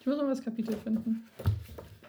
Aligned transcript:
Ich 0.00 0.06
muss 0.06 0.16
mal 0.16 0.28
das 0.28 0.42
Kapitel 0.42 0.76
finden. 0.76 1.24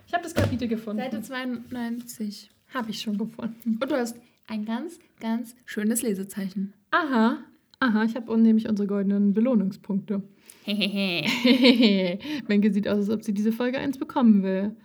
Ich 0.07 0.13
habe 0.13 0.23
das 0.23 0.33
Kapitel 0.33 0.67
gefunden. 0.67 1.01
Seite 1.01 1.21
92. 1.21 2.49
Habe 2.73 2.91
ich 2.91 3.01
schon 3.01 3.17
gefunden. 3.17 3.79
Und 3.81 3.91
du 3.91 3.95
hast 3.95 4.15
ein 4.47 4.65
ganz, 4.65 4.99
ganz 5.19 5.55
schönes 5.65 6.01
Lesezeichen. 6.01 6.73
Aha. 6.91 7.37
Aha, 7.79 8.03
ich 8.03 8.15
habe 8.15 8.37
nämlich 8.37 8.67
unsere 8.67 8.87
goldenen 8.87 9.33
Belohnungspunkte. 9.33 10.21
Hehehe. 10.63 12.19
Menke 12.47 12.73
sieht 12.73 12.87
aus, 12.87 12.97
als 12.97 13.09
ob 13.09 13.23
sie 13.23 13.33
diese 13.33 13.51
Folge 13.51 13.79
eins 13.79 13.97
bekommen 13.97 14.43
will. 14.43 14.75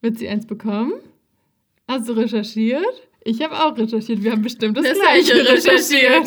Wird 0.00 0.18
sie 0.18 0.28
eins 0.28 0.46
bekommen? 0.46 0.92
Hast 1.88 2.08
du 2.08 2.12
recherchiert? 2.12 3.07
Ich 3.24 3.42
habe 3.42 3.54
auch 3.58 3.76
recherchiert. 3.76 4.22
Wir 4.22 4.32
haben 4.32 4.42
bestimmt 4.42 4.76
das, 4.76 4.84
Das 4.86 4.98
gleiche 4.98 5.34
recherchiert. 5.34 6.26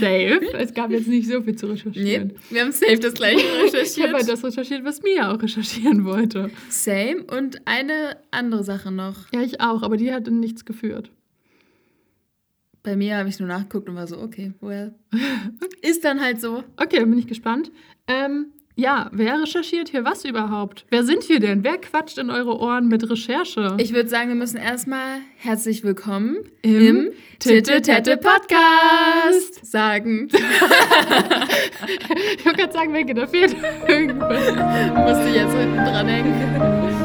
Safe. 0.00 0.56
Es 0.58 0.74
gab 0.74 0.90
jetzt 0.90 1.06
nicht 1.06 1.28
so 1.28 1.42
viel 1.42 1.54
zu 1.54 1.66
recherchieren. 1.66 2.28
Nee, 2.28 2.34
wir 2.50 2.62
haben 2.62 2.72
safe 2.72 2.98
das 2.98 3.14
gleiche 3.14 3.36
Ich 3.46 3.46
habe 3.46 3.62
halt 3.64 3.74
recherchiert. 3.74 4.28
das 4.28 4.44
recherchiert, 4.44 4.84
was 4.84 5.02
Mia 5.02 5.32
auch 5.32 5.40
recherchieren 5.40 6.04
wollte. 6.04 6.50
Same. 6.70 7.24
Und 7.24 7.58
eine 7.66 8.16
andere 8.30 8.64
Sache 8.64 8.90
noch. 8.90 9.30
Ja, 9.32 9.42
ich 9.42 9.60
auch, 9.60 9.82
aber 9.82 9.96
die 9.96 10.12
hat 10.12 10.26
nichts 10.28 10.64
geführt. 10.64 11.10
Bei 12.82 12.96
mir 12.96 13.16
habe 13.16 13.28
ich 13.28 13.38
nur 13.38 13.48
nachgeguckt 13.48 13.88
und 13.88 13.94
war 13.94 14.06
so, 14.06 14.18
okay, 14.18 14.52
well. 14.60 14.94
Ist 15.82 16.04
dann 16.04 16.20
halt 16.20 16.40
so. 16.40 16.64
Okay, 16.76 16.98
dann 16.98 17.10
bin 17.10 17.18
ich 17.18 17.26
gespannt. 17.26 17.70
Ähm, 18.06 18.46
ja, 18.76 19.08
wer 19.12 19.40
recherchiert 19.40 19.88
hier 19.90 20.04
was 20.04 20.24
überhaupt? 20.24 20.84
Wer 20.90 21.04
sind 21.04 21.28
wir 21.28 21.38
denn? 21.38 21.62
Wer 21.62 21.78
quatscht 21.78 22.18
in 22.18 22.28
eure 22.30 22.58
Ohren 22.58 22.88
mit 22.88 23.08
Recherche? 23.08 23.76
Ich 23.78 23.92
würde 23.94 24.08
sagen, 24.08 24.28
wir 24.28 24.34
müssen 24.34 24.56
erstmal 24.56 25.20
herzlich 25.36 25.84
willkommen 25.84 26.38
Im 26.62 26.80
im, 26.80 27.12
Titte 27.38 27.80
Tette 27.82 28.16
Podcast 28.16 29.64
sagen. 29.64 30.28
ich 32.36 32.44
wollte 32.44 32.58
gerade 32.58 32.72
sagen, 32.72 32.90
Menke, 32.90 33.14
da 33.14 33.28
fehlt 33.28 33.54
irgendwas. 33.86 34.38
Musste 34.96 35.28
ich 35.28 35.36
jetzt 35.36 35.54
hinten 35.54 35.76
dran 35.76 36.08
hängen. 36.08 37.03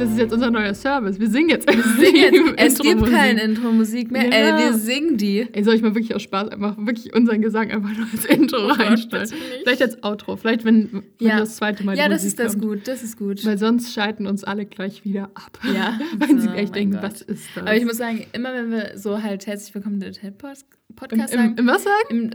Das 0.00 0.10
ist 0.12 0.18
jetzt 0.18 0.32
unser 0.32 0.50
neuer 0.50 0.72
Service. 0.72 1.20
Wir 1.20 1.28
singen 1.28 1.50
jetzt. 1.50 1.68
Wir 1.68 1.82
Sing 1.82 2.16
jetzt. 2.16 2.54
Es 2.56 2.78
gibt 2.78 3.04
keine 3.04 3.42
Intro-Musik 3.42 4.10
mehr. 4.10 4.24
Ja. 4.30 4.56
Ey, 4.58 4.64
wir 4.64 4.72
singen 4.78 5.18
die. 5.18 5.46
Ey, 5.52 5.62
soll 5.62 5.74
ich 5.74 5.82
mal 5.82 5.94
wirklich 5.94 6.14
aus 6.14 6.22
Spaß 6.22 6.48
einfach 6.48 6.74
wirklich 6.78 7.14
unseren 7.14 7.42
Gesang 7.42 7.70
einfach 7.70 7.90
nur 7.94 8.06
als 8.10 8.24
Intro 8.24 8.56
Oh 8.64 8.68
reinstellen? 8.72 9.28
Vielleicht 9.62 9.82
als 9.82 10.02
Outro. 10.02 10.36
Vielleicht, 10.36 10.64
wenn, 10.64 10.90
wenn 10.92 11.02
Ja. 11.18 11.38
das 11.40 11.56
zweite 11.56 11.84
Mal 11.84 11.98
Ja, 11.98 12.08
das 12.08 12.22
Musik 12.22 12.28
ist 12.28 12.38
das 12.38 12.52
kommt. 12.54 12.64
gut. 12.64 12.88
Das 12.88 13.02
ist 13.02 13.18
gut. 13.18 13.44
Weil 13.44 13.58
sonst 13.58 13.92
schalten 13.92 14.26
uns 14.26 14.42
alle 14.42 14.64
gleich 14.64 15.04
wieder 15.04 15.24
ab. 15.34 15.58
Ja. 15.64 16.00
Wenn 16.18 16.40
sie 16.40 16.48
Oh 16.48 16.52
gleich 16.52 16.70
mein 16.70 16.72
denken, 16.72 16.92
Gott. 16.94 17.02
was 17.02 17.20
ist 17.20 17.44
das? 17.54 17.62
Aber 17.66 17.76
ich 17.76 17.84
muss 17.84 17.98
sagen, 17.98 18.24
immer 18.32 18.54
wenn 18.54 18.70
wir 18.70 18.92
so 18.96 19.22
halt 19.22 19.46
herzlich 19.46 19.74
willkommen 19.74 19.96
in 19.96 20.00
den 20.00 20.12
Pod- 20.12 20.22
Im, 20.22 20.79
Podcast 20.96 21.32
im, 21.34 21.40
sagen, 21.40 21.54
im 21.58 21.66
was 21.66 21.82
sagen? 21.84 21.92
im, 22.10 22.30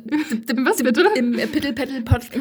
Im 0.57 0.65
was 0.65 0.81
bitte? 0.83 1.05
im 1.15 1.31
Pittel 1.33 1.73
Pettel 1.73 2.01
Podcast 2.01 2.31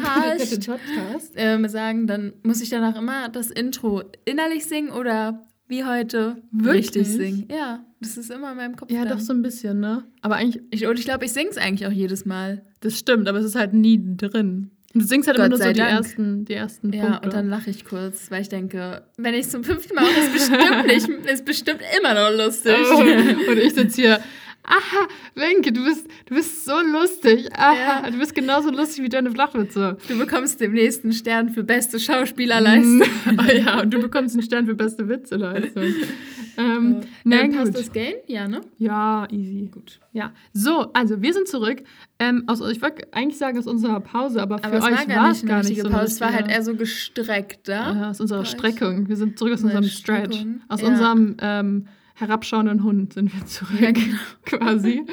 Podcast. 0.65 1.33
ähm, 1.35 1.67
sagen, 1.67 2.07
dann 2.07 2.33
muss 2.43 2.61
ich 2.61 2.69
danach 2.69 2.97
immer 2.97 3.29
das 3.29 3.51
Intro 3.51 4.03
innerlich 4.25 4.65
singen 4.65 4.89
oder 4.91 5.45
wie 5.67 5.83
heute 5.83 6.37
Wirklich? 6.51 6.85
richtig 6.87 7.07
singen. 7.07 7.47
Ja, 7.51 7.83
das 7.99 8.17
ist 8.17 8.29
immer 8.31 8.51
in 8.51 8.57
meinem 8.57 8.75
Kopf. 8.75 8.91
Ja, 8.91 9.03
dann. 9.05 9.17
doch 9.17 9.19
so 9.19 9.33
ein 9.33 9.41
bisschen, 9.41 9.79
ne? 9.79 10.03
Aber 10.21 10.35
eigentlich, 10.35 10.61
Ich, 10.69 10.85
und 10.85 10.99
ich 10.99 11.05
glaube, 11.05 11.25
ich 11.25 11.31
singe 11.33 11.49
es 11.49 11.57
eigentlich 11.57 11.87
auch 11.87 11.91
jedes 11.91 12.25
Mal. 12.25 12.63
das 12.81 12.97
stimmt, 12.99 13.27
aber 13.27 13.39
es 13.39 13.45
ist 13.45 13.55
halt 13.55 13.73
nie 13.73 13.99
drin. 14.17 14.69
Und 14.93 15.01
du 15.01 15.07
singst 15.07 15.27
halt 15.27 15.37
immer 15.37 15.49
Gott 15.49 15.59
nur 15.59 15.67
so 15.67 15.73
die 15.73 15.79
ersten, 15.81 16.45
die 16.45 16.53
ersten 16.53 16.93
Ja, 16.93 17.03
Punkte. 17.05 17.25
und 17.25 17.33
dann 17.33 17.49
lache 17.49 17.69
ich 17.69 17.83
kurz, 17.83 18.31
weil 18.31 18.43
ich 18.43 18.47
denke, 18.49 19.03
wenn 19.17 19.33
ich 19.33 19.41
es 19.41 19.49
zum 19.49 19.63
fünften 19.65 19.93
Mal 19.95 20.03
mache, 20.03 20.19
ist 20.21 20.33
bestimmt 20.33 20.87
nicht, 20.87 21.29
ist 21.33 21.43
bestimmt 21.45 21.81
immer 21.99 22.13
noch 22.13 22.45
lustig. 22.45 22.73
Oh, 22.93 23.51
und 23.51 23.57
ich 23.57 23.73
sitze 23.73 24.01
hier, 24.01 24.19
aha, 24.67 25.07
Wenke, 25.35 25.71
du 25.71 25.83
bist, 25.85 26.07
du 26.27 26.35
bist 26.35 26.65
so 26.65 26.73
lustig. 26.81 27.47
Aha, 27.53 28.03
Ja. 28.05 28.09
du 28.11 28.17
bist 28.17 28.33
genauso 28.35 28.69
lustig 28.71 29.03
wie 29.03 29.09
deine 29.09 29.31
Flachwitze. 29.31 29.97
Du 30.07 30.17
bekommst 30.17 30.59
demnächst 30.59 31.03
einen 31.03 31.13
Stern 31.13 31.49
für 31.49 31.63
beste 31.63 31.99
Schauspielerleistung. 31.99 33.01
oh 33.39 33.51
ja, 33.51 33.81
und 33.81 33.93
du 33.93 33.99
bekommst 34.01 34.35
einen 34.35 34.43
Stern 34.43 34.65
für 34.65 34.75
beste 34.75 35.07
Witzeleistung. 35.09 35.83
ähm, 36.57 37.01
na 37.23 37.41
Ähm, 37.41 37.51
passt 37.55 37.75
das 37.77 37.91
Game? 37.91 38.15
Ja, 38.27 38.47
ne? 38.47 38.61
Ja, 38.77 39.27
easy. 39.31 39.69
Gut. 39.71 39.99
Ja, 40.13 40.31
so, 40.53 40.91
also 40.93 41.21
wir 41.21 41.33
sind 41.33 41.47
zurück. 41.47 41.83
Ähm, 42.19 42.43
aus, 42.47 42.61
ich 42.71 42.81
wollte 42.81 43.07
eigentlich 43.13 43.37
sagen 43.37 43.57
aus 43.57 43.67
unserer 43.67 43.99
Pause, 43.99 44.41
aber 44.41 44.57
für 44.59 44.65
Aber 44.65 44.77
euch 44.77 44.81
war 44.83 45.05
gar 45.05 45.31
es 45.31 45.45
gar 45.45 45.63
nicht 45.63 45.81
so 45.81 45.89
Pause. 45.89 46.05
Es 46.05 46.21
war 46.21 46.31
halt 46.33 46.49
eher 46.49 46.63
so 46.63 46.75
gestreckt, 46.75 47.67
Ja, 47.67 47.93
da. 47.93 48.09
aus 48.11 48.21
unserer 48.21 48.45
Streckung. 48.45 49.09
Wir 49.09 49.17
sind 49.17 49.37
zurück 49.37 49.53
aus 49.53 49.63
Unsere 49.63 49.79
unserem 49.79 49.91
Stretch. 49.97 50.35
Streckung. 50.35 50.61
Aus 50.69 50.81
Ja. 50.81 50.87
unserem 50.87 51.37
ähm, 51.41 51.87
herabschauenden 52.15 52.83
Hund 52.83 53.13
sind 53.13 53.33
wir 53.33 53.45
zurück, 53.45 53.79
Ja, 53.79 53.91
genau. 53.91 54.17
quasi. 54.45 55.03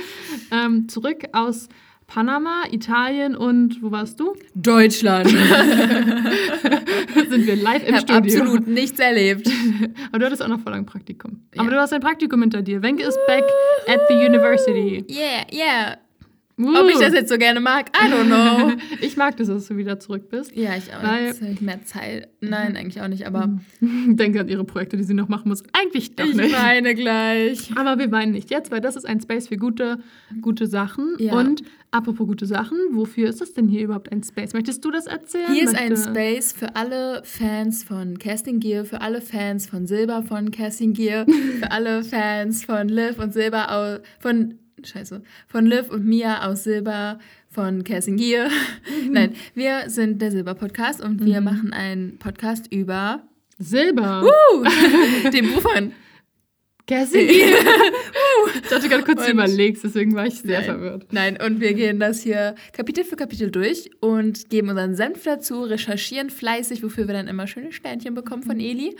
ähm, 0.50 0.88
zurück 0.88 1.24
aus 1.32 1.68
Panama, 2.06 2.64
Italien 2.70 3.34
und 3.36 3.82
wo 3.82 3.90
warst 3.90 4.18
du? 4.20 4.34
Deutschland. 4.54 5.28
sind 7.30 7.46
wir 7.46 7.56
live 7.56 7.82
Ich 7.82 7.88
im 7.88 7.94
habe 7.96 8.06
Studio. 8.28 8.40
absolut 8.42 8.66
nichts 8.66 8.98
erlebt. 9.00 9.48
Aber 10.08 10.18
du 10.18 10.26
hattest 10.26 10.42
auch 10.42 10.48
noch 10.48 10.60
voll 10.60 10.72
lang 10.72 10.84
Praktikum. 10.86 11.40
Ja. 11.54 11.62
Aber 11.62 11.70
du 11.70 11.80
hast 11.80 11.92
ein 11.92 12.00
Praktikum 12.00 12.40
hinter 12.42 12.60
dir. 12.62 12.82
Wenke 12.82 13.02
ist 13.04 13.18
back 13.26 13.44
at 13.88 14.00
the 14.08 14.14
university. 14.14 15.04
Yeah, 15.08 15.46
yeah. 15.52 15.96
Uh. 16.58 16.68
Ob 16.78 16.88
ich 16.90 16.98
das 16.98 17.14
jetzt 17.14 17.30
so 17.30 17.38
gerne 17.38 17.60
mag, 17.60 17.90
I 17.96 18.08
don't 18.12 18.26
know. 18.26 18.72
Ich 19.00 19.16
mag 19.16 19.36
das, 19.38 19.48
dass 19.48 19.66
du 19.68 19.76
wieder 19.76 19.98
zurück 19.98 20.28
bist. 20.28 20.54
ja, 20.54 20.76
ich 20.76 20.94
auch. 20.94 21.02
Weil- 21.02 21.26
Jetzt 21.26 21.40
habe 21.42 21.52
ich 21.52 21.60
mehr 21.60 21.82
Zeit. 21.84 22.28
Nein, 22.40 22.76
eigentlich 22.76 23.00
auch 23.02 23.08
nicht, 23.08 23.26
aber 23.26 23.58
Denke 23.80 24.40
an 24.40 24.48
ihre 24.48 24.64
Projekte, 24.64 24.96
die 24.96 25.02
sie 25.04 25.14
noch 25.14 25.28
machen 25.28 25.48
muss. 25.48 25.62
Eigentlich 25.72 26.14
doch 26.14 26.26
ich 26.26 26.34
nicht. 26.36 26.52
meine 26.52 26.94
gleich. 26.94 27.70
Aber 27.76 27.98
wir 27.98 28.10
weinen 28.12 28.32
nicht 28.32 28.50
jetzt, 28.50 28.70
weil 28.70 28.80
das 28.80 28.96
ist 28.96 29.06
ein 29.06 29.20
Space 29.20 29.48
für 29.48 29.56
gute, 29.56 29.98
gute 30.40 30.66
Sachen. 30.66 31.14
Ja. 31.18 31.32
Und 31.34 31.62
apropos 31.90 32.26
gute 32.26 32.46
Sachen, 32.46 32.76
wofür 32.92 33.28
ist 33.28 33.40
das 33.40 33.52
denn 33.54 33.66
hier 33.68 33.82
überhaupt 33.82 34.12
ein 34.12 34.22
Space? 34.22 34.52
Möchtest 34.52 34.84
du 34.84 34.90
das 34.90 35.06
erzählen? 35.06 35.52
Hier 35.52 35.64
ist 35.64 35.76
ein 35.76 35.90
Möchte- 35.90 36.10
Space 36.10 36.52
für 36.52 36.76
alle 36.76 37.22
Fans 37.24 37.82
von 37.84 38.18
Casting 38.18 38.60
Gear, 38.60 38.84
für 38.84 39.00
alle 39.00 39.20
Fans 39.20 39.66
von 39.66 39.86
Silber 39.86 40.22
von 40.22 40.50
Casting 40.50 40.92
Gear, 40.92 41.26
für 41.60 41.70
alle 41.70 42.04
Fans 42.04 42.64
von 42.64 42.88
Liv 42.88 43.18
und 43.18 43.32
Silber 43.32 43.70
aus, 43.72 44.00
von, 44.20 44.58
scheiße, 44.84 45.22
von 45.48 45.66
Liv 45.66 45.90
und 45.90 46.04
Mia 46.06 46.46
aus 46.48 46.64
Silber 46.64 47.18
von 47.48 47.84
Casting 47.84 48.16
Gear. 48.16 48.48
Nein, 49.10 49.34
wir 49.54 49.84
sind 49.88 50.20
der 50.22 50.30
Silber 50.30 50.54
Podcast 50.54 51.00
und 51.02 51.24
wir 51.24 51.40
machen 51.40 51.72
einen 51.72 52.18
Podcast 52.18 52.72
über 52.72 53.22
Silber. 53.58 54.24
uh, 54.24 54.64
den 55.30 55.52
Buch 55.52 55.60
von 55.62 55.92
Cassie. 56.86 57.18
ich 57.18 58.68
dachte 58.68 58.88
gerade 58.88 59.04
kurz, 59.04 59.20
du 59.20 59.26
Und- 59.26 59.34
überlegst, 59.34 59.84
deswegen 59.84 60.14
war 60.14 60.26
ich 60.26 60.40
sehr 60.40 60.58
Nein. 60.60 60.64
verwirrt. 60.64 61.06
Nein, 61.12 61.38
und 61.40 61.60
wir 61.60 61.74
gehen 61.74 62.00
das 62.00 62.22
hier 62.22 62.56
Kapitel 62.72 63.04
für 63.04 63.14
Kapitel 63.16 63.50
durch 63.52 63.90
und 64.00 64.50
geben 64.50 64.68
unseren 64.68 64.96
Senf 64.96 65.22
dazu, 65.22 65.62
recherchieren 65.62 66.28
fleißig, 66.30 66.82
wofür 66.82 67.06
wir 67.06 67.14
dann 67.14 67.28
immer 67.28 67.46
schöne 67.46 67.72
Sternchen 67.72 68.14
bekommen 68.14 68.42
von 68.42 68.58
Eli. 68.58 68.96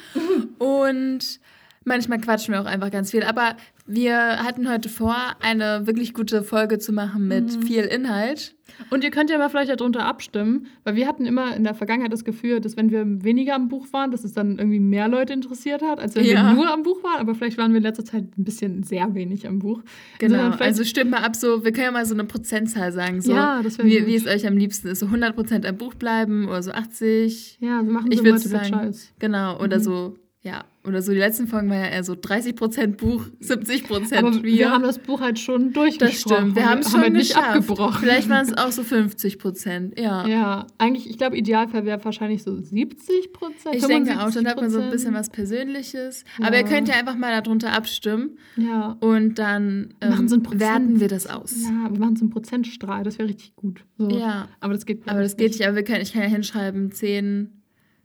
Und 0.59 1.41
manchmal 1.85 2.21
quatschen 2.21 2.55
wir 2.55 2.61
auch 2.61 2.67
einfach 2.67 2.91
ganz 2.91 3.11
viel. 3.11 3.23
Aber 3.23 3.57
wir 3.87 4.17
hatten 4.45 4.69
heute 4.71 4.89
vor, 4.89 5.17
eine 5.41 5.87
wirklich 5.87 6.15
gute 6.15 6.43
Folge 6.43 6.79
zu 6.79 6.93
machen 6.93 7.27
mit 7.29 7.65
viel 7.65 7.83
Inhalt. 7.85 8.55
Und 8.91 9.05
ihr 9.05 9.11
könnt 9.11 9.29
ja 9.29 9.37
mal 9.37 9.51
vielleicht 9.51 9.71
darunter 9.71 10.07
abstimmen, 10.07 10.67
weil 10.85 10.95
wir 10.97 11.07
hatten 11.07 11.27
immer 11.27 11.55
in 11.55 11.63
der 11.65 11.75
Vergangenheit 11.75 12.13
das 12.13 12.25
Gefühl, 12.25 12.61
dass 12.61 12.77
wenn 12.77 12.91
wir 12.91 13.05
weniger 13.23 13.55
am 13.55 13.69
Buch 13.69 13.87
waren, 13.93 14.11
dass 14.11 14.25
es 14.25 14.33
dann 14.33 14.59
irgendwie 14.59 14.81
mehr 14.81 15.09
Leute 15.09 15.33
interessiert 15.35 15.83
hat, 15.83 16.01
als 16.01 16.15
wenn 16.15 16.25
Ja. 16.25 16.47
wir 16.49 16.55
nur 16.55 16.73
am 16.73 16.83
Buch 16.83 17.03
waren. 17.05 17.21
Aber 17.21 17.35
vielleicht 17.35 17.59
waren 17.59 17.73
wir 17.73 17.79
in 17.79 17.83
letzter 17.83 18.05
Zeit 18.05 18.25
ein 18.39 18.45
bisschen 18.45 18.83
sehr 18.83 19.15
wenig 19.15 19.47
am 19.47 19.59
Buch. 19.59 19.83
Genau. 20.19 20.51
Also 20.59 20.85
stimmt 20.85 21.11
mal 21.11 21.19
ab, 21.23 21.37
so, 21.37 21.65
wir 21.65 21.73
können 21.73 21.85
ja 21.87 21.91
mal 21.91 22.07
so 22.07 22.15
eine 22.15 22.25
Prozentzahl 22.25 22.93
sagen. 22.93 23.21
So, 23.21 23.33
Ja, 23.35 23.61
das 23.63 23.79
wie, 23.79 24.07
wie 24.07 24.15
es 24.15 24.27
euch 24.27 24.47
am 24.47 24.57
liebsten 24.57 24.89
ist. 24.89 25.01
So 25.01 25.07
100% 25.07 25.67
am 25.67 25.77
Buch 25.77 25.95
bleiben 25.95 26.49
oder 26.49 26.63
so 26.63 26.71
80. 26.73 27.59
ja, 27.61 27.83
wir 27.85 27.93
machen 27.93 28.11
Ich 28.11 28.19
so 28.19 28.25
würde 28.25 28.39
Multiple 28.39 28.59
sagen, 28.71 28.87
Choice. 28.87 29.13
genau, 29.19 29.61
oder 29.61 29.81
so, 29.81 30.17
ja, 30.45 30.65
oder 30.85 31.01
so 31.03 31.13
die 31.13 31.19
letzten 31.19 31.47
Folgen 31.47 31.71
waren 31.71 31.79
ja 31.79 31.87
eher 31.91 32.03
so 32.03 32.15
30% 32.15 32.97
Buch, 32.97 33.27
70% 33.41 34.17
Aber 34.17 34.35
wir. 34.35 34.43
wir 34.43 34.71
haben 34.73 34.83
das 34.83 34.99
Buch 34.99 35.21
halt 35.21 35.39
schon 35.39 35.67
das 35.73 35.75
durchgesprochen. 35.75 36.37
stimmt, 36.37 36.57
wir 36.57 36.69
haben 36.69 36.81
es 36.81 36.91
schon 36.91 37.01
halt 37.01 37.13
nicht 37.13 37.37
abgebrochen. 37.37 38.01
Vielleicht 38.01 38.29
waren 38.29 38.45
es 38.45 38.57
auch 38.59 38.73
so 38.73 38.83
50%, 38.83 40.01
ja. 40.01 40.27
Ja, 40.27 40.67
eigentlich, 40.79 41.09
ich 41.09 41.17
glaube, 41.19 41.37
Idealfall 41.37 41.85
wäre 41.85 42.05
wahrscheinlich 42.05 42.43
so 42.43 42.57
70 42.61 43.33
Prozent. 43.33 43.75
Ich 43.77 43.87
denke 43.87 44.21
auch, 44.21 44.31
dann 44.33 44.47
hat 44.49 44.57
man 44.61 44.71
so 44.71 44.81
ein 44.81 44.91
bisschen 44.91 45.15
was 45.15 45.31
Persönliches. 45.31 46.25
Aber 46.41 46.57
ihr 46.57 46.63
Ja. 46.63 46.69
könnt 46.69 46.89
ja 46.89 46.95
einfach 46.97 47.17
mal 47.17 47.41
darunter 47.41 47.73
abstimmen 47.73 48.37
Ja. 48.57 48.97
und 49.01 49.39
dann 49.39 49.95
ähm, 50.01 50.27
so 50.29 50.39
werten 50.59 50.99
wir 50.99 51.09
das 51.09 51.29
aus. 51.29 51.55
Ja, 51.63 51.89
wir 51.93 52.01
machen 52.01 52.17
so 52.17 52.25
einen 52.25 52.31
Prozentstrahl, 52.31 53.05
das 53.05 53.19
wäre 53.19 53.29
richtig 53.29 53.55
gut. 53.55 53.85
So. 53.97 54.09
Ja. 54.11 54.49
Aber 54.61 54.73
das 54.75 54.87
geht 54.87 55.09
Aber 55.09 55.23
das 55.23 55.37
geht 55.37 55.53
nicht, 55.53 55.65
aber 55.65 55.77
wir 55.77 55.85
können, 55.85 56.03
ich 56.03 56.13
kann 56.13 56.23
ja 56.23 56.29
hinschreiben, 56.29 56.91
10, 56.91 57.62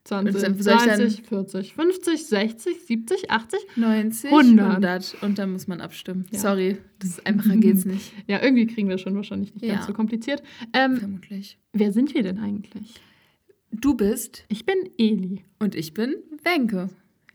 20, 0.07 0.35
Und 0.35 0.41
dann 0.43 0.59
soll 0.61 0.73
ich 0.73 0.79
dann- 0.83 0.99
30, 0.99 1.23
40, 1.23 1.73
50, 1.73 2.25
60, 2.27 2.81
70, 2.85 3.29
80. 3.31 3.59
90, 3.75 4.31
100. 4.31 4.71
100. 4.75 5.17
Und 5.21 5.37
dann 5.37 5.51
muss 5.51 5.67
man 5.67 5.81
abstimmen. 5.81 6.25
Ja. 6.31 6.39
Sorry, 6.39 6.77
das 6.99 7.09
ist 7.11 7.27
einfacher 7.27 7.57
geht's 7.57 7.85
nicht. 7.85 8.11
Ja, 8.27 8.41
irgendwie 8.41 8.67
kriegen 8.67 8.89
wir 8.89 8.97
schon 8.97 9.15
wahrscheinlich 9.15 9.53
nicht 9.53 9.65
Ja. 9.65 9.75
ganz 9.75 9.87
so 9.87 9.93
kompliziert. 9.93 10.41
Ähm, 10.73 10.97
Vermutlich. 10.97 11.57
wer 11.73 11.91
sind 11.91 12.13
wir 12.13 12.23
denn 12.23 12.39
eigentlich? 12.39 12.95
Du 13.71 13.95
bist 13.95 14.45
Ich 14.47 14.65
bin 14.65 14.75
Eli. 14.97 15.43
und 15.59 15.75
ich 15.75 15.93
bin 15.93 16.15
Wenke. 16.43 16.89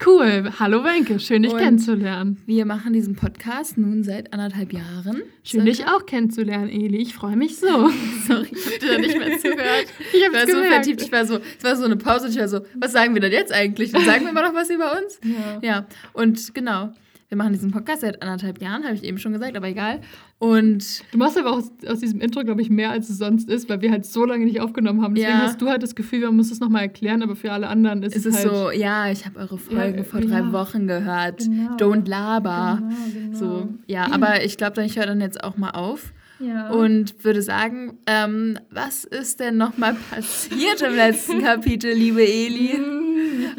Cool. 0.05 0.51
Hallo 0.59 0.83
Wenke, 0.83 1.21
schön 1.21 1.43
dich 1.43 1.53
Und- 1.53 1.61
kennenzulernen. 1.61 2.39
Wir 2.47 2.65
machen 2.67 2.93
diesen 2.93 3.15
Podcast 3.15 3.79
nun 3.79 4.03
seit 4.03 4.33
anderthalb 4.33 4.73
Jahren. 4.73 5.23
Schön 5.45 5.65
dich 5.65 5.77
circa. 5.77 5.95
auch 5.97 6.07
kennenzulernen, 6.07 6.69
Eli. 6.71 6.99
Ich 6.99 7.15
freue 7.15 7.37
mich 7.37 7.57
so. 7.59 7.67
Sorry, 8.27 8.49
ich 8.51 8.67
hab 8.67 8.79
dir 8.81 8.89
da 8.95 8.99
nicht 8.99 9.17
mehr 9.19 9.39
zugehört. 9.39 9.87
Ich 10.13 10.19
Ich 10.19 10.25
hab's 10.25 10.35
war 10.35 10.47
so 10.47 10.65
vertieft, 10.65 11.03
ich 11.03 11.13
war 11.13 11.25
so, 11.27 11.39
es 11.59 11.63
war 11.65 11.77
so 11.77 11.85
eine 11.85 11.97
Pause 11.97 12.27
und 12.27 12.33
ich 12.33 12.39
war 12.39 12.49
so, 12.49 12.61
was 12.75 12.93
sagen 12.93 13.15
wir 13.15 13.21
denn 13.21 13.33
jetzt 13.33 13.53
eigentlich? 13.53 13.93
Sagen 13.93 14.25
wir 14.25 14.33
mal 14.33 14.43
noch 14.43 14.55
was 14.55 14.71
über 14.71 14.93
uns. 14.99 15.21
Ja. 15.33 15.59
Ja, 15.63 15.87
und 16.15 16.53
genau, 16.55 16.93
wir 17.33 17.39
machen 17.39 17.55
diesen 17.55 17.71
Podcast 17.71 18.03
seit 18.03 18.21
anderthalb 18.21 18.61
Jahren, 18.61 18.85
habe 18.85 18.95
ich 18.95 19.03
eben 19.05 19.17
schon 19.17 19.33
gesagt, 19.33 19.57
aber 19.57 19.67
egal. 19.67 20.01
Und 20.39 21.03
Du 21.13 21.17
machst 21.19 21.39
aber 21.39 21.53
aus, 21.53 21.73
aus 21.89 21.99
diesem 22.01 22.21
Intro, 22.21 22.45
glaube 22.45 22.61
ich, 22.61 22.69
mehr, 22.69 22.91
als 22.91 23.09
es 23.09 23.17
sonst 23.17 23.49
ist, 23.49 23.71
weil 23.71 23.81
wir 23.81 23.91
halt 23.91 24.05
so 24.05 24.27
lange 24.27 24.45
nicht 24.45 24.61
aufgenommen 24.61 25.01
haben. 25.01 25.15
Deswegen 25.15 25.39
Ja. 25.39 25.45
hast 25.45 25.63
du 25.63 25.71
halt 25.71 25.83
das 25.83 25.95
Gefühl, 25.95 26.21
wir 26.21 26.31
müssen 26.31 26.53
es 26.53 26.61
nochmal 26.61 26.83
erklären, 26.83 27.23
aber 27.23 27.35
für 27.35 27.51
alle 27.51 27.69
anderen 27.69 28.03
ist 28.03 28.15
es 28.15 28.27
es 28.27 28.35
ist 28.35 28.45
halt... 28.45 28.55
so, 28.55 28.71
ja, 28.71 29.11
ich 29.11 29.25
habe 29.25 29.39
eure 29.39 29.57
Folge 29.57 29.97
Ja, 29.99 30.05
vor 30.05 30.21
drei 30.21 30.41
ja. 30.41 30.53
Wochen 30.53 30.87
gehört. 30.87 31.39
Genau. 31.39 31.75
Don't 31.77 32.07
laber. 32.07 32.83
Genau, 32.83 33.29
genau. 33.31 33.39
So, 33.39 33.69
ja, 33.87 34.13
aber 34.13 34.45
ich 34.45 34.59
glaube, 34.59 34.85
ich 34.85 34.99
höre 34.99 35.07
dann 35.07 35.23
jetzt 35.23 35.43
auch 35.43 35.57
mal 35.57 35.71
auf 35.71 36.13
Ja. 36.43 36.71
und 36.71 37.25
würde 37.25 37.43
sagen, 37.43 37.99
ähm, 38.07 38.59
was 38.71 39.05
ist 39.05 39.41
denn 39.41 39.57
nochmal 39.57 39.95
passiert 40.11 40.83
im 40.83 40.95
letzten 40.95 41.41
Kapitel, 41.43 41.93
liebe 41.93 42.23
Eli? 42.23 42.81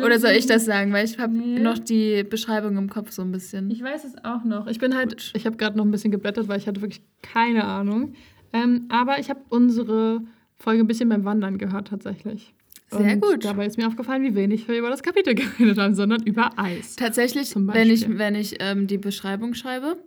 Oder 0.04 0.20
soll 0.20 0.32
ich 0.32 0.46
das 0.46 0.66
sagen? 0.66 0.92
Weil 0.94 1.06
ich 1.06 1.18
habe 1.20 1.34
Nee. 1.34 1.60
noch 1.60 1.78
die 1.80 2.24
Beschreibung 2.24 2.78
im 2.78 2.90
Kopf 2.90 3.12
so 3.12 3.22
ein 3.22 3.32
bisschen. 3.32 3.70
Ich 3.72 3.82
weiß 3.84 4.04
es 4.06 4.24
auch 4.24 4.44
noch. 4.44 4.68
Ich 4.68 4.80
bin 4.80 4.96
halt, 4.96 5.10
Gut. 5.12 5.32
ich 5.36 5.46
habe 5.46 5.58
gerade 5.58 5.78
noch 5.78 5.86
ein 5.86 5.92
bisschen 5.92 6.12
geblättert, 6.12 6.48
weil 6.48 6.58
ich 6.58 6.68
hatte 6.68 6.82
wirklich 6.82 7.02
keine 7.22 7.64
Ahnung. 7.66 8.14
Ähm, 8.54 8.86
aber 8.90 9.20
ich 9.20 9.30
habe 9.30 9.42
unsere 9.50 10.22
Folge 10.56 10.84
ein 10.84 10.88
bisschen 10.88 11.10
beim 11.10 11.26
Wandern 11.26 11.58
gehört 11.58 11.88
tatsächlich. 11.90 12.54
Sehr 12.92 13.14
Und 13.16 13.22
gut. 13.22 13.44
Dabei 13.46 13.66
ist 13.66 13.78
mir 13.78 13.88
aufgefallen, 13.88 14.24
wie 14.24 14.36
wenig 14.36 14.68
wir 14.68 14.78
über 14.78 14.90
das 14.90 15.02
Kapitel 15.04 15.34
geredet 15.36 15.78
haben, 15.80 15.96
sondern 15.96 16.22
über 16.24 16.52
Eis. 16.58 16.96
Tatsächlich, 16.96 17.54
wenn 17.56 17.90
ich, 17.90 18.18
wenn 18.18 18.36
ich 18.36 18.58
ähm, 18.60 18.86
die 18.88 18.98
Beschreibung 19.00 19.54
schreibe, 19.56 19.98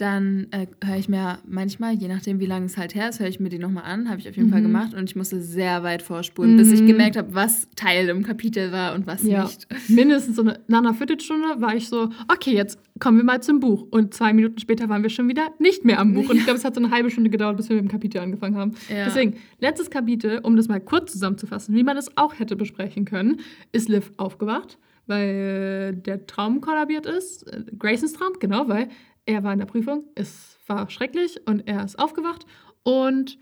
dann 0.00 0.46
äh, 0.50 0.66
höre 0.84 0.96
ich 0.96 1.08
mir 1.08 1.38
manchmal, 1.46 1.94
je 1.94 2.08
nachdem 2.08 2.40
wie 2.40 2.46
lange 2.46 2.66
es 2.66 2.76
halt 2.76 2.94
her 2.94 3.08
ist, 3.10 3.20
höre 3.20 3.28
ich 3.28 3.40
mir 3.40 3.48
die 3.50 3.58
nochmal 3.58 3.84
an. 3.84 4.08
Habe 4.08 4.20
ich 4.20 4.28
auf 4.28 4.36
jeden 4.36 4.48
Fall 4.50 4.60
Mhm. 4.60 4.64
gemacht 4.64 4.94
und 4.94 5.04
ich 5.10 5.16
musste 5.16 5.40
sehr 5.40 5.82
weit 5.82 6.02
vorspulen, 6.02 6.56
bis 6.56 6.72
ich 6.72 6.82
Mhm. 6.82 6.86
gemerkt 6.86 7.16
habe, 7.16 7.34
was 7.34 7.68
Teil 7.76 8.08
im 8.08 8.22
Kapitel 8.22 8.72
war 8.72 8.94
und 8.94 9.06
was 9.06 9.22
Ja, 9.22 9.44
nicht. 9.44 9.66
mindestens 9.88 10.36
so 10.36 10.42
eine 10.42 10.60
Nana 10.68 10.92
Viertelstunde 10.94 11.60
war 11.60 11.74
ich 11.76 11.88
so, 11.88 12.08
okay, 12.28 12.54
jetzt 12.54 12.78
kommen 12.98 13.18
wir 13.18 13.24
mal 13.24 13.42
zum 13.42 13.60
Buch. 13.60 13.86
Und 13.90 14.14
zwei 14.14 14.32
Minuten 14.32 14.58
später 14.58 14.88
waren 14.88 15.02
wir 15.02 15.10
schon 15.10 15.28
wieder 15.28 15.48
nicht 15.58 15.84
mehr 15.84 15.98
am 16.00 16.14
Buch. 16.14 16.30
Und 16.30 16.36
ich 16.36 16.44
glaube, 16.44 16.58
es 16.58 16.64
hat 16.64 16.74
so 16.74 16.80
eine 16.82 16.90
halbe 16.90 17.10
Stunde 17.10 17.30
gedauert, 17.30 17.56
bis 17.56 17.68
wir 17.68 17.76
mit 17.76 17.84
dem 17.84 17.90
Kapitel 17.90 18.18
angefangen 18.20 18.56
haben. 18.56 18.72
Ja. 18.88 19.04
Deswegen, 19.04 19.34
letztes 19.58 19.90
Kapitel, 19.90 20.38
um 20.42 20.56
das 20.56 20.68
mal 20.68 20.80
kurz 20.80 21.12
zusammenzufassen, 21.12 21.74
wie 21.74 21.82
man 21.84 21.96
es 21.96 22.16
auch 22.16 22.38
hätte 22.38 22.56
besprechen 22.56 23.04
können, 23.04 23.40
ist 23.72 23.88
Liv 23.88 24.12
aufgewacht, 24.16 24.78
weil 25.06 25.94
der 25.96 26.26
Traum 26.26 26.60
kollabiert 26.60 27.06
ist. 27.06 27.42
Äh, 27.52 27.64
Graysons 27.78 28.12
Traum, 28.14 28.32
genau, 28.40 28.68
weil 28.68 28.88
er 29.30 29.44
war 29.44 29.52
in 29.52 29.60
der 29.60 29.66
Prüfung. 29.66 30.04
Es 30.14 30.58
war 30.66 30.90
schrecklich 30.90 31.40
und 31.46 31.66
er 31.68 31.84
ist 31.84 31.98
aufgewacht. 31.98 32.46
Und 32.82 33.38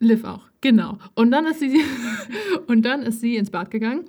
Liv 0.00 0.24
auch, 0.24 0.48
genau. 0.60 0.98
Und 1.14 1.30
dann 1.30 1.46
ist 1.46 1.60
sie, 1.60 1.80
und 2.66 2.82
dann 2.82 3.02
ist 3.02 3.20
sie 3.20 3.36
ins 3.36 3.50
Bad 3.50 3.70
gegangen, 3.70 4.04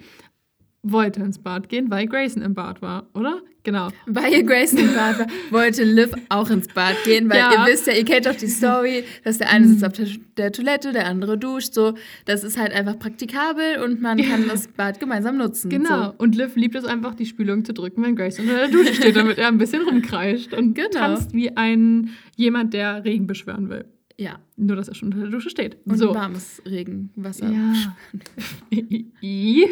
wollte 0.83 1.21
ins 1.21 1.39
Bad 1.39 1.69
gehen, 1.69 1.89
weil 1.92 2.07
Grayson 2.07 2.42
im 2.42 2.53
Bad 2.53 2.81
war, 2.81 3.07
oder? 3.13 3.42
Genau. 3.65 3.89
Weil 4.06 4.44
Grayson 4.44 4.79
im 4.79 4.94
Bad 4.94 5.19
war, 5.19 5.27
wollte 5.50 5.83
Liv 5.83 6.12
auch 6.29 6.50
ins 6.50 6.67
Bad 6.69 6.95
gehen, 7.03 7.29
weil 7.29 7.39
Ja. 7.39 7.51
ihr 7.65 7.73
wisst 7.73 7.88
ja, 7.88 7.94
ihr 7.94 8.06
kennt 8.06 8.25
doch 8.27 8.35
die 8.35 8.47
Story, 8.47 9.03
dass 9.25 9.39
der 9.39 9.50
eine 9.50 9.67
sitzt 9.67 9.83
auf 9.83 9.91
der, 10.38 10.51
Toilette, 10.53 10.94
der 10.94 11.07
andere 11.07 11.38
duscht, 11.38 11.73
so. 11.73 11.95
Das 12.25 12.44
ist 12.44 12.57
halt 12.59 12.71
einfach 12.73 12.97
praktikabel 12.97 13.79
und 13.83 14.01
man 14.01 14.17
kann 14.21 14.47
das 14.47 14.67
Bad 14.69 15.00
gemeinsam 15.00 15.35
nutzen. 15.38 15.69
Genau. 15.69 16.13
Und 16.17 16.35
Liv 16.35 16.56
liebt 16.56 16.75
es 16.75 16.85
einfach, 16.85 17.15
die 17.15 17.25
Spülung 17.25 17.65
zu 17.65 17.73
drücken, 17.73 18.03
wenn 18.03 18.15
Grayson 18.15 18.45
unter 18.45 18.59
der 18.59 18.67
Dusche 18.69 18.94
steht, 18.94 19.15
damit 19.15 19.38
er 19.39 19.47
ein 19.50 19.57
bisschen 19.57 19.81
rumkreischt 19.81 20.53
und 20.53 20.75
Genau. 20.75 20.89
tanzt 20.91 21.33
wie 21.33 21.57
ein 21.57 22.12
jemand, 22.38 22.73
der 22.73 23.03
Regen 23.03 23.27
beschwören 23.27 23.69
will. 23.69 23.85
Ja. 24.17 24.39
Nur, 24.56 24.77
dass 24.77 24.88
er 24.88 24.95
schon 24.95 25.09
unter 25.09 25.19
der 25.19 25.29
Dusche 25.29 25.50
steht. 25.50 25.77
Und 25.85 25.97
so. 25.97 26.15
warmes 26.15 26.62
Regenwasser. 26.65 27.50
Ja. 27.51 27.73
I? 29.21 29.65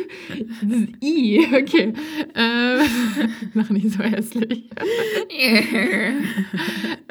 Das 0.61 0.79
ist 0.79 0.89
I, 1.01 1.39
okay. 1.53 1.93
Ähm, 2.35 2.81
mach 3.53 3.69
nicht 3.69 3.89
so 3.91 4.03
hässlich. 4.03 4.69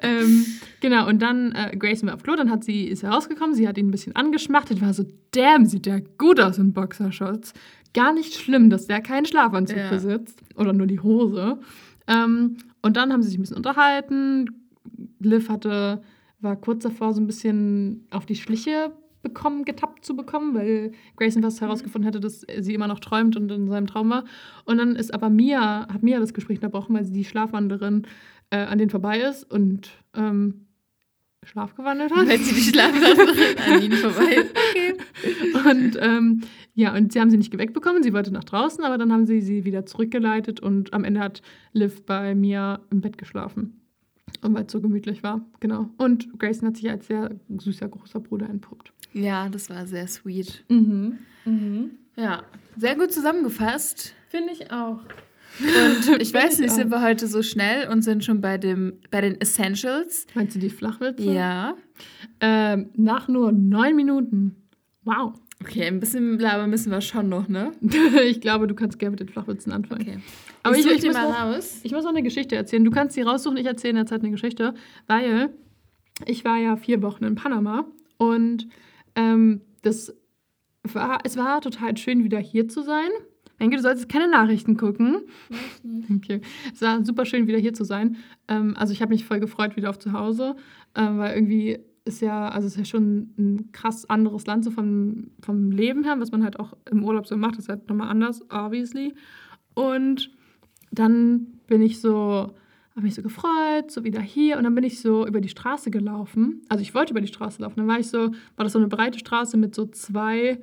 ähm, 0.02 0.46
genau, 0.80 1.08
und 1.08 1.22
dann 1.22 1.52
äh, 1.52 1.74
Grayson 1.76 2.08
war 2.08 2.16
auf 2.16 2.22
Klo, 2.22 2.36
dann 2.36 2.50
hat 2.50 2.64
sie, 2.64 2.84
ist 2.84 3.02
herausgekommen, 3.02 3.54
sie 3.54 3.66
hat 3.66 3.78
ihn 3.78 3.88
ein 3.88 3.92
bisschen 3.92 4.14
angeschmachtet, 4.14 4.82
war 4.82 4.92
so, 4.92 5.06
damn, 5.30 5.64
sieht 5.64 5.86
der 5.86 6.02
gut 6.18 6.38
aus 6.38 6.58
in 6.58 6.74
Boxershorts. 6.74 7.54
Gar 7.94 8.12
nicht 8.12 8.34
schlimm, 8.34 8.68
dass 8.68 8.86
der 8.86 9.00
keinen 9.00 9.24
Schlafanzug 9.24 9.78
Ja. 9.78 9.88
besitzt. 9.88 10.38
Oder 10.56 10.74
nur 10.74 10.86
die 10.86 11.00
Hose. 11.00 11.58
Ähm, 12.06 12.58
und 12.82 12.96
dann 12.98 13.12
haben 13.12 13.22
sie 13.22 13.30
sich 13.30 13.38
ein 13.38 13.42
bisschen 13.42 13.56
unterhalten. 13.56 14.50
Liv 15.20 15.48
hatte, 15.48 16.02
war 16.42 16.56
kurz 16.56 16.82
davor, 16.82 17.14
so 17.14 17.20
ein 17.20 17.26
bisschen 17.26 18.06
auf 18.10 18.26
die 18.26 18.36
Schliche 18.36 18.92
bekommen, 19.22 19.64
getappt 19.64 20.04
zu 20.04 20.16
bekommen, 20.16 20.54
weil 20.54 20.92
Grayson 21.16 21.42
fast 21.42 21.60
herausgefunden 21.60 22.04
hätte, 22.04 22.20
dass 22.20 22.44
sie 22.58 22.74
immer 22.74 22.88
noch 22.88 23.00
träumt 23.00 23.36
und 23.36 23.50
in 23.50 23.68
seinem 23.68 23.86
Traum 23.86 24.10
war. 24.10 24.24
Und 24.64 24.78
dann 24.78 24.96
ist 24.96 25.14
aber 25.14 25.30
Mia, 25.30 25.86
hat 25.92 26.02
Mia 26.02 26.18
das 26.18 26.34
Gespräch 26.34 26.58
unterbrochen, 26.58 26.94
weil 26.94 27.04
sie 27.04 27.12
die 27.12 27.24
Schlafwanderin 27.24 28.06
äh, 28.50 28.58
an 28.58 28.78
denen 28.78 28.90
vorbei 28.90 29.20
ist 29.20 29.48
und 29.50 29.90
ähm, 30.14 30.66
schlafgewandelt 31.44 32.12
hat. 32.12 32.26
Weil 32.26 32.38
sie 32.38 32.54
die 32.54 32.60
Schlafwandlerin 32.60 33.58
an 33.58 33.82
ihnen 33.82 33.98
vorbei. 33.98 34.44
Okay. 34.72 34.94
Und 35.68 35.98
ähm, 36.00 36.40
ja, 36.74 36.96
und 36.96 37.12
sie 37.12 37.20
haben 37.20 37.28
sie 37.28 37.36
nicht 37.36 37.50
geweckt 37.50 37.74
bekommen. 37.74 38.02
Sie 38.02 38.14
wollte 38.14 38.32
nach 38.32 38.44
draußen, 38.44 38.82
aber 38.84 38.96
dann 38.96 39.12
haben 39.12 39.26
sie 39.26 39.42
sie 39.42 39.64
wieder 39.66 39.84
zurückgeleitet 39.84 40.60
und 40.60 40.94
am 40.94 41.04
Ende 41.04 41.20
hat 41.20 41.42
Liv 41.72 42.06
bei 42.06 42.34
Mia 42.34 42.80
im 42.90 43.02
Bett 43.02 43.18
geschlafen. 43.18 43.81
Und 44.42 44.54
weil 44.54 44.66
es 44.66 44.72
so 44.72 44.80
gemütlich 44.80 45.22
war, 45.22 45.40
genau. 45.60 45.88
Und 45.98 46.38
Grayson 46.38 46.68
hat 46.68 46.76
sich 46.76 46.90
als 46.90 47.06
sehr 47.06 47.30
süßer 47.48 47.88
großer 47.88 48.20
Bruder 48.20 48.48
entpuppt. 48.48 48.92
Ja, 49.12 49.48
das 49.48 49.70
war 49.70 49.86
sehr 49.86 50.06
sweet. 50.08 50.64
Mhm. 50.68 51.18
Mhm. 51.44 51.90
Ja, 52.16 52.42
sehr 52.76 52.96
gut 52.96 53.12
zusammengefasst. 53.12 54.14
Finde 54.28 54.52
ich 54.52 54.70
auch. 54.70 55.00
Und 55.60 56.20
ich 56.20 56.32
weiß 56.32 56.54
ich 56.54 56.60
nicht, 56.60 56.72
sind 56.72 56.90
wir 56.90 57.02
heute 57.02 57.26
so 57.26 57.42
schnell 57.42 57.88
und 57.88 58.02
sind 58.02 58.24
schon 58.24 58.40
bei, 58.40 58.58
dem, 58.58 58.94
bei 59.10 59.20
den 59.20 59.40
Essentials? 59.40 60.26
Meinst 60.34 60.56
du 60.56 60.58
die 60.58 60.70
Flachwitze? 60.70 61.30
Ja. 61.30 61.76
Ähm, 62.40 62.90
nach 62.96 63.28
nur 63.28 63.52
neun 63.52 63.94
Minuten. 63.94 64.56
Wow. 65.04 65.34
Okay, 65.62 65.84
ein 65.84 66.00
bisschen 66.00 66.40
labern 66.40 66.70
müssen 66.70 66.90
wir 66.90 67.00
schon 67.00 67.28
noch, 67.28 67.48
ne? 67.48 67.70
ich 68.24 68.40
glaube, 68.40 68.66
du 68.66 68.74
kannst 68.74 68.98
gerne 68.98 69.12
mit 69.12 69.20
den 69.20 69.28
Flachwitzen 69.28 69.72
anfangen. 69.72 70.02
Okay. 70.02 70.18
Aber 70.64 70.76
ich 70.76 70.84
ich, 70.84 70.92
ich, 70.92 71.00
die 71.02 71.06
muss 71.06 71.16
mal 71.16 71.28
noch, 71.28 71.56
raus. 71.56 71.80
ich 71.84 71.92
muss 71.92 72.02
noch 72.02 72.10
eine 72.10 72.22
Geschichte 72.22 72.56
erzählen. 72.56 72.84
Du 72.84 72.90
kannst 72.90 73.14
sie 73.14 73.22
raussuchen, 73.22 73.56
ich 73.56 73.66
erzähle 73.66 73.90
in 73.90 73.96
der 73.96 74.06
Zeit 74.06 74.22
eine 74.22 74.32
Geschichte, 74.32 74.74
weil 75.06 75.50
ich 76.26 76.44
war 76.44 76.58
ja 76.58 76.76
vier 76.76 77.00
Wochen 77.02 77.24
in 77.24 77.36
Panama 77.36 77.84
und 78.16 78.66
ähm, 79.14 79.60
das 79.82 80.16
war, 80.82 81.20
es 81.22 81.36
war 81.36 81.60
total 81.60 81.96
schön, 81.96 82.24
wieder 82.24 82.38
hier 82.38 82.68
zu 82.68 82.82
sein. 82.82 83.08
Denke, 83.60 83.76
du 83.76 83.82
solltest 83.82 84.08
keine 84.08 84.28
Nachrichten 84.28 84.76
gucken. 84.76 85.22
Okay. 86.16 86.40
Es 86.74 86.82
war 86.82 87.04
super 87.04 87.24
schön, 87.24 87.46
wieder 87.46 87.58
hier 87.58 87.74
zu 87.74 87.84
sein. 87.84 88.16
Ähm, 88.48 88.74
also 88.76 88.92
ich 88.92 89.00
habe 89.00 89.12
mich 89.12 89.24
voll 89.24 89.38
gefreut 89.38 89.76
wieder 89.76 89.90
auf 89.90 90.00
zu 90.00 90.12
Hause, 90.12 90.56
ähm, 90.96 91.18
weil 91.18 91.34
irgendwie 91.36 91.78
ist 92.04 92.20
ja, 92.20 92.48
also 92.48 92.66
ist 92.66 92.76
ja 92.76 92.84
schon 92.84 93.32
ein 93.38 93.72
krass 93.72 94.08
anderes 94.08 94.46
Land 94.46 94.64
so 94.64 94.70
vom, 94.70 95.30
vom 95.40 95.70
Leben 95.70 96.04
her, 96.04 96.18
was 96.18 96.32
man 96.32 96.42
halt 96.42 96.58
auch 96.58 96.72
im 96.90 97.04
Urlaub 97.04 97.26
so 97.26 97.36
macht, 97.36 97.58
ist 97.58 97.68
halt 97.68 97.88
nochmal 97.88 98.08
anders, 98.08 98.42
obviously. 98.50 99.14
Und 99.74 100.30
dann 100.90 101.46
bin 101.66 101.80
ich 101.80 102.00
so, 102.00 102.54
habe 102.94 103.02
mich 103.02 103.14
so 103.14 103.22
gefreut, 103.22 103.90
so 103.90 104.04
wieder 104.04 104.20
hier 104.20 104.58
und 104.58 104.64
dann 104.64 104.74
bin 104.74 104.84
ich 104.84 105.00
so 105.00 105.26
über 105.26 105.40
die 105.40 105.48
Straße 105.48 105.90
gelaufen. 105.90 106.62
Also 106.68 106.82
ich 106.82 106.94
wollte 106.94 107.12
über 107.12 107.20
die 107.20 107.28
Straße 107.28 107.62
laufen. 107.62 107.76
Dann 107.76 107.88
war 107.88 108.00
ich 108.00 108.08
so, 108.08 108.32
war 108.56 108.64
das 108.64 108.72
so 108.72 108.78
eine 108.78 108.88
breite 108.88 109.18
Straße 109.18 109.56
mit 109.56 109.74
so 109.74 109.86
zwei, 109.86 110.60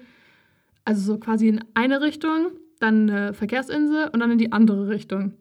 also 0.83 1.01
so 1.13 1.19
quasi 1.19 1.47
in 1.47 1.63
eine 1.73 2.01
Richtung, 2.01 2.51
dann 2.79 3.09
eine 3.09 3.33
Verkehrsinsel 3.33 4.09
und 4.11 4.19
dann 4.19 4.31
in 4.31 4.37
die 4.37 4.51
andere 4.51 4.89
Richtung. 4.89 5.33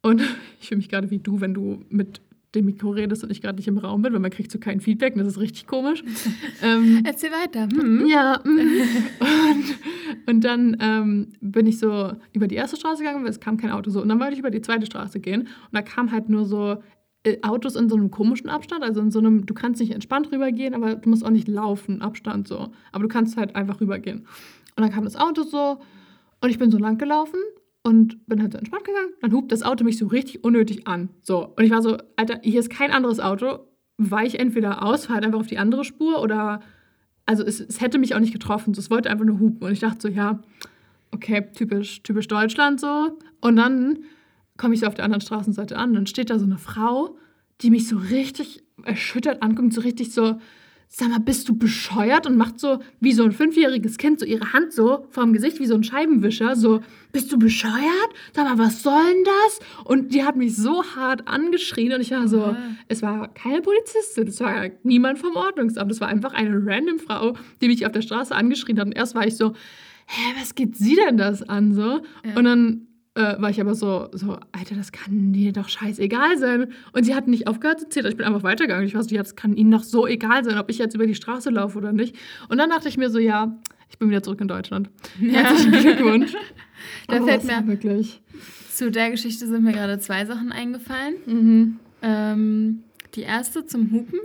Und 0.00 0.22
ich 0.60 0.68
fühle 0.68 0.78
mich 0.78 0.88
gerade 0.88 1.10
wie 1.10 1.18
du, 1.18 1.40
wenn 1.40 1.54
du 1.54 1.84
mit 1.88 2.20
dem 2.54 2.64
Mikro 2.64 2.90
redest 2.90 3.22
und 3.22 3.30
ich 3.30 3.40
gerade 3.40 3.56
nicht 3.56 3.68
im 3.68 3.78
Raum 3.78 4.02
bin, 4.02 4.12
weil 4.12 4.20
man 4.20 4.30
kriegt 4.30 4.50
so 4.50 4.58
kein 4.58 4.80
Feedback 4.80 5.14
und 5.14 5.20
das 5.20 5.28
ist 5.28 5.40
richtig 5.40 5.66
komisch. 5.66 6.02
ähm, 6.62 7.02
Erzähl 7.04 7.30
weiter. 7.30 7.68
Hm. 7.68 8.06
ja, 8.08 8.40
mm. 8.42 8.58
und, 9.20 9.78
und 10.26 10.44
dann 10.44 10.76
ähm, 10.80 11.32
bin 11.40 11.66
ich 11.66 11.78
so 11.78 12.12
über 12.32 12.48
die 12.48 12.56
erste 12.56 12.76
Straße 12.76 13.02
gegangen, 13.02 13.22
weil 13.22 13.30
es 13.30 13.40
kam 13.40 13.56
kein 13.56 13.70
Auto 13.70 13.90
so. 13.90 14.02
Und 14.02 14.08
dann 14.08 14.18
wollte 14.18 14.32
ich 14.32 14.40
über 14.40 14.50
die 14.50 14.60
zweite 14.60 14.86
Straße 14.86 15.20
gehen 15.20 15.42
und 15.42 15.72
da 15.72 15.82
kam 15.82 16.10
halt 16.10 16.28
nur 16.28 16.44
so 16.44 16.82
äh, 17.22 17.38
Autos 17.42 17.76
in 17.76 17.88
so 17.88 17.96
einem 17.96 18.10
komischen 18.10 18.48
Abstand, 18.48 18.82
also 18.82 19.00
in 19.00 19.10
so 19.10 19.20
einem, 19.20 19.46
du 19.46 19.54
kannst 19.54 19.80
nicht 19.80 19.92
entspannt 19.92 20.32
rübergehen, 20.32 20.74
aber 20.74 20.96
du 20.96 21.08
musst 21.08 21.24
auch 21.24 21.30
nicht 21.30 21.48
laufen, 21.48 22.02
Abstand 22.02 22.48
so. 22.48 22.72
Aber 22.90 23.02
du 23.02 23.08
kannst 23.08 23.36
halt 23.36 23.54
einfach 23.54 23.80
rübergehen. 23.80 24.26
Und 24.76 24.82
dann 24.82 24.90
kam 24.90 25.04
das 25.04 25.16
Auto 25.16 25.42
so 25.42 25.80
Und 26.40 26.50
ich 26.50 26.58
bin 26.58 26.70
so 26.70 26.78
lang 26.78 26.98
gelaufen 26.98 27.40
und 27.82 28.26
bin 28.26 28.42
halt 28.42 28.52
so 28.52 28.58
entspannt 28.58 28.84
gegangen. 28.84 29.12
Dann 29.20 29.32
hupt 29.32 29.52
das 29.52 29.62
Auto 29.62 29.84
mich 29.84 29.98
so 29.98 30.06
richtig 30.06 30.44
unnötig 30.44 30.86
an. 30.86 31.10
So. 31.22 31.54
Und 31.56 31.64
ich 31.64 31.70
war 31.70 31.82
so, 31.82 31.96
Alter, 32.16 32.40
hier 32.42 32.60
ist 32.60 32.70
kein 32.70 32.90
anderes 32.90 33.20
Auto. 33.20 33.66
Weich 33.96 34.36
entweder 34.36 34.82
aus, 34.82 35.06
fahr 35.06 35.16
halt 35.16 35.24
einfach 35.24 35.40
auf 35.40 35.46
die 35.46 35.58
andere 35.58 35.84
Spur 35.84 36.22
oder. 36.22 36.60
Also 37.26 37.44
es, 37.44 37.60
es 37.60 37.80
hätte 37.80 37.98
mich 37.98 38.14
auch 38.14 38.20
nicht 38.20 38.32
getroffen. 38.32 38.74
So, 38.74 38.80
es 38.80 38.90
wollte 38.90 39.10
einfach 39.10 39.24
nur 39.24 39.38
hupen. 39.38 39.66
Und 39.66 39.72
ich 39.72 39.80
dachte 39.80 40.00
so, 40.00 40.08
ja, 40.08 40.42
okay, 41.12 41.46
typisch, 41.54 42.02
typisch 42.02 42.28
Deutschland 42.28 42.80
so. 42.80 43.18
Und 43.40 43.56
dann 43.56 44.00
komme 44.56 44.74
ich 44.74 44.80
so 44.80 44.86
auf 44.86 44.94
der 44.94 45.04
anderen 45.04 45.20
Straßenseite 45.20 45.76
an. 45.76 45.94
Dann 45.94 46.06
steht 46.06 46.30
da 46.30 46.38
so 46.38 46.44
eine 46.44 46.58
Frau, 46.58 47.16
die 47.60 47.70
mich 47.70 47.88
so 47.88 47.96
richtig 47.96 48.62
erschüttert 48.82 49.42
anguckt, 49.42 49.72
so 49.72 49.80
richtig 49.80 50.12
so, 50.12 50.38
sag 50.92 51.08
mal, 51.08 51.20
bist 51.20 51.48
du 51.48 51.56
bescheuert? 51.56 52.26
Und 52.26 52.36
macht 52.36 52.58
so 52.58 52.80
wie 52.98 53.12
so 53.12 53.22
ein 53.22 53.30
fünfjähriges 53.32 53.96
Kind 53.96 54.18
so 54.18 54.26
ihre 54.26 54.52
Hand 54.52 54.72
so 54.72 55.06
vorm 55.10 55.32
Gesicht 55.32 55.60
wie 55.60 55.66
so 55.66 55.76
ein 55.76 55.84
Scheibenwischer, 55.84 56.56
so, 56.56 56.80
bist 57.12 57.32
du 57.32 57.38
bescheuert? 57.38 58.10
Sag 58.34 58.44
mal, 58.44 58.58
was 58.58 58.82
soll 58.82 59.02
denn 59.04 59.24
das? 59.24 59.60
Und 59.84 60.12
die 60.12 60.24
hat 60.24 60.36
mich 60.36 60.56
so 60.56 60.84
hart 60.96 61.28
angeschrien 61.28 61.92
und 61.92 62.00
ich 62.00 62.10
war 62.10 62.26
so, 62.26 62.56
es 62.88 63.02
war 63.02 63.32
keine 63.34 63.62
Polizistin, 63.62 64.26
es 64.26 64.40
war 64.40 64.68
niemand 64.82 65.20
vom 65.20 65.36
Ordnungsamt, 65.36 65.92
es 65.92 66.00
war 66.00 66.08
einfach 66.08 66.34
eine 66.34 66.60
random 66.66 66.98
Frau, 66.98 67.34
die 67.60 67.68
mich 67.68 67.86
auf 67.86 67.92
der 67.92 68.02
Straße 68.02 68.34
angeschrien 68.34 68.78
hat. 68.78 68.86
Und 68.86 68.92
erst 68.92 69.14
war 69.14 69.26
ich 69.26 69.36
so, 69.36 69.54
hä, 70.06 70.34
was 70.40 70.56
geht 70.56 70.76
sie 70.76 70.96
denn 70.96 71.16
das 71.16 71.42
an? 71.48 71.72
So. 71.72 72.00
Ja. 72.24 72.36
Und 72.36 72.44
dann 72.44 72.88
äh, 73.14 73.40
war 73.40 73.50
ich 73.50 73.60
aber 73.60 73.74
so, 73.74 74.08
so, 74.12 74.38
Alter, 74.52 74.74
das 74.76 74.92
kann 74.92 75.32
dir 75.32 75.52
doch 75.52 75.68
scheißegal 75.68 76.38
sein. 76.38 76.72
Und 76.92 77.04
sie 77.04 77.14
hat 77.14 77.26
nicht 77.28 77.46
aufgehört 77.48 77.80
zu 77.80 77.88
zählen. 77.88 78.06
Ich 78.06 78.16
bin 78.16 78.26
einfach 78.26 78.42
weitergegangen. 78.44 78.86
Ich 78.86 78.94
war 78.94 79.02
so, 79.02 79.14
ja, 79.14 79.22
das 79.22 79.34
kann 79.36 79.54
ihnen 79.56 79.70
doch 79.70 79.82
so 79.82 80.06
egal 80.06 80.44
sein, 80.44 80.58
ob 80.58 80.70
ich 80.70 80.78
jetzt 80.78 80.94
über 80.94 81.06
die 81.06 81.14
Straße 81.14 81.50
laufe 81.50 81.76
oder 81.78 81.92
nicht. 81.92 82.16
Und 82.48 82.58
dann 82.58 82.70
dachte 82.70 82.88
ich 82.88 82.96
mir 82.96 83.10
so, 83.10 83.18
ja, 83.18 83.58
ich 83.90 83.98
bin 83.98 84.08
wieder 84.10 84.22
zurück 84.22 84.40
in 84.40 84.48
Deutschland. 84.48 84.90
Herzlichen 85.18 85.72
Glückwunsch. 85.72 86.32
Da 87.08 87.16
Aber 87.18 87.26
fällt 87.26 87.44
mir- 87.44 87.66
wirklich. 87.66 88.22
Zu 88.72 88.90
der 88.90 89.10
Geschichte 89.10 89.46
sind 89.46 89.64
mir 89.64 89.72
gerade 89.72 89.98
zwei 89.98 90.24
Sachen 90.24 90.50
eingefallen. 90.50 91.14
Mhm. 91.26 91.76
Ähm, 92.00 92.82
die 93.14 93.20
erste 93.20 93.66
zum 93.66 93.90
Hupen. 93.90 94.18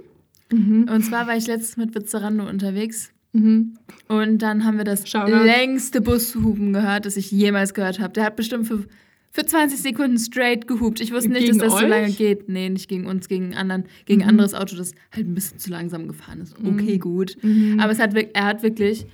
Mhm. 0.54 0.88
Und 0.89 1.01
zwar 1.04 1.27
war 1.27 1.36
ich 1.36 1.48
letztens 1.48 1.75
mit 1.75 1.94
Vizzerando 1.96 2.48
unterwegs. 2.48 3.12
Mhm. 3.36 3.74
Und 4.08 4.39
dann 4.42 4.63
haben 4.65 4.77
wir 4.77 4.84
das 4.86 5.08
Shoutout. 5.10 5.44
längste 5.46 6.01
Bushupen 6.01 6.74
gehört, 6.74 7.06
das 7.06 7.18
ich 7.18 7.32
jemals 7.32 7.74
gehört 7.74 8.00
habe. 8.00 8.13
Der 8.13 8.24
hat 8.25 8.36
bestimmt 8.36 8.68
für, 8.68 8.86
für 9.32 9.46
20 9.46 9.80
Sekunden 9.82 10.18
straight 10.18 10.68
gehupt. 10.68 11.01
Ich 11.01 11.12
wusste 11.12 11.30
nicht, 11.30 11.46
Gegen 11.46 11.58
dass 11.58 11.70
das 11.70 11.80
so 11.80 11.86
euch? 11.86 11.89
lange 11.89 12.12
geht. 12.12 12.48
Nee, 12.48 12.70
nicht 12.70 12.88
gegen 12.88 13.06
uns, 13.08 13.27
gegen 13.27 13.56
anderen, 13.56 13.84
gegen 14.06 14.22
Mhm. 14.22 14.30
anderes 14.30 14.54
Auto, 14.54 14.75
das 14.75 14.94
halt 15.13 15.27
ein 15.27 15.34
bisschen 15.34 15.60
zu 15.60 15.70
langsam 15.72 16.08
gefahren 16.08 16.39
ist. 16.42 16.56
Okay, 16.63 16.98
gut. 16.98 17.36
Mhm. 17.42 17.80
Aber 17.80 17.92
es 17.92 18.00
hat, 18.00 18.13
er 18.15 18.46
hat 18.46 18.63
wirklich, 18.63 19.06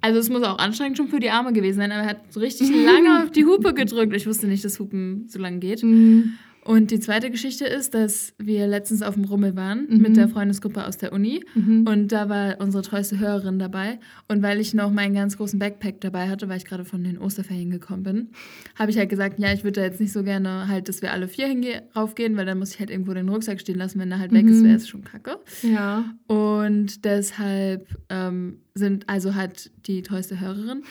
also 0.00 0.18
es 0.18 0.30
muss 0.30 0.42
auch 0.44 0.58
anstrengend 0.58 0.96
schon 0.96 1.08
für 1.08 1.20
die 1.20 1.30
Arme 1.30 1.52
gewesen 1.52 1.78
sein, 1.78 1.92
aber 1.92 2.02
er 2.02 2.08
hat 2.10 2.32
so 2.32 2.40
richtig 2.40 2.70
lange 2.86 3.22
auf 3.24 3.30
die 3.30 3.44
Hupe 3.44 3.74
gedrückt. 3.74 4.14
Ich 4.16 4.26
wusste 4.26 4.46
nicht, 4.46 4.64
dass 4.64 4.78
Hupen 4.80 5.24
so 5.28 5.38
lange 5.38 5.58
geht. 5.58 5.82
Mhm. 5.82 6.34
Und 6.66 6.90
die 6.90 6.98
zweite 7.00 7.30
Geschichte 7.30 7.64
ist, 7.64 7.94
dass 7.94 8.34
wir 8.38 8.66
letztens 8.66 9.02
auf 9.02 9.14
dem 9.14 9.24
Rummel 9.24 9.54
waren 9.54 9.86
Mhm. 9.88 9.98
mit 10.02 10.16
der 10.16 10.28
Freundesgruppe 10.28 10.84
aus 10.86 10.96
der 10.96 11.12
Uni. 11.12 11.44
Mhm. 11.54 11.86
Und 11.86 12.08
da 12.12 12.28
war 12.28 12.60
unsere 12.60 12.82
treueste 12.82 13.18
Hörerin 13.20 13.58
dabei. 13.58 14.00
Und 14.28 14.42
weil 14.42 14.58
ich 14.60 14.74
noch 14.74 14.90
meinen 14.90 15.14
ganz 15.14 15.36
großen 15.36 15.58
Backpack 15.58 16.00
dabei 16.00 16.28
hatte, 16.28 16.48
weil 16.48 16.56
ich 16.56 16.64
gerade 16.64 16.84
von 16.84 17.04
den 17.04 17.18
Osterferien 17.18 17.70
gekommen 17.70 18.02
bin, 18.02 18.28
habe 18.74 18.90
ich 18.90 18.98
halt 18.98 19.08
gesagt, 19.10 19.38
ja, 19.38 19.52
ich 19.52 19.62
würde 19.62 19.80
da 19.80 19.86
jetzt 19.86 20.00
nicht 20.00 20.12
so 20.12 20.24
gerne 20.24 20.66
halt, 20.68 20.88
dass 20.88 21.02
wir 21.02 21.12
alle 21.12 21.28
vier 21.28 21.46
raufgehen, 21.94 22.36
weil 22.36 22.46
dann 22.46 22.58
muss 22.58 22.72
ich 22.74 22.80
halt 22.80 22.90
irgendwo 22.90 23.14
den 23.14 23.28
Rucksack 23.28 23.60
stehen 23.60 23.76
lassen. 23.78 24.00
Wenn 24.00 24.10
er 24.10 24.18
halt 24.18 24.32
weg 24.32 24.46
ist, 24.46 24.60
Mhm. 24.62 24.64
wäre 24.64 24.76
es 24.76 24.88
schon 24.88 25.04
kacke. 25.04 25.38
Ja. 25.62 26.04
Und 26.26 27.04
deshalb 27.04 27.86
ähm, 28.10 28.58
sind, 28.74 29.08
also 29.08 29.34
hat 29.36 29.70
die 29.86 30.02
treueste 30.02 30.40
Hörerin, 30.40 30.82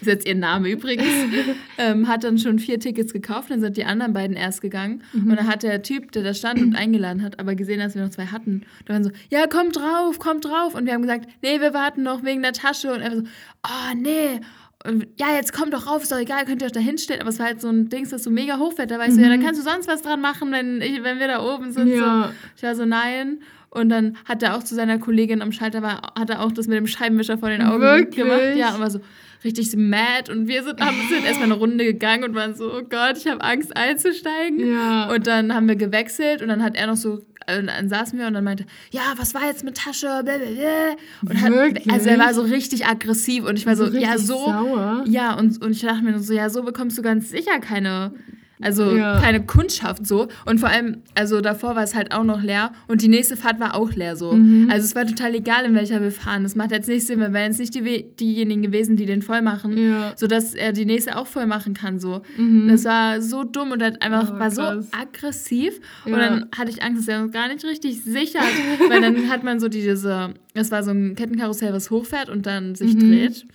ist 0.00 0.06
jetzt 0.06 0.26
ihr 0.26 0.34
Name 0.34 0.68
übrigens, 0.70 1.06
ähm, 1.78 2.08
hat 2.08 2.24
dann 2.24 2.38
schon 2.38 2.58
vier 2.58 2.80
Tickets 2.80 3.12
gekauft, 3.12 3.50
dann 3.50 3.60
sind 3.60 3.76
die 3.76 3.84
anderen 3.84 4.12
beiden 4.12 4.36
erst 4.36 4.60
gegangen. 4.60 5.02
Mhm. 5.12 5.30
Und 5.30 5.36
dann 5.36 5.46
hat 5.46 5.62
der 5.62 5.82
Typ, 5.82 6.12
der 6.12 6.22
da 6.22 6.34
stand 6.34 6.60
und 6.60 6.74
eingeladen 6.74 7.22
hat, 7.22 7.38
aber 7.38 7.54
gesehen, 7.54 7.78
dass 7.80 7.94
wir 7.94 8.02
noch 8.02 8.10
zwei 8.10 8.26
hatten, 8.26 8.62
da 8.86 8.94
waren 8.94 9.04
so, 9.04 9.10
ja, 9.30 9.46
kommt 9.46 9.76
drauf, 9.76 10.18
kommt 10.18 10.44
drauf. 10.44 10.74
Und 10.74 10.86
wir 10.86 10.92
haben 10.94 11.02
gesagt, 11.02 11.28
nee, 11.42 11.60
wir 11.60 11.72
warten 11.74 12.02
noch 12.02 12.22
wegen 12.24 12.42
der 12.42 12.52
Tasche. 12.52 12.92
Und 12.92 13.00
er 13.00 13.10
war 13.10 13.16
so, 13.18 13.22
oh, 13.66 13.94
nee. 13.96 14.40
Und, 14.86 15.06
ja, 15.18 15.34
jetzt 15.34 15.52
kommt 15.54 15.72
doch 15.72 15.86
rauf, 15.86 16.02
ist 16.02 16.12
doch 16.12 16.18
egal, 16.18 16.44
könnt 16.44 16.60
ihr 16.60 16.66
euch 16.66 16.72
da 16.72 16.80
hinstellen. 16.80 17.20
Aber 17.22 17.30
es 17.30 17.38
war 17.38 17.46
halt 17.46 17.60
so 17.60 17.68
ein 17.70 17.88
Ding, 17.88 18.06
das 18.08 18.22
so 18.22 18.30
mega 18.30 18.58
hochfährt. 18.58 18.90
Da 18.90 18.98
war 18.98 19.06
ich 19.06 19.14
so, 19.14 19.20
ja, 19.20 19.28
da 19.28 19.36
Mhm. 19.36 19.42
kannst 19.42 19.60
du 19.60 19.64
sonst 19.64 19.88
was 19.88 20.02
dran 20.02 20.20
machen, 20.20 20.52
wenn, 20.52 20.82
ich, 20.82 21.02
wenn 21.02 21.18
wir 21.20 21.28
da 21.28 21.42
oben 21.42 21.72
sind. 21.72 21.88
So. 21.88 21.94
Ja. 21.96 22.32
Ich 22.56 22.62
war 22.62 22.74
so, 22.74 22.84
nein. 22.84 23.38
Und 23.74 23.88
dann 23.88 24.16
hat 24.24 24.42
er 24.42 24.56
auch 24.56 24.62
zu 24.62 24.74
seiner 24.74 24.98
Kollegin 24.98 25.42
am 25.42 25.50
Schalter 25.52 25.82
war, 25.82 26.14
hat 26.18 26.30
er 26.30 26.42
auch 26.42 26.52
das 26.52 26.68
mit 26.68 26.78
dem 26.78 26.86
Scheibenwischer 26.86 27.38
vor 27.38 27.50
den 27.50 27.60
Augen 27.60 27.82
Wirklich? 27.82 28.14
gemacht. 28.14 28.56
Ja, 28.56 28.74
und 28.74 28.80
war 28.80 28.90
so 28.90 29.00
richtig 29.42 29.70
so 29.70 29.76
mad. 29.76 30.30
Und 30.30 30.46
wir 30.46 30.62
sind, 30.62 30.80
haben, 30.80 30.96
sind 31.08 31.24
erstmal 31.24 31.50
eine 31.50 31.54
Runde 31.54 31.84
gegangen 31.84 32.24
und 32.24 32.34
waren 32.34 32.54
so, 32.54 32.72
oh 32.72 32.82
Gott, 32.88 33.18
ich 33.18 33.26
habe 33.26 33.42
Angst 33.42 33.76
einzusteigen. 33.76 34.72
Ja. 34.72 35.12
Und 35.12 35.26
dann 35.26 35.54
haben 35.54 35.68
wir 35.68 35.76
gewechselt 35.76 36.40
und 36.40 36.48
dann 36.48 36.62
hat 36.62 36.76
er 36.76 36.86
noch 36.86 36.96
so, 36.96 37.24
äh, 37.46 37.62
dann 37.62 37.88
saßen 37.88 38.16
wir 38.18 38.28
und 38.28 38.34
dann 38.34 38.44
meinte, 38.44 38.64
ja, 38.90 39.02
was 39.16 39.34
war 39.34 39.44
jetzt 39.44 39.64
mit 39.64 39.76
Tasche? 39.76 40.22
Blablabla. 40.24 40.96
Und 41.22 41.40
hat, 41.40 41.50
Wirklich? 41.52 41.92
also 41.92 42.08
er 42.08 42.18
war 42.20 42.32
so 42.32 42.42
richtig 42.42 42.86
aggressiv 42.86 43.44
und 43.44 43.58
ich 43.58 43.66
war 43.66 43.74
so, 43.74 43.86
ja, 43.86 44.12
richtig 44.12 44.28
so, 44.28 44.34
Sauer. 44.36 45.04
ja, 45.06 45.34
und, 45.34 45.60
und 45.62 45.72
ich 45.72 45.80
dachte 45.80 46.02
mir 46.02 46.12
nur 46.12 46.20
so, 46.20 46.32
ja, 46.32 46.48
so 46.48 46.62
bekommst 46.62 46.96
du 46.96 47.02
ganz 47.02 47.30
sicher 47.30 47.58
keine, 47.60 48.12
also 48.64 48.96
Ja. 48.96 49.20
keine 49.20 49.44
Kundschaft 49.44 50.06
so. 50.06 50.26
Und 50.46 50.58
vor 50.58 50.68
allem, 50.68 51.02
also 51.14 51.40
davor 51.40 51.76
war 51.76 51.82
es 51.84 51.94
halt 51.94 52.12
auch 52.12 52.24
noch 52.24 52.42
leer 52.42 52.72
und 52.88 53.02
die 53.02 53.08
nächste 53.08 53.36
Fahrt 53.36 53.60
war 53.60 53.74
auch 53.76 53.92
leer 53.92 54.16
so. 54.16 54.32
Mhm. 54.32 54.68
Also 54.70 54.84
es 54.84 54.94
war 54.96 55.06
total 55.06 55.34
egal, 55.34 55.64
in 55.66 55.74
welcher 55.74 56.00
wir 56.02 56.10
fahren. 56.10 56.42
Das 56.42 56.56
macht 56.56 56.72
jetzt 56.72 56.88
nicht 56.88 57.06
Sinn, 57.06 57.20
wir 57.20 57.32
wären 57.32 57.52
jetzt 57.52 57.60
nicht 57.60 57.74
die, 57.74 58.04
diejenigen 58.18 58.62
gewesen, 58.62 58.96
die 58.96 59.06
den 59.06 59.22
voll 59.22 59.42
machen, 59.42 59.76
Ja. 59.78 60.12
sodass 60.16 60.54
er 60.54 60.72
die 60.72 60.86
nächste 60.86 61.16
auch 61.16 61.26
voll 61.26 61.46
machen 61.46 61.74
kann 61.74 62.00
so. 62.00 62.22
Mhm. 62.36 62.68
Das 62.68 62.84
war 62.84 63.20
so 63.22 63.44
dumm 63.44 63.70
und 63.72 63.82
hat 63.82 64.02
einfach 64.02 64.32
Oh, 64.34 64.38
war 64.38 64.50
so 64.50 64.62
aggressiv. 64.62 65.80
Und 66.04 66.12
Ja. 66.12 66.18
dann 66.18 66.46
hatte 66.56 66.70
ich 66.70 66.82
Angst, 66.82 67.00
dass 67.00 67.08
er 67.08 67.22
uns 67.22 67.32
gar 67.32 67.48
nicht 67.48 67.64
richtig 67.64 68.02
sichert. 68.02 68.42
weil 68.88 69.00
dann 69.00 69.14
hat 69.30 69.44
man 69.44 69.60
so 69.60 69.68
diese, 69.68 70.34
es 70.54 70.70
war 70.70 70.82
so 70.82 70.90
ein 70.90 71.14
Kettenkarussell, 71.14 71.72
was 71.72 71.90
hochfährt 71.90 72.28
und 72.30 72.46
dann 72.46 72.74
sich 72.74 72.94
Mhm. 72.94 73.00
dreht. 73.10 73.46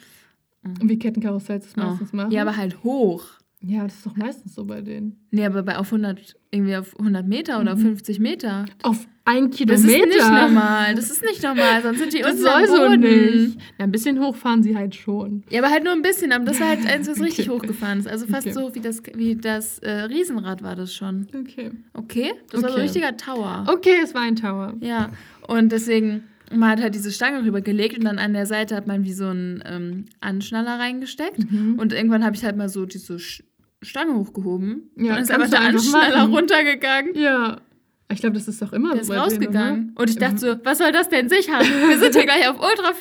Wie 0.81 0.99
Kettenkarussells 0.99 1.65
das 1.67 1.75
meistens 1.77 2.09
Oh. 2.13 2.15
machen. 2.17 2.31
Ja, 2.31 2.41
aber 2.41 2.57
halt 2.57 2.83
hoch. 2.83 3.23
Ja, 3.61 3.83
das 3.83 3.95
ist 3.95 4.05
doch 4.05 4.15
meistens 4.15 4.55
so 4.55 4.63
bei 4.63 4.79
denen. 4.81 5.17
Nee, 5.31 5.45
aber 5.45 5.63
bei 5.63 5.77
auf 5.77 5.87
100, 5.87 6.35
irgendwie 6.49 6.77
auf 6.77 6.97
100 6.97 7.27
Meter 7.27 7.59
oder 7.59 7.73
auf 7.73 7.79
50 7.81 8.19
Meter. 8.19 8.65
Auf 8.83 9.05
ein 9.25 9.49
Das 9.51 9.57
Kilometer. 9.57 9.83
ist 9.83 10.07
nicht 10.07 10.31
normal. 10.31 10.95
Das 10.95 11.11
ist 11.11 11.21
nicht 11.23 11.43
normal, 11.43 11.81
sonst 11.83 11.99
sind 11.99 12.13
die 12.13 12.19
Das 12.19 12.35
unten 12.35 12.47
am 12.47 12.65
so 12.65 12.95
nicht. 12.95 13.55
Ja, 13.77 13.83
ein 13.83 13.91
bisschen 13.91 14.19
hoch 14.21 14.35
fahren 14.37 14.63
sie 14.63 14.77
halt 14.77 14.95
schon. 14.95 15.43
Ja, 15.49 15.61
aber 15.61 15.71
halt 15.71 15.83
nur 15.83 15.91
ein 15.91 16.01
bisschen. 16.01 16.31
Aber 16.31 16.45
das 16.45 16.59
war 16.61 16.69
halt 16.69 16.85
eins, 16.87 17.09
was 17.09 17.19
richtig 17.21 17.49
Okay. 17.49 17.59
hochgefahren 17.59 17.99
ist. 17.99 18.07
Also 18.07 18.27
fast 18.27 18.47
Okay. 18.47 18.53
so 18.53 18.73
wie 18.75 18.79
das, 18.79 19.03
wie 19.13 19.35
das 19.35 19.79
äh, 19.79 19.91
Riesenrad 20.03 20.63
war 20.63 20.75
das 20.77 20.93
schon. 20.93 21.27
Okay. 21.37 21.71
Okay? 21.93 22.31
Das 22.51 22.63
war 22.63 22.69
so 22.69 22.75
ein 22.77 22.81
Okay. 22.81 22.81
richtiger 22.83 23.17
Tower. 23.17 23.65
Okay, 23.67 23.95
es 24.01 24.13
war 24.15 24.21
ein 24.21 24.37
Tower. 24.37 24.73
Ja, 24.79 25.09
und 25.47 25.71
deswegen, 25.73 26.23
man 26.51 26.69
hat 26.71 26.81
halt 26.81 26.95
diese 26.95 27.11
Stange 27.11 27.43
rübergelegt 27.43 27.97
und 27.97 28.05
dann 28.05 28.19
an 28.19 28.31
der 28.33 28.45
Seite 28.45 28.73
hat 28.75 28.87
man 28.87 29.03
wie 29.03 29.13
so 29.13 29.25
einen 29.27 29.61
ähm, 29.65 30.05
Anschnaller 30.21 30.79
reingesteckt. 30.79 31.51
Mhm. 31.51 31.77
Und 31.77 31.91
irgendwann 31.93 32.23
habe 32.23 32.35
ich 32.37 32.43
halt 32.45 32.55
mal 32.55 32.69
so 32.69 32.85
diese 32.85 33.19
Stange 33.81 34.13
hochgehoben. 34.15 34.91
Ja, 34.97 35.15
und 35.15 35.21
ist 35.21 35.31
aber 35.31 35.47
der 35.47 35.59
einfach 35.61 35.73
Anschnaller 35.79 36.17
machen. 36.19 36.33
runtergegangen. 36.35 37.15
Ja. 37.15 37.61
Ich 38.11 38.19
glaube, 38.21 38.33
das 38.33 38.47
ist 38.47 38.61
doch 38.61 38.73
immer 38.73 38.95
Der 38.95 39.03
so 39.03 39.13
ist 39.13 39.15
bei 39.15 39.15
denen, 39.15 39.23
rausgegangen. 39.23 39.91
oder? 39.93 40.01
Und 40.01 40.09
ich 40.09 40.17
dachte 40.17 40.37
so, 40.37 40.55
was 40.63 40.79
soll 40.79 40.91
das 40.91 41.09
denn 41.09 41.29
sichern? 41.29 41.61
Wir 41.61 41.97
sind 41.99 42.15
hier 42.15 42.23
gleich 42.25 42.47
auf 42.49 42.55
ultra 42.59 42.93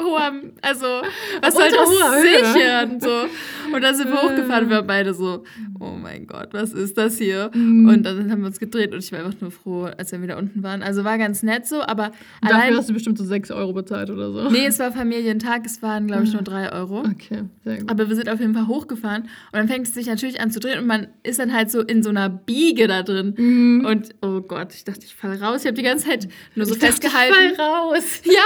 hoher, 0.00 0.32
also, 0.62 0.86
was 1.42 1.54
soll 1.54 1.68
das 1.70 2.22
sichern? 2.22 3.00
So. 3.00 3.26
Und 3.74 3.82
dann 3.82 3.96
sind 3.96 4.08
wir 4.10 4.22
hochgefahren 4.22 4.64
und 4.64 4.70
wir 4.70 4.76
waren 4.76 4.86
beide 4.86 5.12
so, 5.12 5.42
oh 5.80 5.90
mein 6.00 6.28
Gott, 6.28 6.50
was 6.52 6.72
ist 6.72 6.96
das 6.96 7.18
hier? 7.18 7.50
Mhm. 7.52 7.88
Und 7.88 8.02
dann 8.04 8.30
haben 8.30 8.40
wir 8.42 8.46
uns 8.46 8.60
gedreht 8.60 8.92
und 8.92 9.00
ich 9.00 9.10
war 9.10 9.18
einfach 9.24 9.40
nur 9.40 9.50
froh, 9.50 9.88
als 9.98 10.12
wir 10.12 10.22
wieder 10.22 10.38
unten 10.38 10.62
waren. 10.62 10.84
Also 10.84 11.02
war 11.02 11.18
ganz 11.18 11.42
nett 11.42 11.66
so, 11.66 11.82
aber 11.82 12.12
Dafür 12.42 12.56
allein, 12.56 12.76
hast 12.76 12.88
du 12.88 12.92
bestimmt 12.94 13.18
so 13.18 13.24
6 13.24 13.50
Euro 13.50 13.72
bezahlt 13.72 14.08
oder 14.10 14.30
so. 14.30 14.50
nee, 14.50 14.66
es 14.66 14.78
war 14.78 14.92
Familientag, 14.92 15.66
es 15.66 15.82
waren, 15.82 16.06
glaube 16.06 16.22
ich, 16.22 16.30
Ah. 16.30 16.34
nur 16.34 16.42
drei 16.42 16.72
Euro. 16.72 17.00
Okay, 17.00 17.42
sehr 17.64 17.78
gut. 17.78 17.90
Aber 17.90 18.08
wir 18.08 18.14
sind 18.14 18.28
auf 18.28 18.38
jeden 18.38 18.54
Fall 18.54 18.68
hochgefahren 18.68 19.22
und 19.22 19.28
dann 19.52 19.66
fängt 19.66 19.88
es 19.88 19.94
sich 19.94 20.06
natürlich 20.06 20.40
an 20.40 20.52
zu 20.52 20.60
drehen 20.60 20.78
und 20.78 20.86
man 20.86 21.08
ist 21.24 21.40
dann 21.40 21.52
halt 21.52 21.68
so 21.72 21.80
in 21.80 22.04
so 22.04 22.10
einer 22.10 22.28
Biege 22.28 22.86
da 22.86 23.02
drin. 23.02 23.34
Mhm. 23.36 23.84
Und 23.84 24.10
oh 24.22 24.42
Gott, 24.42 24.74
ich 24.74 24.84
dachte, 24.84 25.00
ich 25.04 25.14
falle 25.16 25.40
raus. 25.40 25.62
Ich 25.62 25.66
habe 25.66 25.76
die 25.76 25.82
ganze 25.82 26.06
Zeit 26.08 26.28
nur 26.54 26.66
so 26.66 26.74
Ich 26.74 26.78
dachte, 26.78 26.92
festgehalten. 26.92 27.34
Ich 27.50 27.56
fall 27.56 27.66
raus. 27.68 28.20
Ja, 28.24 28.42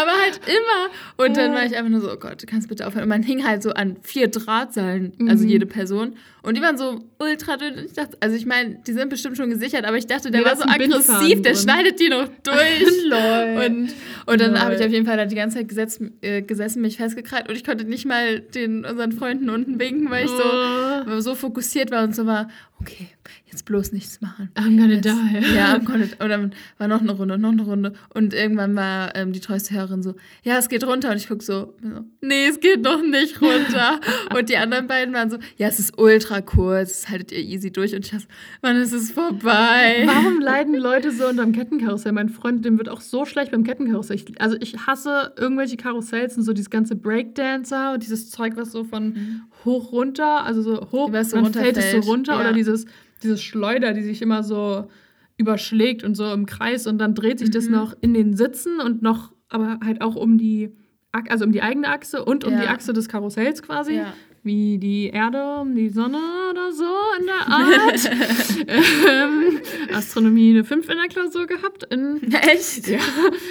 aber 0.00 0.12
halt 0.12 0.40
immer. 0.46 0.89
Und 1.16 1.36
dann 1.36 1.52
war 1.52 1.64
ich 1.64 1.76
einfach 1.76 1.90
nur 1.90 2.00
so, 2.00 2.10
oh 2.12 2.16
Gott, 2.16 2.42
du 2.42 2.46
kannst 2.46 2.68
bitte 2.68 2.86
aufhören. 2.86 3.04
Und 3.04 3.08
man 3.10 3.22
hing 3.22 3.44
halt 3.46 3.62
so 3.62 3.70
an 3.70 3.96
vier 4.02 4.28
Drahtseilen, 4.28 5.12
also 5.28 5.44
Mhm. 5.44 5.50
jede 5.50 5.66
Person. 5.66 6.16
Und 6.42 6.56
die 6.56 6.62
waren 6.62 6.78
so 6.78 7.00
ultra 7.18 7.56
dünn. 7.58 7.74
Ich 7.84 7.92
dachte, 7.92 8.16
also 8.20 8.34
ich 8.34 8.46
meine, 8.46 8.76
die 8.86 8.92
sind 8.92 9.10
bestimmt 9.10 9.36
schon 9.36 9.50
gesichert, 9.50 9.84
aber 9.84 9.96
ich 9.98 10.06
dachte, 10.06 10.30
der 10.30 10.40
Nee, 10.40 10.46
war 10.46 10.56
so 10.56 10.64
aggressiv, 10.64 11.42
der 11.42 11.54
schneidet 11.54 12.00
die 12.00 12.08
noch 12.08 12.28
durch. 12.42 13.66
Und, 13.66 13.92
und 14.26 14.40
dann 14.40 14.58
habe 14.60 14.74
ich 14.74 14.80
auf 14.82 14.90
jeden 14.90 15.06
Fall 15.06 15.26
die 15.28 15.34
ganze 15.34 15.58
Zeit 15.58 15.68
gesetzt, 15.68 16.00
äh, 16.22 16.42
gesessen, 16.42 16.80
mich 16.82 16.96
festgekrallt 16.96 17.48
und 17.48 17.56
ich 17.56 17.64
konnte 17.64 17.84
nicht 17.84 18.06
mal 18.06 18.40
den 18.40 18.84
unseren 18.84 19.12
Freunden 19.12 19.50
unten 19.50 19.78
winken, 19.78 20.10
weil 20.10 20.24
ich 20.24 20.30
so, 20.30 20.42
Oh. 20.42 21.20
so 21.20 21.34
fokussiert 21.34 21.90
war 21.90 22.04
und 22.04 22.14
so 22.14 22.26
war, 22.26 22.48
okay, 22.80 23.08
jetzt 23.50 23.64
bloß 23.64 23.92
nichts 23.92 24.20
machen. 24.20 24.50
I'm 24.54 24.76
gonna 24.78 24.94
Jetzt- 24.94 25.04
die. 25.04 25.54
Ja, 25.54 25.74
I'm 25.74 25.84
gonna, 25.84 26.04
und 26.04 26.28
dann 26.28 26.54
war 26.78 26.88
noch 26.88 27.00
eine 27.00 27.12
Runde, 27.12 27.38
noch 27.38 27.52
eine 27.52 27.62
Runde. 27.62 27.92
Und 28.14 28.34
irgendwann 28.34 28.74
war 28.76 29.14
ähm, 29.16 29.32
die 29.32 29.40
treueste 29.40 29.74
Hörerin 29.74 30.02
so, 30.02 30.14
ja, 30.42 30.58
es 30.58 30.68
geht 30.68 30.84
runter. 30.86 31.10
Und 31.10 31.16
ich 31.16 31.28
guck 31.28 31.42
so, 31.42 31.74
nee, 32.20 32.46
es 32.46 32.60
geht 32.60 32.82
noch 32.82 33.02
nicht 33.02 33.40
runter. 33.40 34.00
und 34.36 34.48
die 34.48 34.56
anderen 34.56 34.86
beiden 34.86 35.14
waren 35.14 35.30
so, 35.30 35.38
ja, 35.56 35.68
es 35.68 35.78
ist 35.78 35.98
ultra 35.98 36.40
kurz, 36.40 37.02
das 37.02 37.10
haltet 37.10 37.32
ihr 37.32 37.38
easy 37.40 37.70
durch. 37.72 37.94
Und 37.94 38.04
ich 38.04 38.10
dachte, 38.12 38.26
wann 38.60 38.76
ist 38.76 38.92
es 38.92 39.10
vorbei? 39.10 40.04
Warum 40.06 40.40
leiden 40.40 40.74
Leute 40.74 41.10
so 41.10 41.26
unterm 41.26 41.52
Kettenkarussell? 41.52 42.12
Mein 42.12 42.28
Freund, 42.28 42.64
dem 42.64 42.78
wird 42.78 42.88
auch 42.88 43.00
so 43.00 43.24
schlecht 43.24 43.50
beim 43.52 43.64
Kettenkarussell. 43.64 44.16
Ich, 44.16 44.40
also 44.40 44.56
ich 44.60 44.86
hasse 44.86 45.32
irgendwelche 45.36 45.76
Karussells 45.76 46.36
und 46.36 46.44
so 46.44 46.52
dieses 46.52 46.70
ganze 46.70 46.96
Breakdancer 46.96 47.92
und 47.94 48.02
dieses 48.02 48.30
Zeug, 48.30 48.52
was 48.56 48.72
so 48.72 48.84
von 48.84 49.42
hoch 49.64 49.92
runter, 49.92 50.44
also 50.44 50.62
so 50.62 50.88
hoch, 50.92 51.12
Was 51.12 51.30
so 51.30 51.44
fällt 51.44 51.76
es 51.76 51.90
so 51.92 51.98
runter 52.10 52.34
ja. 52.34 52.40
oder 52.40 52.52
dieses, 52.52 52.86
dieses 53.22 53.42
Schleuder, 53.42 53.92
die 53.92 54.02
sich 54.02 54.22
immer 54.22 54.42
so 54.42 54.88
überschlägt 55.36 56.04
und 56.04 56.14
so 56.14 56.30
im 56.32 56.46
Kreis 56.46 56.86
und 56.86 56.98
dann 56.98 57.14
dreht 57.14 57.38
sich 57.38 57.50
das 57.50 57.66
Mhm. 57.66 57.72
noch 57.72 57.94
in 58.00 58.12
den 58.14 58.36
Sitzen 58.36 58.80
und 58.80 59.02
noch, 59.02 59.32
aber 59.48 59.78
halt 59.84 60.02
auch 60.02 60.14
um 60.16 60.36
die, 60.38 60.70
also 61.12 61.44
um 61.44 61.52
die 61.52 61.62
eigene 61.62 61.88
Achse 61.88 62.24
und 62.24 62.44
um 62.44 62.52
Ja. 62.52 62.60
die 62.62 62.68
Achse 62.68 62.92
des 62.92 63.08
Karussells 63.08 63.62
quasi. 63.62 63.94
Ja. 63.96 64.12
Wie 64.42 64.78
die 64.78 65.08
Erde 65.08 65.56
um 65.60 65.74
die 65.74 65.90
Sonne 65.90 66.16
oder 66.50 66.72
so 66.72 66.84
in 67.18 67.26
der 67.26 67.46
Art. 67.46 68.10
ähm, 69.08 69.60
Astronomie 69.94 70.50
eine 70.50 70.64
5 70.64 70.88
in 70.88 70.96
der 70.96 71.08
Klausur 71.08 71.46
gehabt. 71.46 71.84
In, 71.92 72.32
Echt? 72.32 72.86
ja. 72.88 73.00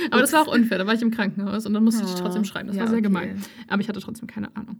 Aber 0.10 0.22
das 0.22 0.34
war 0.34 0.42
auch 0.48 0.52
unfair. 0.54 0.80
Da 0.80 0.88
war 0.88 0.96
ich 0.96 1.02
im 1.04 1.12
Krankenhaus 1.12 1.68
und 1.68 1.74
dann 1.76 1.84
musste 1.84 2.04
ich 2.06 2.10
Oh, 2.12 2.20
trotzdem 2.22 2.44
schreiben. 2.44 2.68
Das 2.70 2.76
ja, 2.78 2.82
war 2.84 2.88
sehr 2.90 2.98
okay. 2.98 3.04
gemein. 3.08 3.42
Aber 3.68 3.82
ich 3.82 3.88
hatte 3.90 4.00
trotzdem 4.00 4.28
keine 4.28 4.56
Ahnung. 4.56 4.80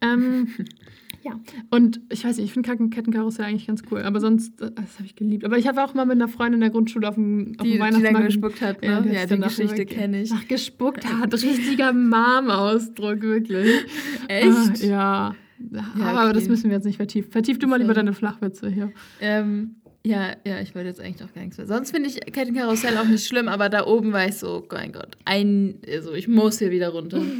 Ähm, 0.00 0.48
ja. 1.22 1.38
Und 1.70 2.00
ich 2.10 2.24
weiß 2.24 2.36
nicht, 2.36 2.46
ich 2.46 2.52
finde 2.52 2.88
Kettenkarussell 2.90 3.44
eigentlich 3.44 3.66
ganz 3.66 3.82
cool. 3.90 4.02
Aber 4.02 4.20
sonst, 4.20 4.60
äh, 4.60 4.70
das 4.74 4.96
habe 4.96 5.04
ich 5.06 5.16
geliebt. 5.16 5.44
Aber 5.44 5.58
ich 5.58 5.66
habe 5.68 5.82
auch 5.82 5.94
mal 5.94 6.06
mit 6.06 6.16
einer 6.16 6.28
Freundin 6.28 6.54
in 6.54 6.60
der 6.60 6.70
Grundschule 6.70 7.08
auf 7.08 7.14
dem, 7.14 7.54
auf 7.58 7.64
Die, 7.64 7.72
dem 7.72 7.72
die 7.72 7.78
dann 7.78 7.80
Weihnachtsmarkt. 7.94 8.26
gespuckt 8.26 8.60
hat, 8.62 8.82
ne? 8.82 8.88
Ja, 8.88 9.20
Ja, 9.20 9.26
die 9.26 9.38
Geschichte 9.38 9.86
kenne 9.86 10.22
ich. 10.22 10.32
Ach, 10.34 10.46
gespuckt 10.48 11.06
hat. 11.06 11.32
Richtiger 11.34 11.92
Mom-Ausdruck, 11.92 13.20
wirklich. 13.22 13.68
Echt? 14.28 14.48
Ah, 14.48 14.72
ja. 14.86 15.34
Ja, 15.72 15.84
aber 16.00 16.24
okay. 16.24 16.32
das 16.32 16.48
müssen 16.48 16.70
wir 16.70 16.76
jetzt 16.76 16.86
nicht 16.86 16.96
vertiefen. 16.96 17.30
Vertief 17.30 17.58
du 17.58 17.66
mal 17.66 17.78
lieber 17.78 17.92
deine 17.92 18.14
Flachwitze 18.14 18.70
hier. 18.70 18.92
Ähm, 19.20 19.76
ja, 20.04 20.34
ja, 20.46 20.60
ich 20.60 20.74
wollte 20.74 20.88
jetzt 20.88 21.00
eigentlich 21.00 21.22
auch 21.28 21.34
gar 21.34 21.42
nichts 21.42 21.58
mehr. 21.58 21.66
Sonst 21.66 21.90
finde 21.90 22.08
ich 22.08 22.20
Kettenkarussell 22.20 22.96
auch 22.96 23.04
nicht 23.04 23.26
schlimm, 23.26 23.48
aber 23.48 23.68
da 23.68 23.86
oben 23.86 24.12
war 24.12 24.26
ich 24.26 24.36
so, 24.36 24.62
oh 24.64 24.68
mein 24.72 24.92
Gott, 24.92 25.16
ein, 25.24 25.78
also 25.86 26.12
ich 26.14 26.26
muss 26.28 26.58
hier 26.58 26.70
wieder 26.70 26.88
runter. 26.90 27.20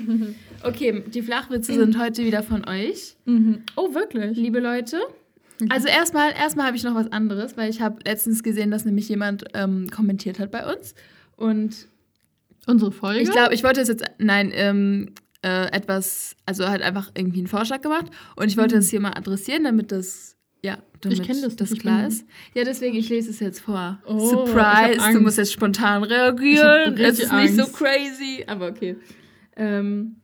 Okay, 0.62 1.02
die 1.07 1.23
Flachwitze 1.23 1.73
sind 1.73 1.99
heute 1.99 2.23
wieder 2.23 2.43
von 2.43 2.69
euch, 2.69 3.17
Oh, 3.76 3.95
wirklich? 3.95 4.37
liebe 4.37 4.61
Leute. 4.61 4.99
Also 5.71 5.88
erstmal, 5.88 6.33
erstmal 6.33 6.67
habe 6.67 6.76
ich 6.76 6.85
noch 6.85 6.95
was 6.95 7.11
anderes, 7.12 7.57
weil 7.57 7.71
ich 7.71 7.81
habe 7.81 7.99
letztens 8.07 8.43
gesehen, 8.43 8.71
dass 8.71 8.85
nämlich 8.85 9.09
jemand 9.09 9.45
ähm, 9.55 9.88
kommentiert 9.90 10.38
hat 10.38 10.50
bei 10.50 10.71
uns. 10.71 10.95
Und 11.37 11.88
Unsere 12.67 12.93
Folge? 12.93 13.21
ich 13.23 13.31
glaube, 13.31 13.55
ich 13.55 13.64
wollte 13.64 13.81
es 13.81 13.88
jetzt, 13.88 14.05
nein, 14.19 14.50
ähm, 14.55 15.14
äh, 15.43 15.67
etwas, 15.75 16.37
also 16.45 16.69
halt 16.69 16.83
einfach 16.83 17.11
irgendwie 17.17 17.38
einen 17.38 17.47
Vorschlag 17.47 17.81
gemacht 17.81 18.11
und 18.37 18.49
ich 18.49 18.59
wollte 18.59 18.75
das 18.76 18.90
hier 18.90 19.00
mal 19.00 19.12
adressieren, 19.17 19.64
damit 19.64 19.93
das, 19.93 20.37
ja, 20.62 20.79
damit 21.00 21.23
kenn 21.23 21.40
das 21.43 21.57
das 21.57 21.73
ich 21.73 21.79
klar 21.81 22.07
ist. 22.07 22.26
Ja, 22.55 22.64
deswegen, 22.64 22.97
ich 22.97 23.09
lese 23.09 23.31
es 23.31 23.40
jetzt 23.40 23.61
vor. 23.61 23.99
Oh, 24.07 24.17
ich 24.17 24.23
Surprise, 24.31 24.97
du 24.99 25.02
Angst. 25.02 25.21
musst 25.23 25.38
jetzt 25.38 25.52
spontan 25.52 26.05
Ich 26.05 26.11
reagieren. 26.11 26.97
Es 26.99 27.19
ist 27.19 27.33
nicht 27.33 27.55
so 27.55 27.62
Angst. 27.62 27.75
crazy, 27.76 28.45
aber 28.47 28.69
okay. 28.69 28.97
Ähm, 29.57 30.17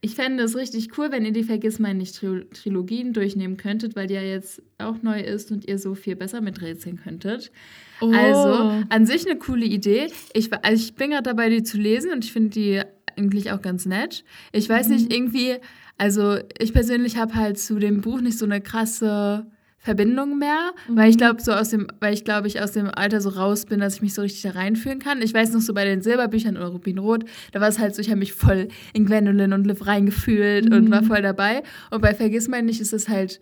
ich 0.00 0.14
fände 0.14 0.42
es 0.44 0.54
richtig 0.56 0.96
cool, 0.98 1.10
wenn 1.10 1.24
ihr 1.24 1.32
die 1.32 1.44
Vergissmein 1.44 1.96
nicht 1.96 2.14
Tril- 2.14 2.46
Trilogien 2.52 3.12
durchnehmen 3.14 3.56
könntet, 3.56 3.96
weil 3.96 4.06
die 4.06 4.14
ja 4.14 4.22
jetzt 4.22 4.62
auch 4.78 5.02
neu 5.02 5.18
ist 5.20 5.50
und 5.50 5.66
ihr 5.66 5.78
so 5.78 5.94
viel 5.94 6.14
besser 6.14 6.40
miträtseln 6.42 7.00
könntet. 7.02 7.50
Oh. 8.00 8.12
Also, 8.12 8.84
an 8.90 9.06
sich 9.06 9.26
eine 9.26 9.38
coole 9.38 9.64
Idee. 9.64 10.08
Ich, 10.34 10.52
also 10.52 10.84
ich 10.84 10.94
bin 10.94 11.10
gerade 11.10 11.22
dabei, 11.22 11.48
die 11.48 11.62
zu 11.62 11.78
lesen 11.78 12.12
und 12.12 12.22
ich 12.24 12.32
finde 12.32 12.50
die 12.50 12.82
eigentlich 13.16 13.50
auch 13.52 13.62
ganz 13.62 13.86
nett. 13.86 14.24
Ich 14.52 14.68
weiß 14.68 14.88
nicht, 14.88 15.10
irgendwie, 15.12 15.54
also 15.96 16.36
ich 16.58 16.72
persönlich 16.74 17.16
habe 17.16 17.34
halt 17.34 17.58
zu 17.58 17.78
dem 17.78 18.00
Buch 18.02 18.20
nicht 18.20 18.36
so 18.38 18.44
eine 18.44 18.60
krasse 18.60 19.46
Verbindung 19.84 20.38
mehr, 20.38 20.72
weil 20.88 21.10
ich 21.10 21.18
glaube, 21.18 21.42
so 21.42 21.52
aus 21.52 21.68
dem, 21.68 21.88
weil 22.00 22.14
ich 22.14 22.24
glaube, 22.24 22.48
ich 22.48 22.60
aus 22.62 22.72
dem 22.72 22.88
Alter 22.88 23.20
so 23.20 23.28
raus 23.28 23.66
bin, 23.66 23.80
dass 23.80 23.96
ich 23.96 24.02
mich 24.02 24.14
so 24.14 24.22
richtig 24.22 24.40
da 24.42 24.50
reinfühlen 24.52 24.98
kann. 24.98 25.20
Ich 25.20 25.34
weiß 25.34 25.52
noch 25.52 25.60
so 25.60 25.74
bei 25.74 25.84
den 25.84 26.00
Silberbüchern 26.00 26.56
oder 26.56 26.68
Rubinrot, 26.68 27.24
da 27.52 27.60
war 27.60 27.68
es 27.68 27.78
halt 27.78 27.94
so, 27.94 28.00
ich 28.00 28.08
habe 28.08 28.18
mich 28.18 28.32
voll 28.32 28.68
in 28.94 29.04
Gwendolyn 29.04 29.52
und 29.52 29.66
Liv 29.66 29.86
reingefühlt 29.86 30.72
und 30.72 30.90
war 30.90 31.02
voll 31.02 31.20
dabei. 31.20 31.62
Und 31.90 32.00
bei 32.00 32.14
Vergiss 32.14 32.48
mein 32.48 32.64
nicht 32.64 32.80
ist 32.80 32.94
es 32.94 33.10
halt 33.10 33.40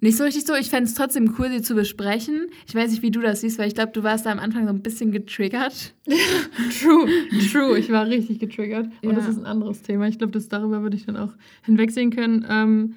nicht 0.00 0.18
so 0.18 0.24
richtig 0.24 0.44
so. 0.46 0.54
Ich 0.54 0.68
fände 0.70 0.84
es 0.88 0.94
trotzdem 0.94 1.34
cool, 1.38 1.48
sie 1.50 1.62
zu 1.62 1.74
besprechen. 1.74 2.46
Ich 2.68 2.74
weiß 2.74 2.90
nicht, 2.90 3.02
wie 3.02 3.10
du 3.10 3.20
das 3.20 3.40
siehst, 3.40 3.58
weil 3.58 3.66
ich 3.66 3.74
glaube, 3.74 3.92
du 3.92 4.02
warst 4.04 4.24
da 4.26 4.30
am 4.30 4.38
Anfang 4.38 4.64
so 4.66 4.72
ein 4.72 4.82
bisschen 4.82 5.10
getriggert. 5.10 5.94
True, 6.80 7.08
true. 7.50 7.78
Ich 7.78 7.90
war 7.90 8.06
richtig 8.06 8.38
getriggert. 8.38 8.86
Und 9.02 9.10
Ja. 9.10 9.16
das 9.16 9.26
ist 9.28 9.38
ein 9.38 9.46
anderes 9.46 9.82
Thema. 9.82 10.06
Ich 10.06 10.18
glaube, 10.18 10.38
darüber 10.38 10.82
würde 10.82 10.96
ich 10.96 11.06
dann 11.06 11.16
auch 11.16 11.32
hinwegsehen 11.64 12.10
können. 12.10 12.46
Ähm, 12.48 12.94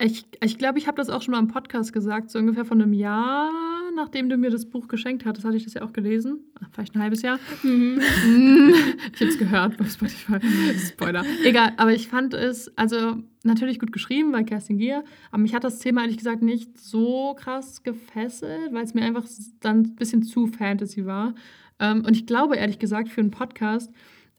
ich 0.00 0.26
ich 0.40 0.58
glaube, 0.58 0.78
ich 0.78 0.86
habe 0.86 0.96
das 0.96 1.10
auch 1.10 1.22
schon 1.22 1.32
mal 1.32 1.40
im 1.40 1.48
Podcast 1.48 1.92
gesagt, 1.92 2.30
so 2.30 2.38
ungefähr 2.38 2.64
von 2.64 2.80
einem 2.80 2.92
Jahr, 2.92 3.50
nachdem 3.96 4.28
du 4.28 4.36
mir 4.36 4.50
das 4.50 4.66
Buch 4.66 4.86
geschenkt 4.86 5.24
hattest, 5.24 5.44
hatte 5.44 5.56
ich 5.56 5.64
das 5.64 5.74
ja 5.74 5.82
auch 5.82 5.92
gelesen. 5.92 6.38
Vielleicht 6.72 6.94
ein 6.94 7.02
halbes 7.02 7.22
Jahr. 7.22 7.38
Mm, 7.64 7.98
ich 9.12 9.20
habe 9.20 9.30
es 9.30 9.38
gehört 9.38 9.76
bei 9.76 9.84
Spotify. 9.84 10.38
Spoiler. 10.78 11.24
Egal, 11.44 11.72
aber 11.76 11.92
ich 11.92 12.06
fand 12.06 12.32
es, 12.32 12.76
also 12.76 13.16
natürlich 13.42 13.80
gut 13.80 13.92
geschrieben 13.92 14.30
bei 14.30 14.44
Kerstin 14.44 14.78
Gier, 14.78 15.02
aber 15.32 15.42
mich 15.42 15.54
hat 15.54 15.64
das 15.64 15.80
Thema 15.80 16.02
ehrlich 16.02 16.18
gesagt 16.18 16.42
nicht 16.42 16.78
so 16.78 17.34
krass 17.34 17.82
gefesselt, 17.82 18.72
weil 18.72 18.84
es 18.84 18.94
mir 18.94 19.02
einfach 19.02 19.24
dann 19.60 19.78
ein 19.80 19.96
bisschen 19.96 20.22
zu 20.22 20.46
Fantasy 20.46 21.06
war. 21.06 21.34
Ähm, 21.80 22.04
und 22.04 22.16
ich 22.16 22.26
glaube 22.26 22.56
ehrlich 22.56 22.78
gesagt 22.78 23.08
für 23.08 23.20
einen 23.20 23.32
Podcast, 23.32 23.92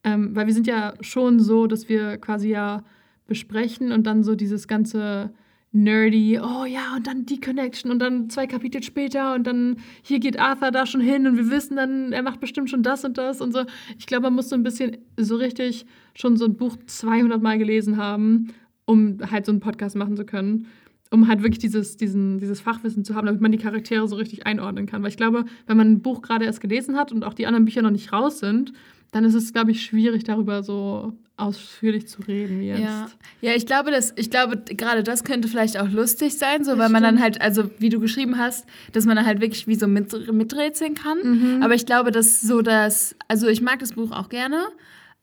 ähm, 0.05 0.33
weil 0.35 0.47
wir 0.47 0.53
sind 0.53 0.67
ja 0.67 0.93
schon 1.01 1.41
so, 1.41 1.67
dass 1.67 1.89
wir 1.89 2.17
quasi 2.17 2.49
ja 2.49 2.85
besprechen 3.27 3.91
und 3.91 4.07
dann 4.07 4.23
so 4.23 4.35
dieses 4.35 4.67
ganze 4.67 5.33
nerdy, 5.71 6.39
oh 6.39 6.65
ja, 6.65 6.95
und 6.95 7.05
dann 7.05 7.25
die 7.25 7.39
Connection 7.39 7.91
und 7.91 7.99
dann 7.99 8.29
zwei 8.29 8.47
Kapitel 8.47 8.81
später 8.81 9.35
und 9.35 9.45
dann 9.45 9.77
hier 10.01 10.19
geht 10.19 10.39
Arthur 10.39 10.71
da 10.71 10.85
schon 10.85 11.01
hin 11.01 11.27
und 11.27 11.37
wir 11.37 11.51
wissen 11.51 11.75
dann, 11.75 12.11
er 12.11 12.23
macht 12.23 12.39
bestimmt 12.39 12.69
schon 12.69 12.81
das 12.81 13.05
und 13.05 13.17
das 13.17 13.39
und 13.39 13.53
so. 13.53 13.65
Ich 13.97 14.07
glaube, 14.07 14.23
man 14.23 14.33
muss 14.33 14.49
so 14.49 14.55
ein 14.55 14.63
bisschen 14.63 14.97
so 15.17 15.35
richtig 15.35 15.85
schon 16.15 16.37
so 16.37 16.45
ein 16.45 16.57
Buch 16.57 16.75
200 16.87 17.41
Mal 17.41 17.57
gelesen 17.59 17.97
haben, 17.97 18.53
um 18.85 19.19
halt 19.29 19.45
so 19.45 19.51
einen 19.51 19.59
Podcast 19.61 19.95
machen 19.95 20.17
zu 20.17 20.25
können. 20.25 20.67
Um 21.11 21.27
halt 21.27 21.41
wirklich 21.41 21.59
dieses, 21.59 21.97
diesen, 21.97 22.39
dieses 22.39 22.61
Fachwissen 22.61 23.03
zu 23.03 23.15
haben, 23.15 23.25
damit 23.25 23.41
man 23.41 23.51
die 23.51 23.57
Charaktere 23.57 24.07
so 24.07 24.15
richtig 24.15 24.45
einordnen 24.45 24.85
kann. 24.85 25.01
Weil 25.01 25.09
ich 25.09 25.17
glaube, 25.17 25.45
wenn 25.65 25.77
man 25.77 25.91
ein 25.91 26.01
Buch 26.01 26.21
gerade 26.21 26.45
erst 26.45 26.61
gelesen 26.61 26.97
hat 26.97 27.11
und 27.11 27.23
auch 27.23 27.33
die 27.33 27.47
anderen 27.47 27.65
Bücher 27.65 27.81
noch 27.81 27.89
nicht 27.89 28.13
raus 28.13 28.39
sind, 28.39 28.73
dann 29.11 29.23
ist 29.23 29.33
es, 29.33 29.53
glaube 29.53 29.71
ich, 29.71 29.83
schwierig, 29.83 30.23
darüber 30.23 30.61
so 30.61 31.13
ausführlich 31.39 32.07
zu 32.07 32.21
reden 32.21 32.61
jetzt. 32.61 32.81
Ja. 32.81 33.09
ja, 33.41 33.55
ich 33.55 33.65
glaube, 33.65 33.91
dass, 33.91 34.13
ich 34.17 34.29
glaube, 34.29 34.57
gerade 34.57 35.03
das 35.03 35.23
könnte 35.23 35.47
vielleicht 35.47 35.79
auch 35.79 35.89
lustig 35.89 36.37
sein, 36.37 36.63
so, 36.63 36.71
Das 36.71 36.79
weil 36.79 36.89
man 36.89 37.01
dann 37.01 37.19
halt, 37.19 37.41
also 37.41 37.69
wie 37.79 37.89
du 37.89 37.99
geschrieben 37.99 38.37
hast, 38.37 38.67
dass 38.91 39.05
man 39.05 39.15
dann 39.15 39.25
halt 39.25 39.41
wirklich 39.41 39.65
wie 39.65 39.75
so 39.75 39.87
mit, 39.87 40.31
miträtseln 40.31 40.95
kann. 40.95 41.17
Mhm. 41.23 41.63
Aber 41.63 41.73
ich 41.73 41.85
glaube, 41.85 42.11
dass 42.11 42.41
so 42.41 42.61
das, 42.61 43.15
also 43.27 43.47
ich 43.47 43.61
mag 43.61 43.79
das 43.79 43.93
Buch 43.93 44.11
auch 44.11 44.29
gerne, 44.29 44.65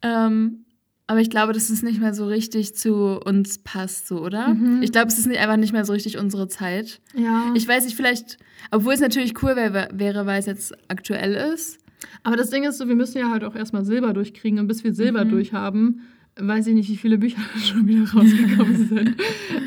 ähm, 0.02 0.64
aber 1.06 1.20
ich 1.20 1.30
glaube, 1.30 1.52
dass 1.52 1.70
es 1.70 1.82
nicht 1.82 2.00
mehr 2.00 2.14
so 2.14 2.26
richtig 2.26 2.74
zu 2.74 3.18
uns 3.20 3.58
passt, 3.58 4.08
so, 4.08 4.20
oder? 4.20 4.54
Mhm. 4.54 4.82
Ich 4.82 4.92
glaube, 4.92 5.08
es 5.08 5.18
ist 5.18 5.26
nicht, 5.26 5.38
einfach 5.40 5.56
nicht 5.56 5.72
mehr 5.72 5.84
so 5.84 5.92
richtig 5.92 6.18
unsere 6.18 6.48
Zeit. 6.48 7.00
Ja. 7.14 7.52
Ich 7.54 7.66
weiß 7.68 7.84
nicht, 7.84 7.94
vielleicht, 7.96 8.38
obwohl 8.70 8.94
es 8.94 9.00
natürlich 9.00 9.40
cool 9.42 9.54
wär, 9.56 9.88
wäre, 9.92 10.26
weil 10.26 10.40
es 10.40 10.46
jetzt 10.46 10.74
aktuell 10.88 11.34
ist. 11.54 11.78
Aber 12.22 12.36
das 12.36 12.50
Ding 12.50 12.64
ist 12.64 12.78
so, 12.78 12.88
wir 12.88 12.96
müssen 12.96 13.18
ja 13.18 13.30
halt 13.30 13.44
auch 13.44 13.54
erstmal 13.54 13.84
Silber 13.84 14.12
durchkriegen 14.12 14.58
und 14.58 14.66
bis 14.68 14.84
wir 14.84 14.92
Silber 14.94 15.24
Mhm. 15.24 15.30
durchhaben, 15.30 16.00
weiß 16.38 16.66
ich 16.66 16.74
nicht, 16.74 16.90
wie 16.90 16.96
viele 16.96 17.18
Bücher 17.18 17.40
schon 17.64 17.86
wieder 17.86 18.10
rausgekommen 18.10 18.76
sind. 18.88 19.14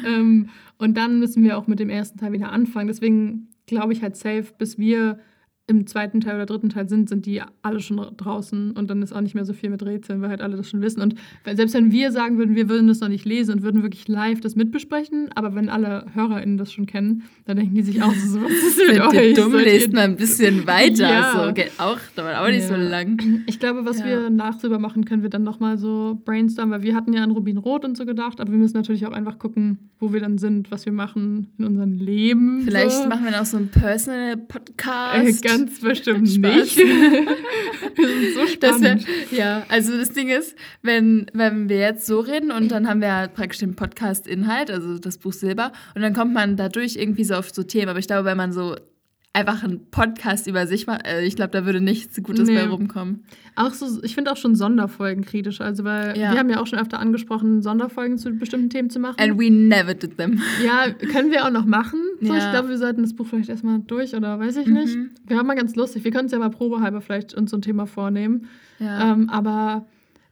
ähm, 0.05 0.49
und 0.77 0.95
dann 0.97 1.19
müssen 1.19 1.43
wir 1.43 1.57
auch 1.57 1.67
mit 1.67 1.79
dem 1.79 1.89
ersten 1.89 2.19
Teil 2.19 2.31
wieder 2.33 2.51
anfangen. 2.51 2.87
Deswegen 2.87 3.47
glaube 3.65 3.93
ich 3.93 4.01
halt 4.01 4.15
safe, 4.15 4.45
bis 4.57 4.77
wir 4.77 5.19
im 5.69 5.85
zweiten 5.87 6.19
Teil 6.21 6.35
oder 6.35 6.45
dritten 6.45 6.69
Teil 6.69 6.89
sind, 6.89 7.07
sind 7.09 7.25
die 7.25 7.41
alle 7.61 7.79
schon 7.79 7.97
draußen 8.17 8.71
und 8.71 8.89
dann 8.89 9.01
ist 9.01 9.13
auch 9.13 9.21
nicht 9.21 9.35
mehr 9.35 9.45
so 9.45 9.53
viel 9.53 9.69
mit 9.69 9.83
Rätseln, 9.83 10.21
weil 10.21 10.29
halt 10.29 10.41
alle 10.41 10.57
das 10.57 10.69
schon 10.69 10.81
wissen. 10.81 11.01
Und 11.01 11.15
selbst 11.45 11.73
wenn 11.75 11.91
wir 11.91 12.11
sagen 12.11 12.37
würden, 12.37 12.55
wir 12.55 12.67
würden 12.69 12.87
das 12.87 12.99
noch 12.99 13.07
nicht 13.09 13.25
lesen 13.25 13.53
und 13.55 13.63
würden 13.63 13.83
wirklich 13.83 14.07
live 14.07 14.41
das 14.41 14.55
mitbesprechen, 14.55 15.29
aber 15.35 15.55
wenn 15.55 15.69
alle 15.69 16.05
HörerInnen 16.13 16.57
das 16.57 16.73
schon 16.73 16.85
kennen, 16.85 17.23
dann 17.45 17.57
denken 17.57 17.75
die 17.75 17.81
sich 17.83 18.01
auch 18.01 18.13
so, 18.13 18.41
was 18.41 18.51
ist 18.51 18.77
mit 18.87 18.99
euch? 18.99 19.33
dumm, 19.35 19.53
lest 19.53 19.93
mal 19.93 20.01
ein 20.01 20.15
bisschen 20.15 20.65
weiter. 20.67 21.09
Ja. 21.09 21.45
So, 21.47 21.53
geht 21.53 21.71
auch, 21.77 21.97
dauert 22.15 22.37
auch 22.37 22.47
nicht 22.47 22.63
so 22.63 22.73
Ja. 22.73 22.89
lang. 22.89 23.43
Ich 23.45 23.59
glaube, 23.59 23.85
was 23.85 23.99
Ja. 23.99 24.05
wir 24.05 24.29
nach 24.29 24.57
drüber 24.59 24.79
machen, 24.79 25.05
können 25.05 25.21
wir 25.23 25.29
dann 25.29 25.43
nochmal 25.43 25.77
so 25.77 26.19
brainstormen, 26.25 26.73
weil 26.73 26.83
wir 26.83 26.95
hatten 26.95 27.13
ja 27.13 27.23
an 27.23 27.31
Rubin 27.31 27.57
Rot 27.57 27.85
und 27.85 27.95
so 27.97 28.05
gedacht, 28.05 28.41
aber 28.41 28.51
wir 28.51 28.57
müssen 28.57 28.75
natürlich 28.77 29.05
auch 29.05 29.11
einfach 29.11 29.37
gucken, 29.39 29.77
wo 29.99 30.13
wir 30.13 30.19
dann 30.19 30.37
sind, 30.37 30.71
was 30.71 30.85
wir 30.85 30.93
machen 30.93 31.47
in 31.57 31.65
unserem 31.65 31.93
Leben. 31.93 32.61
Vielleicht 32.63 32.91
so. 33.03 33.07
machen 33.09 33.25
wir 33.25 33.31
noch 33.31 33.45
so 33.45 33.57
einen 33.57 33.67
Personal-Podcast. 33.69 35.15
äh, 35.27 35.29
ganz 35.59 35.79
bestimmt 35.79 36.29
Spaß. 36.29 36.55
nicht. 36.55 36.77
wir 37.95 38.33
so 38.33 38.47
spannend. 38.47 39.05
ja, 39.31 39.65
also 39.69 39.97
das 39.97 40.11
Ding 40.11 40.29
ist, 40.29 40.55
wenn, 40.81 41.27
wenn 41.33 41.69
wir 41.69 41.79
jetzt 41.79 42.05
so 42.05 42.19
reden 42.19 42.51
und 42.51 42.69
dann 42.69 42.87
haben 42.87 43.01
wir 43.01 43.13
halt 43.13 43.33
praktisch 43.33 43.59
den 43.59 43.75
Podcast-Inhalt, 43.75 44.71
also 44.71 44.97
das 44.97 45.17
Buch 45.17 45.33
Silber, 45.33 45.71
und 45.95 46.01
dann 46.01 46.13
kommt 46.13 46.33
man 46.33 46.57
dadurch 46.57 46.95
irgendwie 46.95 47.23
so 47.23 47.35
auf 47.35 47.49
so 47.51 47.63
Themen. 47.63 47.89
Aber 47.89 47.99
ich 47.99 48.07
glaube, 48.07 48.25
wenn 48.25 48.37
man 48.37 48.51
so 48.51 48.75
einfach 49.39 49.63
einen 49.63 49.89
Podcast 49.91 50.47
über 50.47 50.67
sich 50.67 50.87
machen. 50.87 51.01
Äh, 51.05 51.25
ich 51.25 51.35
glaube, 51.35 51.51
da 51.51 51.65
würde 51.65 51.81
nichts 51.81 52.21
Gutes 52.23 52.47
Nee. 52.47 52.55
bei 52.55 52.67
rumkommen. 52.67 53.23
Auch 53.55 53.71
so, 53.73 54.01
ich 54.03 54.15
finde 54.15 54.31
auch 54.31 54.37
schon 54.37 54.55
Sonderfolgen 54.55 55.23
kritisch. 55.25 55.61
Also, 55.61 55.83
weil 55.83 56.17
Ja. 56.17 56.31
wir 56.31 56.39
haben 56.39 56.49
ja 56.49 56.59
auch 56.61 56.67
schon 56.67 56.79
öfter 56.79 56.99
angesprochen, 56.99 57.61
Sonderfolgen 57.61 58.17
zu 58.17 58.31
bestimmten 58.31 58.69
Themen 58.69 58.89
zu 58.89 58.99
machen. 58.99 59.15
And 59.19 59.39
we 59.39 59.49
never 59.51 59.93
did 59.93 60.17
them. 60.17 60.41
ja, 60.65 60.91
können 61.11 61.31
wir 61.31 61.45
auch 61.45 61.51
noch 61.51 61.65
machen. 61.65 61.99
So, 62.21 62.33
Ja. 62.33 62.37
Ich 62.45 62.51
glaube, 62.51 62.69
wir 62.69 62.77
sollten 62.77 63.01
das 63.01 63.13
Buch 63.13 63.27
vielleicht 63.27 63.49
erstmal 63.49 63.79
durch 63.79 64.15
oder 64.15 64.39
weiß 64.39 64.57
ich 64.57 64.67
Mhm. 64.67 64.73
nicht. 64.73 64.97
Wäre 65.27 65.43
mal 65.43 65.55
ganz 65.55 65.75
lustig. 65.75 66.03
Wir 66.03 66.11
können 66.11 66.27
es 66.27 66.31
ja 66.31 66.39
mal 66.39 66.49
probehalber 66.49 67.01
vielleicht 67.01 67.33
uns 67.33 67.51
so 67.51 67.57
ein 67.57 67.61
Thema 67.61 67.85
vornehmen. 67.85 68.47
Ja. 68.79 69.13
Ähm, 69.13 69.29
aber 69.29 69.85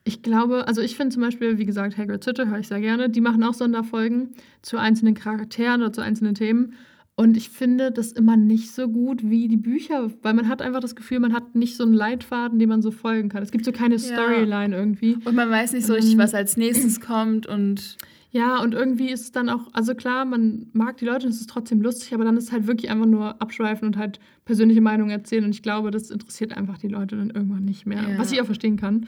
ich 0.03 0.21
glaube, 0.21 0.67
also 0.69 0.81
ich 0.81 0.95
finde 0.95 1.13
zum 1.13 1.21
Beispiel, 1.21 1.57
wie 1.57 1.65
gesagt, 1.65 1.97
Hagrid's 1.97 2.25
Hütte 2.25 2.47
höre 2.49 2.59
ich 2.59 2.69
sehr 2.69 2.79
gerne. 2.79 3.09
Die 3.09 3.19
machen 3.19 3.43
auch 3.43 3.53
Sonderfolgen 3.53 4.29
zu 4.61 4.77
einzelnen 4.77 5.15
Charakteren 5.15 5.81
oder 5.81 5.91
zu 5.91 5.99
einzelnen 6.01 6.33
Themen. 6.33 6.73
Und 7.19 7.35
ich 7.35 7.49
finde 7.49 7.91
das 7.91 8.11
immer 8.11 8.37
nicht 8.37 8.71
so 8.71 8.87
gut 8.87 9.27
wie 9.27 9.47
die 9.47 9.57
Bücher, 9.57 10.11
weil 10.21 10.35
man 10.35 10.47
hat 10.47 10.61
einfach 10.61 10.81
das 10.81 10.95
Gefühl, 10.95 11.19
man 11.19 11.33
hat 11.33 11.55
nicht 11.55 11.75
so 11.75 11.83
einen 11.83 11.95
Leitfaden, 11.95 12.59
dem 12.59 12.69
man 12.69 12.83
so 12.83 12.91
folgen 12.91 13.29
kann. 13.29 13.41
Es 13.41 13.49
gibt 13.51 13.65
so 13.65 13.71
keine 13.71 13.97
Storyline 13.97 14.75
irgendwie. 14.75 15.17
und 15.25 15.33
man 15.35 15.49
weiß 15.49 15.73
nicht 15.73 15.87
so 15.87 15.93
richtig, 15.93 16.13
Ähm, 16.13 16.19
was 16.19 16.35
als 16.35 16.57
nächstes 16.57 17.01
kommt 17.01 17.47
und 17.47 17.97
Ja, 18.29 18.61
und 18.61 18.75
irgendwie 18.75 19.09
ist 19.09 19.21
es 19.21 19.31
dann 19.31 19.49
auch, 19.49 19.67
also 19.73 19.95
klar, 19.95 20.25
man 20.25 20.67
mag 20.73 20.97
die 20.97 21.05
Leute 21.05 21.25
und 21.25 21.31
es 21.31 21.39
ist 21.41 21.49
trotzdem 21.49 21.81
lustig, 21.81 22.13
aber 22.13 22.23
dann 22.23 22.37
ist 22.37 22.43
es 22.45 22.51
halt 22.51 22.67
wirklich 22.67 22.91
einfach 22.91 23.07
nur 23.07 23.41
abschweifen 23.41 23.87
und 23.87 23.97
halt 23.97 24.19
persönliche 24.45 24.81
Meinungen 24.81 25.09
erzählen. 25.09 25.43
Und 25.45 25.51
ich 25.55 25.63
glaube, 25.63 25.89
das 25.89 26.11
interessiert 26.11 26.55
einfach 26.55 26.77
die 26.77 26.89
Leute 26.89 27.15
dann 27.15 27.31
irgendwann 27.31 27.65
nicht 27.65 27.87
mehr. 27.87 28.03
Ja. 28.07 28.17
Was 28.19 28.31
ich 28.31 28.39
auch 28.41 28.45
verstehen 28.45 28.77
kann. 28.77 29.07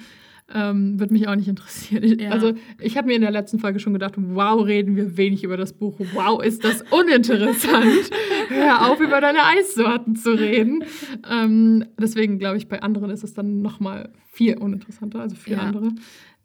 Ähm, 0.53 0.99
wird 0.99 1.11
mich 1.11 1.27
auch 1.27 1.35
nicht 1.35 1.47
interessieren. 1.47 2.19
Ja. 2.19 2.31
Also, 2.31 2.53
ich 2.79 2.97
habe 2.97 3.07
mir 3.07 3.15
in 3.15 3.21
der 3.21 3.31
letzten 3.31 3.59
Folge 3.59 3.79
schon 3.79 3.93
gedacht, 3.93 4.15
wow, 4.17 4.65
reden 4.65 4.95
wir 4.95 5.15
wenig 5.17 5.43
über 5.43 5.57
das 5.57 5.73
Buch. 5.73 5.99
Wow, 6.13 6.43
ist 6.43 6.63
das 6.63 6.83
uninteressant. 6.91 8.09
Hör 8.49 8.89
auf, 8.89 8.99
über 8.99 9.21
deine 9.21 9.43
Eissorten 9.43 10.15
zu 10.15 10.31
reden. 10.31 10.83
Ähm, 11.29 11.85
deswegen 11.99 12.39
glaube 12.39 12.57
ich, 12.57 12.67
bei 12.67 12.81
anderen 12.81 13.11
ist 13.11 13.23
es 13.23 13.33
dann 13.33 13.61
nochmal 13.61 14.09
viel 14.31 14.57
uninteressanter, 14.57 15.19
also 15.21 15.35
für 15.35 15.51
Ja. 15.51 15.59
andere. 15.59 15.91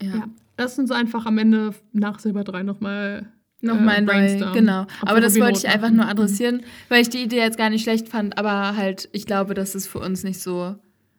ja. 0.01 0.15
Ja. 0.15 0.23
Lass 0.57 0.79
uns 0.79 0.91
einfach 0.91 1.25
am 1.25 1.37
Ende 1.37 1.71
nach 1.91 2.19
Silber 2.19 2.43
3 2.43 2.63
nochmal 2.63 3.31
Nochmal 3.61 3.97
äh, 4.09 4.37
neu, 4.37 4.51
genau. 4.53 4.85
Aber 5.01 5.19
das 5.21 5.39
wollte 5.39 5.57
ich 5.57 5.67
einfach 5.67 5.89
nur 5.89 6.07
adressieren, 6.07 6.61
weil 6.89 7.01
ich 7.01 7.09
die 7.09 7.23
Idee 7.23 7.37
jetzt 7.37 7.57
gar 7.57 7.69
nicht 7.69 7.83
schlecht 7.83 8.07
fand, 8.09 8.37
aber 8.37 8.75
halt, 8.77 9.09
ich 9.11 9.25
glaube, 9.25 9.53
dass 9.55 9.73
es 9.75 9.87
für 9.87 9.99
uns 9.99 10.23
nicht 10.23 10.39
so, 10.39 10.75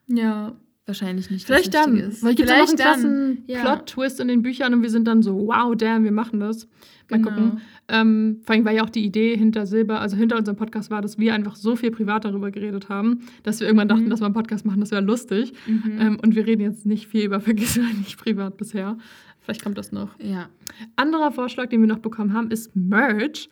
Ja. 0.07 0.55
Wahrscheinlich 0.87 1.29
nicht 1.29 1.45
Vielleicht 1.45 1.73
das 1.73 1.85
dann. 1.85 1.97
Ist. 1.97 2.23
Weil 2.23 2.35
gibt 2.35 2.49
es 2.49 2.55
noch 2.55 2.59
einen 2.59 2.67
Vielleicht 2.67 2.83
krassen 2.83 3.43
ja. 3.47 3.61
Plot-Twist 3.61 4.19
in 4.19 4.27
den 4.27 4.41
Büchern 4.41 4.73
und 4.73 4.81
wir 4.81 4.89
sind 4.89 5.07
dann 5.07 5.21
so, 5.21 5.35
wow, 5.47 5.75
damn, 5.75 6.03
wir 6.03 6.11
machen 6.11 6.39
das. 6.39 6.67
Mal 7.09 7.17
Genau. 7.19 7.29
gucken. 7.29 7.61
Ähm, 7.87 8.41
vor 8.43 8.53
allem, 8.55 8.65
weil 8.65 8.75
ja 8.75 8.83
auch 8.83 8.89
die 8.89 9.05
Idee 9.05 9.37
hinter 9.37 9.65
Silber, 9.65 10.01
also 10.01 10.17
hinter 10.17 10.37
unserem 10.37 10.57
Podcast 10.57 10.91
war, 10.91 11.01
dass 11.01 11.17
wir 11.17 11.33
einfach 11.33 11.55
so 11.55 11.75
viel 11.77 11.89
privat 11.91 12.25
darüber 12.25 12.51
geredet 12.51 12.89
haben, 12.89 13.21
dass 13.43 13.59
wir 13.61 13.67
irgendwann 13.67 13.87
dachten, 13.87 14.05
Mhm. 14.05 14.09
dass 14.09 14.19
wir 14.19 14.25
einen 14.25 14.33
Podcast 14.33 14.65
machen, 14.65 14.81
das 14.81 14.91
wäre 14.91 15.01
lustig. 15.01 15.53
Mhm. 15.67 15.97
Ähm, 16.01 16.19
und 16.21 16.35
wir 16.35 16.45
reden 16.45 16.61
jetzt 16.63 16.85
nicht 16.85 17.07
viel 17.07 17.23
über 17.23 17.39
Vergiss 17.41 17.77
nicht 17.77 18.17
privat 18.17 18.57
bisher. 18.57 18.97
Vielleicht 19.39 19.63
kommt 19.63 19.77
das 19.77 19.91
noch. 19.93 20.09
ja. 20.19 20.49
Anderer 20.97 21.31
Vorschlag, 21.31 21.67
den 21.69 21.79
wir 21.81 21.87
noch 21.87 21.99
bekommen 21.99 22.33
haben, 22.33 22.51
ist 22.51 22.75
Merch. 22.75 23.49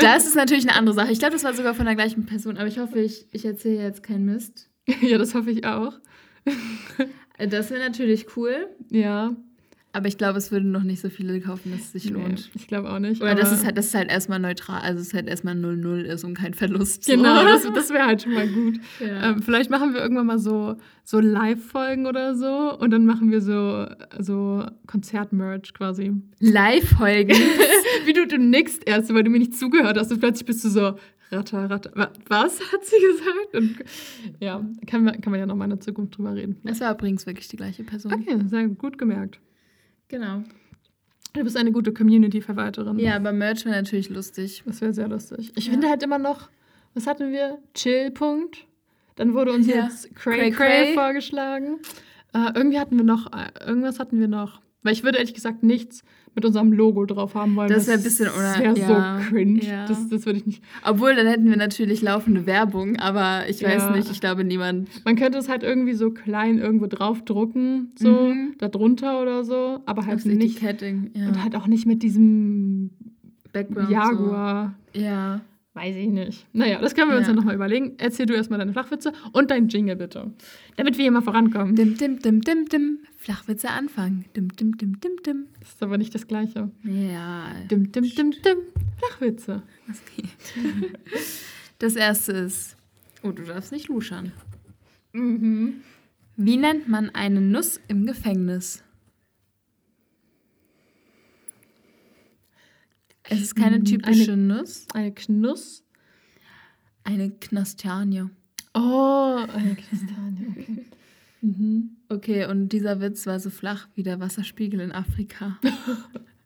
Das 0.00 0.26
ist 0.26 0.36
natürlich 0.36 0.66
eine 0.68 0.76
andere 0.78 0.94
Sache. 0.94 1.12
Ich 1.12 1.18
glaube, 1.18 1.34
das 1.34 1.44
war 1.44 1.52
sogar 1.54 1.74
von 1.74 1.84
der 1.86 1.94
gleichen 1.96 2.24
Person, 2.24 2.56
aber 2.56 2.66
ich 2.68 2.78
hoffe, 2.78 2.98
ich, 3.00 3.26
ich 3.32 3.44
erzähle 3.44 3.82
jetzt 3.82 4.02
keinen 4.02 4.24
Mist. 4.24 4.70
ja, 5.00 5.18
das 5.18 5.34
hoffe 5.34 5.50
ich 5.50 5.64
auch. 5.64 5.94
Äh, 7.38 7.48
Das 7.48 7.70
wäre 7.70 7.80
natürlich 7.80 8.36
cool, 8.36 8.68
Ja. 8.90 9.34
Aber 9.94 10.08
ich 10.08 10.18
glaube, 10.18 10.36
es 10.38 10.52
würden 10.52 10.70
noch 10.72 10.82
nicht 10.82 11.00
so 11.00 11.08
viele 11.08 11.40
kaufen, 11.40 11.70
dass 11.72 11.80
es 11.80 11.92
sich 11.92 12.10
lohnt. 12.10 12.28
Nee, 12.28 12.50
ich 12.56 12.66
glaube 12.68 12.90
auch 12.90 12.98
nicht. 12.98 13.22
Oder 13.22 13.34
dass 13.34 13.50
es 13.52 13.64
halt, 13.64 13.78
dass 13.78 13.86
es 13.86 13.94
halt 13.94 14.10
erstmal 14.10 14.38
neutral, 14.40 14.80
also 14.82 15.00
es 15.00 15.14
halt 15.14 15.26
erstmal 15.28 15.54
0-0 15.54 16.02
ist 16.02 16.24
und 16.24 16.34
kein 16.34 16.52
Verlust. 16.52 17.04
so. 17.04 17.12
Genau, 17.12 17.42
das, 17.44 17.62
das 17.74 17.90
wäre 17.90 18.04
halt 18.06 18.22
schon 18.22 18.34
mal 18.34 18.46
gut. 18.48 18.80
Ja. 19.00 19.30
Ähm, 19.30 19.42
vielleicht 19.42 19.70
machen 19.70 19.94
wir 19.94 20.00
irgendwann 20.02 20.26
mal 20.26 20.38
so, 20.38 20.76
so 21.04 21.20
Live-Folgen 21.20 22.06
oder 22.06 22.34
so 22.34 22.76
und 22.78 22.90
dann 22.90 23.06
machen 23.06 23.30
wir 23.30 23.40
so, 23.40 23.86
so 24.18 24.64
Konzert-Merch 24.86 25.72
quasi. 25.74 26.12
Live-Folgen. 26.40 27.36
Wie 28.06 28.12
du, 28.12 28.26
du 28.26 28.38
nickst 28.38 28.82
erst, 28.86 29.12
weil 29.14 29.24
du 29.24 29.30
mir 29.30 29.38
nicht 29.38 29.54
zugehört 29.56 29.96
hast 29.98 30.10
und 30.12 30.20
plötzlich 30.20 30.46
bist 30.46 30.64
du 30.64 30.68
so, 30.68 30.96
ratter, 31.30 31.70
ratter. 31.70 31.90
Wa- 31.94 32.10
Was 32.28 32.60
hat 32.72 32.84
sie 32.84 32.96
gesagt? 33.00 33.54
Und, 33.54 33.76
ja, 34.40 34.64
kann 34.86 35.04
man, 35.04 35.20
kann 35.20 35.30
man 35.30 35.40
ja 35.40 35.46
noch 35.46 35.56
mal 35.56 35.64
in 35.64 35.70
der 35.70 35.80
Zukunft 35.80 36.16
drüber 36.18 36.34
reden. 36.34 36.56
Das 36.64 36.80
war 36.80 36.92
übrigens 36.92 37.26
wirklich 37.26 37.48
die 37.48 37.56
gleiche 37.56 37.84
Person. 37.84 38.12
Okay, 38.12 38.36
sehr 38.46 38.68
gut 38.68 38.98
gemerkt. 38.98 39.40
Genau. 40.14 40.42
Du 41.32 41.42
bist 41.42 41.56
eine 41.56 41.72
gute 41.72 41.92
Community-Verwalterin. 41.92 42.98
Ja, 43.00 43.16
aber 43.16 43.32
Merch 43.32 43.64
wäre 43.64 43.74
natürlich 43.74 44.08
lustig. 44.08 44.62
Das 44.64 44.80
wäre 44.80 44.92
sehr 44.94 45.08
lustig. 45.08 45.52
Ich 45.56 45.66
Ja. 45.66 45.72
finde 45.72 45.88
halt 45.88 46.02
immer 46.04 46.18
noch, 46.18 46.48
was 46.94 47.08
hatten 47.08 47.32
wir? 47.32 47.58
Chill-Punkt. 47.74 48.64
Dann 49.16 49.34
wurde 49.34 49.52
uns 49.52 49.66
Ja. 49.66 49.84
jetzt 49.84 50.14
Cray 50.14 50.38
Cray 50.38 50.50
Cray, 50.52 50.84
Cray. 50.84 50.94
vorgeschlagen. 50.94 51.78
Äh, 52.32 52.52
irgendwie 52.54 52.78
hatten 52.78 52.96
wir 52.96 53.04
noch, 53.04 53.32
äh, 53.32 53.50
irgendwas 53.66 53.98
hatten 53.98 54.20
wir 54.20 54.28
noch. 54.28 54.60
Weil 54.84 54.92
ich 54.92 55.02
würde 55.02 55.18
ehrlich 55.18 55.34
gesagt 55.34 55.64
nichts 55.64 56.04
mit 56.34 56.44
unserem 56.44 56.72
Logo 56.72 57.04
drauf 57.06 57.34
haben 57.34 57.54
wollen. 57.56 57.68
Das 57.68 57.82
weil 57.86 57.94
wär 57.94 57.94
ein 57.98 58.02
bisschen 58.02 58.26
Das 58.26 58.36
oder- 58.36 58.64
wäre 58.64 58.78
ja, 58.78 59.20
so 59.20 59.28
cringe. 59.30 59.60
ja. 59.62 59.86
Das, 59.86 60.08
das 60.08 60.26
würde 60.26 60.38
ich 60.40 60.46
nicht. 60.46 60.62
Obwohl, 60.84 61.14
dann 61.14 61.26
hätten 61.26 61.48
wir 61.48 61.56
natürlich 61.56 62.02
laufende 62.02 62.46
Werbung, 62.46 62.96
aber 62.98 63.48
ich 63.48 63.62
weiß 63.62 63.82
Ja. 63.84 63.96
nicht, 63.96 64.10
ich 64.10 64.20
glaube 64.20 64.44
niemand. 64.44 64.88
Man 65.04 65.16
könnte 65.16 65.38
es 65.38 65.48
halt 65.48 65.62
irgendwie 65.62 65.94
so 65.94 66.10
klein 66.10 66.58
irgendwo 66.58 66.86
draufdrucken, 66.86 67.92
so 67.96 68.10
Mhm. 68.10 68.54
da 68.58 68.68
drunter 68.68 69.20
oder 69.22 69.44
so, 69.44 69.80
aber 69.86 70.06
halt 70.06 70.16
Aufs 70.16 70.24
nicht. 70.24 70.56
Etiketting, 70.56 71.10
ja. 71.14 71.28
Und 71.28 71.42
halt 71.42 71.54
auch 71.56 71.66
nicht 71.66 71.86
mit 71.86 72.02
diesem 72.02 72.90
Background. 73.52 73.90
Jaguar. 73.90 74.74
So. 74.94 75.00
Ja. 75.00 75.40
Weiß 75.76 75.96
ich 75.96 76.06
nicht. 76.06 76.46
Naja, 76.52 76.78
das 76.80 76.94
können 76.94 77.10
wir 77.10 77.16
uns 77.16 77.26
Ja. 77.26 77.32
dann 77.32 77.36
nochmal 77.36 77.56
überlegen. 77.56 77.94
Erzähl 77.98 78.26
du 78.26 78.34
erstmal 78.34 78.60
deine 78.60 78.72
Flachwitze 78.72 79.12
und 79.32 79.50
dein 79.50 79.66
Jingle 79.66 79.96
bitte. 79.96 80.30
Damit 80.76 80.96
wir 80.98 81.02
hier 81.02 81.10
mal 81.10 81.20
vorankommen. 81.20 81.74
Dim, 81.74 81.96
dim, 81.96 82.20
dim, 82.20 82.42
dim, 82.42 82.66
dim. 82.68 82.98
Flachwitze 83.28 83.70
anfangen. 83.70 84.26
Dim, 84.36 84.54
dim, 84.54 84.76
dim, 84.76 85.00
dim, 85.00 85.16
dim. 85.24 85.46
Das 85.58 85.70
ist 85.70 85.82
aber 85.82 85.96
nicht 85.96 86.14
das 86.14 86.26
Gleiche. 86.26 86.70
Ja. 86.82 87.54
Dim, 87.70 87.90
dim, 87.90 88.04
dim, 88.04 88.30
dim. 88.32 88.58
Flachwitze. 88.98 89.62
Okay. 89.88 90.28
Das 91.80 91.96
erste 91.96 92.32
ist. 92.32 92.76
Oh, 93.22 93.32
du 93.32 93.42
darfst 93.42 93.72
nicht 93.72 93.88
luschern. 93.88 94.32
Mhm. 95.12 95.80
Wie 96.36 96.56
nennt 96.56 96.86
man 96.88 97.10
eine 97.10 97.40
Nuss 97.40 97.80
im 97.88 98.06
Gefängnis? 98.06 98.82
Es 103.24 103.40
ist 103.40 103.56
keine 103.56 103.76
Eine- 103.76 103.84
typische 103.84 104.36
Nuss, 104.36 104.86
Eine 104.94 105.12
Knuss. 105.12 105.82
eine 107.02 107.30
Knastanie. 107.30 108.26
Oh, 108.74 109.44
eine 109.52 109.74
Kastanie. 109.76 110.46
Okay. 110.50 110.84
Mhm. 111.44 111.90
Okay, 112.08 112.46
und 112.46 112.70
dieser 112.70 113.00
Witz 113.00 113.26
war 113.26 113.38
so 113.38 113.50
flach 113.50 113.88
wie 113.94 114.02
der 114.02 114.18
Wasserspiegel 114.18 114.80
in 114.80 114.92
Afrika. 114.92 115.58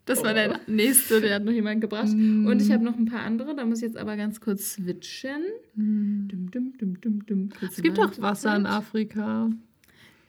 Das 0.05 0.25
war 0.25 0.33
der 0.33 0.61
nächste, 0.67 1.21
der 1.21 1.35
hat 1.35 1.45
noch 1.45 1.53
jemand 1.53 1.83
gebracht. 1.83 2.09
Und 2.09 2.63
ich 2.63 2.73
habe 2.73 2.83
noch 2.83 2.97
ein 2.97 3.05
paar 3.05 3.21
andere, 3.21 3.55
da 3.55 3.67
muss 3.67 3.81
ich 3.81 3.89
jetzt 3.89 3.99
aber 3.99 4.17
ganz 4.17 4.41
kurz 4.41 4.73
switchen. 4.73 5.43
Mhm. 5.75 6.29
Dum, 6.51 6.73
dum, 6.99 7.27
dum. 7.27 7.49
Es 7.61 7.83
gibt 7.83 7.99
doch 7.99 8.19
Wasser 8.19 8.57
in 8.57 8.65
Afrika. 8.65 9.51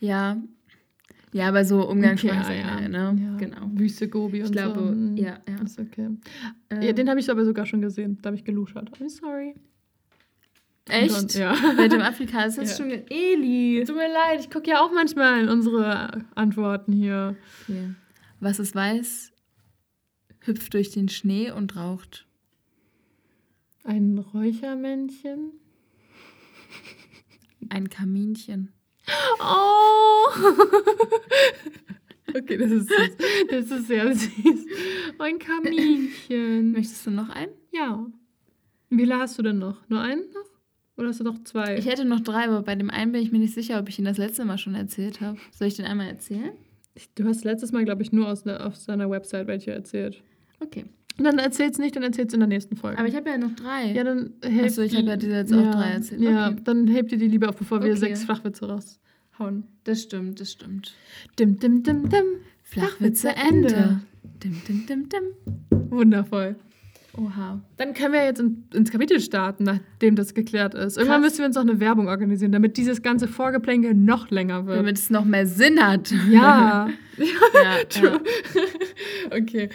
Ja. 0.01 0.36
Ja, 1.32 1.47
aber 1.47 1.63
so 1.63 1.88
Umgangssprache, 1.89 2.51
Okay, 2.51 2.63
ah, 2.65 2.82
ja. 2.82 2.89
ne? 2.89 3.21
Ja. 3.23 3.38
Genau. 3.38 3.71
Wüste 3.73 4.10
Gobi 4.10 4.39
und 4.41 4.47
Ich 4.47 4.51
glaube, 4.51 4.79
so. 4.79 4.86
Mhm. 4.93 5.15
ja, 5.15 5.38
ja. 5.47 5.63
Ist 5.63 5.79
okay. 5.79 6.10
Ähm, 6.69 6.82
ja, 6.82 6.91
den 6.91 7.10
habe 7.10 7.21
ich 7.21 7.29
aber 7.32 7.45
sogar 7.45 7.65
schon 7.65 7.79
gesehen. 7.79 8.17
Da 8.21 8.27
habe 8.27 8.36
ich 8.36 8.43
geluschert. 8.43 8.89
I'm 8.99 9.08
sorry. 9.08 9.55
Echt? 10.89 11.17
Und, 11.17 11.34
ja. 11.36 11.56
Bei 11.78 11.88
dem 11.88 12.02
Afrika 12.02 12.43
ist 12.43 12.58
das 12.58 12.71
Ja. 12.71 12.78
schon 12.78 12.91
Eli. 13.10 13.84
Tut 13.86 13.95
mir 13.95 14.12
leid, 14.12 14.39
ich 14.41 14.49
gucke 14.49 14.69
ja 14.69 14.82
auch 14.82 14.91
manchmal 14.91 15.41
in 15.43 15.49
unsere 15.49 16.25
Antworten 16.36 16.91
hier. 16.93 17.36
Okay. 17.63 17.93
Was 18.39 18.60
ist 18.60 18.75
weiß, 18.75 19.32
hüpft 20.41 20.73
durch 20.73 20.91
den 20.91 21.10
Schnee 21.10 21.52
und 21.52 21.75
raucht. 21.75 22.25
Ein 23.84 24.17
Räuchermännchen. 24.17 25.52
Ein 27.69 27.89
Kaminchen. 27.89 28.71
Oh! 29.39 30.30
okay, 32.36 32.58
das 32.58 32.71
ist 32.71 32.89
süß. 32.89 33.17
Das 33.49 33.71
ist 33.71 33.88
sehr 33.88 34.15
süß. 34.15 34.65
Ein 35.17 35.39
Kaminchen. 35.39 36.71
Möchtest 36.71 37.06
du 37.08 37.12
noch 37.12 37.30
einen? 37.30 37.52
Ja. 37.73 38.06
Wie 38.89 38.97
viele 38.97 39.17
hast 39.17 39.38
du 39.38 39.43
denn 39.43 39.60
noch? 39.60 39.78
Nur 39.89 40.02
einen 40.02 40.30
noch? 40.32 40.45
Oder 40.99 41.07
hast 41.09 41.19
du 41.21 41.23
noch 41.23 41.41
zwei? 41.45 41.77
Ich 41.77 41.85
hätte 41.85 42.03
noch 42.05 42.19
drei, 42.19 42.43
aber 42.45 42.62
bei 42.62 42.75
dem 42.75 42.89
einen 42.89 43.12
bin 43.13 43.21
ich 43.21 43.31
mir 43.31 43.39
nicht 43.39 43.53
sicher, 43.53 43.79
ob 43.79 43.88
ich 43.89 43.97
ihn 43.97 44.05
das 44.05 44.17
letzte 44.17 44.43
Mal 44.45 44.57
schon 44.57 44.75
erzählt 44.75 45.21
habe. 45.21 45.38
Soll 45.51 45.67
ich 45.69 45.75
den 45.77 45.85
einmal 45.85 46.07
erzählen? 46.07 46.51
Ich- 46.93 47.09
du 47.15 47.23
hast 47.25 47.45
letztes 47.45 47.71
Mal, 47.71 47.85
glaube 47.85 48.01
ich, 48.01 48.12
nur 48.12 48.27
aus 48.27 48.45
auf 48.45 48.75
seiner 48.75 49.09
Website 49.09 49.47
welche 49.47 49.71
erzählt. 49.71 50.21
Okay. 50.59 50.85
Und 51.17 51.23
dann 51.25 51.38
erzähl's 51.39 51.77
nicht, 51.79 51.95
dann 51.95 52.03
erzähl's 52.03 52.33
in 52.33 52.39
der 52.41 52.47
nächsten 52.47 52.75
Folge. 52.75 52.97
Aber 52.97 53.07
ich 53.07 53.15
habe 53.15 53.29
ja 53.29 53.38
noch 53.38 53.53
drei. 53.55 53.91
ja, 53.93 54.03
dann 54.03 54.33
hebt 54.43 54.65
Achso, 54.65 54.81
ich 54.81 54.95
habe 54.95 55.07
ja 55.07 55.15
dir 55.17 55.29
jetzt 55.29 55.53
auch 55.53 55.57
ja, 55.62 55.71
drei 55.71 55.89
erzählt. 55.91 56.21
Ja, 56.21 56.49
Okay. 56.49 56.62
dann 56.65 56.88
hebt 56.88 57.12
ihr 57.13 57.17
die 57.17 57.27
lieber 57.27 57.49
auf, 57.49 57.55
bevor 57.55 57.81
wir 57.81 57.91
Okay. 57.91 57.99
sechs 57.99 58.23
Flachwitze 58.25 58.67
raushauen. 58.67 59.63
Das 59.85 60.01
stimmt, 60.03 60.39
das 60.41 60.51
stimmt. 60.51 60.93
Dim, 61.39 61.57
dim, 61.59 61.83
dim, 61.83 62.09
dim. 62.09 62.25
Flachwitze 62.63 63.29
Ende. 63.35 64.01
Dim, 64.43 64.62
dim, 64.67 64.85
dim, 64.85 65.09
dim. 65.09 65.89
Wundervoll. 65.89 66.55
Oha. 67.17 67.60
Dann 67.78 67.93
können 67.93 68.13
wir 68.13 68.24
jetzt 68.24 68.39
in, 68.39 68.65
ins 68.74 68.91
Kapitel 68.91 69.19
starten, 69.19 69.63
nachdem 69.63 70.15
das 70.15 70.34
geklärt 70.34 70.76
ist. 70.76 70.98
Irgendwann 70.98 71.22
Krass. 71.22 71.32
müssen 71.32 71.39
wir 71.39 71.45
uns 71.48 71.58
auch 71.58 71.62
eine 71.62 71.80
Werbung 71.80 72.08
organisieren, 72.08 72.52
damit 72.52 72.78
dieses 72.78 73.02
ganze 73.02 73.28
Vorgeplänkel 73.28 73.93
noch 73.93 74.30
länger 74.30 74.65
wird. 74.67 74.78
Damit 74.78 74.98
es 74.98 75.10
noch 75.10 75.26
mehr 75.26 75.48
Sinn 75.48 75.84
hat. 75.84 76.12
ja. 76.30 76.89
ja, 77.17 78.02
ja. 78.02 78.19
okay. 79.38 79.69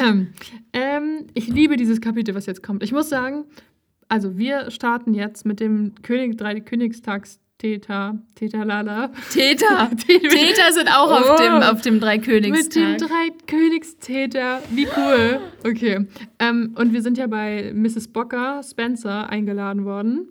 Ähm, 0.00 0.28
ähm, 0.72 1.26
ich 1.34 1.48
liebe 1.48 1.76
dieses 1.76 2.00
Kapitel, 2.00 2.34
was 2.34 2.46
jetzt 2.46 2.62
kommt. 2.62 2.82
Ich 2.82 2.92
muss 2.92 3.08
sagen, 3.08 3.44
also 4.08 4.36
wir 4.36 4.70
starten 4.70 5.14
jetzt 5.14 5.46
mit 5.46 5.60
dem 5.60 5.94
König, 6.02 6.36
drei 6.36 6.60
Königstags 6.60 7.40
Theta, 7.68 8.18
Theta 8.34 8.62
Lala. 8.62 9.08
Täter. 9.32 9.90
Täter 10.06 10.72
sind 10.72 10.86
auch 10.94 11.10
auf 11.10 11.30
Oh. 11.30 11.42
dem, 11.42 11.52
auf 11.62 11.80
dem 11.80 11.94
Mit 11.94 11.94
dem 11.94 12.00
Dreikönigstag. 12.00 12.98
drei 12.98 13.30
Königstäter. 13.46 14.60
Wie 14.70 14.86
cool. 14.94 15.40
Okay. 15.66 16.06
Ähm, 16.38 16.74
und 16.78 16.92
wir 16.92 17.00
sind 17.00 17.16
ja 17.16 17.26
bei 17.26 17.72
Mrs. 17.74 18.08
Bocker 18.08 18.60
Spencer 18.62 19.30
eingeladen 19.30 19.86
worden. 19.86 20.28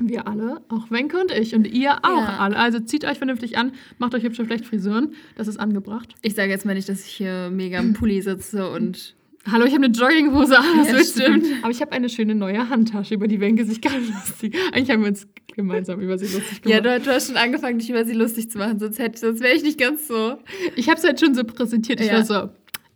Wir 0.00 0.26
alle, 0.26 0.62
auch 0.68 0.90
Wenke 0.90 1.16
und 1.20 1.30
ich 1.30 1.54
und 1.54 1.68
ihr 1.68 1.92
auch 2.04 2.22
Ja. 2.28 2.36
alle. 2.40 2.56
Also 2.56 2.80
zieht 2.80 3.04
euch 3.04 3.18
vernünftig 3.18 3.56
an, 3.56 3.70
macht 3.98 4.12
euch 4.16 4.24
hübsche 4.24 4.44
Flechtfrisuren. 4.44 5.14
Das 5.36 5.46
ist 5.46 5.58
angebracht. 5.60 6.16
Ich 6.22 6.34
sage 6.34 6.50
jetzt 6.50 6.66
mal 6.66 6.74
nicht, 6.74 6.88
dass 6.88 7.06
ich 7.06 7.12
hier 7.12 7.50
mega 7.52 7.78
im 7.78 7.92
Pulli 7.92 8.20
sitze 8.20 8.68
und. 8.68 9.14
Hallo, 9.50 9.66
ich 9.66 9.74
habe 9.74 9.84
eine 9.84 9.94
Jogginghose 9.94 10.58
an, 10.58 10.64
das 10.78 10.88
Ja, 10.88 10.94
wird 10.94 11.06
stimmt. 11.06 11.46
Aber 11.62 11.70
ich 11.70 11.80
habe 11.82 11.92
eine 11.92 12.08
schöne 12.08 12.34
neue 12.34 12.68
Handtasche, 12.70 13.14
über 13.14 13.28
die 13.28 13.40
Wenke 13.40 13.64
sich 13.66 13.80
gerade 13.80 13.98
lustig. 14.00 14.56
Eigentlich 14.72 14.90
haben 14.90 15.02
wir 15.02 15.08
uns 15.08 15.26
gemeinsam 15.54 16.00
über 16.00 16.16
sie 16.18 16.24
lustig 16.34 16.60
Ja, 16.64 16.80
gemacht. 16.80 17.00
du, 17.02 17.04
du 17.04 17.14
hast 17.14 17.26
schon 17.28 17.36
angefangen, 17.36 17.78
dich 17.78 17.90
über 17.90 18.04
sie 18.06 18.14
lustig 18.14 18.50
zu 18.50 18.58
machen, 18.58 18.78
sonst, 18.78 18.98
hätte- 18.98 19.18
sonst 19.18 19.40
wäre 19.42 19.54
ich 19.54 19.62
nicht 19.62 19.78
ganz 19.78 20.08
so. 20.08 20.38
ich 20.76 20.88
habe 20.88 20.98
es 20.98 21.04
halt 21.04 21.20
schon 21.20 21.34
so 21.34 21.44
präsentiert. 21.44 22.00
Ich 22.00 22.06
Ja. 22.08 22.14
war 22.14 22.24
so, 22.24 22.48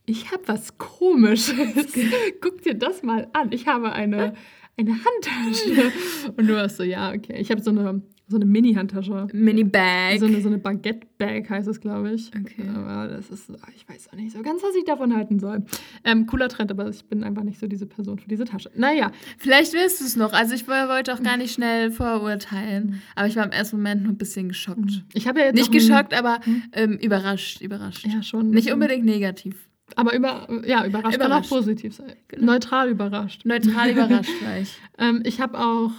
ich 0.07 0.33
habe 0.33 0.43
was 0.47 0.79
Komisches. 0.79 1.55
Guck 2.41 2.63
dir 2.63 2.75
das 2.75 3.03
mal 3.03 3.29
an. 3.35 3.53
Ich 3.53 3.67
habe 3.67 3.93
eine, 3.93 4.33
eine 4.79 4.91
Handtasche. 4.93 5.93
Und 6.37 6.47
du 6.47 6.55
warst 6.55 6.79
so, 6.79 6.83
ja, 6.83 7.13
okay. 7.13 7.37
Ich 7.39 7.51
habe 7.51 7.61
so 7.61 7.71
eine, 7.71 8.01
so 8.29 8.37
eine 8.37 8.45
Mini-Handtasche. 8.45 9.29
Mini-Bag. 9.33 10.21
So 10.21 10.27
eine, 10.27 10.41
so 10.41 10.49
eine 10.49 10.59
Baguette-Bag 10.59 11.49
heißt 11.49 11.67
es, 11.69 11.81
glaube 11.81 12.13
ich. 12.13 12.31
Okay. 12.39 12.69
Aber 12.75 13.09
das 13.09 13.31
ist, 13.31 13.51
ah, 13.51 13.69
ich 13.75 13.89
weiß 13.89 14.09
auch 14.11 14.17
nicht 14.17 14.33
so 14.33 14.43
ganz, 14.43 14.63
was 14.63 14.75
ich 14.77 14.85
davon 14.85 15.15
halten 15.17 15.39
soll. 15.39 15.65
Ähm, 16.05 16.27
cooler 16.27 16.49
Trend, 16.49 16.71
aber 16.71 16.89
ich 16.89 17.05
bin 17.07 17.25
einfach 17.25 17.43
nicht 17.43 17.59
so 17.59 17.67
diese 17.67 17.87
Person 17.87 18.19
für 18.19 18.29
diese 18.29 18.45
Tasche. 18.45 18.71
Naja, 18.77 19.11
Vielleicht 19.39 19.73
willst 19.73 20.01
du 20.01 20.05
es 20.05 20.17
noch. 20.17 20.33
Also 20.33 20.55
ich 20.55 20.69
wollte 20.69 21.15
auch 21.15 21.23
gar 21.23 21.37
nicht 21.37 21.55
schnell 21.55 21.91
vorurteilen. 21.91 23.01
Aber 23.15 23.27
ich 23.29 23.37
war 23.37 23.45
im 23.45 23.51
ersten 23.53 23.77
Moment 23.77 24.03
nur 24.03 24.13
ein 24.13 24.19
bisschen 24.19 24.49
geschockt. 24.49 25.05
ich 25.15 25.27
habe 25.27 25.41
ja 25.41 25.47
jetzt 25.47 25.55
Nicht 25.57 25.73
geschockt, 25.73 26.13
aber 26.15 26.41
ähm, 26.73 26.99
überrascht. 26.99 27.61
Überrascht. 27.61 28.07
Ja, 28.07 28.23
schon. 28.23 28.51
Nicht 28.51 28.73
unbedingt 28.73 29.05
negativ. 29.05 29.69
Aber 29.97 30.15
über, 30.15 30.49
ja, 30.67 30.85
überrascht, 30.85 31.19
kann 31.19 31.23
auch 31.23 31.27
Überrascht. 31.29 31.49
positiv 31.51 31.95
sein. 31.95 32.13
Genau. 32.29 32.53
Neutral 32.53 32.91
überrascht. 32.91 33.47
Neutral 33.47 33.91
überrascht 33.93 34.31
war 34.45 34.59
ich. 34.61 34.77
Ähm, 34.99 35.23
ich 35.25 35.41
habe 35.41 35.59
auch 35.59 35.93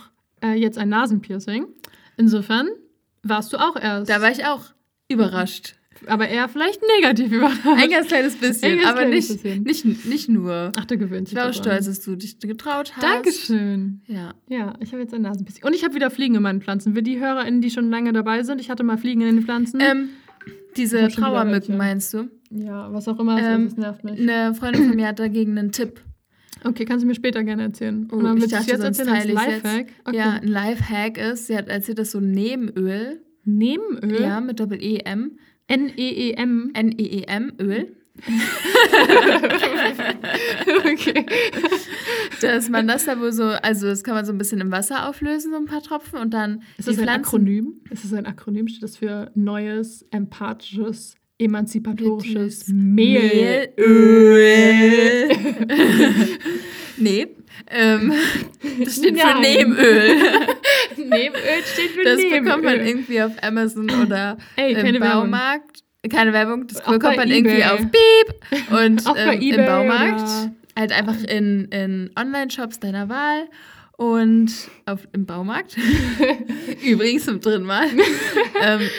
äh, 0.44 0.54
jetzt 0.54 0.78
ein 0.78 0.90
Nasenpiercing. 0.90 1.66
Insofern 2.20 2.68
warst 3.24 3.52
du 3.54 3.58
auch 3.58 3.76
erst. 3.76 4.10
Da 4.10 4.22
war 4.22 4.30
ich 4.32 4.46
auch 4.46 4.66
überrascht. 5.10 5.76
aber 6.06 6.28
eher 6.30 6.48
vielleicht 6.48 6.80
negativ 6.98 7.32
überrascht. 7.32 7.66
Ein 7.66 7.90
ganz 7.90 8.08
kleines 8.08 8.36
bisschen, 8.36 8.78
ganz 8.78 8.90
aber 8.90 9.00
kleines 9.06 9.30
nicht, 9.30 9.44
bisschen. 9.44 9.64
nicht, 9.64 10.06
nicht 10.06 10.30
nur. 10.30 10.72
Ach, 10.78 10.86
du 10.86 10.98
gewöhnst 10.98 11.32
Ich 11.32 11.36
dich 11.36 11.44
war 11.44 11.50
auch 11.50 11.56
daran. 11.56 11.82
stolz, 11.82 11.86
dass 11.88 12.02
du 12.06 12.16
dich 12.16 12.40
getraut 12.40 12.94
hast. 12.96 13.04
Dankeschön. 13.04 14.02
Ja. 14.08 14.34
Ja, 14.48 14.74
ich 14.80 14.92
habe 14.92 15.02
jetzt 15.02 15.14
ein 15.14 15.22
Nasenpiercing. 15.24 15.64
Und 15.66 15.74
ich 15.74 15.84
habe 15.84 15.96
wieder 15.96 16.12
Fliegen 16.12 16.36
in 16.36 16.42
meinen 16.44 16.62
Pflanzen. 16.62 16.94
Für 16.94 17.02
die 17.04 17.20
HörerInnen, 17.20 17.62
die 17.62 17.72
schon 17.72 17.90
lange 17.90 18.14
dabei 18.14 18.44
sind, 18.44 18.62
ich 18.62 18.70
hatte 18.70 18.84
mal 18.84 18.98
Fliegen 18.98 19.22
in 19.22 19.36
den 19.38 19.46
Pflanzen. 19.46 19.80
Ähm, 19.82 20.10
Ich 20.46 20.54
diese 20.78 21.08
Trauermücken, 21.10 21.76
meinst 21.78 22.14
du? 22.14 22.30
ja, 22.52 22.92
was 22.94 23.08
auch 23.08 23.20
immer 23.20 23.38
ähm, 23.40 23.66
das 23.66 23.78
nervt 23.78 24.04
mich. 24.04 24.20
Eine 24.20 24.54
Freundin 24.56 24.88
von 24.88 24.96
mir 24.96 25.08
hat 25.08 25.20
dagegen 25.20 25.58
einen 25.58 25.72
Tipp. 25.72 26.02
Okay, 26.64 26.86
kannst 26.86 27.04
du 27.04 27.08
mir 27.08 27.16
später 27.16 27.44
gerne 27.44 27.64
erzählen. 27.64 28.08
Oh, 28.12 28.16
Oder 28.18 28.34
ich 28.36 28.42
willst 28.42 28.54
du 28.54 28.72
jetzt 28.72 28.84
erzählen 28.84 29.10
als. 29.10 29.26
Lifehack? 29.28 29.88
Okay. 30.06 30.18
Ja, 30.18 30.34
ein 30.34 30.48
Lifehack 30.48 31.18
ist, 31.18 31.48
sie 31.48 31.56
hat 31.58 31.68
erzählt, 31.70 32.00
dass 32.00 32.12
so 32.12 32.20
Nebenöl, 32.20 33.22
Nebenöl? 33.46 34.22
ja, 34.22 34.42
mit 34.42 34.60
Doppel-E-M, 34.60 35.38
N-E-E-M. 35.68 36.72
N-E-E-M-Öl, 36.74 37.96
okay. 40.80 41.26
dass 42.42 42.70
man 42.70 42.88
das 42.88 43.06
da 43.06 43.20
wohl 43.20 43.32
so, 43.32 43.44
also 43.46 43.88
das 43.88 44.04
kann 44.04 44.16
man 44.16 44.26
so 44.26 44.32
ein 44.32 44.38
bisschen 44.38 44.60
im 44.62 44.72
Wasser 44.72 45.08
auflösen, 45.08 45.52
so 45.52 45.58
ein 45.58 45.66
paar 45.66 45.82
Tropfen 45.82 46.20
und 46.20 46.34
dann 46.34 46.64
Ist 46.78 46.88
das 46.88 46.98
ein 46.98 47.04
Pflanzen- 47.06 47.26
Akronym? 47.26 47.74
Ist 47.90 48.04
das 48.04 48.14
ein 48.14 48.26
Akronym? 48.26 48.68
Steht 48.68 48.84
das 48.84 48.98
für 48.98 49.32
neues, 49.36 50.06
empathisches, 50.12 51.16
emanzipatorisches 51.40 52.68
Mehl- 52.68 53.70
Mehlöl? 53.78 55.30
nee, 56.98 57.28
ähm, 57.72 58.14
das 58.84 58.96
steht 58.98 59.20
für 59.20 59.26
Nein. 59.28 59.42
Nebenöl. 59.42 60.16
Nebenöl 60.98 61.64
steht 61.74 61.92
für 61.92 62.04
Das 62.04 62.18
Nebenöl. 62.18 62.42
bekommt 62.44 62.64
man 62.64 62.86
irgendwie 62.86 63.22
auf 63.22 63.32
Amazon 63.42 63.90
oder 63.90 64.38
Ey, 64.56 64.74
im 64.74 64.82
keine 64.82 65.00
Werbung. 65.00 65.22
Baumarkt. 65.32 65.84
Keine 66.12 66.32
Werbung, 66.34 66.66
das 66.68 66.82
Auch 66.86 66.94
bekommt 66.94 67.18
man 67.18 67.30
irgendwie 67.30 67.58
eBay. 67.62 67.70
auf 67.72 67.80
Beep 67.80 68.72
und 68.72 69.04
ähm, 69.18 69.42
im 69.42 69.66
Baumarkt. 69.66 70.22
oder- 70.22 70.52
Halt 70.78 70.92
einfach 70.94 71.22
in, 71.26 71.66
in 71.72 72.10
Online-Shops 72.18 72.80
deiner 72.80 73.10
Wahl 73.10 73.50
und 73.98 74.50
auf, 74.86 75.02
im 75.12 75.26
Baumarkt. 75.26 75.76
Übrigens 76.86 77.26
zum 77.26 77.42
dritten 77.42 77.66
Mal. 77.66 77.88
ähm, 78.62 78.90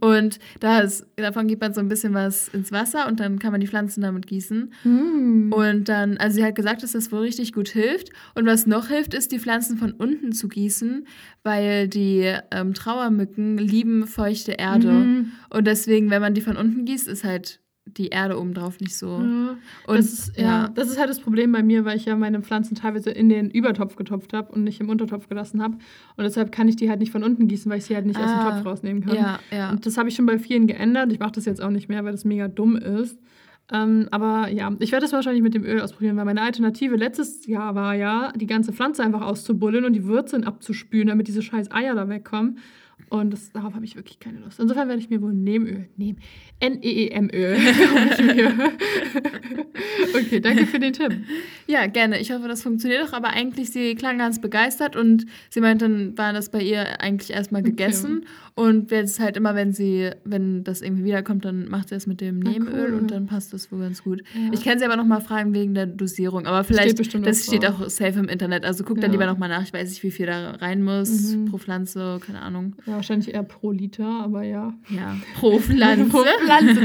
und 0.00 0.38
da 0.60 0.80
ist, 0.80 1.06
davon 1.16 1.48
gibt 1.48 1.62
man 1.62 1.74
so 1.74 1.80
ein 1.80 1.88
bisschen 1.88 2.14
was 2.14 2.48
ins 2.48 2.72
Wasser 2.72 3.06
und 3.06 3.20
dann 3.20 3.38
kann 3.38 3.52
man 3.52 3.60
die 3.60 3.66
Pflanzen 3.66 4.00
damit 4.00 4.26
gießen. 4.26 4.72
Hm. 4.82 5.52
Und 5.52 5.88
dann, 5.88 6.16
also 6.18 6.36
sie 6.36 6.44
hat 6.44 6.54
gesagt, 6.54 6.82
dass 6.82 6.92
das 6.92 7.12
wohl 7.12 7.20
richtig 7.20 7.52
gut 7.52 7.68
hilft. 7.68 8.10
Und 8.34 8.46
was 8.46 8.66
noch 8.66 8.88
hilft, 8.88 9.14
ist, 9.14 9.32
die 9.32 9.38
Pflanzen 9.38 9.78
von 9.78 9.92
unten 9.92 10.32
zu 10.32 10.48
gießen, 10.48 11.06
weil 11.42 11.88
die 11.88 12.34
ähm, 12.50 12.74
Trauermücken 12.74 13.58
lieben 13.58 14.06
feuchte 14.06 14.52
Erde. 14.52 14.90
Mhm. 14.90 15.32
Und 15.50 15.66
deswegen, 15.66 16.10
wenn 16.10 16.22
man 16.22 16.34
die 16.34 16.40
von 16.40 16.56
unten 16.56 16.84
gießt, 16.84 17.08
ist 17.08 17.24
halt 17.24 17.60
die 17.86 18.08
Erde 18.08 18.38
obendrauf 18.38 18.80
nicht 18.80 18.96
so. 18.96 19.06
Ja. 19.06 19.56
Und 19.86 19.96
das, 19.96 20.06
ist, 20.12 20.36
ja, 20.38 20.68
das 20.68 20.88
ist 20.88 20.98
halt 20.98 21.08
das 21.08 21.20
Problem 21.20 21.52
bei 21.52 21.62
mir, 21.62 21.84
weil 21.84 21.96
ich 21.96 22.04
ja 22.04 22.16
meine 22.16 22.42
Pflanzen 22.42 22.74
teilweise 22.74 23.10
in 23.10 23.28
den 23.28 23.50
Übertopf 23.50 23.96
getopft 23.96 24.32
habe 24.32 24.52
und 24.52 24.64
nicht 24.64 24.80
im 24.80 24.88
Untertopf 24.90 25.28
gelassen 25.28 25.62
habe. 25.62 25.74
Und 26.16 26.24
deshalb 26.24 26.52
kann 26.52 26.68
ich 26.68 26.76
die 26.76 26.90
halt 26.90 27.00
nicht 27.00 27.12
von 27.12 27.22
unten 27.22 27.46
gießen, 27.48 27.70
weil 27.70 27.78
ich 27.78 27.84
sie 27.84 27.94
halt 27.94 28.04
nicht 28.06 28.18
aus 28.18 28.30
dem 28.30 28.38
Ah, 28.40 28.50
Topf 28.56 28.66
rausnehmen 28.66 29.04
kann. 29.04 29.14
ja, 29.14 29.38
ja. 29.50 29.70
Und 29.70 29.86
das 29.86 29.96
habe 29.96 30.08
ich 30.08 30.14
schon 30.16 30.26
bei 30.26 30.38
vielen 30.38 30.66
geändert. 30.66 31.12
Ich 31.12 31.20
mache 31.20 31.32
das 31.32 31.44
jetzt 31.44 31.62
auch 31.62 31.70
nicht 31.70 31.88
mehr, 31.88 32.04
weil 32.04 32.12
das 32.12 32.24
mega 32.24 32.48
dumm 32.48 32.76
ist. 32.76 33.18
Ähm, 33.72 34.06
aber 34.12 34.48
ja, 34.48 34.72
ich 34.78 34.92
werde 34.92 35.04
das 35.04 35.12
wahrscheinlich 35.12 35.42
mit 35.42 35.54
dem 35.54 35.64
Öl 35.64 35.80
ausprobieren, 35.80 36.16
weil 36.16 36.24
meine 36.24 36.42
Alternative 36.42 36.94
letztes 36.96 37.46
Jahr 37.46 37.74
war 37.74 37.94
ja, 37.94 38.32
die 38.36 38.46
ganze 38.46 38.72
Pflanze 38.72 39.02
einfach 39.02 39.22
auszubuddeln 39.22 39.84
und 39.84 39.92
die 39.92 40.06
Wurzeln 40.06 40.44
abzuspülen, 40.44 41.08
damit 41.08 41.26
diese 41.26 41.42
scheiß 41.42 41.72
Eier 41.72 41.94
da 41.94 42.08
wegkommen. 42.08 42.58
Und 43.08 43.32
das, 43.32 43.52
darauf 43.52 43.74
habe 43.74 43.84
ich 43.84 43.94
wirklich 43.96 44.18
keine 44.18 44.40
Lust. 44.40 44.58
Insofern 44.58 44.88
werde 44.88 45.00
ich 45.00 45.08
mir 45.10 45.22
wohl 45.22 45.32
Nebenöl 45.32 45.88
nehmen. 45.96 46.18
N-E-E-M-Öl. 46.58 47.56
okay, 50.14 50.40
danke 50.40 50.66
für 50.66 50.78
den 50.78 50.92
Tipp. 50.92 51.12
Ja, 51.66 51.86
gerne. 51.86 52.18
Ich 52.20 52.30
hoffe, 52.32 52.48
das 52.48 52.62
funktioniert 52.62 53.02
auch. 53.08 53.12
Aber 53.12 53.28
eigentlich, 53.28 53.70
sie 53.70 53.94
klang 53.94 54.18
ganz 54.18 54.40
begeistert 54.40 54.96
und 54.96 55.26
sie 55.50 55.60
meinte, 55.60 55.84
dann 55.88 56.16
war 56.18 56.32
das 56.32 56.50
bei 56.50 56.62
ihr 56.62 57.00
eigentlich 57.00 57.30
erstmal 57.30 57.62
gegessen. 57.62 58.24
Und 58.54 58.90
jetzt 58.90 59.20
halt 59.20 59.36
immer, 59.36 59.54
wenn 59.54 59.72
sie, 59.72 60.10
wenn 60.24 60.64
das 60.64 60.80
irgendwie 60.80 61.04
wiederkommt, 61.04 61.44
dann 61.44 61.68
macht 61.68 61.90
sie 61.90 61.94
es 61.94 62.06
mit 62.06 62.20
dem 62.20 62.40
Ah, 62.46 62.50
Nebenöl 62.50 62.92
cool. 62.92 62.98
und 63.00 63.10
dann 63.10 63.26
passt 63.26 63.52
das 63.52 63.70
wohl 63.70 63.80
ganz 63.80 64.02
gut. 64.02 64.22
Ja. 64.34 64.50
Ich 64.52 64.64
kann 64.64 64.78
sie 64.78 64.84
aber 64.86 64.96
noch 64.96 65.04
mal 65.04 65.20
fragen 65.20 65.52
wegen 65.54 65.74
der 65.74 65.86
Dosierung. 65.86 66.46
Aber 66.46 66.64
vielleicht, 66.64 66.96
bestimmt 66.96 67.26
das 67.26 67.44
steht 67.44 67.62
drauf. 67.64 67.82
auch 67.82 67.90
safe 67.90 68.18
im 68.18 68.28
Internet. 68.28 68.64
Also 68.64 68.82
guck 68.84 68.96
dann 69.00 69.10
Ja. 69.10 69.18
lieber 69.18 69.26
noch 69.26 69.38
mal 69.38 69.48
nach. 69.48 69.62
Ich 69.62 69.72
weiß 69.72 69.88
nicht, 69.90 70.02
wie 70.02 70.10
viel 70.10 70.26
da 70.26 70.52
rein 70.52 70.82
muss 70.82 71.34
Mhm. 71.34 71.46
pro 71.46 71.58
Pflanze, 71.58 72.18
keine 72.24 72.40
Ahnung. 72.40 72.74
Ja, 72.86 72.95
wahrscheinlich 72.96 73.32
eher 73.34 73.42
pro 73.42 73.70
Liter, 73.72 74.06
aber 74.06 74.42
ja. 74.42 74.74
Ja, 74.88 75.16
pro 75.36 75.58
Pflanze. 75.58 76.04
Pro 76.10 76.24
Pflanze 76.44 76.80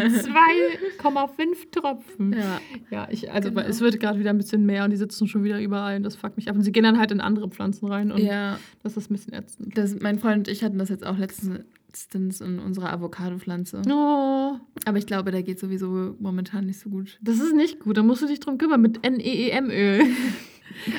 2,5 0.99 1.71
Tropfen. 1.71 2.33
ja. 2.33 2.59
Ja, 2.89 3.07
ich, 3.09 3.31
also 3.31 3.49
Genau. 3.49 3.61
es 3.61 3.81
wird 3.81 3.99
gerade 3.99 4.19
wieder 4.19 4.29
ein 4.29 4.37
bisschen 4.37 4.65
mehr 4.65 4.83
und 4.83 4.91
die 4.91 4.97
sitzen 4.97 5.27
schon 5.27 5.43
wieder 5.43 5.59
überall 5.59 5.97
und 5.97 6.03
das 6.03 6.15
fuckt 6.15 6.37
mich 6.37 6.49
ab. 6.49 6.55
Und 6.55 6.61
sie 6.63 6.71
gehen 6.71 6.83
dann 6.83 6.99
halt 6.99 7.11
in 7.11 7.21
andere 7.21 7.49
Pflanzen 7.49 7.87
rein 7.87 8.11
und 8.11 8.21
ja, 8.21 8.57
das 8.83 8.97
ist 8.97 9.09
ein 9.09 9.15
bisschen 9.15 9.33
ätzend. 9.33 9.77
das, 9.77 9.95
mein 9.99 10.19
Freund 10.19 10.37
und 10.37 10.47
ich 10.47 10.63
hatten 10.63 10.77
das 10.77 10.89
jetzt 10.89 11.05
auch 11.05 11.17
letztens 11.17 12.41
in 12.41 12.59
unserer 12.59 12.91
Avocado-Pflanze. 12.93 13.81
Oh, 13.89 14.53
Aber 14.85 14.97
ich 14.97 15.05
glaube, 15.05 15.31
der 15.31 15.43
geht 15.43 15.59
sowieso 15.59 16.15
momentan 16.19 16.65
nicht 16.65 16.79
so 16.79 16.89
gut. 16.89 17.17
das 17.21 17.39
ist 17.39 17.55
nicht 17.55 17.79
gut, 17.79 17.97
da 17.97 18.03
musst 18.03 18.21
du 18.21 18.27
dich 18.27 18.39
drum 18.39 18.57
kümmern 18.57 18.81
mit 18.81 19.01
NEEM-Öl. 19.03 20.03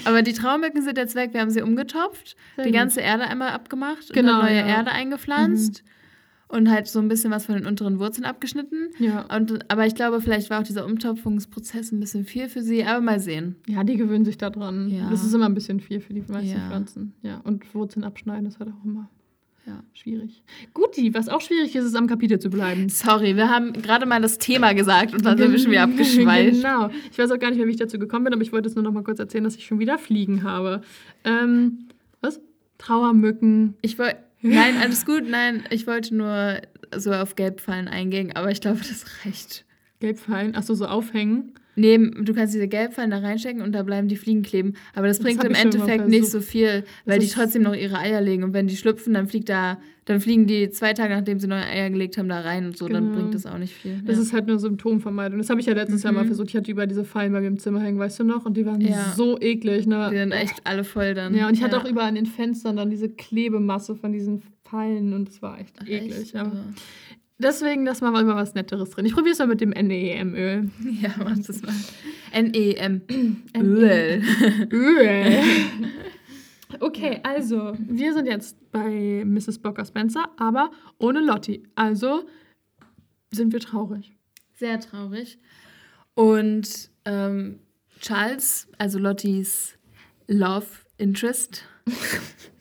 Aber 0.05 0.23
die 0.23 0.33
Traumbecken 0.33 0.83
sind 0.83 0.99
jetzt 0.99 1.15
weg. 1.15 1.33
Wir 1.33 1.41
haben 1.41 1.51
sie 1.51 1.63
umgetopft, 1.63 2.37
Sehr 2.57 2.65
die 2.65 2.71
gut. 2.71 2.79
ganze 2.79 3.01
Erde 3.01 3.25
einmal 3.25 3.51
abgemacht 3.51 4.13
Genau, 4.13 4.39
und 4.41 4.45
neue 4.47 4.57
ja. 4.57 4.63
Mhm. 4.65 4.69
Erde 4.71 4.91
eingepflanzt 4.93 5.83
und 6.49 6.71
halt 6.71 6.87
so 6.87 6.99
ein 6.99 7.09
bisschen 7.09 7.31
was 7.31 7.47
von 7.47 7.55
den 7.55 7.67
unteren 7.67 7.99
Wurzeln 7.99 8.27
abgeschnitten. 8.27 8.91
Ja. 8.99 9.25
Und, 9.35 9.71
aber 9.71 9.87
ich 9.87 9.95
glaube, 9.95 10.21
vielleicht 10.21 10.51
war 10.51 10.61
auch 10.61 10.65
dieser 10.65 10.85
Umtopfungsprozess 10.85 11.93
ein 11.93 12.01
bisschen 12.01 12.25
viel 12.27 12.49
für 12.49 12.61
sie. 12.63 12.85
Aber 12.85 13.01
mal 13.01 13.21
sehen. 13.21 13.57
ja, 13.67 13.85
die 13.85 13.97
gewöhnen 13.97 14.25
sich 14.27 14.37
da 14.37 14.51
dran. 14.51 14.91
Ja. 14.91 15.09
Das 15.09 15.25
ist 15.25 15.33
immer 15.33 15.47
ein 15.47 15.55
bisschen 15.55 15.81
viel 15.81 16.01
für 16.01 16.13
die 16.13 16.21
meisten 16.29 16.51
Ja. 16.59 16.67
Pflanzen. 16.69 17.15
Ja, 17.23 17.41
und 17.45 17.75
Wurzeln 17.75 18.05
abschneiden 18.05 18.47
ist 18.47 18.59
halt 18.59 18.69
auch 18.71 18.85
immer. 18.85 19.09
Ja. 19.67 19.83
Schwierig. 19.93 20.43
Guti, 20.75 21.15
was 21.15 21.29
auch 21.29 21.41
schwierig 21.41 21.77
ist, 21.77 21.85
ist 21.85 21.95
am 21.95 22.09
Kapitel 22.09 22.39
zu 22.39 22.51
bleiben. 22.51 22.89
Sorry, 22.89 23.37
wir 23.37 23.49
haben 23.49 23.73
gerade 23.73 24.07
mal 24.07 24.21
das 24.21 24.39
Thema 24.39 24.73
gesagt 24.73 25.15
und 25.15 25.25
dann 25.25 25.39
sind 25.39 25.53
wir 25.53 25.59
schon 25.59 25.71
wieder 25.71 25.85
abgeschweift. 25.85 26.57
Genau. 26.63 26.91
Ich 27.11 27.19
weiß 27.19 27.31
auch 27.31 27.39
gar 27.39 27.51
nicht 27.51 27.59
mehr, 27.59 27.67
wie 27.67 27.73
ich 27.73 27.77
dazu 27.77 27.99
gekommen 27.99 28.25
bin, 28.25 28.33
aber 28.33 28.43
ich 28.43 28.53
wollte 28.53 28.69
es 28.69 28.75
nur 28.75 28.83
noch 28.83 28.93
mal 28.93 29.05
kurz 29.05 29.21
erzählen, 29.21 29.45
dass 29.45 29.57
ich 29.57 29.67
schon 29.67 29.79
wieder 29.79 29.99
Fliegen 29.99 30.43
habe. 30.43 30.83
Ähm, 31.25 31.87
was? 32.21 32.41
Trauermücken. 32.79 33.75
Ich 33.83 33.99
wollte. 33.99 34.17
Nein, 34.41 34.77
alles 34.83 35.07
gut. 35.07 35.29
Nein, 35.29 35.63
ich 35.71 35.87
wollte 35.87 36.17
nur 36.17 36.61
so 36.97 37.13
auf 37.13 37.37
Gelbfallen 37.37 37.87
eingehen, 37.87 38.33
aber 38.35 38.51
ich 38.51 38.61
glaube, 38.61 38.79
das 38.79 39.05
reicht. 39.25 39.65
Gelbfallen. 40.03 40.55
Achso, 40.55 40.75
so 40.75 40.85
aufhängen. 40.87 41.53
Nee, 41.75 41.97
du 41.97 42.35
kannst 42.35 42.53
diese 42.53 42.69
Gelbfallen 42.69 43.11
da 43.11 43.19
reinstecken 43.19 43.63
und 43.63 43.73
da 43.73 43.83
bleiben 43.83 44.07
die 44.07 44.17
Fliegen 44.17 44.43
kleben. 44.43 44.75
Aber 44.95 45.07
das 45.07 45.17
Das 45.19 45.25
bringt 45.25 45.43
im 45.43 45.55
Endeffekt 45.55 46.07
nicht 46.07 46.27
so 46.27 46.41
viel, 46.43 46.85
weil 47.07 47.19
die 47.19 47.29
trotzdem 47.29 47.63
noch 47.63 47.75
ihre 47.75 47.97
Eier 47.97 48.21
legen. 48.21 48.45
Und 48.45 48.53
wenn 48.53 48.67
die 48.67 48.77
schlüpfen, 48.77 49.15
dann 49.15 49.27
fliegt 49.27 49.49
da, 49.49 49.79
dann 50.05 50.21
fliegen 50.21 50.47
die 50.47 50.69
zwei 50.69 50.93
Tage, 50.93 51.15
nachdem 51.15 51.41
sie 51.41 51.47
neue 51.47 51.63
Eier 51.65 51.89
gelegt 51.89 52.19
haben, 52.19 52.29
da 52.29 52.41
rein 52.41 52.67
und 52.67 52.77
so. 52.77 52.89
Dann 52.89 53.05
Genau. 53.07 53.17
bringt 53.17 53.35
das 53.35 53.47
auch 53.47 53.57
nicht 53.57 53.73
viel. 53.73 54.03
Das 54.05 54.17
ja. 54.17 54.23
ist 54.23 54.35
halt 54.35 54.49
nur 54.49 54.59
Symptomvermeidung. 54.59 55.39
Das 55.39 55.49
habe 55.49 55.61
ich 55.61 55.67
ja 55.67 55.73
letztes 55.73 56.03
Jahr 56.03 56.13
mal 56.13 56.25
Mhm. 56.25 56.27
versucht. 56.27 56.51
Ich 56.51 56.57
hatte 56.57 56.71
über 56.71 56.87
diese 56.87 57.05
Fallen 57.07 57.33
bei 57.33 57.41
mir 57.41 57.47
im 57.47 57.59
Zimmer 57.59 57.81
hängen, 57.81 57.99
weißt 57.99 58.21
du 58.21 58.25
noch? 58.25 58.45
Und 58.45 58.55
die 58.59 58.67
waren 58.67 58.81
Ja. 58.83 59.15
so 59.17 59.39
eklig. 59.41 59.87
Ne? 59.87 60.09
die 60.13 60.19
sind 60.19 60.33
echt 60.33 60.61
alle 60.65 60.85
voll 60.85 61.15
dann. 61.15 61.35
Ja, 61.35 61.49
und 61.49 61.55
ich 61.55 61.63
hatte 61.63 61.79
auch 61.81 61.89
überall 61.89 62.09
an 62.09 62.17
den 62.17 62.27
Fenstern 62.27 62.77
dann 62.77 62.91
diese 62.91 63.09
Klebemasse 63.09 63.95
von 63.97 64.13
diesen 64.13 64.43
Fallen 64.65 65.15
und 65.15 65.29
es 65.31 65.41
war 65.41 65.59
echt 65.59 65.75
Ach, 65.83 65.87
eklig. 65.89 66.19
echt? 66.21 66.35
Ja. 66.35 66.53
Deswegen 67.43 67.85
lass 67.85 68.01
mal 68.01 68.13
mal 68.13 68.27
was 68.27 68.55
Netteres 68.55 68.91
drin. 68.91 69.05
Ich 69.05 69.15
probiere 69.15 69.33
es 69.33 69.39
mal 69.39 69.49
mit 69.49 69.61
dem 69.61 69.71
NEM-Öl. 69.71 70.71
Ja, 71.01 71.11
mach 71.19 71.37
das 71.39 71.63
mal. 71.63 71.75
N-E-M. 72.33 73.03
E 73.09 73.59
Öl. 73.61 74.23
Öl. 74.71 75.43
Okay, 76.81 77.21
also, 77.23 77.75
wir 77.79 78.15
sind 78.15 78.27
jetzt 78.27 78.57
bei 78.71 79.25
Mrs. 79.25 79.59
Bocker 79.59 79.85
Spencer, 79.85 80.31
aber 80.39 80.71
ohne 80.99 81.21
Lottie. 81.21 81.65
Also 81.75 82.25
sind 83.31 83.53
wir 83.53 83.61
traurig. 83.61 84.13
Sehr 84.55 84.81
traurig. 84.81 85.39
Und 86.15 86.91
ähm, 87.05 87.59
Charles, 88.01 88.69
also 88.79 88.99
Lotties 88.99 89.79
Love 90.29 90.67
Interest, 90.99 91.65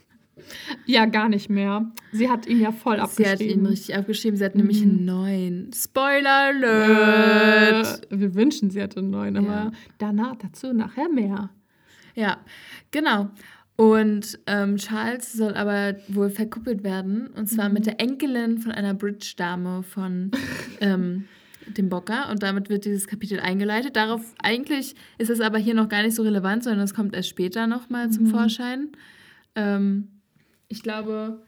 Ja, 0.85 1.05
gar 1.05 1.29
nicht 1.29 1.49
mehr. 1.49 1.91
Sie 2.11 2.29
hat 2.29 2.45
ihn 2.47 2.59
ja 2.59 2.71
voll 2.71 2.95
sie 2.95 3.01
abgeschrieben. 3.01 3.31
hat 3.31 3.41
ihn 3.41 3.65
richtig 3.65 3.95
abgeschrieben. 3.95 4.37
Sie 4.37 4.45
hat 4.45 4.55
nämlich 4.55 4.83
Mhm. 4.83 4.89
einen 4.91 5.05
neuen 5.05 5.71
Spoiler 5.73 6.51
Alert. 6.51 8.11
Äh, 8.11 8.19
wir 8.19 8.35
wünschen, 8.35 8.69
sie 8.69 8.81
hätte 8.81 8.99
einen 8.99 9.09
neuen, 9.09 9.37
aber 9.37 9.47
Ja. 9.47 9.71
danach 9.97 10.35
dazu 10.35 10.73
nachher 10.73 11.09
mehr. 11.09 11.49
Ja, 12.15 12.37
genau. 12.91 13.29
Und 13.77 14.37
ähm, 14.47 14.75
Charles 14.77 15.33
soll 15.33 15.55
aber 15.55 15.95
wohl 16.09 16.29
verkuppelt 16.29 16.83
werden. 16.83 17.27
Und 17.35 17.47
zwar 17.47 17.67
Mhm. 17.69 17.73
mit 17.73 17.85
der 17.85 17.99
Enkelin 17.99 18.59
von 18.59 18.71
einer 18.71 18.93
Bridge-Dame 18.93 19.81
von 19.83 20.31
ähm, 20.81 21.25
dem 21.67 21.89
Bocker. 21.89 22.29
Und 22.29 22.43
damit 22.43 22.69
wird 22.69 22.85
dieses 22.85 23.07
Kapitel 23.07 23.39
eingeleitet. 23.39 23.95
Darauf 23.95 24.21
eigentlich 24.43 24.95
ist 25.17 25.29
es 25.29 25.39
aber 25.39 25.57
hier 25.57 25.73
noch 25.73 25.89
gar 25.89 26.03
nicht 26.03 26.15
so 26.15 26.21
relevant, 26.23 26.63
sondern 26.63 26.81
es 26.83 26.93
kommt 26.93 27.15
erst 27.15 27.29
später 27.29 27.65
nochmal 27.65 28.09
zum 28.11 28.25
Mhm. 28.25 28.27
Vorschein. 28.27 28.89
Ähm, 29.55 30.07
ich 30.71 30.83
glaube, 30.83 31.41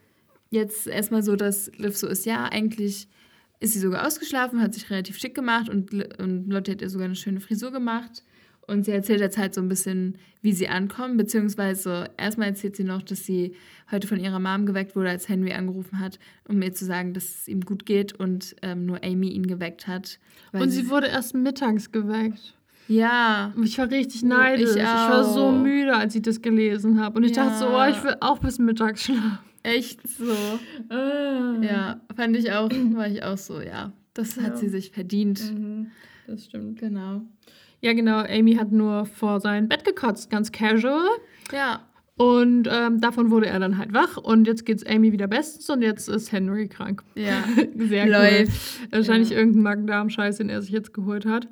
jetzt 0.50 0.88
erstmal 0.88 1.24
so, 1.24 1.36
dass 1.36 1.72
Liv 1.78 1.98
so 1.98 2.08
ist, 2.08 2.26
ja, 2.26 2.46
eigentlich 2.46 3.08
ist 3.60 3.74
sie 3.74 3.80
sogar 3.80 4.06
ausgeschlafen, 4.06 4.62
hat 4.62 4.74
sich 4.74 4.90
relativ 4.90 5.18
schick 5.18 5.34
gemacht 5.34 5.70
und, 5.70 5.94
und 6.20 6.50
Lotte 6.50 6.74
hat 6.74 6.82
ihr 6.82 6.90
sogar 6.90 7.06
eine 7.06 7.16
schöne 7.16 7.40
Frisur 7.40 7.72
gemacht. 7.72 8.24
Und 8.66 8.86
sie 8.86 8.92
erzählt 8.92 9.20
jetzt 9.20 9.38
halt 9.38 9.54
so 9.54 9.62
ein 9.62 9.68
bisschen, 9.68 10.18
wie 10.42 10.54
sie 10.54 10.70
ankommen, 10.70 11.18
beziehungsweise 11.18 12.10
erstmal 12.18 12.48
erzählt 12.48 12.78
sie 12.78 12.86
noch, 12.86 13.02
dass 13.02 13.26
sie 13.26 13.56
heute 13.92 14.08
von 14.08 14.20
ihrer 14.20 14.40
Mom 14.40 14.66
geweckt 14.66 14.96
wurde, 14.96 15.10
als 15.10 15.28
Henry 15.28 15.52
angerufen 15.52 16.00
hat, 16.00 16.18
um 16.48 16.62
ihr 16.62 16.74
zu 16.74 16.86
sagen, 16.86 17.14
dass 17.14 17.24
es 17.24 17.48
ihm 17.50 17.62
gut 17.62 17.86
geht 17.86 18.14
und 18.14 18.56
ähm, 18.62 18.86
nur 18.86 19.04
Amy 19.04 19.30
ihn 19.30 19.48
geweckt 19.48 19.88
hat. 19.88 20.18
Und 20.54 20.70
sie 20.70 20.90
wurde 20.90 21.08
erst 21.08 21.36
mittags 21.36 21.92
geweckt. 21.92 22.56
Ja, 22.88 23.54
Ich 23.64 23.78
war 23.78 23.90
richtig 23.90 24.24
neidisch. 24.24 24.72
ich 24.72 24.76
Ich, 24.78 24.84
war 24.84 25.24
so 25.24 25.52
müde, 25.52 25.96
als 25.96 26.16
ich 26.16 26.22
das 26.22 26.42
gelesen 26.42 27.00
habe. 27.00 27.18
Und 27.18 27.24
ich 27.24 27.36
Ja. 27.36 27.46
dachte 27.46 27.60
so, 27.60 27.68
oh, 27.70 27.86
ich 27.90 28.04
will 28.04 28.16
auch 28.20 28.40
bis 28.40 28.60
mittags 28.60 29.04
schlafen. 29.04 29.40
echt 29.64 30.02
so. 30.08 30.34
Ja, 31.62 32.02
fand 32.16 32.36
ich 32.38 32.52
auch, 32.52 32.70
war 32.94 33.08
ich 33.08 33.24
auch 33.24 33.38
so, 33.38 33.62
ja. 33.62 33.92
Das 34.14 34.36
Ja. 34.36 34.44
hat 34.44 34.58
sie 34.58 34.70
sich 34.70 34.92
verdient. 34.92 35.42
Mhm, 35.54 35.88
das 36.28 36.46
stimmt. 36.46 36.80
Genau. 36.80 37.22
Ja, 37.82 37.94
genau. 37.94 38.20
Amy 38.20 38.56
hat 38.56 38.72
nur 38.72 39.06
vor 39.06 39.40
sein 39.40 39.68
Bett 39.68 39.84
gekotzt, 39.86 40.30
ganz 40.30 40.52
casual. 40.52 41.08
Ja, 41.52 41.82
Und 42.16 42.70
ähm, 42.72 43.02
davon 43.02 43.32
wurde 43.32 43.48
er 43.48 43.60
dann 43.60 43.78
halt 43.80 43.92
wach. 43.94 44.18
Und 44.18 44.46
jetzt 44.46 44.66
geht's 44.68 44.86
Amy 44.86 45.12
wieder 45.14 45.28
bestens 45.28 45.68
und 45.70 45.82
jetzt 45.82 46.08
ist 46.10 46.32
Henry 46.32 46.68
krank. 46.68 47.04
ja. 47.16 47.44
Sehr 47.78 48.06
cool. 48.06 48.12
Läuft. 48.12 48.92
Wahrscheinlich 48.92 49.32
Ja. 49.32 49.38
irgendein 49.38 49.64
Magen-Darm-Scheiß, 49.64 50.38
den 50.38 50.50
er 50.50 50.62
sich 50.62 50.70
jetzt 50.72 50.94
geholt 50.94 51.26
hat. 51.26 51.48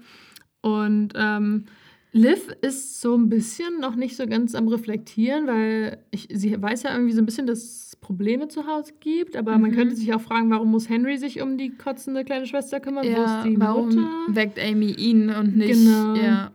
Und 0.61 1.09
ähm, 1.15 1.65
Liv 2.13 2.49
ist 2.61 2.99
so 3.01 3.15
ein 3.15 3.29
bisschen 3.29 3.79
noch 3.79 3.95
nicht 3.95 4.15
so 4.17 4.27
ganz 4.27 4.53
am 4.53 4.67
Reflektieren, 4.67 5.47
weil 5.47 5.97
ich, 6.11 6.27
sie 6.31 6.61
weiß 6.61 6.83
ja 6.83 6.91
irgendwie 6.93 7.13
so 7.13 7.21
ein 7.21 7.25
bisschen, 7.25 7.47
dass 7.47 7.59
es 7.59 7.95
Probleme 8.01 8.47
zu 8.49 8.67
Hause 8.67 8.93
gibt. 8.99 9.37
Aber 9.37 9.57
man 9.57 9.71
Mhm. 9.71 9.75
könnte 9.75 9.95
sich 9.95 10.13
auch 10.13 10.21
fragen, 10.21 10.49
warum 10.49 10.71
muss 10.71 10.89
Henry 10.89 11.17
sich 11.17 11.41
um 11.41 11.57
die 11.57 11.69
kotzende 11.69 12.23
kleine 12.25 12.45
Schwester 12.47 12.79
kümmern? 12.79 13.05
Wo 13.05 13.09
Ja, 13.11 13.39
ist 13.39 13.45
die 13.45 13.59
warum 13.59 13.85
Mutter? 13.95 14.09
weckt 14.27 14.59
Amy 14.59 14.91
ihn 14.91 15.29
und 15.29 15.55
nicht? 15.55 15.69
Genau. 15.73 16.15
Ja. 16.15 16.51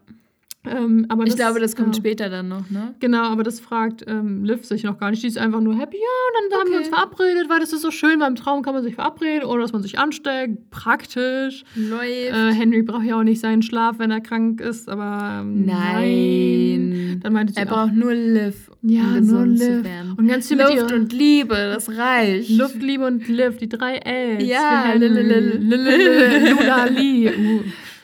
Ähm, 0.70 1.06
aber 1.08 1.26
Ich 1.26 1.36
glaube, 1.36 1.60
das 1.60 1.76
kommt 1.76 1.94
ja. 1.96 2.00
später 2.00 2.28
dann 2.28 2.48
noch, 2.48 2.68
ne? 2.70 2.94
Genau, 3.00 3.22
aber 3.24 3.42
das 3.42 3.60
fragt 3.60 4.04
ähm, 4.06 4.44
Liv 4.44 4.64
sich 4.64 4.82
noch 4.84 4.98
gar 4.98 5.10
nicht. 5.10 5.22
Die 5.22 5.26
ist 5.28 5.38
einfach 5.38 5.60
nur 5.60 5.76
happy. 5.78 5.96
Ja, 5.96 6.02
und 6.02 6.52
dann 6.52 6.60
haben 6.60 6.70
wir 6.70 6.78
uns 6.78 6.86
Okay. 6.88 6.96
verabredet, 6.96 7.48
weil 7.48 7.60
das 7.60 7.72
ist 7.72 7.82
so 7.82 7.90
schön. 7.90 8.18
Beim 8.18 8.34
Traum 8.36 8.62
kann 8.62 8.74
man 8.74 8.82
sich 8.82 8.94
verabreden, 8.94 9.44
ohne 9.48 9.62
dass 9.62 9.72
man 9.72 9.82
sich 9.82 9.98
ansteckt. 9.98 10.70
Praktisch. 10.70 11.64
Läuft. 11.74 12.06
Äh, 12.06 12.52
Henry 12.52 12.82
braucht 12.82 13.04
ja 13.04 13.18
auch 13.18 13.22
nicht 13.24 13.40
seinen 13.40 13.62
Schlaf, 13.62 13.98
wenn 13.98 14.10
er 14.10 14.20
krank 14.20 14.60
ist, 14.60 14.88
aber 14.88 15.40
ähm, 15.42 15.64
Nein. 15.66 17.20
Dann 17.22 17.32
meinte 17.32 17.52
Er 17.56 17.64
auch, 17.66 17.68
braucht 17.86 17.94
nur 17.94 18.12
Liv, 18.14 18.70
um 18.82 18.88
ja, 18.88 19.02
nur 19.04 19.20
gesund 19.20 19.58
zu 19.58 19.76
Liv. 19.80 19.86
Und 20.16 20.28
ganz 20.28 20.48
viel 20.48 20.58
Luft 20.60 20.92
und 20.92 21.12
Liebe, 21.12 21.54
das 21.54 21.88
reicht. 21.96 22.50
Luft, 22.50 22.80
Liebe 22.82 23.06
und 23.06 23.26
Liv, 23.28 23.56
die 23.58 23.68
drei 23.68 23.96
Ls. 23.98 24.44
Ja. 24.46 24.92
Lula 24.94 26.84
Li. 26.86 27.30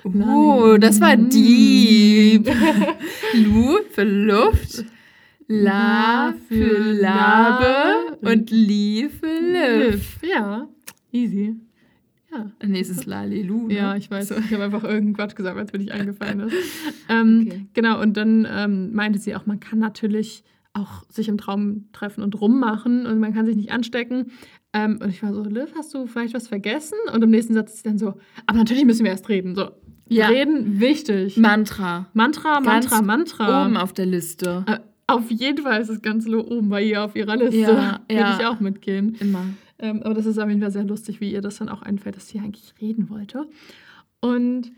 Uh. 0.05 0.73
Oh, 0.75 0.77
das 0.79 1.01
war 1.01 1.17
deep. 1.17 2.49
Lu 3.35 3.79
für 3.91 4.05
Luft, 4.05 4.85
La 5.47 6.35
für 6.49 6.93
Labe 6.93 8.17
und 8.21 8.51
Li 8.51 9.09
für 9.09 9.91
Liv. 9.91 10.19
Ja, 10.23 10.69
easy. 11.13 11.57
Ja. 12.33 12.51
Nee, 12.67 12.81
es 12.81 12.89
ist 12.89 13.05
Lalilu. 13.05 13.69
Ne? 13.69 13.75
Ja, 13.75 13.95
ich 13.97 14.11
weiß. 14.11 14.31
Ich 14.31 14.53
habe 14.53 14.65
einfach 14.65 14.85
irgendwas 14.85 15.37
gesagt, 15.37 15.59
als 15.59 15.73
mir 15.73 15.81
nicht 15.81 15.93
eingefallen 15.93 16.41
ist. 16.41 16.55
Ähm, 17.09 17.47
Okay. 17.47 17.67
Genau, 17.75 18.01
und 18.01 18.17
dann 18.17 18.49
ähm, 18.51 18.93
meinte 18.95 19.19
sie 19.19 19.37
auch, 19.37 19.45
man 19.45 19.61
kann 19.61 19.79
natürlich 19.79 20.45
auch 20.73 21.05
sich 21.11 21.29
im 21.29 21.37
Traum 21.37 21.89
treffen 21.93 22.23
und 22.23 22.41
rummachen 22.41 23.05
und 23.05 23.19
man 23.19 23.35
kann 23.35 23.45
sich 23.45 23.57
nicht 23.57 23.73
anstecken. 23.73 24.31
Ähm, 24.73 24.99
und 25.03 25.11
ich 25.11 25.23
war 25.23 25.35
so, 25.35 25.43
Liv, 25.43 25.75
hast 25.77 25.93
du 25.93 26.07
vielleicht 26.07 26.33
was 26.33 26.49
vergessen? 26.49 26.97
Und 27.13 27.23
im 27.23 27.31
nächsten 27.31 27.53
Satz 27.53 27.75
ist 27.75 27.83
sie 27.83 27.89
dann 27.91 27.99
so, 27.99 28.15
aber 28.47 28.59
natürlich 28.59 28.87
müssen 28.87 29.05
wir 29.05 29.11
erst 29.11 29.29
reden. 29.29 29.55
So, 29.55 29.69
Ja. 30.15 30.29
reden, 30.29 30.81
wichtig. 30.81 31.37
Mantra. 31.37 32.07
Mantra, 32.13 32.61
Ganz 32.61 32.91
Mantra, 32.91 33.03
Mantra. 33.03 33.65
Oben 33.65 33.77
auf 33.77 33.93
der 33.93 34.07
Liste. 34.07 34.65
Äh, 34.67 34.79
auf 35.07 35.31
jeden 35.31 35.63
Fall 35.65 35.81
ist 35.81 35.89
es 35.89 36.01
ganz 36.03 36.27
oben 36.27 36.69
bei 36.69 36.83
ihr 36.83 37.03
auf 37.05 37.17
ihrer 37.17 37.37
Liste. 37.37 37.59
Ja, 37.59 38.01
Würde 38.09 38.21
ja. 38.23 38.39
ich 38.39 38.47
auch 38.47 38.61
mitgehen. 38.61 39.17
Immer. 39.21 39.45
Ähm, 39.79 40.03
aber 40.03 40.15
das 40.15 40.27
ist 40.27 40.39
auf 40.39 40.49
jeden 40.49 40.61
Fall 40.61 40.71
sehr 40.71 40.85
lustig, 40.85 41.21
wie 41.21 41.33
ihr 41.33 41.41
das 41.41 41.59
dann 41.59 41.69
auch 41.69 41.83
einfällt, 41.83 42.17
dass 42.17 42.29
sie 42.29 42.39
eigentlich 42.39 42.73
reden 42.81 43.11
wollte. 43.11 43.49
Und 44.21 44.71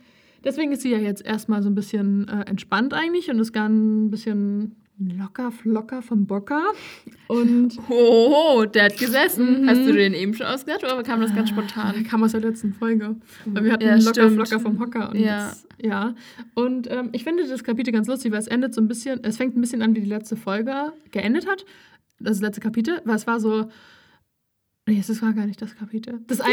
deswegen 0.43 0.73
ist 0.73 0.83
sie 0.83 0.91
ja 0.91 0.99
jetzt 0.99 1.25
erstmal 1.25 1.63
so 1.63 1.69
ein 1.69 1.75
bisschen 1.75 2.27
äh, 2.29 2.49
entspannt 2.49 2.95
eigentlich 2.95 3.31
und 3.31 3.39
ist 3.39 3.53
gar 3.53 3.69
ein 3.69 4.11
bisschen 4.11 4.77
locker, 4.99 5.51
flocker 5.51 6.03
vom 6.03 6.27
Bocker. 6.27 6.63
Und 7.29 7.79
Oh, 7.89 8.65
der 8.65 8.85
hat 8.87 8.99
gesessen. 8.99 9.63
Mhm. 9.63 9.69
Hast 9.69 9.81
du 9.87 9.93
den 9.93 10.15
eben 10.15 10.35
schon 10.35 10.47
ausgedacht 10.47 10.85
oder 10.85 11.03
kam 11.03 11.21
das 11.21 11.35
ganz 11.35 11.49
spontan? 11.51 12.05
kam 12.05 12.23
aus 12.23 12.33
der 12.33 12.41
letzten 12.41 12.73
Folge. 12.73 13.17
Weil 13.45 13.65
wir 13.65 13.73
hatten 13.73 13.85
Ja, 13.85 13.97
locker, 13.97 14.11
stimmt. 14.11 14.35
flocker 14.35 14.61
vom 14.61 14.79
Hocker. 14.81 15.11
Und 15.11 15.19
Ja. 15.19 15.49
Jetzt, 15.49 15.67
ja. 15.83 16.15
Und 16.55 16.91
ähm, 16.91 17.11
ich 17.13 17.25
finde 17.25 17.47
das 17.47 17.65
Kapitel 17.65 17.93
ganz 17.93 18.07
lustig, 18.07 18.33
weil 18.33 18.39
es 18.39 18.47
endet 18.47 18.73
so 18.75 18.81
ein 18.81 18.89
bisschen, 18.89 19.23
es 19.25 19.37
fängt 19.37 19.57
ein 19.57 19.61
bisschen 19.61 19.83
an, 19.83 19.95
wie 19.97 20.01
die 20.01 20.09
letzte 20.09 20.37
Folge 20.37 20.93
geendet 21.11 21.47
hat. 21.49 21.65
Das 22.21 22.41
letzte 22.41 22.61
Kapitel, 22.61 23.01
weil 23.05 23.17
es 23.17 23.27
war 23.27 23.41
so. 23.41 23.69
Nee, 24.87 24.99
es 25.01 25.23
war 25.23 25.33
gar 25.33 25.47
nicht 25.47 25.61
das 25.63 25.75
Kapitel. 25.77 26.21
Das 26.27 26.41
eine. 26.43 26.53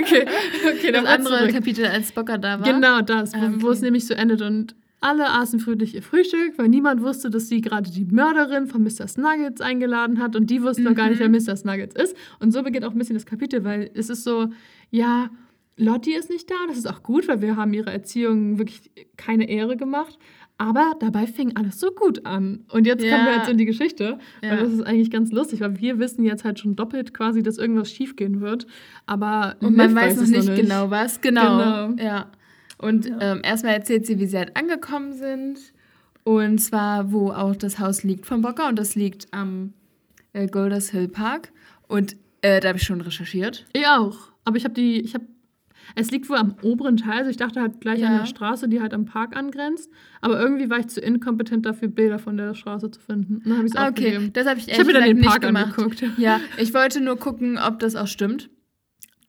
okay, 0.00 0.24
okay, 0.76 0.92
Das 0.92 1.04
andere 1.04 1.38
zurück. 1.38 1.52
Kapitel, 1.52 1.84
als 1.86 2.10
Bocker 2.12 2.38
da 2.38 2.58
war. 2.60 2.66
Genau 2.72 3.00
das, 3.02 3.32
wo, 3.34 3.38
Ah, 3.38 3.52
wo 3.58 3.70
es 3.70 3.78
okay. 3.78 3.84
nämlich 3.86 4.06
so 4.06 4.14
endet 4.14 4.40
und 4.42 4.74
alle 5.04 5.30
aßen 5.30 5.60
fröhlich 5.60 5.94
ihr 5.94 6.02
Frühstück, 6.02 6.54
weil 6.56 6.68
niemand 6.68 7.02
wusste, 7.02 7.28
dass 7.30 7.48
sie 7.48 7.60
gerade 7.60 7.90
die 7.90 8.04
Mörderin 8.06 8.66
von 8.66 8.82
Mr. 8.82 9.06
Snuggets 9.06 9.60
eingeladen 9.60 10.20
hat 10.20 10.34
und 10.34 10.48
die 10.50 10.62
wussten 10.62 10.84
noch 10.84 10.94
gar 10.94 11.08
nicht, 11.10 11.18
wer 11.20 11.28
Mhm. 11.28 11.36
Mr. 11.46 11.56
Snuggets 11.56 11.94
ist. 11.94 12.16
Und 12.40 12.52
so 12.52 12.62
beginnt 12.62 12.84
auch 12.84 12.92
ein 12.92 12.98
bisschen 12.98 13.14
das 13.14 13.26
Kapitel, 13.26 13.64
weil 13.64 13.90
es 13.94 14.08
ist 14.10 14.24
so, 14.24 14.48
ja, 14.90 15.30
Lottie 15.76 16.14
ist 16.14 16.30
nicht 16.30 16.50
da, 16.50 16.54
das 16.68 16.78
ist 16.78 16.86
auch 16.88 17.02
gut, 17.02 17.26
weil 17.28 17.42
wir 17.42 17.56
haben 17.56 17.72
ihre 17.74 17.92
Erziehung 17.92 18.58
wirklich 18.58 18.90
keine 19.16 19.48
Ehre 19.48 19.76
gemacht. 19.76 20.18
Aber 20.56 20.92
dabei 21.00 21.26
fing 21.26 21.56
alles 21.56 21.80
so 21.80 21.90
gut 21.90 22.24
an. 22.26 22.60
Und 22.70 22.86
jetzt 22.86 23.00
kommen 23.02 23.24
wir 23.24 23.32
Ja. 23.32 23.38
jetzt 23.38 23.48
in 23.50 23.58
die 23.58 23.64
Geschichte. 23.64 24.18
Ja. 24.40 24.50
Weil 24.52 24.58
das 24.58 24.72
ist 24.72 24.82
eigentlich 24.82 25.10
ganz 25.10 25.32
lustig, 25.32 25.60
weil 25.60 25.80
wir 25.80 25.98
wissen 25.98 26.24
jetzt 26.24 26.44
halt 26.44 26.60
schon 26.60 26.76
doppelt 26.76 27.12
quasi, 27.12 27.42
dass 27.42 27.58
irgendwas 27.58 27.90
schiefgehen 27.90 28.40
wird. 28.40 28.66
Aber 29.04 29.56
Und 29.60 29.76
man 29.76 29.88
Liv 29.88 29.96
weiß 29.96 30.16
noch 30.20 30.28
nicht, 30.28 30.54
genau 30.54 30.90
was. 30.90 31.20
Genau. 31.20 31.88
Genau. 31.90 32.02
Ja. 32.02 32.30
Und 32.84 33.06
Ja. 33.06 33.18
Ähm, 33.20 33.40
erstmal 33.42 33.74
erzählt 33.74 34.06
sie, 34.06 34.18
wie 34.18 34.26
sie 34.26 34.36
halt 34.38 34.56
angekommen 34.56 35.12
sind. 35.12 35.58
Und 36.22 36.58
zwar, 36.58 37.12
wo 37.12 37.30
auch 37.30 37.54
das 37.56 37.78
Haus 37.78 38.02
liegt 38.02 38.26
von 38.26 38.40
Bocker. 38.42 38.68
Und 38.68 38.78
das 38.78 38.94
liegt 38.94 39.26
am 39.32 39.72
äh, 40.32 40.46
Golders 40.46 40.90
Hill 40.90 41.08
Park. 41.08 41.52
Und 41.88 42.16
äh, 42.42 42.60
da 42.60 42.68
habe 42.68 42.78
ich 42.78 42.84
schon 42.84 43.00
recherchiert. 43.00 43.66
Ich 43.72 43.86
auch. 43.86 44.16
Aber 44.44 44.56
ich 44.56 44.64
habe 44.64 44.74
die, 44.74 45.00
ich 45.00 45.14
habe, 45.14 45.24
es 45.94 46.10
liegt 46.10 46.28
wohl 46.30 46.36
am 46.38 46.54
oberen 46.62 46.96
Teil. 46.96 47.18
Also 47.18 47.30
ich 47.30 47.36
dachte 47.36 47.60
halt 47.60 47.80
gleich 47.80 48.04
an 48.04 48.12
Ja. 48.12 48.18
der 48.20 48.26
Straße, 48.26 48.68
die 48.68 48.80
halt 48.80 48.94
am 48.94 49.04
Park 49.04 49.36
angrenzt. 49.36 49.90
Aber 50.22 50.40
irgendwie 50.40 50.70
war 50.70 50.78
ich 50.78 50.88
zu 50.88 51.00
inkompetent 51.00 51.66
dafür, 51.66 51.88
Bilder 51.88 52.18
von 52.18 52.36
der 52.38 52.54
Straße 52.54 52.90
zu 52.90 53.00
finden. 53.00 53.36
Und 53.36 53.46
dann 53.46 53.56
habe 53.58 53.66
ich 53.66 53.72
es 53.74 53.78
Ah, 53.78 53.88
okay, 53.88 54.06
aufgegeben. 54.08 54.32
das 54.32 54.46
habe 54.46 54.58
ich 54.60 54.68
Ich 54.68 54.78
mir 54.86 54.92
dann 54.94 55.04
den 55.04 55.18
nicht 55.18 55.40
gemacht. 55.42 55.78
angeguckt. 55.78 56.02
Ja, 56.18 56.40
ich 56.58 56.72
wollte 56.74 57.00
nur 57.02 57.16
gucken, 57.18 57.58
ob 57.58 57.78
das 57.80 57.96
auch 57.96 58.06
stimmt. 58.06 58.48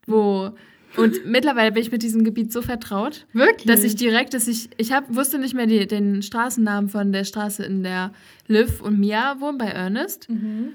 Wo. 0.07 0.51
Und 0.97 1.25
mittlerweile 1.25 1.71
bin 1.71 1.81
ich 1.81 1.91
mit 1.91 2.03
diesem 2.03 2.23
Gebiet 2.23 2.51
so 2.51 2.61
vertraut, 2.61 3.25
Wirklich? 3.33 3.65
dass 3.65 3.83
ich 3.83 3.95
direkt, 3.95 4.33
dass 4.33 4.47
ich, 4.47 4.69
ich 4.77 4.91
hab, 4.91 5.13
wusste 5.13 5.39
nicht 5.39 5.53
mehr 5.53 5.67
die, 5.67 5.87
den 5.87 6.21
Straßennamen 6.21 6.89
von 6.89 7.11
der 7.11 7.23
Straße, 7.23 7.63
in 7.63 7.83
der 7.83 8.11
Liv 8.47 8.81
und 8.81 8.99
Mia 8.99 9.39
wohnen, 9.39 9.57
bei 9.57 9.67
Ernest. 9.67 10.29
Mhm. 10.29 10.73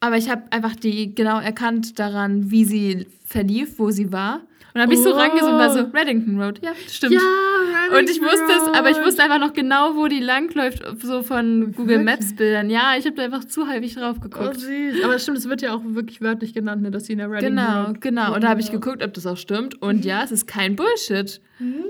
Aber 0.00 0.16
ich 0.16 0.30
habe 0.30 0.44
einfach 0.50 0.74
die 0.76 1.14
genau 1.14 1.38
erkannt 1.40 1.98
daran, 1.98 2.50
wie 2.50 2.64
sie 2.64 3.06
verlief, 3.24 3.78
wo 3.78 3.90
sie 3.90 4.12
war. 4.12 4.40
Und 4.72 4.74
dann 4.74 4.82
habe 4.82 4.94
ich 4.94 5.00
so 5.00 5.10
Oh. 5.10 5.14
und 5.14 5.58
war 5.58 5.70
so, 5.70 5.80
Reddington 5.92 6.40
Road. 6.40 6.60
Ja, 6.62 6.70
stimmt. 6.88 7.14
Ja, 7.14 7.98
Und 7.98 8.08
ich 8.08 8.20
wusste 8.22 8.44
es, 8.56 8.78
aber 8.78 8.90
ich 8.90 8.98
wusste 9.04 9.22
einfach 9.24 9.40
noch 9.40 9.52
genau, 9.52 9.96
wo 9.96 10.06
die 10.06 10.20
langläuft, 10.20 10.82
so 11.02 11.22
von 11.22 11.72
Google 11.72 11.98
Wirklich? 11.98 12.04
Maps 12.04 12.36
Bildern. 12.36 12.70
Ja, 12.70 12.94
ich 12.96 13.04
habe 13.04 13.16
da 13.16 13.24
einfach 13.24 13.44
zu 13.44 13.68
häufig 13.68 13.94
drauf 13.94 14.16
Oh, 14.18 14.22
geguckt. 14.22 14.60
süß. 14.60 15.02
Aber 15.04 15.18
stimmt, 15.18 15.38
es 15.38 15.48
wird 15.48 15.60
ja 15.62 15.74
auch 15.74 15.80
wirklich 15.84 16.20
wörtlich 16.20 16.54
genannt, 16.54 16.82
ne, 16.82 16.90
dass 16.92 17.06
sie 17.06 17.12
in 17.14 17.18
der 17.18 17.30
Reading 17.30 17.50
Genau, 17.56 17.86
Road 17.86 18.00
genau. 18.00 18.34
Und 18.34 18.44
da 18.44 18.48
habe 18.48 18.60
ich 18.60 18.70
geguckt, 18.70 19.02
ob 19.02 19.12
das 19.14 19.26
auch 19.26 19.36
stimmt. 19.36 19.82
Und 19.82 20.04
ja, 20.04 20.22
es 20.22 20.30
ist 20.30 20.46
kein 20.46 20.76
Bullshit. 20.76 21.40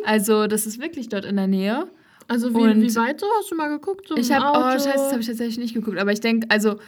Also, 0.05 0.47
das 0.47 0.67
ist 0.67 0.81
wirklich 0.81 1.09
dort 1.11 1.25
in 1.27 1.37
der 1.37 1.47
Nähe. 1.47 1.87
Also 2.29 2.55
wie, 2.55 2.59
Und- 2.61 2.81
wie 2.81 2.95
weit 2.97 3.21
so? 3.21 3.27
Hast 3.39 3.51
du 3.51 3.57
mal 3.57 3.69
geguckt? 3.69 4.09
So 4.09 4.17
Ich 4.17 4.33
habe, 4.33 4.57
oh 4.59 4.71
scheiße, 4.73 4.89
das 4.95 5.11
habe 5.13 5.21
ich 5.21 5.27
tatsächlich 5.27 5.59
nicht 5.59 5.75
geguckt. 5.75 5.99
Aber 5.99 6.13
ich 6.13 6.21
denke, 6.21 6.47
also, 6.51 6.79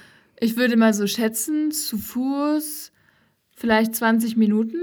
ich 0.40 0.56
würde 0.56 0.76
mal 0.76 0.94
so 0.94 1.06
schätzen, 1.06 1.70
zu 1.70 1.98
Fuß 1.98 2.92
vielleicht 3.56 3.94
20 3.94 4.36
Minuten. 4.36 4.78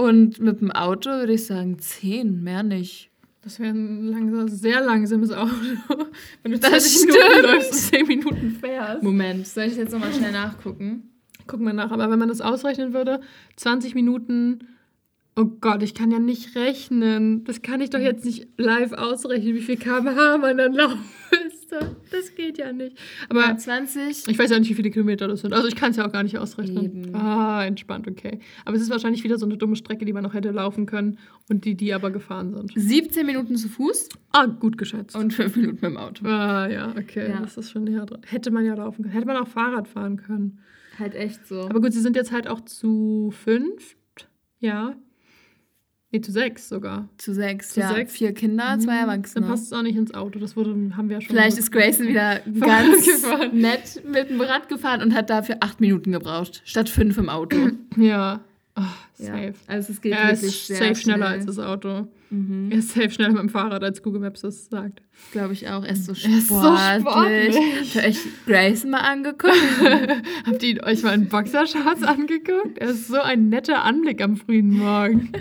Und 0.00 0.40
mit 0.40 0.62
dem 0.62 0.70
Auto 0.70 1.10
würde 1.10 1.34
ich 1.34 1.44
sagen 1.44 1.78
10, 1.78 2.42
mehr 2.42 2.62
nicht. 2.62 3.10
Das 3.42 3.60
wäre 3.60 3.74
ein 3.74 4.06
langsam, 4.06 4.48
sehr 4.48 4.80
langsames 4.80 5.30
Auto. 5.30 5.52
Wenn 6.42 6.52
du 6.52 6.58
Das 6.58 6.70
20 6.70 7.06
Minuten 7.06 7.42
läufst 7.42 7.72
und 7.72 7.78
10 7.78 8.06
Minuten 8.06 8.50
fährst. 8.52 9.02
Moment, 9.02 9.46
soll 9.46 9.64
ich 9.64 9.76
jetzt 9.76 9.92
nochmal 9.92 10.14
schnell 10.14 10.32
nachgucken? 10.32 11.10
Guck 11.46 11.60
mal 11.60 11.74
nach, 11.74 11.90
aber 11.90 12.10
wenn 12.10 12.18
man 12.18 12.28
das 12.28 12.40
ausrechnen 12.40 12.94
würde, 12.94 13.20
20 13.56 13.94
Minuten, 13.94 14.60
oh 15.36 15.44
Gott, 15.44 15.82
ich 15.82 15.92
kann 15.92 16.10
ja 16.10 16.18
nicht 16.18 16.56
rechnen. 16.56 17.44
Das 17.44 17.60
kann 17.60 17.82
ich 17.82 17.90
doch 17.90 17.98
jetzt 17.98 18.24
nicht 18.24 18.48
live 18.56 18.92
ausrechnen, 18.92 19.54
wie 19.54 19.60
viel 19.60 19.76
kmh 19.76 20.38
man 20.38 20.56
dann 20.56 20.72
laufen 20.72 21.04
müsste. 21.70 21.96
Das 22.10 22.34
geht 22.34 22.58
ja 22.58 22.72
nicht. 22.72 22.96
Aber 23.28 23.40
Ja, 23.40 23.56
20. 23.56 24.28
ich 24.28 24.38
weiß 24.38 24.50
ja 24.50 24.58
nicht, 24.58 24.68
wie 24.70 24.74
viele 24.74 24.90
Kilometer 24.90 25.28
das 25.28 25.40
sind. 25.42 25.52
Also 25.52 25.68
ich 25.68 25.76
kann 25.76 25.90
es 25.92 25.96
ja 25.96 26.06
auch 26.06 26.12
gar 26.12 26.22
nicht 26.22 26.38
ausrechnen. 26.38 26.84
Eben. 26.84 27.14
Ah, 27.14 27.64
entspannt, 27.64 28.08
okay. 28.08 28.40
Aber 28.64 28.76
es 28.76 28.82
ist 28.82 28.90
wahrscheinlich 28.90 29.24
wieder 29.24 29.38
so 29.38 29.46
eine 29.46 29.56
dumme 29.56 29.76
Strecke, 29.76 30.04
die 30.04 30.12
man 30.12 30.22
noch 30.22 30.34
hätte 30.34 30.50
laufen 30.50 30.86
können 30.86 31.18
und 31.48 31.64
die, 31.64 31.74
die 31.74 31.92
aber 31.94 32.10
gefahren 32.10 32.52
sind. 32.54 32.72
17 32.74 33.26
Minuten 33.26 33.56
zu 33.56 33.68
Fuß 33.68 34.08
Ah, 34.32 34.46
gut 34.46 34.78
geschätzt. 34.78 35.16
und 35.16 35.32
5 35.32 35.56
Minuten 35.56 35.74
mit 35.76 35.84
dem 35.84 35.96
Auto. 35.96 36.24
Ah, 36.26 36.68
ja, 36.68 36.90
okay. 36.96 37.28
Ja. 37.30 37.40
Das 37.40 37.56
ist 37.56 37.70
schon 37.70 37.84
näher 37.84 38.06
dran. 38.06 38.20
Hätte 38.26 38.50
man 38.50 38.64
ja 38.64 38.74
laufen 38.74 39.02
können. 39.02 39.12
Hätte 39.14 39.26
man 39.26 39.36
auch 39.36 39.48
Fahrrad 39.48 39.88
fahren 39.88 40.16
können. 40.16 40.60
Halt 40.98 41.14
echt 41.14 41.46
so. 41.46 41.62
Aber 41.62 41.80
gut, 41.80 41.92
sie 41.92 42.00
sind 42.00 42.16
jetzt 42.16 42.32
halt 42.32 42.46
auch 42.48 42.60
zu 42.60 43.32
fünf. 43.32 43.96
Ja. 44.58 44.96
Nee, 46.12 46.20
zu 46.20 46.32
sechs 46.32 46.68
sogar. 46.68 47.08
zu 47.18 47.32
sechs, 47.32 47.70
Zu 47.74 47.80
ja. 47.80 47.94
sechs? 47.94 48.12
Vier 48.12 48.34
Kinder, 48.34 48.76
zwei 48.80 48.98
Dann 49.00 49.08
Erwachsene. 49.10 49.46
passt 49.46 49.66
es 49.66 49.72
auch 49.72 49.82
nicht 49.82 49.96
ins 49.96 50.12
Auto. 50.12 50.40
Das 50.40 50.56
wurde, 50.56 50.70
haben 50.96 51.08
wir 51.08 51.16
ja 51.16 51.20
schon. 51.20 51.28
Vielleicht 51.36 51.56
ist 51.56 51.70
Grayson 51.70 52.08
wieder 52.08 52.40
ganz 52.60 53.04
gefahren. 53.06 53.56
nett 53.56 54.02
mit 54.08 54.28
dem 54.30 54.40
Rad 54.40 54.68
gefahren 54.68 55.02
und 55.02 55.14
hat 55.14 55.30
dafür 55.30 55.58
acht 55.60 55.80
Minuten 55.80 56.10
gebraucht, 56.12 56.62
statt 56.64 56.88
fünf 56.88 57.16
im 57.16 57.28
Auto. 57.28 57.56
Ja. 57.96 58.40
Oh, 58.76 58.80
Ja. 59.18 59.26
safe. 59.26 59.54
Also 59.68 59.92
es 59.92 60.00
geht 60.00 60.12
Er 60.12 60.24
wirklich 60.30 60.42
ist 60.42 60.66
sehr 60.66 60.76
safe 60.78 60.94
schneller 60.96 61.26
schnell. 61.28 61.38
als 61.38 61.46
das 61.46 61.58
Auto. 61.60 62.08
Mhm. 62.30 62.70
Er 62.70 62.78
ist 62.78 62.90
safe 62.90 63.10
schneller 63.10 63.30
mit 63.32 63.40
dem 63.40 63.48
Fahrrad, 63.48 63.82
als 63.82 64.02
Google 64.02 64.20
Maps 64.20 64.40
das 64.42 64.66
sagt. 64.66 65.02
Glaube 65.32 65.52
ich 65.52 65.68
auch. 65.68 65.84
Er 65.84 65.92
ist 65.92 66.04
so 66.06 66.12
Er 66.12 66.38
ist 66.38 66.48
so 66.48 66.60
sportlich. 66.60 67.54
sportlich. 67.54 67.56
Habt 67.56 67.94
ihr 67.96 68.02
euch 68.08 68.18
Grayson 68.46 68.90
mal 68.90 68.98
angeguckt? 69.00 69.52
Habt 70.46 70.62
ihr 70.62 70.82
euch 70.84 71.02
mal 71.02 71.10
einen 71.10 71.28
Boxershorts 71.28 72.02
angeguckt? 72.02 72.78
Er 72.78 72.90
ist 72.90 73.08
so 73.08 73.20
ein 73.20 73.48
netter 73.48 73.84
Anblick 73.84 74.22
am 74.22 74.36
frühen 74.36 74.70
Morgen. 74.78 75.32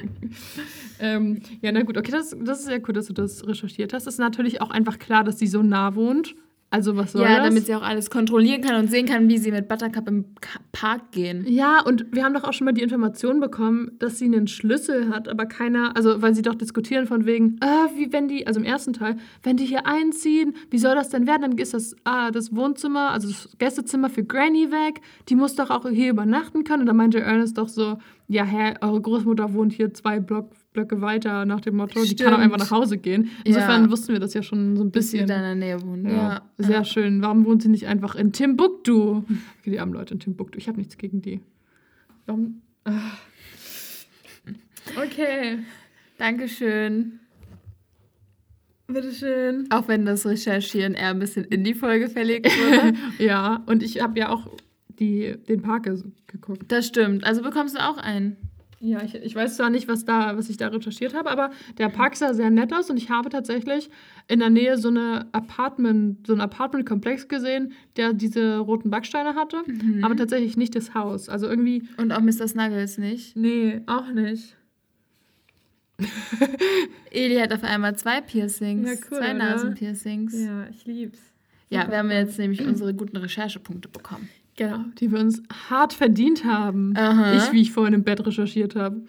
ähm, 1.00 1.42
ja, 1.62 1.72
na 1.72 1.84
gut, 1.84 1.98
okay, 1.98 2.12
das, 2.12 2.36
das 2.44 2.60
ist 2.60 2.66
sehr 2.66 2.82
cool, 2.88 2.94
dass 2.94 3.06
du 3.08 3.14
das 3.14 3.48
recherchiert 3.48 3.94
hast. 3.94 4.08
Es 4.08 4.16
ist 4.16 4.20
natürlich 4.20 4.62
auch 4.62 4.72
einfach 4.72 4.98
klar, 5.00 5.24
dass 5.24 5.38
sie 5.40 5.48
so 5.48 5.62
nah 5.62 5.96
wohnt. 5.96 6.36
Also, 6.72 6.96
was 6.96 7.14
soll 7.14 7.24
ja, 7.24 7.38
das? 7.38 7.48
damit 7.48 7.66
sie 7.66 7.74
auch 7.74 7.82
alles 7.82 8.12
kontrollieren 8.12 8.62
kann 8.62 8.76
und 8.76 8.92
sehen 8.92 9.08
kann, 9.08 9.28
wie 9.28 9.40
sie 9.40 9.52
mit 9.52 9.68
Buttercup 9.68 10.08
im 10.08 10.26
Park 10.72 11.12
gehen. 11.12 11.46
Ja, 11.48 11.82
und 11.82 12.06
wir 12.12 12.24
haben 12.24 12.36
doch 12.36 12.44
auch 12.44 12.54
schon 12.54 12.66
mal 12.66 12.74
die 12.74 12.84
Information 12.84 13.40
bekommen, 13.40 13.92
dass 13.98 14.20
sie 14.20 14.26
einen 14.26 14.48
Schlüssel 14.48 15.10
hat, 15.10 15.28
aber 15.28 15.48
keiner, 15.48 15.96
also 15.96 16.22
weil 16.22 16.36
sie 16.36 16.44
doch 16.44 16.54
diskutieren 16.54 17.08
von 17.08 17.26
wegen, 17.26 17.58
ah, 17.62 17.88
wie 17.96 18.14
wenn 18.14 18.28
die, 18.28 18.46
also 18.46 18.60
im 18.60 18.66
ersten 18.66 18.94
Teil, 18.94 19.18
wenn 19.42 19.58
die 19.58 19.66
hier 19.66 19.88
einziehen, 19.88 20.54
wie 20.70 20.78
soll 20.78 20.94
das 20.94 21.10
denn 21.10 21.26
werden? 21.26 21.42
Dann 21.42 21.58
ist 21.58 21.74
das, 21.74 21.96
ah, 22.04 22.30
das 22.30 22.56
Wohnzimmer, 22.56 23.10
also 23.12 23.28
das 23.28 23.50
Gästezimmer 23.58 24.10
für 24.10 24.24
Granny 24.24 24.72
weg, 24.72 25.02
die 25.28 25.36
muss 25.36 25.56
doch 25.56 25.72
auch 25.72 25.90
hier 25.90 26.12
übernachten 26.12 26.64
können. 26.64 26.82
Und 26.82 26.88
da 26.88 26.94
meinte 26.94 27.20
Ernest 27.20 27.58
doch 27.58 27.68
so, 27.68 27.98
ja, 28.28 28.44
hä, 28.44 28.76
eure 28.82 29.02
Großmutter 29.02 29.54
wohnt 29.54 29.74
hier 29.74 29.92
zwei 29.94 30.20
Block, 30.20 30.52
Blöcke 30.72 31.02
weiter 31.02 31.46
nach 31.46 31.62
dem 31.62 31.78
Motto, 31.78 32.04
die 32.04 32.16
kann 32.16 32.28
auch 32.28 32.38
Stimmt. 32.38 32.44
einfach 32.54 32.58
nach 32.60 32.72
Hause 32.72 32.98
gehen. 33.00 33.32
Insofern 33.44 33.86
Ja. 33.86 33.92
wussten 33.92 34.14
wir 34.14 34.20
das 34.20 34.34
ja 34.36 34.44
schon 34.44 34.78
so 34.78 34.84
ein 34.84 34.92
bisschen. 34.92 35.22
in 35.22 35.28
der 35.28 35.56
Nähe 35.56 35.82
wohnen. 35.82 36.06
Ja, 36.06 36.12
Ja. 36.14 36.42
sehr 36.60 36.86
schön. 36.86 37.22
Warum 37.24 37.46
wohnt 37.46 37.64
sie 37.64 37.70
nicht 37.70 37.88
einfach 37.88 38.16
in 38.16 38.32
Timbuktu? 38.34 39.24
Okay, 39.62 39.72
die 39.72 39.80
armen 39.80 39.94
Leute 39.94 40.14
in 40.14 40.20
Timbuktu. 40.20 40.58
Ich 40.60 40.68
habe 40.68 40.78
nichts 40.78 40.98
gegen 40.98 41.22
die. 41.24 41.40
Warum? 42.28 42.62
Ah. 42.86 42.92
Okay, 45.04 45.60
Dankeschön. 46.18 47.20
bitteschön. 48.88 49.68
Auch 49.72 49.88
wenn 49.88 50.06
das 50.06 50.26
Recherchieren 50.26 50.94
eher 50.96 51.10
ein 51.10 51.20
bisschen 51.20 51.46
in 51.46 51.64
die 51.64 51.74
Folge 51.76 52.10
verlegt 52.10 52.48
wurde. 52.48 52.94
Ja, 53.20 53.64
und 53.68 53.84
ich 53.84 54.02
habe 54.02 54.20
ja 54.20 54.30
auch 54.30 54.48
die, 55.00 55.36
den 55.48 55.62
Park 55.62 55.90
geguckt. 56.28 56.64
das 56.72 56.88
stimmt. 56.88 57.24
Also 57.24 57.42
bekommst 57.42 57.76
du 57.76 57.80
auch 57.88 57.98
einen. 57.98 58.36
Ja, 58.82 59.04
ich, 59.04 59.14
ich 59.16 59.36
weiß 59.36 59.58
zwar 59.58 59.70
nicht, 59.70 59.90
was, 59.90 60.06
da, 60.06 60.38
was 60.38 60.50
ich 60.50 60.56
da 60.56 60.68
recherchiert 60.70 61.14
habe, 61.14 61.30
aber 61.30 61.52
der 61.78 61.90
Park 61.90 62.16
sah 62.16 62.34
sehr 62.34 62.50
nett 62.50 62.72
aus 62.74 62.90
und 62.90 62.96
ich 62.96 63.10
habe 63.10 63.30
tatsächlich 63.30 63.90
in 64.30 64.40
der 64.40 64.50
Nähe 64.50 64.78
so, 64.78 64.88
eine 64.88 65.28
Apartment, 65.34 66.26
so 66.26 66.32
einen 66.32 66.42
Apartmentkomplex 66.42 67.28
gesehen, 67.28 67.74
der 67.98 68.14
diese 68.14 68.58
roten 68.60 68.90
Backsteine 68.90 69.36
hatte, 69.36 69.58
aber 70.02 70.16
tatsächlich 70.16 70.56
nicht 70.56 70.76
das 70.76 70.94
Haus. 70.94 71.28
Also 71.28 71.48
irgendwie 71.48 71.84
Und 71.98 72.14
auch 72.14 72.22
Mr. 72.22 72.48
Snuggles 72.48 72.98
nicht. 72.98 73.36
Nee, 73.36 73.82
auch 73.86 74.12
nicht. 74.14 74.56
Eli 77.12 77.36
hat 77.36 77.52
auf 77.54 77.64
einmal 77.64 77.96
zwei 77.98 78.22
Piercings. 78.22 78.88
Ja, 78.90 78.96
cool, 79.12 79.18
zwei 79.18 79.32
oder? 79.32 79.34
Nasenpiercings. 79.34 80.34
Ja, 80.34 80.62
Ja, 80.64 80.68
ich 80.70 80.86
lieb's. 80.86 81.20
wir 81.70 81.82
haben 81.82 82.12
jetzt 82.12 82.40
nämlich 82.40 82.66
unsere 82.66 82.94
guten 82.94 83.18
Recherchepunkte 83.18 83.90
bekommen. 83.90 84.30
Genau, 84.60 84.84
die 85.00 85.10
wir 85.10 85.20
uns 85.20 85.42
hart 85.70 85.94
verdient 85.94 86.44
haben. 86.44 86.94
Aha. 86.98 87.38
Ich, 87.38 87.54
wie 87.54 87.62
ich 87.62 87.72
vorhin 87.72 87.94
im 87.94 88.04
Bett 88.04 88.26
recherchiert 88.26 88.76
habe. 88.76 89.02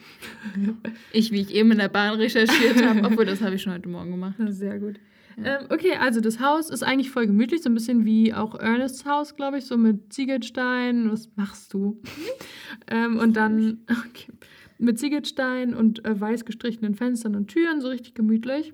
Ich, 1.13 1.33
wie 1.33 1.41
ich 1.41 1.53
eben 1.53 1.73
in 1.73 1.79
der 1.79 1.89
Bahn 1.89 2.15
recherchiert 2.15 2.85
habe, 2.85 3.03
obwohl 3.03 3.25
das 3.25 3.41
habe 3.41 3.57
ich 3.57 3.63
schon 3.63 3.73
heute 3.73 3.89
Morgen 3.89 4.13
gemacht. 4.13 4.37
Sehr 4.51 4.79
gut. 4.79 5.01
Ähm, 5.37 5.67
okay, 5.71 5.95
also 5.99 6.21
das 6.21 6.39
Haus 6.39 6.71
ist 6.71 6.85
eigentlich 6.85 7.11
voll 7.11 7.27
gemütlich, 7.27 7.63
so 7.63 7.69
ein 7.69 7.75
bisschen 7.75 8.05
wie 8.05 8.33
auch 8.33 8.55
Ernests 8.55 9.05
Haus, 9.05 9.35
glaube 9.35 9.59
ich, 9.59 9.65
so 9.65 9.77
mit 9.77 10.13
Ziegelstein. 10.13 11.11
Was 11.11 11.29
machst 11.35 11.75
du? 11.75 12.01
ähm, 12.87 13.19
und 13.19 13.37
dann 13.37 13.79
okay, 13.91 14.33
mit 14.79 15.01
Ziegelstein 15.01 15.75
und 15.75 16.05
äh, 16.05 16.21
weiß 16.21 16.45
gestrichenen 16.45 16.95
Fenstern 16.95 17.35
und 17.35 17.49
Türen, 17.49 17.81
so 17.81 17.89
richtig 17.89 18.15
gemütlich. 18.15 18.73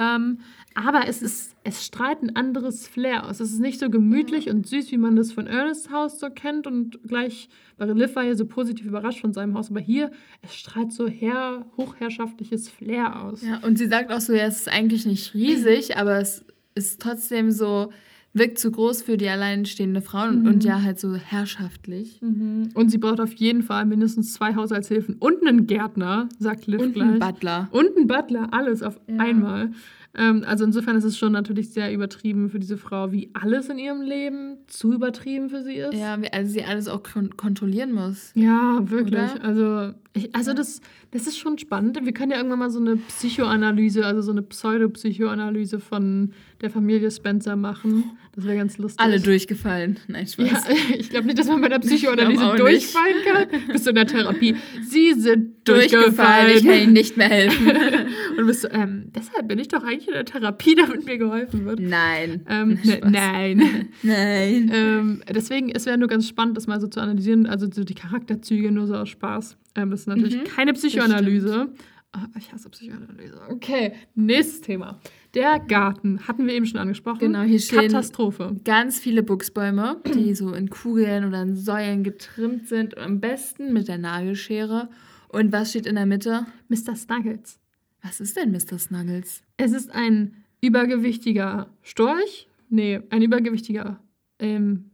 Ähm, 0.00 0.38
aber 0.74 1.06
es 1.08 1.20
ist, 1.20 1.56
es 1.62 1.84
strahlt 1.84 2.22
ein 2.22 2.34
anderes 2.34 2.88
Flair 2.88 3.26
aus. 3.26 3.38
Es 3.40 3.52
ist 3.52 3.60
nicht 3.60 3.78
so 3.78 3.90
gemütlich 3.90 4.48
und 4.48 4.66
süß, 4.66 4.90
wie 4.92 4.96
man 4.96 5.14
das 5.14 5.30
von 5.30 5.46
Ernests 5.46 5.90
Haus 5.90 6.18
so 6.18 6.30
kennt. 6.30 6.66
Und 6.66 7.02
gleich, 7.06 7.50
weil 7.76 7.92
Liv 7.92 8.16
war 8.16 8.24
ja 8.24 8.34
so 8.34 8.46
positiv 8.46 8.86
überrascht 8.86 9.20
von 9.20 9.34
seinem 9.34 9.54
Haus. 9.54 9.70
Aber 9.70 9.80
hier, 9.80 10.10
es 10.42 10.54
strahlt 10.54 10.92
so 10.92 11.06
her, 11.06 11.66
hochherrschaftliches 11.76 12.70
Flair 12.70 13.22
aus. 13.22 13.42
Ja, 13.42 13.58
und 13.58 13.76
sie 13.76 13.88
sagt 13.88 14.10
auch 14.10 14.20
so, 14.20 14.32
ja, 14.32 14.46
es 14.46 14.60
ist 14.60 14.68
eigentlich 14.68 15.04
nicht 15.04 15.34
riesig, 15.34 15.96
aber 15.98 16.18
es 16.18 16.46
ist 16.74 17.00
trotzdem 17.02 17.50
so, 17.50 17.92
wirkt 18.32 18.58
zu 18.58 18.70
groß 18.70 19.02
für 19.02 19.16
die 19.16 19.28
alleinstehende 19.28 20.00
Frau 20.02 20.28
und, 20.28 20.46
und 20.46 20.62
ja 20.64 20.82
halt 20.82 21.00
so 21.00 21.14
herrschaftlich. 21.16 22.20
Mhm. 22.22 22.70
Und 22.74 22.90
sie 22.90 22.98
braucht 22.98 23.20
auf 23.20 23.32
jeden 23.34 23.62
Fall 23.62 23.84
mindestens 23.86 24.32
zwei 24.34 24.54
Haushaltshilfen 24.54 25.16
und 25.18 25.44
einen 25.46 25.66
Gärtner, 25.66 26.28
sagt 26.38 26.66
Liv 26.66 26.80
Und 26.80 26.92
gleich. 26.94 27.08
ein 27.08 27.18
Butler. 27.18 27.68
und 27.72 27.96
einen 27.96 28.06
Butler, 28.06 28.48
alles 28.52 28.82
auf 28.82 29.00
Ja. 29.08 29.16
einmal. 29.18 29.72
Ähm, 30.12 30.42
also 30.44 30.64
insofern 30.64 30.96
ist 30.96 31.04
es 31.04 31.16
schon 31.16 31.30
natürlich 31.32 31.70
sehr 31.70 31.92
übertrieben 31.92 32.50
für 32.50 32.58
diese 32.58 32.76
Frau, 32.76 33.12
wie 33.12 33.30
alles 33.32 33.68
in 33.68 33.78
ihrem 33.78 34.02
Leben 34.02 34.56
zu 34.66 34.92
übertrieben 34.92 35.48
für 35.50 35.62
sie 35.62 35.74
ist. 35.76 35.94
Ja, 35.94 36.20
wie- 36.20 36.32
also 36.32 36.50
sie 36.52 36.64
alles 36.64 36.88
auch 36.88 37.02
kon 37.04 37.36
kontrollieren 37.36 37.92
muss. 37.92 38.32
Ja, 38.34 38.80
wirklich. 38.82 39.14
Oder? 39.14 39.44
Also, 39.44 39.94
ich, 40.12 40.34
also 40.34 40.52
das, 40.52 40.80
das 41.12 41.28
ist 41.28 41.38
schon 41.38 41.58
spannend. 41.58 41.98
Wir 42.04 42.12
können 42.12 42.32
ja 42.32 42.38
irgendwann 42.38 42.58
mal 42.58 42.70
so 42.70 42.80
eine 42.80 42.96
Psychoanalyse, 42.96 44.04
also 44.04 44.20
so 44.22 44.32
eine 44.32 44.42
Pseudopsychoanalyse 44.42 45.78
von 45.78 46.32
der 46.60 46.70
Familie 46.70 47.10
Spencer 47.12 47.54
machen. 47.54 48.04
Das 48.34 48.44
wäre 48.44 48.56
ganz 48.56 48.78
lustig. 48.78 49.00
Alle 49.00 49.20
durchgefallen. 49.20 49.98
Nein, 50.08 50.26
Spaß. 50.26 50.46
Ja, 50.48 50.60
ich 50.98 51.10
glaube 51.10 51.26
nicht, 51.26 51.38
dass 51.38 51.46
man 51.46 51.60
bei 51.60 51.68
der 51.68 51.78
Psychoanalyse 51.78 52.44
auch 52.44 52.52
nicht. 52.54 52.60
durchfallen 52.64 53.16
kann. 53.24 53.60
Bist 53.72 53.86
du 53.86 53.90
in 53.90 53.96
der 53.96 54.06
Therapie? 54.06 54.56
Sie 54.82 55.12
sind 55.14 55.54
durchgefallen. 55.68 56.56
Ich 56.56 56.64
kann 56.64 56.74
Ihnen 56.80 56.92
nicht 56.92 57.16
mehr 57.16 57.28
helfen. 57.28 57.66
Und 58.38 58.46
bist 58.46 58.64
du, 58.64 58.68
ähm, 58.68 59.10
deshalb 59.14 59.48
bin 59.48 59.58
ich 59.58 59.68
doch 59.68 59.82
eigentlich 59.82 60.08
in 60.08 60.14
der 60.14 60.24
Therapie, 60.24 60.74
damit 60.74 61.04
mir 61.06 61.18
geholfen 61.18 61.64
wird. 61.66 61.80
Nein. 61.80 62.42
Ähm, 62.48 62.78
ne, 62.84 63.00
nein. 63.08 63.88
Nein. 64.02 64.70
ähm, 64.74 65.22
deswegen, 65.28 65.70
es 65.70 65.86
wäre 65.86 65.98
nur 65.98 66.08
ganz 66.08 66.28
spannend, 66.28 66.56
das 66.56 66.66
mal 66.66 66.80
so 66.80 66.86
zu 66.88 67.00
analysieren, 67.00 67.46
also 67.46 67.68
so 67.70 67.84
die 67.84 67.94
Charakterzüge 67.94 68.70
nur 68.72 68.86
so 68.86 68.94
aus 68.94 69.08
Spaß. 69.08 69.56
Ähm, 69.76 69.90
das 69.90 70.00
ist 70.00 70.06
natürlich 70.06 70.36
Mhm, 70.38 70.44
keine 70.44 70.72
Psychoanalyse. 70.72 71.68
Ah, 72.12 72.26
ich 72.36 72.52
hasse 72.52 72.68
Psychoanalyse. 72.70 73.40
Okay, 73.50 73.92
nächstes 74.16 74.62
Thema. 74.62 74.98
Der 75.34 75.60
Garten, 75.60 76.26
hatten 76.26 76.44
wir 76.48 76.54
eben 76.54 76.66
schon 76.66 76.80
angesprochen. 76.80 77.20
Genau, 77.20 77.42
hier 77.42 77.60
stehen- 77.60 77.82
Katastrophe. 77.82 78.56
Ganz 78.64 78.98
viele 78.98 79.22
Buchsbäume, 79.22 80.00
die 80.12 80.34
so 80.34 80.52
in 80.52 80.70
Kugeln 80.70 81.24
oder 81.24 81.42
in 81.42 81.54
Säulen 81.54 82.02
getrimmt 82.02 82.66
sind. 82.66 82.98
Am 82.98 83.20
besten 83.20 83.72
mit 83.72 83.86
der 83.86 83.98
Nagelschere. 83.98 84.88
Und 85.28 85.52
was 85.52 85.70
steht 85.70 85.86
in 85.86 85.94
der 85.94 86.06
Mitte? 86.06 86.46
Mr. 86.68 86.96
Snuggles. 86.96 87.59
Was 88.02 88.20
ist 88.20 88.36
denn 88.36 88.50
Mr. 88.50 88.78
Snuggles? 88.78 89.42
Es 89.56 89.72
ist 89.72 89.90
ein 89.90 90.44
übergewichtiger 90.62 91.68
Storch. 91.82 92.48
Nee, 92.68 93.00
ein 93.10 93.22
übergewichtiger 93.22 93.98
ähm, 94.38 94.86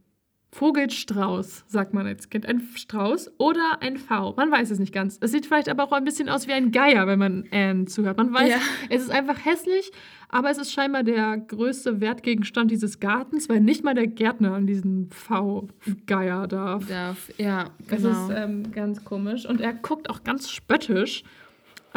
Vogelstrauß, 0.51 1.65
sagt 1.67 1.93
man 1.93 2.07
als 2.07 2.29
Kind. 2.29 2.45
Ein 2.47 2.61
Strauß 2.75 3.31
oder 3.37 3.77
ein 3.81 3.97
V. 3.97 4.33
Man 4.37 4.49
weiß 4.51 4.71
es 4.71 4.79
nicht 4.79 4.93
ganz. 4.93 5.17
Es 5.21 5.31
sieht 5.31 5.45
vielleicht 5.45 5.69
aber 5.69 5.83
auch 5.83 5.91
ein 5.91 6.03
bisschen 6.05 6.29
aus 6.29 6.47
wie 6.47 6.53
ein 6.53 6.71
Geier, 6.71 7.05
wenn 7.05 7.19
man 7.19 7.45
Anne 7.51 7.85
zuhört. 7.85 8.17
Man 8.17 8.33
weiß, 8.33 8.49
Ja. 8.49 8.57
es 8.89 9.03
ist 9.03 9.11
einfach 9.11 9.45
hässlich, 9.45 9.91
aber 10.29 10.49
es 10.49 10.57
ist 10.57 10.71
scheinbar 10.71 11.03
der 11.03 11.37
größte 11.37 12.01
Wertgegenstand 12.01 12.71
dieses 12.71 12.99
Gartens, 12.99 13.47
weil 13.49 13.59
nicht 13.59 13.83
mal 13.83 13.93
der 13.93 14.07
Gärtner 14.07 14.53
an 14.53 14.65
diesen 14.67 15.09
V-Geier 15.11 16.47
darf. 16.47 16.87
Darf, 16.87 17.31
ja, 17.37 17.69
Das 17.87 18.01
genau. 18.01 18.29
ist 18.29 18.35
ähm, 18.35 18.71
ganz 18.71 19.03
komisch. 19.03 19.45
Und 19.45 19.61
er 19.61 19.73
guckt 19.73 20.09
auch 20.09 20.23
ganz 20.23 20.49
spöttisch. 20.49 21.23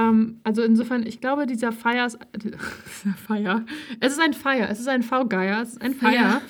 Ähm, 0.01 0.40
also 0.44 0.62
insofern, 0.62 1.07
ich 1.07 1.20
glaube, 1.20 1.46
dieser 1.46 1.72
Feier 1.72 2.07
ist. 2.07 2.18
Dieser 2.42 2.59
Feier. 3.26 3.64
Es 4.01 4.12
ist 4.12 4.20
ein 4.20 4.32
Feier. 4.32 4.68
Es 4.70 4.80
ist 4.80 4.88
ein 4.88 5.03
V-Geier. 5.03 5.62
Es 5.62 5.70
ist 5.70 5.82
ein 5.82 5.94
Feier. 5.94 6.40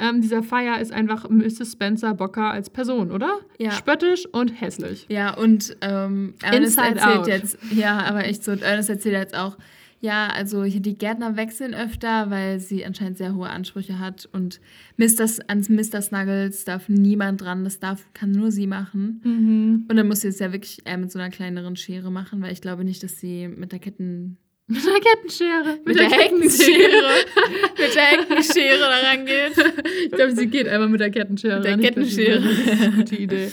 Ähm, 0.00 0.20
dieser 0.20 0.42
Feier 0.42 0.80
ist 0.80 0.92
einfach 0.92 1.28
Mrs. 1.28 1.72
Spencer 1.72 2.14
Bocker 2.14 2.50
als 2.50 2.70
Person, 2.70 3.10
oder? 3.10 3.38
Ja. 3.58 3.72
Spöttisch 3.72 4.26
und 4.26 4.48
hässlich. 4.48 5.06
Ja, 5.08 5.34
und 5.34 5.76
ähm, 5.80 6.34
Ernest 6.42 6.78
Inside 6.78 7.00
erzählt 7.00 7.18
out. 7.18 7.26
jetzt, 7.26 7.58
ja, 7.70 7.98
aber 7.98 8.24
echt 8.24 8.44
so, 8.44 8.52
und 8.52 8.62
Ernest 8.62 8.90
erzählt 8.90 9.14
jetzt 9.14 9.36
auch, 9.36 9.56
ja, 10.00 10.28
also 10.28 10.64
hier 10.64 10.80
die 10.80 10.96
Gärtner 10.96 11.36
wechseln 11.36 11.74
öfter, 11.74 12.30
weil 12.30 12.60
sie 12.60 12.84
anscheinend 12.84 13.18
sehr 13.18 13.34
hohe 13.34 13.48
Ansprüche 13.48 13.98
hat 13.98 14.28
und 14.32 14.60
Mr. 14.96 15.20
S- 15.24 15.40
ans 15.48 15.68
Mr. 15.68 16.00
Snuggles 16.02 16.64
darf 16.64 16.88
niemand 16.88 17.40
dran, 17.40 17.64
das 17.64 17.80
darf, 17.80 18.04
kann 18.14 18.30
nur 18.30 18.50
sie 18.52 18.66
machen. 18.66 19.20
Mhm. 19.24 19.86
Und 19.88 19.96
dann 19.96 20.06
muss 20.06 20.20
sie 20.20 20.28
es 20.28 20.38
ja 20.38 20.52
wirklich 20.52 20.80
eher 20.84 20.98
mit 20.98 21.10
so 21.10 21.18
einer 21.18 21.30
kleineren 21.30 21.74
Schere 21.76 22.10
machen, 22.12 22.40
weil 22.42 22.52
ich 22.52 22.60
glaube 22.60 22.84
nicht, 22.84 23.02
dass 23.02 23.18
sie 23.18 23.48
mit 23.48 23.72
der 23.72 23.78
Ketten... 23.80 24.36
Mit 24.70 24.84
der 24.84 25.00
Kettenschere. 25.00 25.78
Mit, 25.86 25.98
der 25.98 26.10
Heckenschere. 26.10 26.68
mit 27.78 27.94
der 27.94 28.02
Heckenschere 28.02 28.78
da 28.78 29.08
rangeht. 29.08 29.74
Ich 30.04 30.10
glaube, 30.10 30.32
sie 30.36 30.46
geht 30.46 30.68
einfach 30.68 30.90
mit 30.90 31.00
der 31.00 31.10
Kettenschere. 31.10 31.56
Mit 31.56 31.64
der 31.64 31.78
Kettenschere. 31.78 32.42
Das 32.42 32.68
ist 32.74 32.82
eine 32.82 32.96
gute 32.96 33.16
Idee. 33.16 33.50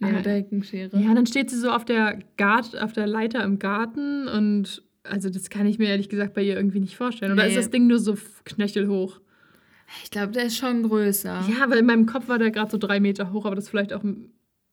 Ja, 0.00 0.08
Ja. 0.08 0.14
mit 0.14 0.24
der 0.24 0.32
Heckenschere. 0.36 0.98
Ja, 0.98 1.12
dann 1.12 1.26
steht 1.26 1.50
sie 1.50 1.58
so 1.58 1.68
auf 1.70 1.84
der, 1.84 2.18
Gart 2.38 2.80
auf 2.80 2.94
der 2.94 3.06
Leiter 3.06 3.44
im 3.44 3.58
Garten 3.58 4.26
und 4.26 4.82
also 5.04 5.30
das 5.30 5.48
kann 5.50 5.66
ich 5.66 5.78
mir 5.78 5.88
ehrlich 5.88 6.08
gesagt 6.08 6.34
bei 6.34 6.42
ihr 6.42 6.56
irgendwie 6.56 6.80
nicht 6.80 6.96
vorstellen. 6.96 7.32
Oder 7.32 7.44
Nee. 7.44 7.50
ist 7.50 7.56
das 7.56 7.70
Ding 7.70 7.86
nur 7.86 7.98
so 7.98 8.16
knöchelhoch? 8.44 9.20
Ich 10.02 10.10
glaube, 10.10 10.32
der 10.32 10.46
ist 10.46 10.56
schon 10.56 10.82
größer. 10.82 11.44
Ja, 11.48 11.68
weil 11.70 11.78
in 11.78 11.86
meinem 11.86 12.06
Kopf 12.06 12.28
war 12.28 12.38
der 12.38 12.50
gerade 12.50 12.70
so 12.70 12.78
drei 12.78 13.00
Meter 13.00 13.32
hoch, 13.32 13.44
aber 13.44 13.54
das 13.54 13.68
vielleicht 13.68 13.92
auch, 13.92 14.02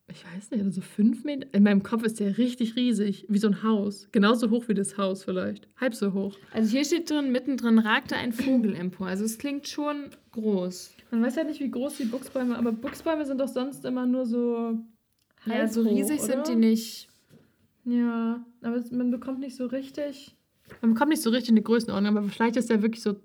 ich 0.09 0.23
weiß 0.25 0.51
nicht, 0.51 0.61
oder 0.61 0.71
so 0.71 0.81
fünf 0.81 1.23
Meter. 1.25 1.47
In 1.53 1.63
meinem 1.63 1.83
Kopf 1.83 2.03
ist 2.03 2.19
der 2.19 2.37
richtig 2.37 2.75
riesig, 2.75 3.25
wie 3.27 3.37
so 3.37 3.47
ein 3.47 3.61
Haus. 3.61 4.07
Genauso 4.11 4.49
hoch 4.49 4.67
wie 4.69 4.73
das 4.73 4.97
Haus 4.97 5.23
vielleicht. 5.25 5.67
Halb 5.79 5.95
so 5.95 6.13
hoch. 6.13 6.37
Also 6.53 6.71
hier 6.71 6.85
steht 6.85 7.09
drin, 7.09 7.31
mittendrin 7.31 7.77
ragte 7.79 8.15
ein 8.15 8.31
Vogel 8.31 8.73
empor. 8.75 9.07
Also 9.07 9.25
es 9.25 9.37
klingt 9.37 9.67
schon 9.67 10.09
groß. 10.31 10.93
Man 11.11 11.21
weiß 11.23 11.35
ja 11.35 11.43
nicht, 11.43 11.59
wie 11.59 11.69
groß 11.69 11.97
die 11.97 12.05
Buchsbäume, 12.05 12.57
aber 12.57 12.71
Buchsbäume 12.71 13.25
sind 13.25 13.39
doch 13.41 13.49
sonst 13.49 13.83
immer 13.83 14.05
nur 14.05 14.25
so 14.25 14.79
Ja, 15.45 15.67
so 15.67 15.83
halb 15.83 15.93
riesig 15.93 16.21
oder? 16.21 16.27
sind 16.45 16.47
die 16.47 16.55
nicht. 16.55 17.09
Ja, 17.85 18.45
aber 18.61 18.75
es- 18.75 18.91
man 18.91 19.11
bekommt 19.11 19.39
nicht 19.39 19.55
so 19.55 19.65
richtig. 19.65 20.35
Man 20.81 20.93
bekommt 20.93 21.09
nicht 21.09 21.21
so 21.21 21.29
richtig 21.29 21.51
eine 21.51 21.61
Größenordnung, 21.61 22.17
aber 22.17 22.27
vielleicht 22.29 22.55
ist 22.55 22.69
der 22.69 22.81
wirklich 22.81 23.01
so 23.03 23.15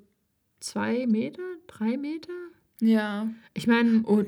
zwei 0.61 1.07
Meter, 1.07 1.43
drei 1.67 1.97
Meter? 1.97 2.33
Ja. 2.81 3.29
Ich 3.55 3.67
meine, 3.67 4.03
Oh, 4.05 4.25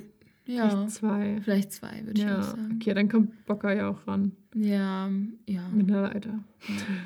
ja. 0.47 0.69
vielleicht 0.69 0.91
zwei. 0.91 1.41
Vielleicht 1.43 1.73
zwei, 1.73 2.03
würde 2.07 2.21
ich 2.21 2.27
auch 2.27 2.31
Ja, 2.31 2.43
sagen. 2.43 2.79
okay, 2.81 2.95
dann 2.95 3.09
kommt 3.09 3.47
Bocker 3.47 3.75
ja 3.75 3.89
auch 3.91 4.07
ran. 4.07 4.33
Ja, 4.55 5.11
ja. 5.47 5.69
Mit 5.75 5.89
einer 5.91 6.03
Leiter. 6.03 6.39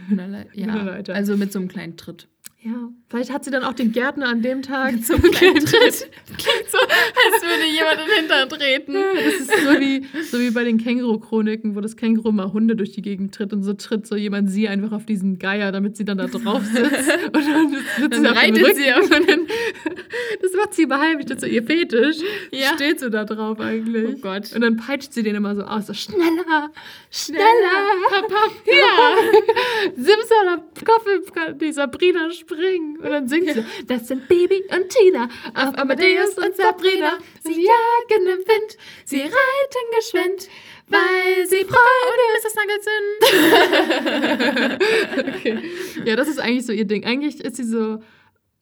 Mit 0.08 0.20
einer 0.20 0.28
Le- 0.28 0.46
ja. 0.54 0.66
Mit 0.66 0.74
einer 0.74 0.84
Leiter. 0.84 1.14
Also 1.14 1.36
mit 1.36 1.52
so 1.52 1.58
einem 1.58 1.68
kleinen 1.68 1.96
Tritt. 1.96 2.28
Ja, 2.64 2.90
vielleicht 3.08 3.32
hat 3.32 3.44
sie 3.44 3.50
dann 3.50 3.64
auch 3.64 3.72
den 3.72 3.90
Gärtner 3.90 4.28
an 4.28 4.40
dem 4.40 4.62
Tag 4.62 4.94
So 5.02 5.14
einem 5.14 5.32
kleinen 5.32 5.66
Tritt. 5.66 6.08
Klingt 6.38 6.70
so, 6.70 6.78
als 6.78 7.42
würde 7.42 7.66
jemand 7.66 8.00
in 8.00 8.06
den 8.06 8.16
Hintern 8.18 8.48
treten. 8.48 8.94
Das 9.16 9.34
ist 9.34 9.50
so 9.50 9.80
wie, 9.80 10.06
so 10.22 10.38
wie 10.38 10.52
bei 10.52 10.62
den 10.62 10.78
Känguru-Chroniken, 10.78 11.74
wo 11.74 11.80
das 11.80 11.96
Känguru 11.96 12.30
mal 12.30 12.52
Hunde 12.52 12.76
durch 12.76 12.92
die 12.92 13.02
Gegend 13.02 13.34
tritt 13.34 13.52
und 13.52 13.64
so 13.64 13.72
tritt 13.72 14.06
so 14.06 14.14
jemand 14.14 14.48
sie 14.48 14.68
einfach 14.68 14.92
auf 14.92 15.04
diesen 15.06 15.40
Geier, 15.40 15.72
damit 15.72 15.96
sie 15.96 16.04
dann 16.04 16.18
da 16.18 16.28
drauf 16.28 16.62
sitzt. 16.64 16.92
Und 17.32 17.48
dann 17.48 17.70
sitzt 17.70 18.12
Dann 18.12 18.22
sie 18.22 18.28
auf 18.28 18.36
reitet 18.36 18.62
Rücken 18.62 18.76
sie 18.76 18.92
auf 18.92 19.08
dann, 19.08 19.26
Das 20.42 20.52
macht 20.54 20.74
sie 20.74 20.86
beheimlich, 20.86 21.26
das 21.26 21.38
ist 21.38 21.40
so 21.42 21.46
ihr 21.46 21.62
Fetisch. 21.62 22.18
Ja. 22.50 22.74
Steht 22.74 23.00
so 23.00 23.08
da 23.08 23.24
drauf 23.24 23.60
eigentlich. 23.60 24.16
Oh 24.16 24.20
Gott. 24.20 24.52
Und 24.54 24.60
dann 24.60 24.76
peitscht 24.76 25.12
sie 25.12 25.22
den 25.22 25.34
immer 25.34 25.54
so 25.54 25.62
aus, 25.62 25.86
so 25.86 25.94
schneller, 25.94 26.70
schneller. 27.10 27.42
Papa. 28.08 28.52
Ja. 28.66 29.92
Simsalab, 29.96 30.84
Koffel, 30.84 31.56
die 31.60 31.72
Sabrina 31.72 32.30
springen. 32.54 32.96
Und 32.98 33.10
dann 33.10 33.28
singt 33.28 33.50
sie, 33.52 33.64
das 33.86 34.08
sind 34.08 34.26
Bibi 34.28 34.62
und 34.70 34.88
Tina 34.88 35.28
auf 35.54 35.76
Amadeus 35.78 36.36
und 36.38 36.56
Sabrina. 36.56 37.18
Sie 37.42 37.62
jagen 37.64 38.26
im 38.26 38.38
Wind, 38.38 38.76
sie 39.04 39.20
reiten 39.20 39.86
geschwind, 39.96 40.48
weil 40.88 41.46
sie 41.46 41.64
Freude 41.64 42.22
Mr. 42.34 42.50
Snuggles 42.50 42.84
sind. 45.22 45.26
okay. 45.36 45.58
Ja, 46.04 46.16
das 46.16 46.28
ist 46.28 46.38
eigentlich 46.38 46.66
so 46.66 46.72
ihr 46.72 46.84
Ding. 46.86 47.04
Eigentlich 47.04 47.40
ist 47.40 47.56
sie 47.56 47.64
so, 47.64 48.00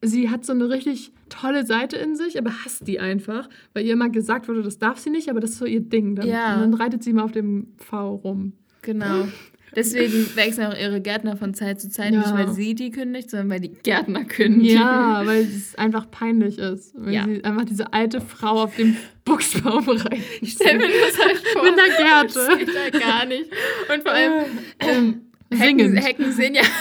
sie 0.01 0.29
hat 0.29 0.45
so 0.45 0.53
eine 0.53 0.69
richtig 0.69 1.11
tolle 1.29 1.65
Seite 1.65 1.97
in 1.97 2.15
sich, 2.15 2.37
aber 2.37 2.51
hasst 2.65 2.87
die 2.87 2.99
einfach, 2.99 3.49
weil 3.73 3.85
ihr 3.85 3.93
immer 3.93 4.09
gesagt 4.09 4.47
wurde, 4.47 4.63
das 4.63 4.77
darf 4.77 4.99
sie 4.99 5.09
nicht, 5.09 5.29
aber 5.29 5.39
das 5.39 5.51
ist 5.51 5.59
so 5.59 5.65
ihr 5.65 5.81
Ding. 5.81 6.15
Dann, 6.15 6.27
Ja. 6.27 6.55
Und 6.55 6.61
dann 6.61 6.73
reitet 6.75 7.03
sie 7.03 7.13
mal 7.13 7.23
auf 7.23 7.31
dem 7.31 7.73
V 7.77 8.15
rum. 8.15 8.53
Genau. 8.81 9.27
Deswegen 9.75 10.35
wechseln 10.35 10.71
auch 10.71 10.77
ihre 10.77 10.99
Gärtner 11.01 11.37
von 11.37 11.53
Zeit 11.53 11.79
zu 11.79 11.89
Zeit. 11.89 12.13
Ja. 12.13 12.19
Nicht, 12.19 12.33
weil 12.33 12.49
sie 12.49 12.75
die 12.75 12.91
kündigt, 12.91 13.29
sondern 13.29 13.49
weil 13.49 13.59
die 13.61 13.69
Gärtner 13.69 14.25
kündigen. 14.25 14.77
Ja, 14.77 15.21
weil 15.25 15.41
es 15.43 15.75
einfach 15.75 16.09
peinlich 16.11 16.57
ist. 16.59 16.93
Weil 16.95 17.13
Ja. 17.13 17.25
sie 17.25 17.43
einfach 17.43 17.65
diese 17.65 17.93
alte 17.93 18.19
Frau 18.21 18.63
auf 18.63 18.75
dem 18.75 18.97
Buchsbaum 19.25 19.87
reitet. 19.87 20.23
Stell 20.43 20.77
mir 20.77 20.87
das 20.87 21.25
halt 21.25 21.37
vor. 21.53 21.63
Mit 21.63 21.73
einer 21.73 21.95
Gerte. 21.97 22.33
Das 22.47 22.57
geht 22.57 22.69
ja 22.93 22.99
gar 22.99 23.25
nicht. 23.25 23.45
Und 23.93 24.01
vor 24.03 24.11
allem, 24.11 24.45
ähm, 24.79 25.21
Hecken. 25.53 25.97
Hecken 25.97 26.31
sehen 26.31 26.55
ja. 26.55 26.61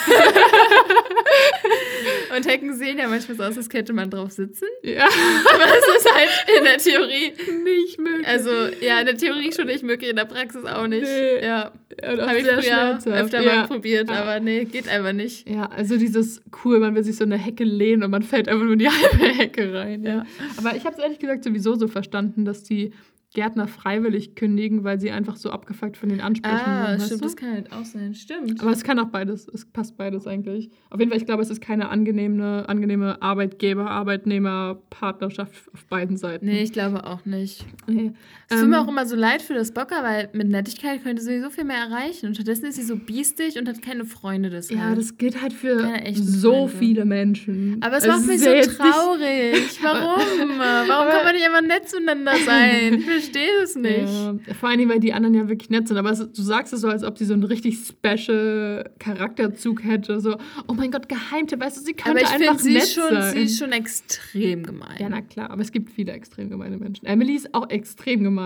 Und 2.36 2.46
Hecken 2.46 2.74
sehen 2.74 2.98
ja 2.98 3.08
manchmal 3.08 3.36
so 3.36 3.42
aus, 3.42 3.56
als 3.56 3.68
könnte 3.68 3.92
man 3.92 4.08
drauf 4.08 4.30
sitzen. 4.30 4.66
Ja, 4.82 5.04
Aber 5.54 5.64
das 5.64 5.96
ist 5.96 6.14
halt 6.14 6.28
in 6.56 6.64
der 6.64 6.78
Theorie. 6.78 7.32
nicht 7.64 7.98
möglich. 7.98 8.26
Also, 8.26 8.50
ja, 8.80 9.00
in 9.00 9.06
der 9.06 9.16
Theorie 9.16 9.52
schon 9.52 9.66
nicht 9.66 9.82
möglich, 9.82 10.10
in 10.10 10.16
der 10.16 10.24
Praxis 10.26 10.64
auch 10.64 10.86
nicht. 10.86 11.02
Nee. 11.02 11.44
Ja, 11.44 11.72
habe 12.02 12.38
ich 12.38 12.46
früher 12.46 12.62
schmerzhaft. 12.62 13.16
öfter 13.16 13.42
ja. 13.42 13.54
mal 13.56 13.66
probiert, 13.66 14.08
aber 14.10 14.38
nee, 14.40 14.64
geht 14.64 14.88
einfach 14.88 15.12
nicht. 15.12 15.48
Ja, 15.48 15.66
also 15.66 15.96
dieses 15.96 16.40
cool, 16.64 16.78
man 16.78 16.94
will 16.94 17.02
sich 17.02 17.16
so 17.16 17.24
in 17.24 17.32
eine 17.32 17.42
Hecke 17.42 17.64
lehnen 17.64 18.04
und 18.04 18.10
man 18.10 18.22
fällt 18.22 18.48
einfach 18.48 18.64
nur 18.64 18.74
in 18.74 18.78
die 18.78 18.88
halbe 18.90 19.26
Hecke 19.26 19.74
rein. 19.74 20.04
Ja. 20.04 20.24
Aber 20.56 20.76
ich 20.76 20.84
habe 20.84 20.96
es 20.96 21.02
ehrlich 21.02 21.18
gesagt 21.18 21.44
sowieso 21.44 21.74
so 21.74 21.88
verstanden, 21.88 22.44
dass 22.44 22.62
die 22.62 22.92
Gärtner 23.32 23.68
freiwillig 23.68 24.34
kündigen, 24.34 24.82
weil 24.82 24.98
sie 24.98 25.12
einfach 25.12 25.36
so 25.36 25.50
abgefuckt 25.50 25.96
von 25.96 26.08
den 26.08 26.20
Ansprüchen 26.20 26.56
Ah, 26.66 26.88
waren. 26.88 27.00
stimmt, 27.00 27.24
das 27.24 27.36
kann 27.36 27.52
halt 27.52 27.72
auch 27.72 27.84
sein. 27.84 28.12
Stimmt. 28.14 28.60
Aber 28.60 28.72
es 28.72 28.82
kann 28.82 28.98
auch 28.98 29.06
beides, 29.08 29.46
es 29.46 29.66
passt 29.66 29.96
beides 29.96 30.26
eigentlich. 30.26 30.70
Auf 30.90 30.98
jeden 30.98 31.12
Fall, 31.12 31.20
ich 31.20 31.26
glaube, 31.26 31.42
es 31.42 31.50
ist 31.50 31.60
keine 31.60 31.90
angenehme, 31.90 32.68
angenehme 32.68 33.22
Arbeitgeber-Arbeitnehmer-Partnerschaft 33.22 35.70
auf 35.74 35.86
beiden 35.86 36.16
Seiten. 36.16 36.46
nee, 36.46 36.62
ich 36.62 36.72
glaube 36.72 37.04
auch 37.04 37.24
nicht. 37.24 37.64
Nee. 37.86 38.12
Es 38.52 38.58
tut 38.58 38.68
mir 38.68 38.78
Ähm, 38.78 38.82
auch 38.82 38.88
immer 38.88 39.06
so 39.06 39.14
leid 39.14 39.42
für 39.42 39.54
das 39.54 39.70
Bocker, 39.70 40.02
weil 40.02 40.28
mit 40.32 40.48
Nettigkeit 40.48 41.04
könnte 41.04 41.22
sie 41.22 41.40
so 41.40 41.50
viel 41.50 41.62
mehr 41.62 41.76
erreichen. 41.76 42.26
Und 42.26 42.34
stattdessen 42.34 42.64
ist 42.66 42.74
sie 42.74 42.82
so 42.82 42.96
biestig 42.96 43.56
und 43.56 43.68
hat 43.68 43.80
keine 43.80 44.04
Freunde 44.04 44.50
deshalb. 44.50 44.80
Ja, 44.80 44.92
das 44.92 45.16
gilt 45.18 45.40
halt 45.40 45.52
für 45.52 45.88
so 46.14 46.66
Freunde. 46.66 46.76
viele 46.78 47.04
Menschen. 47.04 47.76
Aber 47.80 47.98
es 47.98 48.02
Also 48.02 48.16
macht 48.18 48.26
mich 48.26 48.40
so 48.40 48.50
nicht- 48.50 48.76
traurig. 48.76 49.78
Warum? 49.82 50.58
Warum 50.58 51.08
kann 51.12 51.24
man 51.24 51.34
nicht 51.36 51.46
einfach 51.46 51.62
nett 51.62 51.88
zueinander 51.88 52.32
sein? 52.44 52.94
Ich 52.94 53.04
verstehe 53.04 53.62
es 53.62 53.76
nicht. 53.76 54.08
Ja, 54.12 54.34
vor 54.58 54.70
Dingen, 54.76 54.90
weil 54.90 54.98
die 54.98 55.12
anderen 55.12 55.36
ja 55.36 55.48
wirklich 55.48 55.70
nett 55.70 55.86
sind. 55.86 55.96
Aber 55.96 56.10
es, 56.10 56.18
du 56.18 56.42
sagst 56.42 56.72
es 56.72 56.80
so, 56.80 56.88
als 56.88 57.04
ob 57.04 57.18
sie 57.18 57.26
so 57.26 57.34
einen 57.34 57.44
richtig 57.44 57.78
special 57.78 58.90
Charakterzug 58.98 59.84
hätte. 59.84 60.18
So, 60.18 60.36
oh 60.66 60.72
mein 60.74 60.90
Gott, 60.90 61.08
Geheimtipp. 61.08 61.60
Weißt 61.60 61.76
du, 61.76 61.82
sie 61.82 61.92
könnte 61.92 62.10
Aber 62.10 62.20
ich 62.22 62.26
einfach 62.30 62.58
finde, 62.58 62.62
sie, 62.64 62.72
nett 62.72 62.88
schon- 62.88 63.12
sein. 63.22 63.32
sie 63.32 63.42
ist 63.42 63.58
schon 63.60 63.70
extrem 63.70 64.64
gemein. 64.64 64.96
ja, 64.98 65.08
na 65.08 65.20
klar. 65.20 65.50
Aber 65.50 65.62
es 65.62 65.70
gibt 65.70 65.90
viele 65.90 66.10
extrem 66.10 66.50
gemeine 66.50 66.78
Menschen. 66.78 67.06
Emily 67.06 67.34
ist 67.36 67.54
auch 67.54 67.70
extrem 67.70 68.24
gemein. 68.24 68.39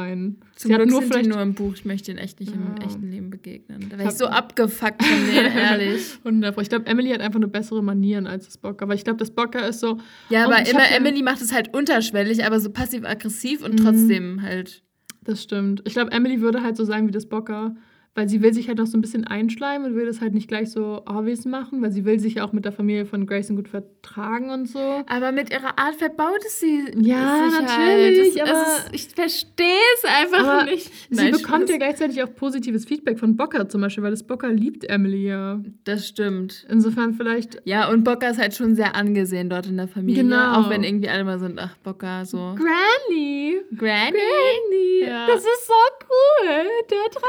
Zum 0.56 0.70
sie 0.70 0.74
Glück 0.76 0.88
nur 0.90 1.02
sind 1.02 1.16
die 1.24 1.28
nur 1.28 1.40
im 1.40 1.54
Buch. 1.54 1.74
Ich 1.74 1.84
möchte 1.84 2.10
ihn 2.10 2.18
echt 2.18 2.40
nicht 2.40 2.52
im 2.52 2.62
Ja. 2.80 2.86
echten 2.86 3.10
Leben 3.10 3.30
begegnen. 3.30 3.86
Da 3.90 3.98
wäre 3.98 4.08
ich 4.08 4.14
so 4.16 4.26
abgefuckt 4.26 5.02
von 5.02 5.26
denen, 5.26 5.52
ehrlich. 5.56 6.18
100 6.24 6.60
Ich 6.62 6.68
glaube, 6.68 6.86
Emily 6.86 7.10
hat 7.10 7.20
einfach 7.20 7.40
nur 7.40 7.50
bessere 7.50 7.82
Manieren 7.82 8.26
als 8.26 8.46
das 8.46 8.58
Bocker. 8.58 8.82
Aber 8.84 8.94
ich 8.94 9.04
glaube, 9.04 9.18
das 9.18 9.30
Bocker 9.30 9.66
ist 9.68 9.80
so. 9.80 9.98
Ja, 10.30 10.44
aber 10.44 10.66
immer 10.68 10.90
Emily 10.96 11.22
macht 11.22 11.40
es 11.42 11.52
halt 11.52 11.74
unterschwellig, 11.74 12.44
aber 12.44 12.60
so 12.60 12.70
passiv-aggressiv 12.70 13.62
und 13.64 13.74
Mhm. 13.74 13.84
trotzdem 13.84 14.42
halt. 14.42 14.82
Das 15.22 15.42
stimmt. 15.42 15.82
Ich 15.86 15.94
glaube, 15.94 16.12
Emily 16.12 16.40
würde 16.40 16.62
halt 16.62 16.76
so 16.76 16.84
sein 16.84 17.06
wie 17.06 17.12
das 17.12 17.26
Bocker, 17.26 17.74
weil 18.14 18.28
sie 18.28 18.42
will 18.42 18.54
sich 18.54 18.68
halt 18.68 18.78
noch 18.78 18.86
so 18.86 18.96
ein 18.96 19.00
bisschen 19.00 19.26
einschleimen 19.26 19.90
und 19.90 19.96
will 19.96 20.06
das 20.06 20.20
halt 20.20 20.34
nicht 20.34 20.46
gleich 20.46 20.70
so 20.70 21.02
obvious 21.06 21.44
machen, 21.44 21.82
weil 21.82 21.90
sie 21.90 22.04
will 22.04 22.20
sich 22.20 22.34
ja 22.34 22.44
auch 22.46 22.52
mit 22.52 22.64
der 22.64 22.72
Familie 22.72 23.06
von 23.06 23.26
Grayson 23.26 23.56
gut 23.56 23.68
vertragen 23.68 24.50
und 24.50 24.66
so. 24.68 25.02
Aber 25.06 25.32
mit 25.32 25.50
ihrer 25.50 25.78
Art 25.78 25.96
verbaut 25.96 26.40
es 26.46 26.60
sie. 26.60 26.84
Ja, 26.96 27.44
sich 27.44 27.60
natürlich, 27.60 28.40
Halt. 28.40 28.50
aber- 28.50 28.62
ist, 28.62 28.88
ich 28.92 29.08
verstehe 29.14 29.66
es 29.96 30.04
einfach 30.04 30.64
nicht. 30.66 30.90
Sie 31.10 31.16
Nein, 31.16 31.32
bekommt 31.32 31.68
ja 31.68 31.76
gleichzeitig 31.76 32.22
auch 32.22 32.32
positives 32.34 32.84
Feedback 32.84 33.18
von 33.18 33.36
Bocker 33.36 33.68
zum 33.68 33.80
Beispiel, 33.80 34.04
weil 34.04 34.12
das 34.12 34.22
Bocker 34.22 34.48
liebt 34.48 34.84
Emily 34.84 35.26
ja. 35.26 35.60
Das 35.84 36.06
stimmt. 36.06 36.66
Insofern 36.70 37.14
vielleicht. 37.14 37.60
Ja, 37.64 37.88
und 37.90 38.04
Bocker 38.04 38.30
ist 38.30 38.38
halt 38.38 38.54
schon 38.54 38.76
sehr 38.76 38.94
angesehen 38.94 39.50
dort 39.50 39.66
in 39.66 39.76
der 39.76 39.88
Familie. 39.88 40.22
Genau. 40.22 40.60
Auch 40.60 40.70
wenn 40.70 40.84
irgendwie 40.84 41.08
alle 41.08 41.24
mal 41.24 41.38
sind, 41.38 41.58
ach, 41.58 41.76
Bocker, 41.78 42.24
so. 42.24 42.54
Granny! 42.56 43.56
Granny. 43.76 44.12
Granny! 44.12 45.04
Ja. 45.08 45.26
Das 45.26 45.40
ist 45.40 45.66
so 45.66 45.72
cool! 46.08 46.64
Der 46.90 47.20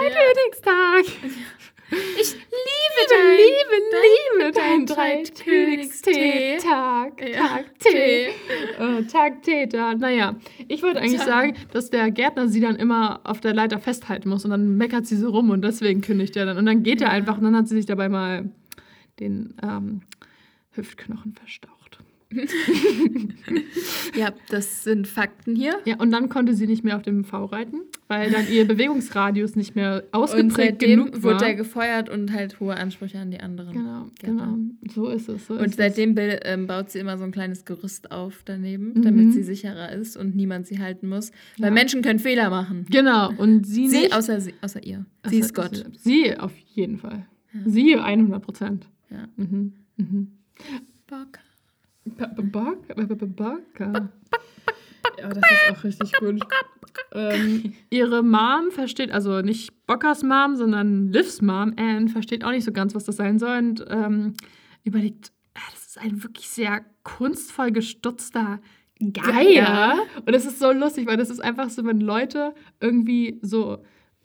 Dreikönigstag! 0.75 1.05
Ich 2.19 2.33
liebe 2.33 2.41
Liebe, 3.07 3.35
liebe, 3.37 4.43
liebe 4.43 4.51
dein 4.51 4.85
dein 4.85 4.85
Dreikönigstee. 4.85 6.57
Dreikönigstee-Tag. 6.57 7.29
Ja, 7.29 7.47
Tag, 7.47 7.79
Tee. 7.79 8.25
Äh, 8.79 9.03
Tag, 9.11 9.43
Tee, 9.43 9.67
da. 9.67 9.93
Naja, 9.93 10.35
ich 10.67 10.81
wollte 10.81 10.99
eigentlich 10.99 11.17
Tag. 11.19 11.27
sagen, 11.27 11.53
dass 11.73 11.89
der 11.91 12.09
Gärtner 12.11 12.47
sie 12.47 12.59
dann 12.61 12.75
immer 12.77 13.21
auf 13.23 13.39
der 13.39 13.53
Leiter 13.53 13.79
festhalten 13.79 14.29
muss 14.29 14.43
und 14.45 14.51
dann 14.51 14.77
meckert 14.77 15.05
sie 15.05 15.15
so 15.15 15.29
rum 15.29 15.51
und 15.51 15.61
deswegen 15.63 16.01
kündigt 16.01 16.35
er 16.35 16.45
dann. 16.47 16.57
Und 16.57 16.65
dann 16.65 16.83
geht 16.83 17.01
er 17.01 17.07
Ja. 17.07 17.13
einfach 17.13 17.37
und 17.37 17.43
dann 17.43 17.55
hat 17.55 17.67
sie 17.67 17.75
sich 17.75 17.85
dabei 17.85 18.09
mal 18.09 18.49
den 19.19 19.53
ähm, 19.63 20.01
Hüftknochen 20.71 21.33
verstaucht. 21.35 21.74
Ja, 24.15 24.33
das 24.49 24.83
sind 24.83 25.07
Fakten 25.07 25.55
hier. 25.55 25.75
Ja, 25.85 25.97
und 25.97 26.11
dann 26.11 26.29
konnte 26.29 26.53
sie 26.53 26.67
nicht 26.67 26.83
mehr 26.83 26.95
auf 26.95 27.01
dem 27.01 27.25
V 27.25 27.45
reiten, 27.45 27.81
weil 28.07 28.31
dann 28.31 28.47
ihr 28.49 28.65
Bewegungsradius 28.65 29.55
nicht 29.55 29.75
mehr 29.75 30.03
Und 30.11 30.13
ausgeprägt 30.13 30.55
seitdem 30.81 31.05
genug 31.05 31.23
war. 31.23 31.33
wurde 31.33 31.45
er 31.45 31.55
gefeuert 31.55 32.09
und 32.09 32.31
halt 32.31 32.59
hohe 32.59 32.75
Ansprüche 32.77 33.19
an 33.19 33.31
die 33.31 33.39
anderen. 33.39 33.73
Genau, 33.73 34.05
Gärtner. 34.19 34.57
genau. 34.57 34.91
So 34.93 35.09
ist 35.09 35.27
es. 35.29 35.47
So 35.47 35.55
Und 35.55 35.65
ist 35.65 35.77
seitdem 35.77 36.15
bil- 36.15 36.39
ähm, 36.43 36.65
baut 36.67 36.91
sie 36.91 36.99
immer 36.99 37.17
so 37.17 37.23
ein 37.25 37.31
kleines 37.31 37.65
Gerüst 37.65 38.11
auf 38.11 38.41
daneben, 38.45 38.93
Mhm. 38.93 39.01
damit 39.01 39.33
sie 39.33 39.43
sicherer 39.43 39.91
ist 39.91 40.15
und 40.17 40.35
niemand 40.35 40.67
sie 40.67 40.79
halten 40.79 41.09
muss. 41.09 41.31
Weil 41.57 41.67
Ja. 41.69 41.73
Menschen 41.73 42.01
können 42.01 42.19
Fehler 42.19 42.49
machen. 42.49 42.85
es. 42.85 42.95
Genau, 42.95 43.31
und 43.37 43.65
sie, 43.65 43.87
Sie, 43.89 43.97
nicht. 44.01 44.15
außer, 44.15 44.39
sie 44.39 44.53
außer 44.61 44.83
ihr. 44.83 45.05
Sie 45.27 45.39
ist 45.39 45.53
Gott. 45.53 45.85
Sie 45.97 46.37
auf 46.37 46.53
jeden 46.73 46.97
Fall. 46.97 47.25
Ja. 47.53 47.59
Sie 47.65 47.95
100 47.97 48.41
Prozent. 48.41 48.87
Ja. 49.09 49.27
Mhm. 49.35 49.73
Mhm. 49.97 50.27
Bock. 51.07 51.39
Ba- 52.05 52.27
ba- 52.27 52.41
Baka. 52.43 52.93
Ba- 52.95 53.03
ba- 53.05 53.15
ba- 53.15 53.25
Baka. 53.25 54.09
Ja, 55.19 55.29
das 55.29 55.37
ist 55.37 55.71
auch 55.77 55.83
richtig 55.83 56.11
gut. 56.13 56.41
ähm, 57.13 57.73
ihre 57.89 58.23
Mom 58.23 58.71
versteht, 58.71 59.11
also 59.11 59.41
nicht 59.41 59.85
Bockers 59.87 60.23
Mom, 60.23 60.55
sondern 60.55 61.11
Livs 61.11 61.41
Mom, 61.41 61.73
Anne, 61.77 62.07
versteht 62.09 62.43
auch 62.43 62.51
nicht 62.51 62.65
so 62.65 62.71
ganz, 62.71 62.95
was 62.95 63.05
das 63.05 63.15
sein 63.15 63.39
soll 63.39 63.57
und 63.57 63.85
ähm, 63.89 64.33
überlegt, 64.83 65.31
ah, 65.53 65.59
das 65.71 65.85
ist 65.87 65.97
ein 66.01 66.23
wirklich 66.23 66.49
sehr 66.49 66.83
kunstvoll 67.03 67.71
gestutzter 67.71 68.59
Geier. 68.99 69.33
Geier. 69.33 69.93
Und 70.25 70.33
es 70.33 70.45
ist 70.45 70.59
so 70.59 70.71
lustig, 70.71 71.05
weil 71.07 71.17
das 71.17 71.29
ist 71.29 71.39
einfach 71.41 71.69
so, 71.69 71.83
wenn 71.85 71.99
Leute 71.99 72.53
irgendwie 72.79 73.39
so 73.41 73.83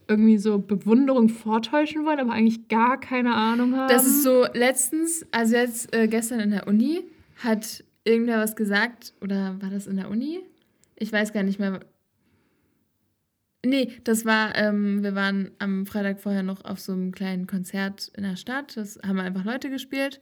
irgendwie 0.09 0.39
so 0.39 0.59
Bewunderung 0.59 1.29
vortäuschen 1.29 2.05
wollen, 2.05 2.19
aber 2.19 2.33
eigentlich 2.33 2.67
gar 2.69 2.99
keine 2.99 3.35
Ahnung 3.35 3.77
haben. 3.77 3.89
Das 3.89 4.05
ist 4.07 4.25
so 4.25 4.45
letztens, 4.55 5.25
also 5.31 5.55
jetzt 5.55 5.95
äh, 5.95 6.09
gestern 6.09 6.41
in 6.41 6.51
der 6.51 6.67
Uni, 6.67 7.01
hat 7.43 7.85
irgendwer 8.05 8.39
was 8.39 8.57
gesagt, 8.57 9.15
oder 9.21 9.61
war 9.61 9.71
das 9.71 9.87
in 9.87 9.97
der 9.97 10.11
Uni? 10.11 10.41
Ich 10.97 11.13
weiß 11.13 11.33
gar 11.33 11.43
nicht 11.43 11.59
mehr. 11.59 11.81
Nee, 13.65 13.93
das 14.05 14.25
war, 14.25 14.57
ähm, 14.57 15.03
wir 15.03 15.15
waren 15.15 15.51
am 15.59 15.85
Freitag 15.87 16.21
vorher 16.21 16.43
noch 16.43 16.65
auf 16.65 16.81
so 16.81 16.93
einem 16.93 17.13
kleinen 17.13 17.47
Konzert 17.47 18.11
in 18.17 18.23
der 18.23 18.37
Stadt. 18.37 18.77
Das 18.77 18.99
haben 19.07 19.19
einfach 19.19 19.45
Leute 19.45 19.69
gespielt. 19.69 20.19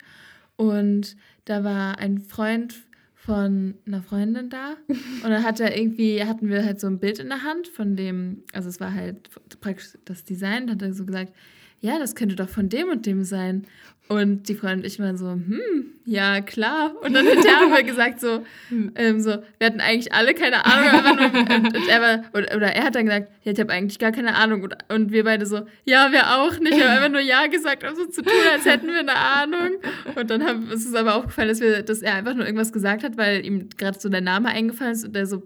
Und 0.57 1.15
da 1.45 1.63
war 1.63 1.99
ein 1.99 2.19
Freund 2.19 2.75
von 3.13 3.75
einer 3.85 4.01
Freundin 4.01 4.49
da. 4.49 4.75
Und 4.87 5.29
dann 5.29 5.43
hat 5.43 5.59
er 5.59 5.77
irgendwie, 5.77 6.23
hatten 6.23 6.49
wir 6.49 6.65
halt 6.65 6.79
so 6.79 6.87
ein 6.87 6.99
Bild 6.99 7.19
in 7.19 7.29
der 7.29 7.43
Hand 7.43 7.67
von 7.67 7.95
dem, 7.95 8.43
also 8.53 8.67
es 8.67 8.79
war 8.79 8.93
halt 8.93 9.29
praktisch 9.61 9.97
das 10.05 10.23
Design, 10.23 10.67
da 10.67 10.73
hat 10.73 10.81
er 10.81 10.93
so 10.93 11.05
gesagt, 11.05 11.33
ja, 11.81 11.97
das 11.99 12.15
könnte 12.15 12.35
doch 12.35 12.49
von 12.49 12.69
dem 12.69 12.89
und 12.89 13.05
dem 13.05 13.23
sein. 13.23 13.65
Und 14.11 14.49
die 14.49 14.55
Freundin 14.55 14.79
und 14.79 14.85
ich 14.87 14.97
waren 14.99 15.17
so, 15.17 15.33
hm, 15.33 15.85
ja, 16.03 16.41
klar. 16.41 16.95
Und 17.03 17.13
dann 17.13 17.27
hinterher 17.27 17.59
haben 17.59 17.71
wir 17.75 17.83
gesagt 17.83 18.19
so, 18.19 18.43
ähm, 18.95 19.19
so, 19.19 19.37
wir 19.59 19.67
hatten 19.67 19.81
eigentlich 19.81 20.11
alle 20.13 20.33
keine 20.33 20.65
Ahnung. 20.65 21.19
und, 21.41 21.75
und 21.77 21.87
er 21.87 22.01
war, 22.01 22.23
oder, 22.33 22.55
oder 22.57 22.67
er 22.73 22.85
hat 22.85 22.95
dann 22.95 23.05
gesagt, 23.05 23.31
ja, 23.43 23.51
ich 23.51 23.59
habe 23.59 23.71
eigentlich 23.71 23.99
gar 23.99 24.11
keine 24.11 24.33
Ahnung. 24.35 24.63
Und, 24.63 24.75
und 24.91 25.11
wir 25.11 25.23
beide 25.25 25.45
so, 25.45 25.61
ja, 25.85 26.11
wir 26.11 26.37
auch 26.39 26.57
nicht. 26.59 26.75
Wir 26.75 26.85
haben 26.89 26.97
einfach 26.97 27.11
nur 27.11 27.21
Ja 27.21 27.45
gesagt, 27.45 27.87
um 27.87 27.95
so 27.95 28.05
zu 28.07 28.23
tun, 28.23 28.33
als 28.51 28.65
hätten 28.65 28.87
wir 28.87 28.97
eine 28.99 29.15
Ahnung. 29.15 29.77
Und 30.15 30.29
dann 30.31 30.43
haben, 30.43 30.71
ist 30.71 30.87
es 30.87 30.95
aber 30.95 31.13
aufgefallen, 31.13 31.49
dass, 31.49 31.61
wir, 31.61 31.83
dass 31.83 32.01
er 32.01 32.15
einfach 32.15 32.33
nur 32.33 32.45
irgendwas 32.45 32.73
gesagt 32.73 33.03
hat, 33.03 33.15
weil 33.15 33.45
ihm 33.45 33.69
gerade 33.77 33.99
so 33.99 34.09
der 34.09 34.21
Name 34.21 34.49
eingefallen 34.49 34.93
ist 34.93 35.05
und 35.05 35.15
er 35.15 35.27
so, 35.27 35.43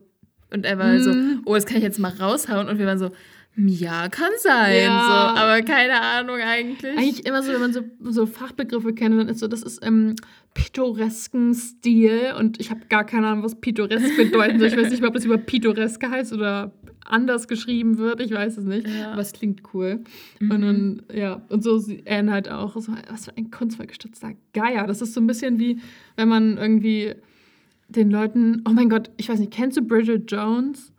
und 0.52 0.66
er 0.66 0.80
war 0.80 0.98
so, 1.02 1.12
Mhm. 1.12 1.42
oh, 1.44 1.56
das 1.56 1.66
kann 1.66 1.78
ich 1.78 1.84
jetzt 1.84 2.00
mal 2.00 2.14
raushauen. 2.18 2.70
Und 2.70 2.78
wir 2.80 2.86
waren 2.86 3.00
so, 3.00 3.12
ja, 3.56 4.10
kann 4.10 4.32
sein. 4.40 4.84
Ja. 4.84 5.06
So, 5.06 5.40
aber 5.40 5.62
keine 5.62 6.02
Ahnung 6.02 6.38
eigentlich. 6.38 6.98
Eigentlich 6.98 7.26
immer 7.26 7.44
so, 7.44 7.54
wenn 7.54 7.62
man 7.62 7.74
so, 7.74 7.82
so 8.02 8.26
Fachbegriffe 8.26 8.94
kennt, 8.94 9.18
dann 9.20 9.30
ist 9.30 9.40
so, 9.40 9.48
das 9.48 9.62
ist 9.62 9.84
im 9.86 10.16
pittoresken 10.56 11.54
Stil 11.54 12.34
und 12.38 12.60
ich 12.60 12.72
habe 12.72 12.82
gar 12.90 13.06
keine 13.06 13.28
Ahnung, 13.28 13.44
was 13.44 13.60
pittoresk 13.60 14.18
bedeutet. 14.18 14.62
Ich 14.62 14.78
weiß 14.78 14.90
nicht 14.90 15.02
mal, 15.02 15.10
ob 15.10 15.14
das 15.14 15.26
über 15.26 15.38
pittoresk 15.38 16.04
heißt 16.04 16.34
oder 16.34 16.74
anders 17.06 17.48
geschrieben 17.48 17.98
wird. 17.98 18.22
Ich 18.22 18.32
weiß 18.32 18.58
es 18.58 18.66
nicht. 18.66 18.88
Ja. 18.88 19.12
Aber 19.12 19.22
es 19.22 19.34
klingt 19.34 19.62
cool. 19.74 20.04
Mhm. 20.40 20.52
Und 20.52 20.62
dann, 20.62 21.02
ja, 21.14 21.42
und 21.50 21.64
so 21.64 21.78
sieht 21.78 22.10
Anne 22.10 22.32
halt 22.32 22.50
auch. 22.50 22.76
So, 22.80 22.94
was 23.10 23.26
für 23.26 23.38
ein 23.38 23.52
kunstvoll 23.52 23.88
gestützter 23.88 24.34
Geier. 24.54 24.88
Das 24.88 25.02
ist 25.02 25.14
so 25.14 25.22
ein 25.22 25.28
bisschen 25.28 25.60
wie, 25.60 25.80
wenn 26.16 26.28
man 26.28 26.58
irgendwie 26.58 27.14
den 27.90 28.10
Leuten, 28.10 28.64
oh 28.68 28.72
mein 28.72 28.90
Gott, 28.90 29.12
ich 29.18 29.30
weiß 29.30 29.40
nicht, 29.40 29.54
kennst 29.54 29.78
du 29.78 29.82
Bridget 29.82 30.32
Jones? 30.32 30.93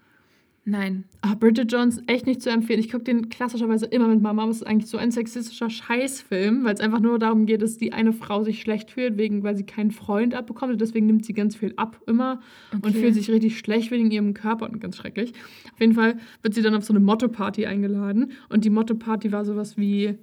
Nein. 0.67 1.05
Ah, 1.21 1.35
Bridget 1.35 1.71
Jones 1.71 2.01
echt 2.07 2.27
nicht 2.27 2.41
zu 2.41 2.49
empfehlen. 2.49 2.81
Ich 2.81 2.91
gucke 2.91 3.05
den 3.05 3.29
klassischerweise 3.29 3.85
immer 3.85 4.09
mit 4.09 4.23
Mama, 4.23 4.49
es 4.49 4.57
ist 4.59 4.67
eigentlich 4.67 4.91
so 4.91 4.97
ein 4.97 5.11
sexistischer 5.11 5.69
Scheißfilm, 5.69 6.65
weil 6.65 6.73
es 6.73 6.81
einfach 6.81 7.01
nur 7.01 7.19
darum 7.19 7.45
geht, 7.45 7.61
dass 7.61 7.77
die 7.77 7.93
eine 7.93 8.15
Frau 8.15 8.45
sich 8.45 8.63
schlecht 8.63 8.91
fühlt, 8.91 9.19
wegen, 9.19 9.43
weil 9.43 9.57
sie 9.57 9.65
keinen 9.65 9.91
Freund 9.91 10.35
abbekommt. 10.35 10.73
Und 10.73 10.81
deswegen 10.81 11.05
nimmt 11.05 11.27
sie 11.27 11.35
ganz 11.35 11.55
viel 11.55 11.75
ab 11.77 12.01
immer 12.07 12.41
und 12.73 12.87
Okay. 12.87 12.99
fühlt 12.99 13.15
sich 13.15 13.31
richtig 13.31 13.59
schlecht 13.59 13.91
wegen 13.91 14.11
ihrem 14.11 14.33
Körper 14.33 14.65
und 14.71 14.81
ganz 14.81 14.97
schrecklich. 14.97 15.33
Auf 15.75 15.81
jeden 15.81 15.93
Fall 15.95 16.17
wird 16.41 16.55
sie 16.55 16.63
dann 16.63 16.75
auf 16.75 16.85
so 16.85 16.95
eine 16.95 17.01
Motto-Party 17.01 17.67
eingeladen. 17.67 18.33
Und 18.49 18.65
die 18.65 18.71
Motto-Party 18.71 19.33
war 19.33 19.45
sowas 19.45 19.77
wie 19.77 20.17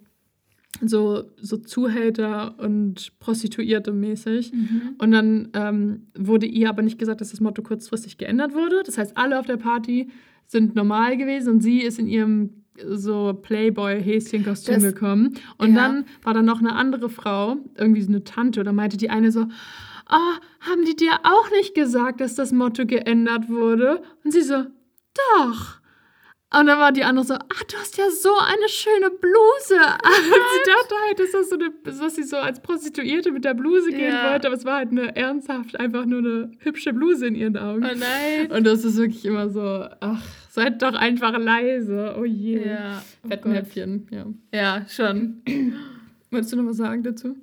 so, 0.83 1.25
so 1.37 1.57
Zuhälter 1.57 2.57
und 2.59 3.11
Prostituierte 3.19 3.91
mäßig. 3.91 4.53
Und 4.97 5.11
dann 5.11 5.49
ähm, 5.53 6.07
wurde 6.17 6.47
ihr 6.47 6.69
aber 6.69 6.81
nicht 6.81 6.97
gesagt, 6.97 7.21
dass 7.21 7.29
das 7.29 7.41
Motto 7.41 7.61
kurzfristig 7.61 8.17
geändert 8.17 8.53
wurde. 8.55 8.81
Das 8.85 8.97
heißt, 8.97 9.17
alle 9.17 9.37
auf 9.37 9.45
der 9.45 9.57
Party 9.57 10.09
sind 10.51 10.75
normal 10.75 11.15
gewesen 11.15 11.53
und 11.53 11.61
sie 11.61 11.81
ist 11.81 11.97
in 11.97 12.07
ihrem 12.07 12.49
so 12.85 13.33
Playboy-Häschen-Kostüm 13.41 14.81
gekommen. 14.81 15.35
Und 15.57 15.75
ja. 15.75 15.81
dann 15.81 16.05
war 16.23 16.33
da 16.33 16.41
noch 16.41 16.59
eine 16.59 16.75
andere 16.75 17.09
Frau, 17.09 17.55
irgendwie 17.77 18.01
so 18.01 18.09
eine 18.09 18.25
Tante, 18.25 18.59
oder 18.59 18.73
meinte 18.73 18.97
die 18.97 19.09
eine 19.09 19.31
so, 19.31 19.45
ah, 20.07 20.33
haben 20.59 20.83
die 20.83 20.95
dir 20.95 21.13
auch 21.23 21.49
nicht 21.51 21.73
gesagt, 21.73 22.19
dass 22.19 22.35
das 22.35 22.51
Motto 22.51 22.85
geändert 22.85 23.47
wurde? 23.47 24.01
Und 24.25 24.31
sie 24.31 24.41
so, 24.41 24.65
doch. 25.35 25.79
Und 26.53 26.65
dann 26.65 26.79
war 26.79 26.91
die 26.91 27.05
andere 27.05 27.25
so, 27.25 27.35
ah, 27.35 27.63
du 27.69 27.77
hast 27.77 27.97
ja 27.97 28.09
so 28.09 28.31
eine 28.37 28.67
schöne 28.67 29.09
Bluse. 29.09 29.69
sie 29.69 30.69
dachte 30.69 30.95
halt, 31.07 31.19
dass 31.19 31.31
das 31.31 31.49
so 31.49 31.55
eine, 31.55 31.71
dass 31.83 32.15
sie 32.15 32.23
so 32.23 32.35
als 32.35 32.61
Prostituierte 32.61 33.31
mit 33.31 33.45
der 33.45 33.53
Bluse 33.53 33.89
gehen 33.89 34.13
Ja. 34.13 34.31
wollte, 34.31 34.47
aber 34.47 34.57
es 34.57 34.65
war 34.65 34.77
halt 34.77 34.91
eine 34.91 35.15
ernsthaft 35.15 35.79
einfach 35.79 36.05
nur 36.05 36.19
eine 36.19 36.51
hübsche 36.59 36.91
Bluse 36.91 37.27
in 37.27 37.35
ihren 37.35 37.55
Augen. 37.57 37.85
Oh 37.85 37.95
nein. 37.97 38.51
Und 38.51 38.65
das 38.65 38.83
ist 38.83 38.97
wirklich 38.97 39.23
immer 39.23 39.49
so, 39.49 39.85
ach, 40.01 40.21
seid 40.51 40.81
doch 40.81 40.93
einfach 40.93 41.37
leise. 41.37 42.15
Oh 42.19 42.25
je. 42.25 42.67
Ja, 42.67 43.01
oh. 43.23 43.27
Fettnäpfchen, 43.29 44.07
ja. 44.11 44.25
ja, 44.53 44.85
schon. 44.87 45.41
Wolltest 46.31 46.53
du 46.53 46.57
noch 46.57 46.69
was 46.69 46.77
sagen 46.77 47.03
dazu? 47.03 47.37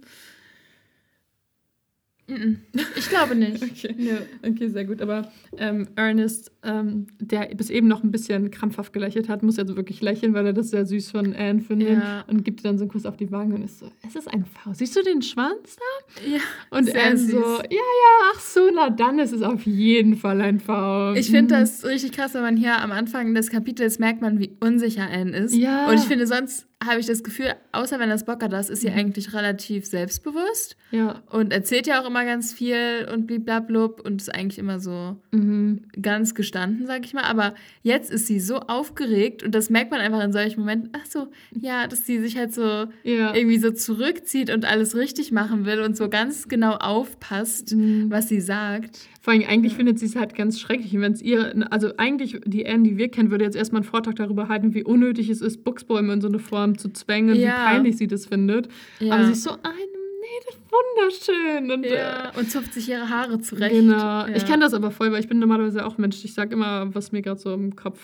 Ich 2.97 3.09
glaube 3.09 3.35
nicht. 3.35 3.63
Okay. 3.69 3.95
Nö. 3.97 4.17
Okay, 4.49 4.69
sehr 4.69 4.85
gut. 4.85 5.01
Aber 5.01 5.31
ähm, 5.57 5.89
Ernest, 5.97 6.51
ähm, 6.63 7.07
der 7.21 7.47
bis 7.55 7.71
eben 7.71 7.87
noch 7.89 8.03
ein 8.03 8.11
bisschen 8.11 8.51
krampfhaft 8.51 8.93
gelächelt 8.93 9.29
hat, 9.29 9.43
muss 9.43 9.57
jetzt 9.57 9.77
wirklich 9.77 10.01
lächeln, 10.01 10.35
weil 10.35 10.47
er 10.47 10.53
das 10.53 10.71
sehr 10.71 10.85
süß 10.85 11.11
von 11.11 11.35
Anne 11.35 11.61
findet. 11.61 11.91
Ja. 11.91 12.25
Und 12.29 12.45
gibt 12.45 12.61
ihr 12.61 12.65
dann 12.65 12.79
so 12.79 12.85
einen 12.85 12.91
Kuss 12.91 13.07
auf 13.07 13.17
die 13.17 13.31
Wange 13.31 13.55
und 13.55 13.63
ist 13.63 13.79
so, 13.79 13.91
es 14.07 14.15
ist 14.17 14.29
ein 14.33 14.45
V. 14.45 14.73
Siehst 14.73 14.97
du 14.97 15.03
den 15.03 15.23
Schwanz 15.23 15.77
da? 15.77 16.23
Ja. 16.31 16.41
Und 16.71 16.95
Anne 16.95 17.17
süß. 17.17 17.31
so, 17.31 17.39
ja, 17.39 17.69
ja, 17.71 18.31
ach 18.35 18.41
so, 18.41 18.61
na 18.75 18.91
dann 18.91 19.19
ist 19.19 19.33
es 19.33 19.43
auf 19.43 19.63
jeden 19.67 20.17
Fall 20.17 20.41
ein 20.41 20.61
V. 20.61 21.15
Ich 21.15 21.31
finde 21.31 21.55
Mhm. 21.57 21.61
das 21.61 21.85
richtig 21.85 22.13
krass, 22.13 22.35
wenn 22.35 22.43
man 22.43 22.57
hier 22.57 22.79
am 22.81 22.91
Anfang 22.93 23.35
des 23.35 23.51
Kapitels 23.51 23.99
merkt 23.99 24.21
man, 24.23 24.39
wie 24.41 24.57
unsicher 24.61 25.09
Anne 25.09 25.37
ist. 25.37 25.55
Ja. 25.55 25.89
Und 25.89 25.95
ich 25.95 26.05
finde, 26.05 26.27
sonst 26.27 26.67
habe 26.85 27.01
ich 27.01 27.07
das 27.07 27.25
Gefühl, 27.25 27.55
außer 27.73 27.99
wenn 27.99 28.09
das 28.09 28.25
Bocker 28.25 28.49
das 28.49 28.71
ist, 28.71 28.83
sie 28.83 28.91
Mhm. 28.91 28.99
eigentlich 28.99 29.35
relativ 29.35 29.85
selbstbewusst 29.85 30.77
Ja. 30.93 31.23
und 31.29 31.53
erzählt 31.53 31.89
ja 31.89 32.01
auch 32.01 32.07
immer 32.07 32.25
ganz 32.25 32.53
viel 32.53 33.09
und 33.13 33.27
bliblablub 33.27 34.01
und 34.07 34.21
ist 34.23 34.33
eigentlich 34.33 34.59
immer 34.61 34.79
so 34.79 35.17
Mhm. 35.33 35.83
ganz 36.01 36.37
gestanden, 36.37 36.87
sag 36.87 37.05
ich 37.05 37.15
mal. 37.15 37.25
Aber 37.25 37.55
jetzt 37.83 38.13
ist 38.13 38.29
sie 38.29 38.39
so 38.39 38.61
aufgeregt 38.61 39.43
und 39.43 39.57
das 39.57 39.71
merkt 39.71 39.91
man 39.91 40.01
einfach 40.01 40.23
in 40.23 40.33
solchen 40.33 40.61
Momenten. 40.61 40.91
Ach 40.93 41.05
so, 41.07 41.27
ja, 41.61 41.89
dass 41.89 42.07
sie 42.07 42.21
sich 42.21 42.37
halt 42.39 42.55
so 42.55 42.87
Ja. 43.03 43.35
irgendwie 43.35 43.59
so 43.59 43.73
zurückzieht 43.73 44.49
und 44.51 44.65
alles 44.65 44.95
richtig 44.95 45.33
machen 45.33 45.67
will 45.67 45.81
und 45.81 45.97
so 45.97 46.09
ganz 46.09 46.47
genau 46.49 46.75
aufpasst, 46.75 47.75
Mhm. 47.75 48.07
was 48.11 48.29
sie 48.29 48.41
sagt. 48.41 48.99
Vor 49.21 49.33
allem, 49.33 49.43
eigentlich 49.49 49.75
findet 49.75 49.99
sie 49.99 50.07
es 50.07 50.17
halt 50.17 50.35
ganz 50.35 50.59
schrecklich. 50.61 50.93
Wenn 50.99 51.13
es 51.13 51.21
ihr, 51.21 51.53
also 51.71 51.91
eigentlich 51.99 52.41
die 52.47 52.67
Anne, 52.67 52.85
die 52.85 52.97
wir 52.97 53.11
kennen, 53.11 53.31
würde 53.31 53.45
jetzt 53.45 53.57
erstmal 53.57 53.83
einen 53.83 53.91
Vortrag 53.91 54.15
darüber 54.17 54.49
halten, 54.49 54.75
wie 54.75 54.85
unnötig 54.85 55.29
es 55.29 55.41
ist, 55.43 55.65
Buchsbaum 55.65 55.99
immer 55.99 56.13
in 56.15 56.21
so 56.21 56.29
eine 56.29 56.39
Form 56.39 56.68
zu 56.77 56.93
zwängen 56.93 57.37
Ja. 57.37 57.47
wie 57.47 57.65
peinlich 57.75 57.97
sie 57.97 58.09
das 58.09 58.27
findet. 58.27 58.69
Ja. 59.01 59.15
Aber 59.15 59.25
sie 59.27 59.33
ist 59.33 59.45
so, 59.45 59.53
ein, 59.53 59.59
nee, 59.63 60.45
das 60.47 60.55
ist 60.57 60.61
wunderschön. 60.71 61.71
Und, 61.71 61.87
ja, 61.87 62.33
und 62.37 62.51
zupft 62.51 62.75
sich 62.75 62.89
ihre 62.89 63.09
Haare 63.09 63.35
äh, 63.35 63.41
zurecht. 63.41 63.73
Genau. 63.75 63.97
Ja. 63.97 64.29
Ich 64.35 64.45
kenne 64.45 64.61
das 64.65 64.75
aber 64.75 64.91
voll, 64.91 65.13
weil 65.13 65.21
ich 65.21 65.29
bin 65.29 65.39
normalerweise 65.39 65.87
auch 65.87 65.97
Mensch. 65.99 66.25
Ich 66.25 66.35
sage 66.35 66.53
immer, 66.53 66.95
was 66.95 67.13
mir 67.13 67.23
gerade 67.23 67.41
so 67.41 67.55
im 67.55 67.77
Kopf 67.77 68.01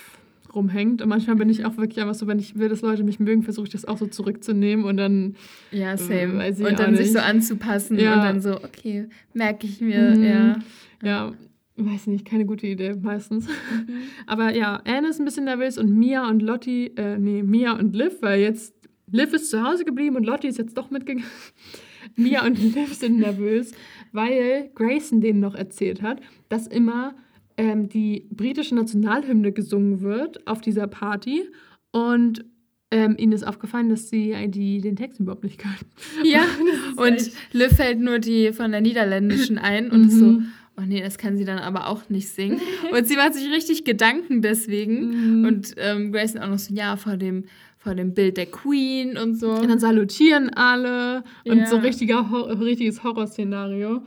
rumhängt. 0.54 1.02
Und 1.02 1.08
manchmal 1.08 1.34
bin 1.34 1.48
ich 1.48 1.64
auch 1.66 1.76
wirklich 1.78 2.00
einfach 2.00 2.14
so, 2.14 2.28
wenn 2.28 2.38
ich 2.38 2.56
will, 2.56 2.68
dass 2.68 2.80
Leute 2.80 3.02
mich 3.02 3.18
mögen, 3.18 3.42
versuche 3.42 3.66
ich 3.66 3.72
das 3.72 3.84
auch 3.86 3.98
so 3.98 4.06
zurückzunehmen 4.06 4.84
und 4.84 4.96
dann 4.98 5.34
Ja, 5.72 5.96
same. 5.96 6.38
Weiß 6.38 6.60
ich 6.60 6.66
und 6.66 6.78
dann 6.78 6.94
sich 6.96 7.10
so 7.12 7.18
anzupassen 7.18 7.98
Ja. 7.98 8.14
und 8.14 8.18
dann 8.20 8.40
so, 8.40 8.54
okay, 8.62 9.08
merke 9.32 9.66
ich 9.66 9.80
mir, 9.80 10.12
Mhm. 10.16 10.22
ja. 10.22 10.56
Ja, 11.02 11.32
weiß 11.76 12.06
nicht, 12.06 12.24
keine 12.24 12.46
gute 12.46 12.66
Idee 12.66 12.94
meistens. 12.94 13.48
Aber 14.26 14.54
ja, 14.54 14.80
Anne 14.84 15.08
ist 15.08 15.18
ein 15.20 15.24
bisschen 15.24 15.44
nervös 15.44 15.76
und 15.78 15.92
Mia 15.96 16.28
und 16.28 16.40
Lottie, 16.40 16.92
äh, 16.96 17.18
nee, 17.18 17.42
Mia 17.42 17.72
und 17.72 17.96
Liv, 17.96 18.18
weil 18.20 18.40
jetzt 18.40 18.74
Liv 19.10 19.32
ist 19.32 19.50
zu 19.50 19.62
Hause 19.62 19.84
geblieben 19.84 20.16
und 20.16 20.24
Lottie 20.24 20.48
ist 20.48 20.58
jetzt 20.58 20.76
doch 20.76 20.90
mitgegangen. 20.90 21.28
Mia 22.16 22.46
und 22.46 22.58
Liv 22.60 22.94
sind 22.94 23.18
nervös, 23.18 23.72
weil 24.12 24.70
Grayson 24.74 25.20
denen 25.20 25.40
noch 25.40 25.54
erzählt 25.54 26.02
hat, 26.02 26.20
dass 26.48 26.66
immer 26.66 27.14
ähm, 27.56 27.88
die 27.88 28.28
britische 28.30 28.74
Nationalhymne 28.74 29.52
gesungen 29.52 30.00
wird 30.00 30.46
auf 30.46 30.60
dieser 30.60 30.86
Party 30.86 31.42
und 31.90 32.44
ähm, 32.90 33.16
ihnen 33.18 33.32
ist 33.32 33.44
aufgefallen, 33.46 33.88
dass 33.88 34.08
sie 34.10 34.30
äh, 34.32 34.48
die, 34.48 34.80
den 34.80 34.94
Text 34.94 35.18
überhaupt 35.18 35.42
nicht 35.42 35.58
können. 35.58 35.74
Ja, 36.24 36.42
und 36.96 37.30
Liv 37.52 37.72
fällt 37.72 37.98
nur 37.98 38.20
die 38.20 38.52
von 38.52 38.70
der 38.70 38.80
niederländischen 38.80 39.58
ein 39.58 39.90
und 39.90 40.06
ist 40.06 40.18
so, 40.18 40.26
Mhm. 40.26 40.46
Oh 40.76 40.82
nee, 40.86 41.00
das 41.00 41.18
kann 41.18 41.36
sie 41.36 41.44
dann 41.44 41.58
aber 41.58 41.88
auch 41.88 42.08
nicht 42.08 42.28
singen. 42.28 42.60
Und 42.92 43.06
sie 43.06 43.16
macht 43.16 43.34
sich 43.34 43.50
richtig 43.50 43.84
Gedanken 43.84 44.42
deswegen. 44.42 45.40
Mhm. 45.40 45.44
Und 45.46 45.74
ähm, 45.78 46.12
Grayson 46.12 46.40
auch 46.42 46.48
noch 46.48 46.58
so, 46.58 46.74
ja, 46.74 46.96
vor 46.96 47.16
dem, 47.16 47.44
vor 47.78 47.94
dem 47.94 48.14
Bild 48.14 48.36
der 48.36 48.46
Queen 48.46 49.16
und 49.16 49.38
so. 49.38 49.50
Und 49.52 49.68
dann 49.68 49.78
salutieren 49.78 50.50
alle 50.50 51.22
und 51.44 51.58
Ja. 51.58 51.66
so 51.66 51.76
richtiger, 51.76 52.28
richtiges 52.60 53.02
Horrorszenario. 53.04 54.02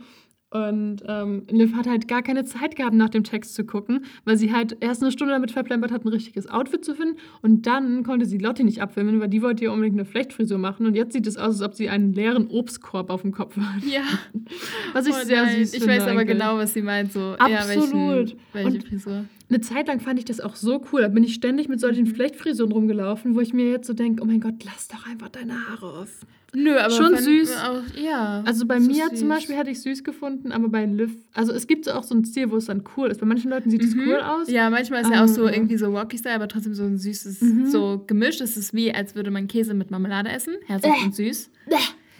Und 0.50 1.02
ähm, 1.06 1.42
Liv 1.50 1.74
hat 1.74 1.86
halt 1.86 2.08
gar 2.08 2.22
keine 2.22 2.42
Zeit 2.44 2.74
gehabt, 2.74 2.94
nach 2.94 3.10
dem 3.10 3.22
Text 3.22 3.54
zu 3.54 3.64
gucken, 3.64 4.06
weil 4.24 4.38
sie 4.38 4.50
halt 4.52 4.78
erst 4.80 5.02
eine 5.02 5.12
Stunde 5.12 5.34
damit 5.34 5.50
verplempert 5.50 5.92
hat, 5.92 6.04
ein 6.06 6.08
richtiges 6.08 6.48
Outfit 6.48 6.84
zu 6.84 6.94
finden. 6.94 7.16
Und 7.42 7.66
dann 7.66 8.02
konnte 8.02 8.24
sie 8.24 8.38
Lotti 8.38 8.64
nicht 8.64 8.80
abfilmen, 8.80 9.20
weil 9.20 9.28
die 9.28 9.42
wollte 9.42 9.64
ihr 9.64 9.72
unbedingt 9.72 9.96
eine 9.96 10.06
Flechtfrisur 10.06 10.56
machen. 10.56 10.86
Und 10.86 10.94
jetzt 10.94 11.12
sieht 11.12 11.26
es 11.26 11.36
aus, 11.36 11.60
als 11.60 11.62
ob 11.62 11.74
sie 11.74 11.90
einen 11.90 12.14
leeren 12.14 12.46
Obstkorb 12.48 13.10
auf 13.10 13.20
dem 13.22 13.32
Kopf 13.32 13.56
hat. 13.58 13.84
Ja, 13.84 14.00
Was 14.94 15.06
ich 15.06 15.14
oh 15.14 15.24
sehr 15.24 15.42
nein. 15.44 15.56
süß 15.58 15.74
Ich 15.74 15.80
finde. 15.80 15.96
weiß 15.96 16.02
aber 16.04 16.12
eigentlich. 16.20 16.28
genau, 16.38 16.56
was 16.56 16.72
sie 16.72 16.82
meint. 16.82 17.12
So, 17.12 17.34
Absolut. 17.38 17.50
Ja, 17.50 17.68
welchen, 17.68 18.38
welche 18.54 18.68
Und- 18.78 18.84
Frisur. 18.88 19.24
Eine 19.50 19.60
Zeit 19.60 19.88
lang 19.88 20.00
fand 20.00 20.18
ich 20.18 20.24
das 20.26 20.40
auch 20.40 20.56
so 20.56 20.84
cool. 20.92 21.00
Da 21.00 21.08
bin 21.08 21.24
ich 21.24 21.32
ständig 21.34 21.68
mit 21.68 21.80
solchen 21.80 22.06
Flechtfrisuren 22.06 22.70
rumgelaufen, 22.72 23.34
wo 23.34 23.40
ich 23.40 23.54
mir 23.54 23.70
jetzt 23.70 23.86
so 23.86 23.94
denke, 23.94 24.22
oh 24.22 24.26
mein 24.26 24.40
Gott, 24.40 24.54
lass 24.64 24.88
doch 24.88 25.06
einfach 25.08 25.30
deine 25.30 25.54
Haare 25.68 26.00
auf. 26.00 26.08
Nö, 26.54 26.76
aber 26.78 26.90
Schon 26.90 27.12
fand- 27.14 27.20
süß. 27.24 27.56
Auch, 27.56 27.82
ja. 28.02 28.42
Also 28.46 28.66
bei 28.66 28.80
so 28.80 28.90
mir 28.90 29.08
süß. 29.10 29.20
zum 29.20 29.28
Beispiel 29.28 29.54
hätte 29.56 29.70
ich 29.70 29.80
süß 29.82 30.02
gefunden, 30.04 30.50
aber 30.52 30.68
bei 30.68 30.84
Liv, 30.86 31.10
also 31.34 31.52
es 31.52 31.66
gibt 31.66 31.84
so 31.86 31.92
auch 31.92 32.04
so 32.04 32.14
einen 32.14 32.24
Stil, 32.24 32.50
wo 32.50 32.56
es 32.56 32.66
dann 32.66 32.82
cool 32.96 33.08
ist. 33.10 33.20
Bei 33.20 33.26
manchen 33.26 33.50
Leuten 33.50 33.70
sieht 33.70 33.82
es 33.84 33.94
Mhm. 33.94 34.02
cool 34.08 34.16
aus. 34.20 34.50
Ja, 34.50 34.68
manchmal 34.70 35.02
ist 35.02 35.10
ja 35.10 35.24
auch 35.24 35.28
so 35.28 35.44
Ah. 35.46 35.52
irgendwie 35.52 35.76
so 35.76 35.92
Walkie-Style, 35.92 36.34
aber 36.34 36.48
trotzdem 36.48 36.74
so 36.74 36.84
ein 36.84 36.96
süßes, 36.98 37.40
Mhm. 37.42 37.66
so 37.70 38.02
gemischt. 38.06 38.40
Es 38.40 38.56
ist 38.56 38.72
wie, 38.74 38.92
als 38.94 39.14
würde 39.14 39.30
man 39.30 39.46
Käse 39.46 39.74
mit 39.74 39.90
Marmelade 39.90 40.30
essen. 40.30 40.54
Herzlich 40.66 40.92
Bäh. 40.92 41.04
und 41.04 41.14
süß. 41.14 41.50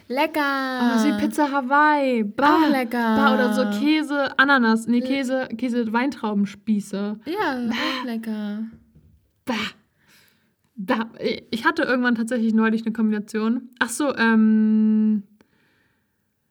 Lecker. 0.09 0.40
Oh, 0.80 1.04
wie 1.04 1.20
Pizza 1.20 1.52
Hawaii. 1.52 2.24
Bah. 2.24 2.62
Auch 2.64 2.70
lecker. 2.70 3.16
Bah, 3.16 3.34
oder 3.34 3.52
so 3.52 3.78
Käse, 3.78 4.38
Ananas, 4.38 4.86
nee. 4.86 5.00
Käse, 5.00 5.48
Käse 5.56 5.92
Weintraubenspieße. 5.92 7.20
Ja, 7.26 7.68
auch 7.70 8.04
lecker. 8.04 8.64
Bah. 9.44 9.54
Bah. 10.76 11.11
Ich 11.50 11.66
hatte 11.66 11.82
irgendwann 11.82 12.14
tatsächlich 12.14 12.54
neulich 12.54 12.84
eine 12.84 12.92
Kombination. 12.92 13.68
Ach 13.78 13.90
so, 13.90 14.14
ähm 14.16 15.24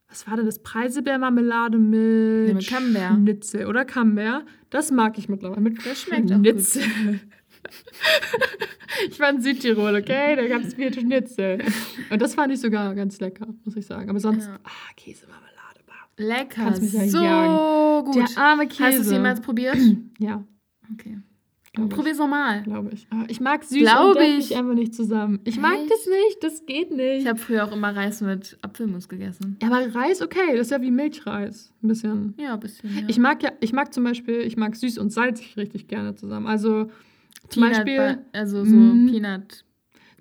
was 0.10 0.26
war 0.26 0.38
denn 0.38 0.46
das? 0.46 0.64
Preiselbeermarmelade 0.64 1.78
mit, 1.78 2.48
Ja, 2.48 2.54
mit 2.54 2.68
Camembert. 2.68 3.14
Schnitzel 3.14 3.66
oder 3.68 3.86
Camembert. 3.86 4.46
Das 4.70 4.90
mag 4.90 5.18
ich 5.18 5.28
mittlerweile. 5.30 5.62
Mit 5.62 5.86
Das 5.86 6.02
schmeckt 6.02 6.32
auch 6.32 6.38
Schnitzel. 6.38 6.84
ich 9.10 9.20
war 9.20 9.30
in 9.30 9.42
Südtirol, 9.42 9.96
okay? 9.96 10.36
Da 10.36 10.48
gab 10.48 10.62
es 10.64 10.74
viel 10.74 10.94
Schnitzel. 10.94 11.60
Und 12.10 12.22
das 12.22 12.36
fand 12.36 12.54
ich 12.54 12.60
sogar 12.60 12.94
ganz 12.96 13.20
lecker, 13.20 13.48
muss 13.64 13.76
ich 13.76 13.86
sagen. 13.86 14.10
Aber 14.10 14.20
sonst, 14.20 14.48
Ja. 14.48 14.60
ah, 14.64 14.70
Käsemarmelade. 14.96 15.48
Lecker. 16.20 16.64
Kannst 16.64 16.82
mich 16.82 17.12
so 17.12 17.22
jagen. 17.22 18.06
gut. 18.06 18.16
Der 18.16 18.44
arme 18.44 18.68
Käse. 18.68 18.84
Hast 18.84 18.98
du 18.98 19.02
es 19.04 19.12
jemals 19.12 19.42
probiert? 19.42 19.78
Ja, 20.20 20.44
Okay. 20.94 21.18
Glaub. 21.74 21.90
Probier's 21.90 22.18
nochmal. 22.18 22.64
glaube 22.64 22.90
ich. 22.92 23.06
Aber 23.12 23.30
ich 23.30 23.40
mag 23.40 23.64
süß 23.64 23.88
und 23.88 24.18
ich. 24.20 24.56
einfach 24.58 24.74
nicht 24.74 24.96
zusammen. 24.96 25.40
Ich 25.44 25.60
mag 25.60 25.76
Echt? 25.78 25.92
das 25.92 26.08
nicht, 26.08 26.38
das 26.44 26.66
geht 26.66 26.90
nicht. 26.90 27.22
Ich 27.22 27.28
habe 27.28 27.38
früher 27.38 27.66
auch 27.66 27.72
immer 27.72 27.96
Reis 27.96 28.22
mit 28.22 28.58
Apfelmus 28.64 29.08
gegessen. 29.08 29.58
ja, 29.62 29.68
aber 29.68 29.94
Reis, 29.94 30.24
okay, 30.24 30.54
das 30.54 30.62
ist 30.68 30.72
ja 30.72 30.82
wie 30.82 30.90
Milchreis. 30.90 31.72
Ein 31.84 31.88
bisschen. 31.90 32.34
Ja, 32.40 32.56
ein 32.56 32.60
bisschen. 32.62 32.98
Ja. 32.98 33.04
Ich 33.08 33.20
mag 33.20 33.44
ja, 33.44 33.52
ich 33.60 33.74
mag 33.74 33.94
zum 33.94 34.06
Beispiel, 34.06 34.40
ich 34.40 34.58
mag 34.58 34.76
süß 34.76 34.98
und 34.98 35.12
salzig 35.12 35.56
richtig 35.56 35.88
gerne 35.88 36.16
zusammen. 36.16 36.48
Also 36.48 36.90
zum 37.50 37.64
Peanut 37.64 37.78
Beispiel. 37.78 37.98
Butter- 37.98 38.26
also 38.34 38.66
so 38.66 38.76
Mm. 38.76 39.08
Peanut 39.12 39.64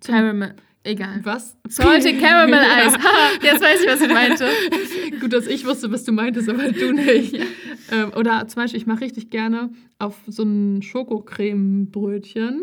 Caramel. 0.04 0.54
Egal. 0.84 1.18
Was? 1.24 1.56
Salted 1.68 2.20
Caramel 2.20 2.60
Eis. 2.60 2.94
Jetzt 3.42 3.60
weiß 3.60 3.80
ich, 3.82 3.88
was 3.88 4.00
ich 4.00 4.12
meinte. 4.12 4.46
Gut, 5.20 5.32
dass 5.32 5.48
ich 5.48 5.66
wusste, 5.66 5.90
was 5.90 6.04
du 6.04 6.12
meintest, 6.12 6.48
aber 6.48 6.70
du 6.70 6.92
nicht. 6.92 7.34
ähm, 7.90 8.12
oder 8.16 8.46
zum 8.46 8.62
Beispiel, 8.62 8.78
ich 8.80 8.86
mache 8.86 9.00
richtig 9.00 9.30
gerne 9.30 9.70
auf 9.98 10.14
so 10.28 10.44
ein 10.44 10.82
Schokocreme-Brötchen 10.82 12.62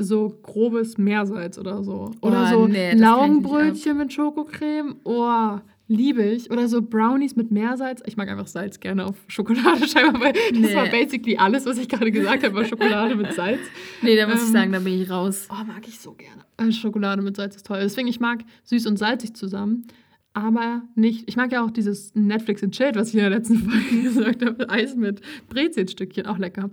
so 0.00 0.28
grobes 0.42 0.96
Meersalz 0.98 1.58
oder 1.58 1.82
so. 1.82 2.12
Oder 2.22 2.44
Oh, 2.46 2.52
so 2.52 2.66
nee, 2.68 2.92
Laugenbrötchen 2.92 3.96
mit 3.98 4.12
Schokocreme. 4.12 4.94
Oh, 5.02 5.56
liebe 5.88 6.22
ich. 6.22 6.50
Oder 6.50 6.68
so 6.68 6.82
Brownies 6.82 7.34
mit 7.34 7.50
Meersalz. 7.50 8.02
Ich 8.06 8.16
mag 8.16 8.28
einfach 8.28 8.46
Salz 8.46 8.78
gerne 8.78 9.06
auf 9.06 9.16
Schokolade 9.26 9.88
scheinbar, 9.88 10.20
weil 10.20 10.32
das 10.32 10.52
Nee. 10.52 10.74
war 10.74 10.86
basically 10.88 11.36
alles, 11.38 11.64
was 11.66 11.78
ich 11.78 11.88
gerade 11.88 12.10
gesagt 12.12 12.44
habe, 12.44 12.54
war 12.54 12.64
Schokolade 12.64 13.14
mit 13.16 13.32
Salz. 13.32 13.60
Nee, 14.02 14.16
da 14.16 14.26
muss 14.28 14.36
ich 14.42 14.46
Ähm, 14.48 14.52
sagen, 14.52 14.72
da 14.72 14.78
bin 14.80 15.00
ich 15.00 15.10
raus. 15.10 15.48
Oh, 15.50 15.64
mag 15.64 15.86
ich 15.88 15.98
so 15.98 16.12
gerne. 16.12 16.44
Äh, 16.58 16.70
Schokolade 16.72 17.22
mit 17.22 17.36
Salz 17.36 17.56
ist 17.56 17.66
toll. 17.66 17.80
Deswegen, 17.82 18.06
ich 18.08 18.20
mag 18.20 18.44
süß 18.64 18.86
und 18.86 18.98
salzig 18.98 19.34
zusammen. 19.34 19.86
Aber 20.34 20.82
nicht, 20.94 21.28
ich 21.28 21.36
mag 21.36 21.50
ja 21.50 21.64
auch 21.64 21.70
dieses 21.70 22.14
Netflix 22.14 22.62
and 22.62 22.72
Chill, 22.74 22.92
was 22.94 23.08
ich 23.08 23.14
in 23.14 23.20
der 23.20 23.30
letzten 23.30 23.56
Folge 23.70 24.02
gesagt 24.02 24.44
habe. 24.44 24.68
Eis 24.70 24.94
mit 24.94 25.20
Brezelstückchen, 25.48 26.26
auch 26.26 26.38
lecker. 26.38 26.70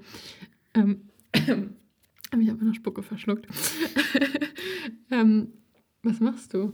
Ähm, 0.74 1.09
habe 1.36 2.41
ich 2.43 2.49
einfach 2.49 2.66
noch 2.66 2.76
Spucke 2.76 3.01
verschluckt. 3.01 3.47
ähm, 5.09 5.53
was 6.03 6.20
machst 6.20 6.53
du? 6.53 6.74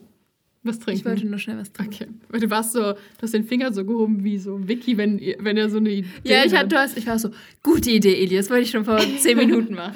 Was 0.64 0.78
trinken? 0.78 1.00
Ich 1.00 1.06
wollte 1.06 1.26
nur 1.26 1.40
schnell 1.40 1.58
was 1.58 1.72
trinken. 1.74 1.94
Okay. 1.94 2.08
Weil 2.30 2.40
du 2.40 2.50
warst 2.52 2.74
so, 2.74 2.80
du 2.94 2.98
hast 3.22 3.34
den 3.34 3.44
Finger 3.44 3.74
so 3.74 3.84
gehoben 3.84 4.24
wie 4.24 4.38
so 4.38 4.68
Vicky, 4.68 4.96
wenn, 4.96 5.20
wenn 5.40 5.58
er 5.58 5.70
so 5.72 5.78
eine 5.78 5.90
Idee 5.90 6.08
Ja, 6.24 6.46
ich, 6.46 6.54
hat. 6.54 6.72
hast, 6.74 6.98
ich 6.98 7.08
war 7.08 7.18
so, 7.18 7.32
gute 7.64 7.90
Idee, 7.90 8.14
Eli, 8.22 8.36
das 8.36 8.50
wollte 8.52 8.64
ich 8.64 8.70
schon 8.70 8.86
vor 8.86 9.00
zehn 9.18 9.38
Minuten 9.40 9.74
machen. 9.74 9.96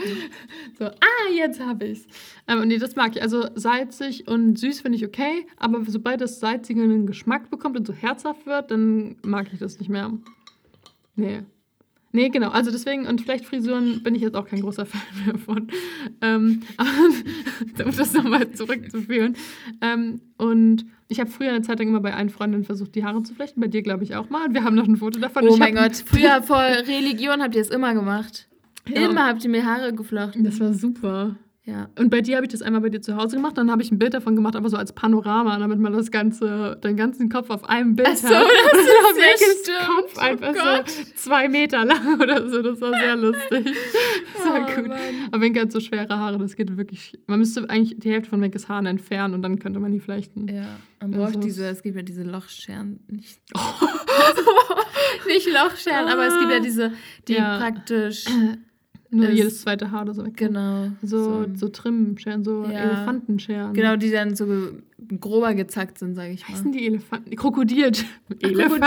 So, 0.79 0.85
ah, 0.85 1.31
jetzt 1.37 1.59
habe 1.59 1.85
ich's. 1.85 2.07
Ähm, 2.47 2.61
und 2.61 2.69
nee, 2.69 2.79
das 2.79 2.95
mag 2.95 3.15
ich. 3.15 3.21
Also 3.21 3.47
salzig 3.53 4.27
und 4.27 4.57
süß 4.57 4.81
finde 4.81 4.97
ich 4.97 5.05
okay, 5.05 5.45
aber 5.57 5.83
sobald 5.85 6.21
das 6.21 6.39
Salzige 6.39 6.81
einen 6.81 7.05
Geschmack 7.05 7.51
bekommt 7.51 7.77
und 7.77 7.85
so 7.85 7.93
herzhaft 7.93 8.47
wird, 8.47 8.71
dann 8.71 9.17
mag 9.23 9.47
ich 9.53 9.59
das 9.59 9.77
nicht 9.79 9.89
mehr. 9.89 10.11
Nee. 11.15 11.41
Nee, 12.15 12.29
genau. 12.29 12.49
Also 12.49 12.71
deswegen, 12.71 13.07
und 13.07 13.21
vielleicht 13.21 13.45
Frisuren 13.45 14.01
bin 14.01 14.15
ich 14.15 14.21
jetzt 14.21 14.35
auch 14.35 14.47
kein 14.47 14.61
großer 14.61 14.85
Fan 14.85 15.01
mehr 15.25 15.37
von. 15.37 15.67
Ähm, 16.21 16.61
aber, 16.77 17.89
um 17.89 17.95
das 17.95 18.13
nochmal 18.13 18.49
zurückzuführen. 18.51 19.35
Ähm, 19.81 20.21
und 20.37 20.85
ich 21.09 21.19
habe 21.19 21.29
früher 21.29 21.49
eine 21.49 21.61
Zeit 21.61 21.79
lang 21.79 21.89
immer 21.89 21.99
bei 21.99 22.13
allen 22.13 22.29
Freundinnen 22.29 22.63
versucht, 22.63 22.95
die 22.95 23.03
Haare 23.03 23.21
zu 23.23 23.35
flechten. 23.35 23.59
Bei 23.59 23.67
dir, 23.67 23.81
glaube 23.81 24.05
ich, 24.05 24.15
auch 24.15 24.29
mal. 24.29 24.47
Und 24.47 24.53
wir 24.53 24.63
haben 24.63 24.75
noch 24.75 24.87
ein 24.87 24.95
Foto 24.95 25.19
davon. 25.19 25.43
Oh 25.43 25.53
Ich 25.53 25.59
mein 25.59 25.75
Gott, 25.75 25.95
früher 26.05 26.41
vor 26.41 26.61
Religion 26.61 27.41
habt 27.41 27.55
ihr 27.55 27.61
es 27.61 27.69
immer 27.69 27.93
gemacht. 27.93 28.47
Ja. 28.87 29.09
Immer 29.09 29.27
habt 29.27 29.43
ihr 29.43 29.49
mir 29.49 29.65
Haare 29.65 29.93
geflochten. 29.93 30.45
Das 30.45 30.59
war 30.61 30.73
super. 30.73 31.35
Ja. 31.67 31.89
Und 31.97 32.11
bei 32.11 32.21
dir 32.21 32.35
habe 32.35 32.45
ich 32.45 32.51
das 32.51 32.61
einmal 32.61 32.81
bei 32.81 32.89
dir 32.89 33.01
zu 33.01 33.15
Hause 33.15 33.37
gemacht, 33.37 33.57
dann 33.57 33.71
habe 33.71 33.81
ich 33.81 33.91
ein 33.91 33.97
Bild 33.97 34.13
davon 34.13 34.35
gemacht, 34.35 34.55
aber 34.55 34.69
so 34.69 34.77
als 34.77 34.93
Panorama, 34.93 35.57
damit 35.57 35.79
man 35.79 35.93
das 35.93 36.11
ganze, 36.11 36.79
den 36.83 36.95
ganzen 36.95 37.27
Kopf 37.27 37.49
auf 37.49 37.67
einem 37.67 37.95
Bild 37.95 38.07
Ach 38.11 38.15
so, 38.15 38.27
hat. 38.27 38.45
das 38.45 38.79
Und 38.81 39.17
dann 39.17 39.33
ist 39.33 39.65
sehr. 39.65 39.75
Kopf 39.79 40.13
Oh 40.15 40.19
einfach 40.21 40.53
Gott. 40.53 40.89
so 40.89 41.03
zwei 41.15 41.49
Meter 41.49 41.83
lang 41.83 42.19
oder 42.21 42.47
so. 42.47 42.61
Das 42.61 42.79
war 42.81 42.91
sehr 42.91 43.15
lustig. 43.15 43.65
Das 44.35 44.45
war 44.45 44.61
Oh 44.61 44.75
gut. 44.75 44.87
Mann. 44.89 44.99
Aber 45.31 45.41
Wenke 45.41 45.61
hat 45.61 45.71
so 45.71 45.79
schwere 45.79 46.19
Haare, 46.19 46.37
das 46.37 46.55
geht 46.55 46.77
wirklich. 46.77 47.17
Man 47.25 47.39
müsste 47.39 47.67
eigentlich 47.67 47.97
die 47.99 48.11
Hälfte 48.11 48.29
von 48.29 48.41
Wenkes 48.41 48.69
Haaren 48.69 48.85
entfernen 48.85 49.33
und 49.33 49.41
dann 49.41 49.57
könnte 49.57 49.79
man 49.79 49.91
die 49.91 49.99
flechten. 49.99 50.47
Ja, 50.47 50.65
man 51.01 51.13
Also- 51.15 51.33
braucht 51.33 51.43
diese, 51.43 51.65
es 51.67 51.81
gibt 51.81 51.95
ja 51.95 52.03
diese 52.03 52.21
Lochscheren. 52.23 52.99
Nicht, 53.07 53.39
nicht 55.27 55.47
Lochscheren, 55.47 56.07
aber 56.09 56.27
es 56.27 56.37
gibt 56.39 56.51
ja 56.51 56.59
diese, 56.59 56.91
die 57.27 57.33
Ja. 57.33 57.57
praktisch, 57.57 58.25
Nur 59.11 59.27
Das- 59.27 59.35
jedes 59.37 59.61
zweite 59.61 59.91
Haar 59.91 60.01
oder 60.01 60.13
so 60.13 60.25
weg. 60.25 60.35
genau. 60.35 60.87
So, 61.01 61.45
so 61.53 61.69
Trimmenscheren, 61.69 62.43
so 62.43 62.63
Ja. 62.65 62.79
Elefantenscheren. 62.85 63.73
Genau, 63.73 63.95
die 63.95 64.09
dann 64.11 64.35
so 64.35 64.45
grober 65.19 65.53
gezackt 65.53 65.99
sind, 65.99 66.15
sage 66.15 66.33
ich 66.33 66.41
mal. 66.47 66.55
Heißen 66.55 66.71
die 66.71 66.87
Elefanten? 66.87 67.35
Krokodil. 67.35 67.91
Krokodil, 67.91 68.49
Elefant. 68.51 68.83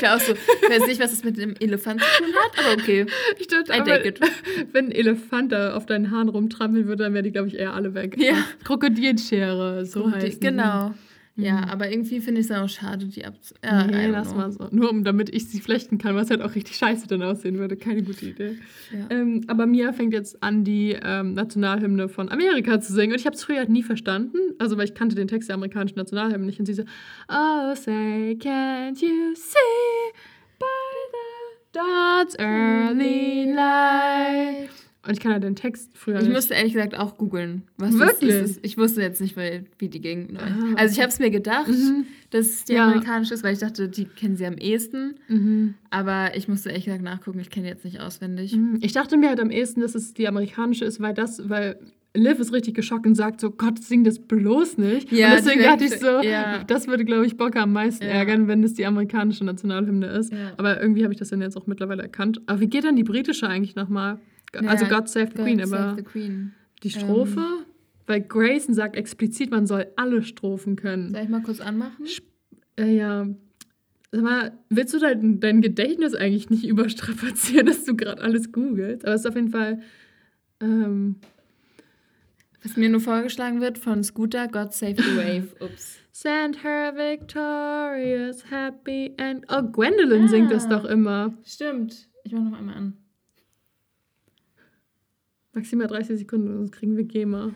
Ich 0.00 0.08
auch 0.08 0.20
so, 0.20 0.32
ich 0.32 0.70
weiß 0.70 0.86
nicht, 0.86 1.00
was 1.00 1.10
das 1.10 1.22
mit 1.24 1.38
dem 1.38 1.54
Elefant 1.60 2.00
zu 2.02 2.22
tun 2.22 2.32
hat, 2.34 2.64
aber 2.64 2.82
okay. 2.82 3.06
Ich 3.38 3.46
dachte, 3.46 3.72
I 3.72 3.80
aber, 3.80 4.00
wenn 4.72 4.86
ein 4.86 4.92
Elefant 4.92 5.52
da 5.52 5.74
auf 5.74 5.86
deinen 5.86 6.10
Haaren 6.10 6.28
rumtrampeln 6.28 6.86
würde, 6.86 7.04
dann 7.04 7.14
wären 7.14 7.24
die, 7.24 7.30
glaube 7.32 7.48
ich, 7.48 7.54
eher 7.58 7.74
alle 7.74 7.94
weg. 7.94 8.16
Ja. 8.18 8.34
Krokodilschere, 8.64 9.86
so 9.86 10.00
Krokodil- 10.04 10.14
heißt 10.22 10.40
Genau. 10.40 10.94
Ja, 11.36 11.66
aber 11.68 11.90
irgendwie 11.90 12.20
finde 12.20 12.40
ich 12.40 12.50
es 12.50 12.52
auch 12.52 12.68
schade, 12.68 13.06
die 13.06 13.24
abzu... 13.24 13.54
I 13.64 13.86
nee, 13.86 14.06
lass 14.08 14.34
mal 14.34 14.50
so. 14.50 14.68
Nur 14.70 14.90
um, 14.90 15.04
damit 15.04 15.34
ich 15.34 15.48
sie 15.48 15.60
flechten 15.60 15.96
kann, 15.96 16.14
was 16.14 16.28
halt 16.30 16.42
auch 16.42 16.54
richtig 16.54 16.76
scheiße 16.76 17.06
dann 17.06 17.22
aussehen 17.22 17.58
würde. 17.58 17.76
Keine 17.76 18.02
gute 18.02 18.26
Idee. 18.26 18.58
Ja. 18.92 19.06
Ähm, 19.10 19.42
aber 19.46 19.66
Mia 19.66 19.92
fängt 19.92 20.12
jetzt 20.12 20.42
an, 20.42 20.64
die 20.64 20.96
ähm, 21.02 21.34
Nationalhymne 21.34 22.08
von 22.08 22.28
Amerika 22.28 22.80
zu 22.80 22.92
singen. 22.92 23.12
Und 23.12 23.20
ich 23.20 23.26
habe 23.26 23.36
es 23.36 23.44
früher 23.44 23.58
halt 23.58 23.70
nie 23.70 23.82
verstanden. 23.82 24.38
Also, 24.58 24.76
weil 24.76 24.84
ich 24.84 24.94
kannte 24.94 25.16
den 25.16 25.28
Text 25.28 25.48
der 25.48 25.54
amerikanischen 25.54 25.98
Nationalhymne 25.98 26.46
nicht. 26.46 26.58
Und 26.58 26.66
sie 26.66 26.74
so, 26.74 26.82
Oh, 27.28 27.74
say, 27.74 28.36
can't 28.38 29.00
you 29.00 29.34
see 29.34 30.12
by 30.58 30.66
the 31.12 31.78
dawn's 31.78 32.36
early 32.38 33.52
light? 33.52 34.68
Und 35.06 35.12
ich 35.14 35.20
kann 35.20 35.32
halt 35.32 35.42
den 35.42 35.56
Text 35.56 35.96
früher 35.96 36.16
Ich 36.18 36.24
nicht. 36.24 36.32
musste 36.34 36.52
ehrlich 36.54 36.74
gesagt 36.74 36.94
auch 36.94 37.16
googeln. 37.16 37.62
Was 37.78 37.98
Wirklich? 37.98 38.30
Das 38.38 38.50
ist. 38.50 38.60
Ich 38.62 38.76
wusste 38.76 39.00
jetzt 39.00 39.20
nicht, 39.20 39.34
wie 39.34 39.88
die 39.88 40.00
ging. 40.00 40.36
Ah, 40.38 40.74
Also 40.76 40.92
ich 40.92 41.00
habe 41.00 41.08
es 41.08 41.18
mir 41.18 41.30
gedacht, 41.30 41.68
Mhm. 41.68 42.04
dass 42.30 42.46
es 42.46 42.64
die 42.64 42.74
Ja. 42.74 42.84
amerikanische 42.86 43.32
ist, 43.32 43.42
weil 43.42 43.54
ich 43.54 43.60
dachte, 43.60 43.88
die 43.88 44.04
kennen 44.04 44.36
sie 44.36 44.44
am 44.44 44.58
ehesten. 44.58 45.14
Mhm. 45.28 45.74
Aber 45.88 46.36
ich 46.36 46.48
musste 46.48 46.68
ehrlich 46.68 46.84
gesagt 46.84 47.02
nachgucken, 47.02 47.40
ich 47.40 47.48
kenne 47.48 47.64
die 47.66 47.72
jetzt 47.72 47.84
nicht 47.86 48.00
auswendig. 48.00 48.54
Mhm. 48.54 48.78
Ich 48.82 48.92
dachte 48.92 49.16
mir 49.16 49.28
halt 49.30 49.40
am 49.40 49.50
ehesten, 49.50 49.80
dass 49.80 49.94
es 49.94 50.12
die 50.12 50.28
amerikanische 50.28 50.84
ist, 50.84 51.00
weil 51.00 51.14
das, 51.14 51.48
weil 51.48 51.78
Liv 52.12 52.40
ist 52.40 52.52
richtig 52.52 52.74
geschockt 52.74 53.06
und 53.06 53.14
sagt 53.14 53.40
so, 53.40 53.52
Gott, 53.52 53.82
sing 53.82 54.02
das 54.04 54.18
bloß 54.18 54.78
nicht. 54.78 55.12
Ja, 55.12 55.28
und 55.28 55.36
deswegen 55.38 55.62
dachte 55.62 55.84
ich 55.84 55.92
so, 55.98 56.20
ja. 56.22 56.62
das 56.64 56.88
würde, 56.88 57.04
glaube 57.04 57.24
ich, 57.24 57.36
Bock 57.36 57.54
am 57.56 57.72
meisten 57.72 58.04
Ja. 58.04 58.10
ärgern, 58.10 58.48
wenn 58.48 58.64
es 58.64 58.74
die 58.74 58.84
amerikanische 58.84 59.44
Nationalhymne 59.44 60.08
ist. 60.08 60.32
Ja. 60.32 60.52
Aber 60.56 60.80
irgendwie 60.82 61.04
habe 61.04 61.12
ich 61.14 61.20
das 61.20 61.28
dann 61.28 61.40
jetzt 61.40 61.56
auch 61.56 61.68
mittlerweile 61.68 62.02
erkannt. 62.02 62.40
Aber 62.46 62.60
wie 62.60 62.66
geht 62.66 62.82
dann 62.84 62.96
die 62.96 63.04
britische 63.04 63.46
eigentlich 63.48 63.76
nochmal? 63.76 64.18
Also 64.66 64.86
God 64.86 65.08
Save 65.08 65.28
the 65.30 65.34
God 65.36 65.44
Queen, 65.44 65.64
Save 65.66 65.76
aber 65.82 65.96
the 65.96 66.02
Queen. 66.02 66.52
die 66.82 66.90
Strophe? 66.90 67.42
weil 68.06 68.22
Grayson 68.22 68.74
sagt 68.74 68.96
explizit, 68.96 69.52
man 69.52 69.68
soll 69.68 69.86
alle 69.94 70.22
Strophen 70.24 70.74
können. 70.74 71.12
Soll 71.12 71.22
ich 71.22 71.28
mal 71.28 71.42
kurz 71.42 71.60
anmachen? 71.60 72.06
Äh, 72.76 72.96
ja. 72.96 73.28
Sag 74.10 74.22
mal, 74.22 74.58
willst 74.68 74.92
du 74.92 74.98
dein, 74.98 75.38
dein 75.38 75.60
Gedächtnis 75.60 76.14
eigentlich 76.16 76.50
nicht 76.50 76.64
überstrapazieren, 76.68 77.66
dass 77.66 77.84
du 77.84 77.94
gerade 77.94 78.20
alles 78.20 78.50
googelst? 78.50 79.04
Aber 79.04 79.14
es 79.14 79.20
ist 79.20 79.26
auf 79.28 79.36
jeden 79.36 79.50
Fall. 79.50 79.80
Ähm, 80.60 81.16
Was 82.64 82.76
mir 82.76 82.88
nur 82.88 82.98
vorgeschlagen 83.00 83.60
wird 83.60 83.78
von 83.78 84.02
Scooter, 84.02 84.48
God 84.48 84.72
Save 84.74 84.96
the 84.96 85.16
Wave. 85.16 85.54
Ups. 85.60 85.98
Send 86.10 86.64
her 86.64 86.92
victorious, 86.96 88.44
happy 88.50 89.14
and. 89.18 89.44
Oh, 89.48 89.62
Gwendolyn 89.62 90.26
singt 90.28 90.50
das 90.50 90.66
Ah. 90.66 90.70
doch 90.70 90.84
immer. 90.84 91.32
Stimmt. 91.44 92.08
Ich 92.24 92.32
mach 92.32 92.42
noch 92.42 92.58
einmal 92.58 92.74
an. 92.76 92.96
Maximal 95.52 95.88
30 95.88 96.18
Sekunden, 96.18 96.56
sonst 96.56 96.72
kriegen 96.72 96.96
wir 96.96 97.04
GEMA. 97.04 97.52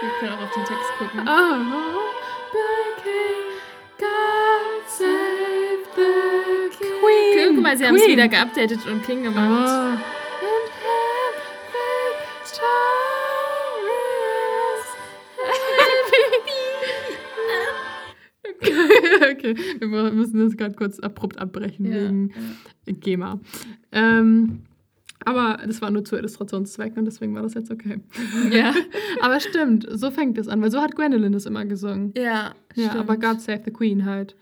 Wir 0.00 0.10
können 0.18 0.32
auch 0.32 0.42
auf 0.42 0.52
den 0.52 0.64
Text 0.64 0.92
gucken. 0.98 1.20
Oh. 1.26 2.02
Guck 7.48 7.62
mal, 7.62 7.76
sie 7.76 7.86
haben 7.86 7.96
es 7.96 8.06
wieder 8.06 8.28
geupdatet 8.28 8.86
und 8.86 9.04
King 9.04 9.24
gemacht. 9.24 9.68
Ah. 9.68 10.21
Okay, 19.50 19.80
wir 19.80 20.12
müssen 20.12 20.38
das 20.38 20.56
gerade 20.56 20.74
kurz 20.74 20.98
abrupt 20.98 21.38
abbrechen 21.38 21.86
Ja, 21.86 21.94
wegen 21.94 22.32
GEMA. 22.86 23.40
Ähm, 23.92 24.60
aber 25.24 25.58
das 25.64 25.80
war 25.80 25.90
nur 25.90 26.04
zu 26.04 26.16
Illustrationszwecken 26.16 26.98
und 26.98 27.04
deswegen 27.04 27.34
war 27.34 27.42
das 27.42 27.54
jetzt 27.54 27.70
okay. 27.70 28.00
ja. 28.50 28.74
Aber 29.22 29.38
stimmt, 29.38 29.86
so 29.88 30.10
fängt 30.10 30.36
es 30.36 30.48
an, 30.48 30.60
weil 30.62 30.70
so 30.72 30.80
hat 30.80 30.96
Gwendolyn 30.96 31.32
das 31.32 31.46
immer 31.46 31.64
gesungen. 31.64 32.12
Ja, 32.16 32.54
Ja, 32.74 32.88
stimmt. 32.88 32.96
aber 32.96 33.16
God 33.16 33.40
Save 33.40 33.62
the 33.64 33.70
Queen 33.70 34.04
halt. 34.04 34.34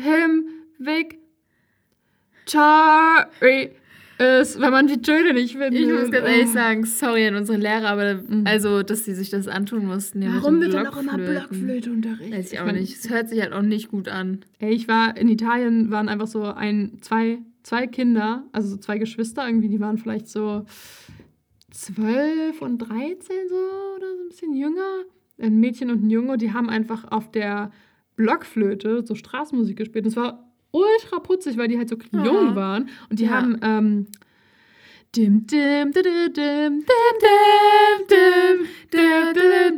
him 0.00 0.44
victory 0.78 1.18
ist, 4.18 4.60
wenn 4.60 4.70
man 4.70 4.86
die 4.86 5.00
Töne 5.02 5.32
nicht 5.34 5.52
findet. 5.56 5.74
Ich 5.74 5.86
muss 5.88 6.10
ganz 6.10 6.26
ehrlich 6.28 6.46
Oh. 6.48 6.52
sagen, 6.52 6.84
sorry 6.84 7.26
an 7.26 7.34
unsere 7.36 7.58
Lehrer, 7.58 7.88
aber 7.88 8.20
also, 8.44 8.82
dass 8.82 9.04
sie 9.04 9.14
sich 9.14 9.30
das 9.30 9.48
antun 9.48 9.86
mussten. 9.86 10.20
mit 10.20 10.28
Warum 10.34 10.60
wird 10.60 10.74
dann 10.74 10.86
auch 10.86 10.96
immer 10.96 11.16
Blockflöten. 11.18 11.48
Blockflöte 11.58 11.90
unterrichtet? 11.92 12.32
Weiß 12.38 12.52
ich 12.52 12.60
auch 12.60 12.70
nicht. 12.72 12.94
Es 12.96 13.10
hört 13.10 13.28
sich 13.28 13.40
halt 13.40 13.52
auch 13.52 13.62
nicht 13.62 13.88
gut 13.88 14.08
an. 14.08 14.40
Ey, 14.58 14.72
ich 14.72 14.86
war 14.88 15.16
in 15.16 15.28
Italien, 15.28 15.90
waren 15.90 16.08
einfach 16.08 16.26
so 16.28 16.42
ein, 16.44 16.98
zwei, 17.00 17.38
zwei 17.62 17.86
Kinder, 17.86 18.44
also 18.52 18.68
so 18.68 18.76
zwei 18.76 18.98
Geschwister 18.98 19.46
irgendwie, 19.46 19.68
die 19.68 19.80
waren 19.80 19.98
vielleicht 19.98 20.28
so 20.28 20.64
zwölf 21.70 22.62
und 22.62 22.78
13 22.78 23.18
so 23.48 23.54
oder 23.96 24.06
so 24.16 24.22
ein 24.22 24.28
bisschen 24.28 24.54
jünger. 24.54 25.02
Ein 25.40 25.58
Mädchen 25.58 25.90
und 25.90 26.04
ein 26.04 26.10
Junge, 26.10 26.38
die 26.38 26.52
haben 26.52 26.68
einfach 26.70 27.10
auf 27.10 27.30
der 27.30 27.72
Blockflöte 28.16 29.02
so 29.04 29.16
Straßenmusik 29.16 29.76
gespielt. 29.76 30.06
Das 30.06 30.14
war 30.14 30.43
ultra 30.74 31.20
putzig, 31.20 31.56
weil 31.56 31.68
die 31.68 31.78
halt 31.78 31.88
so 31.88 31.96
ja. 32.12 32.24
jung 32.24 32.54
waren. 32.54 32.88
Und 33.08 33.20
die 33.20 33.24
ja. 33.24 33.30
haben. 33.30 33.58
Ähm, 33.62 34.06
Dim, 35.16 35.46
dim, 35.46 35.92
dim, 35.92 36.02
dim, 36.02 36.32
dim, 36.34 36.84
dim, 38.10 38.66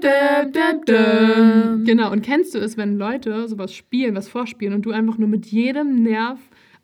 dim, 0.01 0.84
dim, 0.86 1.84
Genau, 1.84 2.11
und 2.11 2.22
kennst 2.22 2.55
du 2.55 2.59
es, 2.59 2.78
wenn 2.78 2.97
Leute 2.97 3.47
sowas 3.47 3.74
spielen, 3.74 4.14
was 4.14 4.28
vorspielen 4.28 4.72
und 4.72 4.86
du 4.86 4.92
einfach 4.92 5.18
nur 5.18 5.28
mit 5.28 5.44
jedem 5.44 6.03
Nerv 6.03 6.38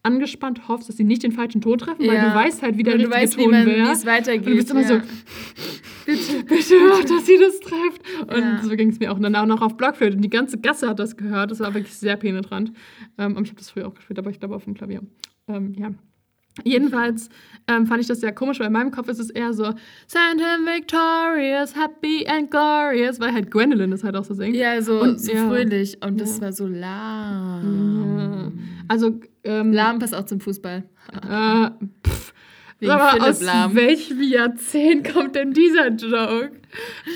angespannt 0.05 0.67
hoffst, 0.69 0.89
dass 0.89 0.97
sie 0.97 1.05
nicht 1.05 1.23
den 1.23 1.33
falschen 1.33 1.61
Ton 1.61 1.79
treffen, 1.79 2.07
weil 2.07 2.15
Ja. 2.17 2.31
du 2.31 2.35
weißt 2.35 2.63
halt, 2.63 2.77
wie 2.77 2.83
der 2.83 2.95
richtige 2.95 3.13
weißt, 3.15 3.35
Ton 3.35 3.53
wie 3.53 3.67
wäre. 3.67 3.93
es 3.93 4.05
weitergeht. 4.05 4.47
Und 4.47 4.53
du 4.53 4.57
bist 4.57 4.71
immer 4.71 4.81
ja. 4.83 4.89
so, 4.89 4.95
bitte, 6.07 6.45
bitte, 6.45 6.75
mach, 6.89 7.05
dass 7.05 7.27
sie 7.27 7.39
das 7.39 7.61
trifft. 7.61 8.03
Und 8.23 8.39
Ja. 8.41 8.63
so 8.63 8.71
ging 8.77 8.89
es 8.91 8.99
mir 8.99 9.13
auch. 9.13 9.17
Und 9.17 9.23
dann 9.23 9.37
auch 9.37 9.47
noch 9.47 9.63
auf 9.63 9.77
Blockflöte. 9.77 10.17
Und 10.17 10.23
die 10.23 10.31
ganze 10.31 10.59
Gasse 10.59 10.89
hat 10.89 10.99
das 10.99 11.17
gehört. 11.17 11.51
Das 11.51 11.61
war 11.61 11.73
wirklich 11.75 11.95
sehr 11.95 12.17
penetrant. 12.17 12.73
Ähm, 13.19 13.33
ich 13.43 13.51
habe 13.51 13.59
das 13.59 13.71
früher 13.71 13.87
auch 13.87 13.95
gespielt, 13.95 14.19
aber 14.19 14.31
ich 14.31 14.41
glaube 14.41 14.55
auf 14.57 14.65
dem 14.65 14.75
Klavier. 14.75 15.03
Ähm, 15.49 15.75
ja. 15.79 15.91
Jedenfalls 16.65 17.29
ähm, 17.67 17.87
fand 17.87 18.01
ich 18.03 18.07
das 18.09 18.21
sehr 18.21 18.33
komisch, 18.33 18.59
weil 18.61 18.67
in 18.67 18.73
meinem 18.73 18.91
Kopf 18.91 19.09
ist 19.09 19.19
es 19.21 19.31
eher 19.31 19.53
so 19.55 19.65
Send 20.07 20.41
him 20.41 20.67
victorious, 20.67 21.75
happy 21.75 22.27
and 22.27 22.51
glorious, 22.51 23.21
weil 23.21 23.33
halt 23.33 23.51
Gwendolyn 23.51 23.91
das 23.91 24.05
halt 24.05 24.17
auch 24.17 24.25
so 24.25 24.35
singt. 24.35 24.55
Ja, 24.57 24.81
so, 24.83 25.01
Und- 25.01 25.21
so 25.21 25.33
ja. 25.33 25.47
fröhlich. 25.49 25.97
Und 26.05 26.21
das 26.21 26.37
Ja. 26.39 26.43
war 26.45 26.53
so 26.53 26.67
lahm. 26.67 28.59
Also, 28.89 29.19
ähm, 29.45 29.73
Lahm 29.73 29.99
passt 29.99 30.15
auch 30.15 30.25
zum 30.27 30.41
Fußball. 30.41 30.83
Äh, 31.29 31.71
pff. 32.07 32.35
Wegen 32.81 32.93
Aber 32.93 33.11
Philipp 33.11 33.23
aus 33.29 33.43
Lahm. 33.43 33.75
welchem 33.77 34.23
Jahrzehnt 34.23 35.13
kommt 35.13 35.37
denn 35.37 35.53
dieser 35.53 35.89
Joke? 35.89 36.53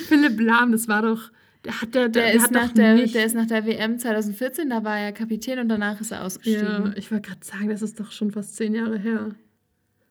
Philipp 0.09 0.41
Lahm, 0.41 0.73
das 0.73 0.87
war 0.89 1.03
doch. 1.03 1.31
Der, 1.67 1.81
hat, 1.83 1.95
der, 1.95 2.09
der, 2.09 2.23
Der, 2.23 2.35
ist 2.35 2.43
hat 2.45 2.51
nach 2.53 2.73
der, 2.73 3.07
der 3.07 3.27
ist 3.27 3.35
nach 3.35 3.47
der 3.47 3.67
WM 3.67 3.99
2014, 3.99 4.71
da 4.71 4.85
war 4.85 4.99
er 4.99 5.13
Kapitän 5.13 5.59
und 5.59 5.69
danach 5.69 6.01
ist 6.01 6.13
er 6.13 6.19
Ja, 6.19 6.25
ausgestiegen. 6.25 6.95
ich 6.97 7.11
wollte 7.11 7.29
gerade 7.29 7.45
sagen, 7.45 7.69
das 7.69 7.83
ist 7.83 7.99
doch 7.99 8.13
schon 8.13 8.31
fast 8.31 8.55
zehn 8.57 8.75
Jahre 8.75 8.99
her. 8.99 9.35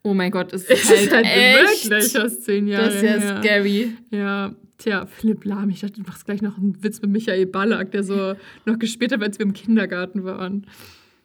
Oh 0.03 0.13
mein 0.13 0.31
Gott, 0.31 0.51
es 0.53 0.63
Es 0.69 0.83
ist 0.83 0.89
halt, 0.91 1.01
ist 1.01 1.13
halt 1.13 1.25
echt. 1.25 1.89
wirklich 1.89 2.11
fast 2.11 2.43
zehn 2.43 2.67
Jahre 2.67 2.85
Das 2.87 2.95
ist 2.95 3.03
ja 3.03 3.09
her. 3.19 3.41
scary. 3.41 3.93
Ja, 4.11 4.55
tja, 4.77 5.05
Philipp 5.05 5.45
Lahm. 5.45 5.69
Ich 5.69 5.79
dachte, 5.79 5.93
du 6.01 6.01
machst 6.01 6.25
gleich 6.25 6.41
noch 6.41 6.57
einen 6.57 6.83
Witz 6.83 7.01
mit 7.01 7.11
Michael 7.11 7.45
Ballack, 7.45 7.91
der 7.91 8.03
so 8.03 8.35
noch 8.65 8.77
gespielt 8.77 9.13
hat, 9.13 9.23
als 9.23 9.39
wir 9.39 9.45
im 9.45 9.53
Kindergarten 9.53 10.23
waren. 10.25 10.67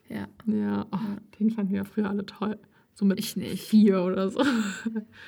Ja, 0.09 0.27
Ja, 0.45 0.85
oh, 0.91 0.97
den 1.39 1.51
fanden 1.51 1.71
wir 1.71 1.79
ja 1.79 1.83
früher 1.83 2.09
alle 2.09 2.25
toll. 2.25 2.57
So 2.93 3.05
mit 3.05 3.19
ich 3.19 3.35
nicht. 3.35 3.63
vier 3.67 4.01
oder 4.01 4.29
so. 4.29 4.43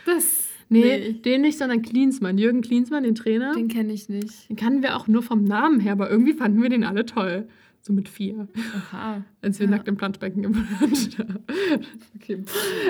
Das, 0.05 0.45
Nee, 0.73 0.97
Nee. 0.99 1.13
den 1.13 1.41
nicht, 1.41 1.57
sondern 1.57 1.81
Klinsmann. 1.81 2.37
Jürgen 2.37 2.61
Klinsmann, 2.61 3.03
den 3.03 3.15
Trainer. 3.15 3.53
den 3.53 3.67
kenne 3.67 3.93
ich 3.93 4.09
nicht. 4.09 4.49
Den 4.49 4.55
kannten 4.55 4.81
wir 4.83 4.95
auch 4.97 5.07
nur 5.07 5.21
vom 5.23 5.43
Namen 5.43 5.79
her, 5.79 5.91
aber 5.93 6.09
irgendwie 6.09 6.33
fanden 6.33 6.61
wir 6.61 6.69
den 6.69 6.83
alle 6.83 7.05
toll. 7.05 7.47
So 7.81 7.91
mit 7.91 8.07
vier. 8.07 8.47
Aha. 8.91 9.23
Als 9.41 9.59
wir 9.59 9.65
Ja. 9.65 9.71
nackt 9.71 9.87
im 9.89 9.97
Planschbecken 9.97 10.43
gewohnt 10.43 10.67
haben. 10.79 11.39
Okay. 12.15 12.43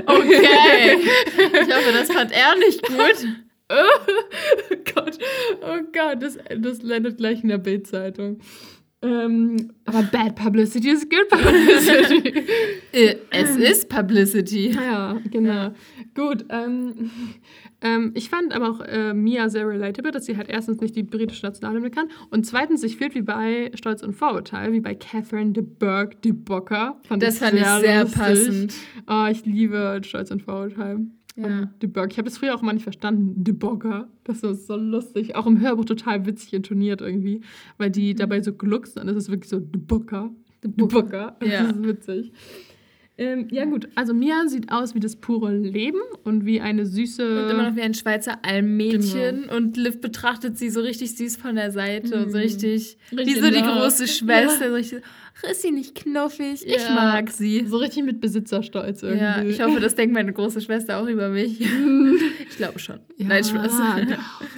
Okay. 0.05 0.97
ich 1.37 1.75
hoffe, 1.75 1.91
das 1.93 2.11
fand 2.11 2.31
er 2.31 2.55
nicht 2.59 2.81
gut. 2.87 3.27
Oh 3.69 4.75
Gott, 4.93 5.17
oh 5.61 5.79
Gott, 5.93 6.21
das, 6.21 6.37
das 6.59 6.83
landet 6.83 7.17
gleich 7.17 7.41
in 7.41 7.49
der 7.49 7.57
Bildzeitung. 7.57 8.39
Ähm, 9.03 9.71
aber 9.85 10.03
bad 10.03 10.35
publicity 10.35 10.89
is 10.89 11.07
good 11.09 11.27
publicity. 11.29 12.43
Äh, 12.93 13.15
Es 13.31 13.57
ist 13.57 13.89
Publicity. 13.89 14.69
ja, 14.71 15.17
genau. 15.31 15.71
Gut, 16.15 16.45
ähm, 16.49 17.09
ähm, 17.81 18.11
ich 18.13 18.29
fand 18.29 18.53
aber 18.53 18.69
auch 18.69 18.79
äh, 18.81 19.13
Mia 19.13 19.49
sehr 19.49 19.67
relatable, 19.67 20.11
dass 20.11 20.25
sie 20.25 20.37
halt 20.37 20.47
erstens 20.47 20.79
nicht 20.79 20.95
die 20.95 21.01
britische 21.03 21.45
Nationalhymne 21.45 21.89
kann 21.89 22.07
und 22.29 22.45
zweitens 22.45 22.81
sich 22.81 22.97
fühlt 22.97 23.15
wie 23.15 23.23
bei 23.23 23.71
Stolz 23.73 24.03
und 24.03 24.13
Vorurteil, 24.13 24.71
wie 24.73 24.79
bei 24.79 24.93
Catherine 24.95 25.51
de 25.53 25.63
Burgh 25.63 26.15
de 26.21 26.31
Bocker. 26.31 26.97
Fand 27.07 27.23
Das 27.23 27.39
fand 27.39 27.55
ich 27.55 27.65
sehr 27.65 28.03
lustig. 28.03 28.21
passend. 28.21 28.73
Oh, 29.07 29.25
ich 29.29 29.43
liebe 29.45 29.99
Stolz 30.03 30.29
und 30.31 30.43
Vorurteil. 30.43 30.99
Ja. 31.35 31.61
Und 31.61 31.81
de 31.81 31.89
Burgh. 31.89 32.11
Ich 32.11 32.17
habe 32.17 32.29
das 32.29 32.37
früher 32.37 32.53
auch 32.53 32.61
mal 32.61 32.73
nicht 32.73 32.83
verstanden. 32.83 33.43
De 33.43 33.53
Bocker. 33.53 34.07
Das 34.23 34.43
ist 34.43 34.67
so 34.67 34.75
lustig. 34.75 35.35
Auch 35.35 35.47
im 35.47 35.59
Hörbuch 35.59 35.85
total 35.85 36.25
witzig 36.25 36.53
intoniert 36.53 37.01
irgendwie. 37.01 37.41
Weil 37.77 37.89
die 37.89 38.13
dabei 38.13 38.41
so 38.41 38.53
gluckst, 38.53 38.97
dann 38.97 39.07
ist 39.07 39.15
es 39.15 39.29
wirklich 39.29 39.49
so 39.49 39.59
de 39.59 39.81
Bocker. 39.81 40.29
De 40.63 40.85
Bocker. 40.85 41.35
Ja. 41.43 41.63
Das 41.63 41.75
ist 41.75 41.83
witzig. 41.83 42.31
Ähm, 43.15 43.47
ja, 43.51 43.65
gut. 43.65 43.87
Also 43.93 44.13
Mia 44.15 44.47
sieht 44.47 44.71
aus 44.71 44.95
wie 44.95 44.99
das 44.99 45.15
pure 45.15 45.55
Leben 45.55 45.99
und 46.23 46.45
wie 46.45 46.61
eine 46.61 46.85
süße. 46.87 47.43
Und 47.43 47.51
immer 47.51 47.69
noch 47.69 47.75
wie 47.75 47.81
ein 47.81 47.93
Schweizer 47.93 48.39
Almmädchen. 48.41 49.49
Und 49.49 49.77
Liv 49.77 50.01
betrachtet 50.01 50.57
sie 50.57 50.69
so 50.71 50.81
richtig 50.81 51.15
süß 51.15 51.37
von 51.37 51.55
der 51.55 51.69
Seite 51.71 52.15
und 52.23 52.31
so 52.31 52.39
richtig, 52.39 52.97
wie 53.11 53.15
Richtig 53.17 53.35
so 53.39 53.49
die 53.51 53.61
große 53.61 54.07
Schwester. 54.07 54.69
So 54.69 54.73
richtig, 54.73 55.01
ach, 55.37 55.51
ist 55.51 55.61
sie 55.61 55.69
nicht 55.69 55.93
knuffig? 55.93 56.65
Ich 56.65 56.87
Ja. 56.87 56.95
mag 56.95 57.29
sie. 57.29 57.65
so 57.67 57.77
richtig 57.77 58.03
mit 58.03 58.19
Besitzerstolz 58.19 59.03
irgendwie. 59.03 59.19
Ja, 59.23 59.43
ich 59.43 59.61
hoffe, 59.61 59.79
das 59.79 59.93
denkt 59.93 60.15
meine 60.15 60.33
große 60.33 60.61
Schwester 60.61 60.97
auch 60.99 61.07
über 61.07 61.29
mich. 61.29 61.61
ich 62.49 62.57
glaube 62.57 62.79
schon. 62.79 62.99
Ja, 63.17 63.27
Nein, 63.27 63.43
Spaß. 63.43 63.77
safe. 63.77 64.17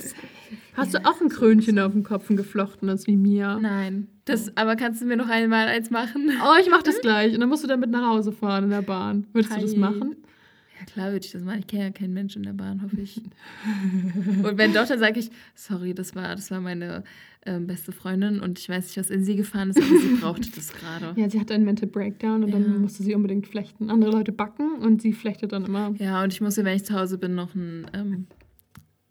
Hast 0.76 0.94
du 0.94 1.06
auch 1.06 1.20
ein 1.22 1.30
Krönchen 1.30 1.78
auf 1.80 1.92
dem 1.92 2.04
Kopf, 2.04 2.30
ein 2.30 2.38
geflochtenes 2.38 3.06
wie 3.08 3.18
Mia? 3.18 3.60
Nein. 3.60 4.08
Das, 4.26 4.56
aber 4.58 4.76
kannst 4.76 5.02
du 5.02 5.06
mir 5.06 5.18
noch 5.18 5.30
einmal 5.30 5.68
eins 5.68 5.92
machen? 5.92 6.32
Oh, 6.44 6.56
ich 6.60 6.70
mach 6.70 6.82
das 6.84 7.00
gleich. 7.02 7.34
Und 7.34 7.40
dann 7.42 7.50
musst 7.50 7.64
du 7.64 7.68
damit 7.68 7.92
nach 7.92 8.08
Hause 8.10 8.32
fahren 8.32 8.66
in 8.66 8.70
der 8.72 8.82
Bahn. 8.82 9.28
Würdest 9.34 9.56
du 9.56 9.62
das 9.62 9.74
Hi. 9.74 9.80
machen? 9.80 10.16
Ja, 10.80 10.86
klar 10.86 11.12
würde 11.12 11.26
ich 11.26 11.32
das 11.32 11.44
machen. 11.44 11.60
Ich 11.60 11.68
kenne 11.68 11.84
ja 11.84 11.90
keinen 11.92 12.14
Menschen 12.14 12.40
in 12.44 12.48
der 12.48 12.54
Bahn, 12.64 12.82
hoffe 12.82 13.00
ich. 13.00 13.22
und 14.44 14.58
wenn 14.58 14.74
doch, 14.74 14.88
dann 14.88 15.00
sage 15.00 15.20
ich, 15.20 15.30
sorry, 15.54 15.94
das 15.94 16.16
war, 16.16 16.36
das 16.36 16.52
war 16.52 16.60
meine 16.60 17.04
ähm, 17.46 17.68
beste 17.68 17.92
Freundin 17.92 18.40
und 18.40 18.60
ich 18.60 18.68
weiß 18.68 18.86
nicht, 18.88 18.98
was 18.98 19.10
in 19.10 19.24
sie 19.24 19.36
gefahren 19.36 19.70
ist, 19.70 19.78
aber 19.78 19.98
sie 20.00 20.16
brauchte 20.20 20.50
das 20.54 20.74
gerade. 20.74 21.14
Ja, 21.20 21.30
sie 21.30 21.40
hatte 21.40 21.54
einen 21.54 21.64
Mental 21.66 21.88
Breakdown 21.88 22.44
und 22.44 22.50
Ja. 22.50 22.60
dann 22.60 22.82
musste 22.82 23.04
sie 23.04 23.14
unbedingt 23.16 23.48
flechten. 23.48 23.90
Andere 23.90 24.12
Leute 24.12 24.32
backen 24.32 24.80
und 24.82 25.02
sie 25.02 25.14
flechtet 25.14 25.52
dann 25.54 25.66
immer. 25.66 25.94
Ja, 26.00 26.24
und 26.24 26.34
ich 26.34 26.42
muss 26.42 26.58
ihr, 26.58 26.66
wenn 26.66 26.76
ich 26.76 26.84
zu 26.84 26.94
Hause 27.00 27.18
bin, 27.20 27.36
noch 27.36 27.54
ein, 27.56 27.86
ähm, 27.94 28.28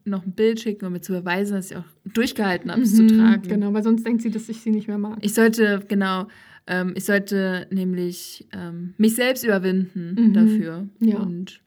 noch 0.04 0.24
ein 0.26 0.32
Bild 0.32 0.60
schicken, 0.60 0.84
um 0.86 0.92
mir 0.92 1.00
zu 1.00 1.12
beweisen, 1.12 1.54
dass 1.54 1.70
ich 1.70 1.76
auch 1.76 1.84
durchgehalten 2.12 2.70
habe, 2.70 2.82
es 2.82 2.94
zu 2.94 3.02
Mhm, 3.02 3.08
tragen. 3.08 3.42
Genau, 3.48 3.72
weil 3.72 3.82
sonst 3.82 4.04
denkt 4.06 4.22
sie, 4.22 4.30
dass 4.30 4.48
ich 4.48 4.60
sie 4.60 4.70
nicht 4.70 4.86
mehr 4.88 4.98
mag. 4.98 5.18
Ich 5.22 5.34
sollte, 5.34 5.82
genau, 5.88 6.26
ähm, 6.66 6.92
ich 6.96 7.04
sollte 7.04 7.66
nämlich 7.70 8.46
ähm, 8.52 8.94
mich 8.98 9.14
selbst 9.14 9.44
überwinden 9.44 10.14
Mhm. 10.18 10.32
dafür. 10.34 10.88
Ja. 11.00 11.18
Und 11.20 11.60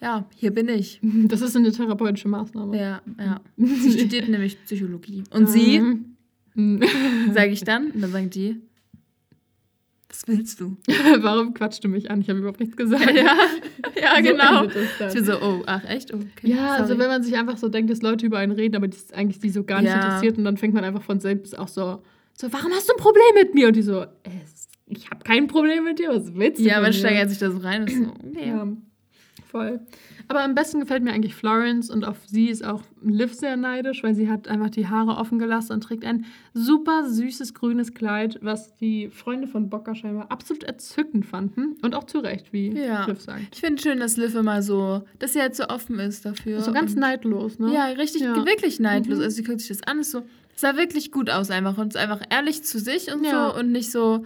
ja, 0.00 0.26
hier 0.36 0.50
bin 0.52 0.68
ich. 0.68 1.00
Das 1.28 1.40
ist 1.42 1.56
eine 1.56 1.72
therapeutische 1.72 2.28
Maßnahme. 2.28 2.76
Ja, 2.76 3.02
ja. 3.18 3.40
Sie 3.56 3.92
studiert 3.92 4.28
nämlich 4.28 4.62
Psychologie. 4.64 5.24
Und 5.30 5.48
sie, 5.48 5.80
Mhm. 6.54 6.82
sage 7.32 7.50
ich 7.52 7.64
dann, 7.64 7.90
und 7.92 8.00
dann 8.02 8.12
sagt 8.12 8.34
die, 8.34 8.60
was 10.26 10.28
willst 10.38 10.60
du? 10.60 10.76
Warum 11.20 11.54
quatschst 11.54 11.82
du 11.84 11.88
mich 11.88 12.10
an? 12.10 12.20
Ich 12.20 12.28
habe 12.28 12.38
überhaupt 12.38 12.60
nichts 12.60 12.76
gesagt. 12.76 13.10
ja, 13.14 13.36
ja, 14.00 14.16
So 14.16 14.22
genau. 14.22 14.64
Ich 14.64 15.14
bin 15.14 15.24
so, 15.24 15.40
oh, 15.40 15.62
ach 15.66 15.84
echt? 15.88 16.12
Oh, 16.14 16.18
okay. 16.18 16.50
Ja, 16.52 16.72
also 16.74 16.88
sorry. 16.88 16.98
wenn 17.00 17.08
man 17.08 17.22
sich 17.22 17.36
einfach 17.36 17.56
so 17.56 17.68
denkt, 17.68 17.90
dass 17.90 18.02
Leute 18.02 18.26
über 18.26 18.38
einen 18.38 18.52
reden, 18.52 18.76
aber 18.76 18.88
das 18.88 19.12
eigentlich 19.12 19.40
die 19.40 19.50
so 19.50 19.64
gar 19.64 19.80
nicht 19.82 19.90
Ja. 19.90 19.96
interessiert 19.96 20.38
und 20.38 20.44
dann 20.44 20.56
fängt 20.56 20.74
man 20.74 20.84
einfach 20.84 21.02
von 21.02 21.20
selbst 21.20 21.58
auch 21.58 21.68
so, 21.68 22.02
so, 22.34 22.52
warum 22.52 22.72
hast 22.72 22.88
du 22.88 22.92
ein 22.94 22.98
Problem 23.00 23.34
mit 23.34 23.54
mir? 23.54 23.68
Und 23.68 23.76
die 23.76 23.82
so, 23.82 24.02
es, 24.22 24.68
ich 24.86 25.10
habe 25.10 25.22
kein 25.24 25.46
Problem 25.48 25.84
mit 25.84 25.98
dir, 25.98 26.10
was 26.10 26.34
willst 26.34 26.60
du 26.60 26.64
Ja, 26.64 26.80
man 26.80 26.92
steigert 26.92 27.28
sich 27.30 27.38
da 27.38 27.50
so 27.50 27.58
rein 27.58 27.82
und 27.82 27.90
ist 27.90 27.98
so, 27.98 28.04
okay. 28.10 28.48
Ja, 28.48 28.66
voll. 29.50 29.80
Aber 30.28 30.42
am 30.42 30.54
besten 30.54 30.80
gefällt 30.80 31.02
mir 31.02 31.12
eigentlich 31.12 31.34
Florence 31.34 31.90
und 31.90 32.04
auf 32.04 32.18
sie 32.26 32.48
ist 32.48 32.64
auch 32.64 32.82
Liv 33.02 33.34
sehr 33.34 33.56
neidisch, 33.56 34.02
weil 34.02 34.14
sie 34.14 34.28
hat 34.30 34.48
einfach 34.48 34.70
die 34.70 34.86
Haare 34.88 35.16
offen 35.16 35.38
gelassen 35.38 35.72
und 35.72 35.82
trägt 35.82 36.04
ein 36.04 36.24
super 36.54 37.08
süßes 37.08 37.54
grünes 37.54 37.94
Kleid, 37.94 38.38
was 38.42 38.74
die 38.76 39.08
Freunde 39.10 39.46
von 39.48 39.68
Bocker 39.70 39.94
scheinbar 39.94 40.30
absolut 40.30 40.64
entzückend 40.64 41.26
fanden 41.26 41.76
und 41.82 41.94
auch 41.94 42.04
zu 42.04 42.18
Recht, 42.18 42.52
wie 42.52 42.68
Ja. 42.76 43.06
Liv 43.06 43.20
sagt. 43.20 43.42
Ich 43.52 43.60
finde 43.60 43.80
schön, 43.82 43.98
dass 44.00 44.16
Liv 44.16 44.34
immer 44.34 44.62
so, 44.62 45.02
dass 45.18 45.32
sie 45.32 45.40
halt 45.40 45.56
so 45.56 45.64
offen 45.68 45.98
ist 45.98 46.24
dafür. 46.24 46.60
So 46.60 46.72
ganz 46.72 46.94
neidlos, 46.94 47.58
ne? 47.58 47.72
Ja, 47.74 47.86
richtig, 47.86 48.22
Ja. 48.22 48.36
wirklich 48.46 48.80
neidlos. 48.80 49.18
Mhm. 49.18 49.24
Also 49.24 49.36
sie 49.36 49.42
guckt 49.44 49.60
sich 49.60 49.68
das 49.68 49.82
an, 49.82 49.98
ist 50.00 50.10
so, 50.12 50.22
sah 50.54 50.76
wirklich 50.76 51.10
gut 51.12 51.30
aus 51.30 51.50
einfach 51.50 51.76
und 51.78 51.88
ist 51.88 51.96
einfach 51.96 52.20
ehrlich 52.30 52.62
zu 52.62 52.78
sich 52.78 53.12
und 53.12 53.24
Ja. 53.24 53.50
so 53.52 53.58
und 53.58 53.72
nicht 53.72 53.90
so 53.90 54.24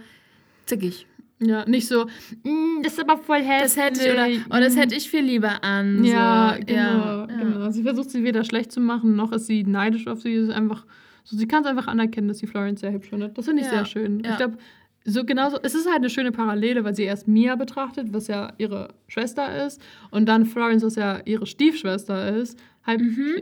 zickig. 0.65 1.07
Ja, 1.39 1.65
nicht 1.69 1.87
so, 1.87 2.05
"Mm, 2.43 2.81
das 2.81 2.93
ist 2.93 2.99
aber 2.99 3.17
voll 3.17 3.41
hässlich. 3.43 3.61
Das 3.61 3.77
hätte 4.01 4.11
oder, 4.13 4.27
oh, 4.49 4.59
das 4.59 4.75
hätte 4.75 4.95
ich 4.95 5.09
viel 5.09 5.21
lieber 5.23 5.63
an. 5.63 6.03
Ja, 6.03 6.55
so. 6.57 6.65
genau, 6.65 6.79
ja, 6.81 7.25
genau. 7.27 7.69
Sie 7.69 7.83
versucht 7.83 8.09
sie 8.09 8.23
weder 8.23 8.43
schlecht 8.43 8.71
zu 8.71 8.79
machen, 8.79 9.15
noch 9.15 9.31
ist 9.31 9.45
sie 9.45 9.63
neidisch 9.63 10.07
auf 10.07 10.19
sie. 10.21 10.33
Sie 10.35 10.49
ist 10.49 10.49
einfach, 10.49 10.85
so, 11.23 11.37
sie 11.37 11.47
kann 11.47 11.63
es 11.63 11.69
einfach 11.69 11.87
anerkennen, 11.87 12.27
dass 12.27 12.39
sie 12.39 12.47
Florence 12.47 12.81
sehr 12.81 12.91
hübsch 12.91 13.09
findet. 13.09 13.37
Das 13.37 13.45
finde 13.45 13.61
ich 13.61 13.67
Ja, 13.67 13.73
sehr 13.75 13.85
schön. 13.85 14.21
Ich 14.25 14.35
glaube, 14.37 14.57
so 15.05 15.23
genauso, 15.25 15.57
es 15.61 15.75
ist 15.75 15.85
halt 15.85 15.97
eine 15.97 16.09
schöne 16.09 16.31
Parallele, 16.31 16.83
weil 16.83 16.95
sie 16.95 17.03
erst 17.03 17.27
Mia 17.27 17.55
betrachtet, 17.55 18.13
was 18.13 18.27
ja 18.27 18.51
ihre 18.57 18.89
Schwester 19.07 19.65
ist, 19.65 19.79
und 20.11 20.25
dann 20.27 20.45
Florence, 20.45 20.83
was 20.83 20.95
ja 20.95 21.19
ihre 21.25 21.45
Stiefschwester 21.45 22.35
ist. 22.35 22.57
Halb 22.85 23.01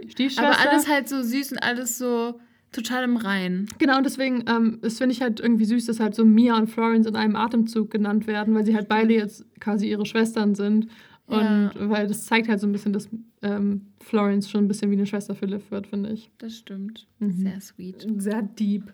Stiefschwester. 0.09 0.41
Mhm. 0.41 0.47
Aber 0.53 0.69
alles 0.69 0.87
halt 0.89 1.07
so 1.07 1.21
süß 1.23 1.53
und 1.53 1.59
alles 1.59 1.97
so 1.97 2.39
total 2.72 3.03
im 3.03 3.18
Reinen. 3.18 3.68
Genau, 3.78 3.97
und 3.97 4.05
deswegen, 4.05 4.43
ähm, 4.47 4.80
das 4.82 4.97
finde 4.97 5.13
ich 5.13 5.22
halt 5.22 5.39
irgendwie 5.39 5.66
süß, 5.66 5.86
dass 5.86 5.99
halt 5.99 6.16
so 6.16 6.26
Mia 6.26 6.57
und 6.57 6.68
Florence 6.68 7.07
in 7.07 7.16
einem 7.16 7.36
Atemzug 7.36 7.89
genannt 7.91 8.28
werden, 8.28 8.53
weil 8.53 8.66
sie 8.66 8.76
halt 8.76 8.88
beide 8.89 9.13
jetzt 9.13 9.45
quasi 9.59 9.89
ihre 9.89 10.05
Schwestern 10.05 10.55
sind. 10.55 10.88
Und 11.28 11.41
Ja. 11.41 11.72
weil 11.78 12.07
das 12.07 12.26
zeigt 12.26 12.49
halt 12.49 12.59
so 12.59 12.68
ein 12.68 12.72
bisschen, 12.72 12.93
dass 12.93 13.09
ähm, 13.41 13.82
Florence 14.03 14.49
schon 14.49 14.66
ein 14.66 14.68
bisschen 14.68 14.91
wie 14.91 14.95
eine 14.95 15.05
Schwester 15.07 15.34
für 15.36 15.45
Liv 15.47 15.72
wird, 15.72 15.88
finde 15.88 16.11
ich. 16.11 16.30
Das 16.38 16.55
stimmt. 16.55 17.07
Mhm. 17.20 17.32
Sehr 17.32 17.61
sweet. 17.61 18.07
Sehr 18.18 18.41
deep. 18.43 18.93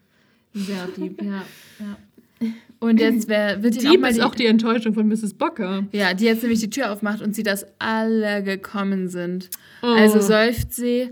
Sehr 0.53 0.87
deep, 0.97 1.21
ja. 1.21 1.43
ja. 1.79 1.97
Und 2.79 2.99
jetzt 2.99 3.27
wär, 3.27 3.61
wird 3.61 3.77
auch 3.77 3.91
Dieb 3.91 4.01
mal 4.01 4.09
ist 4.09 4.17
die, 4.17 4.23
auch 4.23 4.33
die 4.33 4.47
Enttäuschung 4.47 4.93
von 4.93 5.07
Mrs. 5.07 5.35
Bocker. 5.35 5.85
Ja, 5.91 6.13
die 6.13 6.25
jetzt 6.25 6.41
nämlich 6.41 6.59
die 6.61 6.69
Tür 6.69 6.91
aufmacht 6.91 7.21
und 7.21 7.35
sieht, 7.35 7.45
dass 7.45 7.65
alle 7.77 8.41
gekommen 8.41 9.07
sind. 9.07 9.51
Oh. 9.83 9.85
Also 9.87 10.19
seufzt 10.19 10.73
sie, 10.73 11.11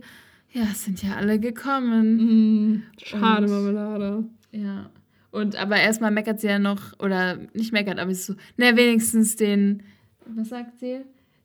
ja, 0.51 0.63
es 0.71 0.83
sind 0.85 1.01
ja 1.03 1.15
alle 1.15 1.39
gekommen. 1.39 2.73
Mm, 2.73 2.83
schade, 3.03 3.45
Und- 3.45 3.51
Marmelade. 3.51 4.23
Ja. 4.51 4.89
Und 5.31 5.55
aber 5.57 5.77
erstmal 5.77 6.09
meckert 6.11 6.39
sie 6.41 6.47
ja 6.47 6.57
noch, 6.57 6.97
oder 6.99 7.37
nicht 7.53 7.71
meckert, 7.71 7.99
aber 7.99 8.11
sie 8.13 8.19
ist 8.19 8.25
so, 8.25 8.33
na, 8.57 8.75
wenigstens 8.75 9.35
den, 9.35 9.83
was 10.25 10.49
sagt 10.49 10.79
sie? 10.79 11.01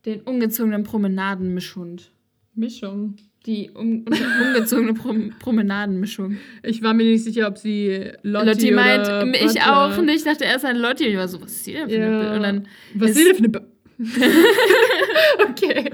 Den 0.07 0.21
ungezogenen 0.23 0.85
Promenadenmischhund. 0.85 2.11
Mischung. 2.55 3.17
Die 3.47 3.71
um, 3.75 4.07
ungezogene 4.47 4.95
Prom 4.95 5.33
Promenadenmischung. 5.39 6.39
Ich 6.63 6.83
war 6.83 6.95
mir 6.95 7.05
nicht 7.05 7.25
sicher, 7.25 7.47
ob 7.49 7.59
sie 7.59 8.11
Lotti, 8.23 8.47
Lotti 8.47 8.71
meint, 8.71 9.07
ich 9.35 9.43
Butler- 9.43 9.77
auch 9.87 10.01
nicht. 10.03 10.17
Ich 10.17 10.25
dachte 10.25 10.45
erst 10.45 10.65
an 10.65 10.77
Lotti. 10.79 11.05
Ich 11.05 11.17
war 11.19 11.29
so, 11.29 11.43
was 11.43 11.53
ist 11.53 11.67
die 11.67 11.73
denn 11.75 11.91
für 11.91 11.97
eine. 11.97 12.19
Bild? 12.21 12.33
Und 12.37 12.43
dann, 12.43 12.69
Was 12.95 13.11
ist- 13.11 13.17
ist 13.19 13.27
denn 13.27 13.35
für 13.35 13.39
eine... 13.41 13.49
Be 13.51 13.74
okay. 15.51 15.91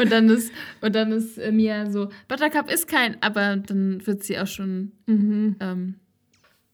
und 0.00 0.10
dann 0.12 0.28
ist, 0.28 0.52
und 0.80 0.94
dann 0.94 1.12
ist 1.12 1.38
äh, 1.38 1.52
Mia 1.52 1.90
so, 1.90 2.08
Buttercup 2.28 2.70
ist 2.72 2.88
kein, 2.88 3.16
aber 3.20 3.56
dann 3.56 4.06
wird 4.06 4.22
sie 4.22 4.38
auch 4.38 4.46
schon 4.46 4.92
mhm. 5.06 5.56
ähm, 5.60 5.94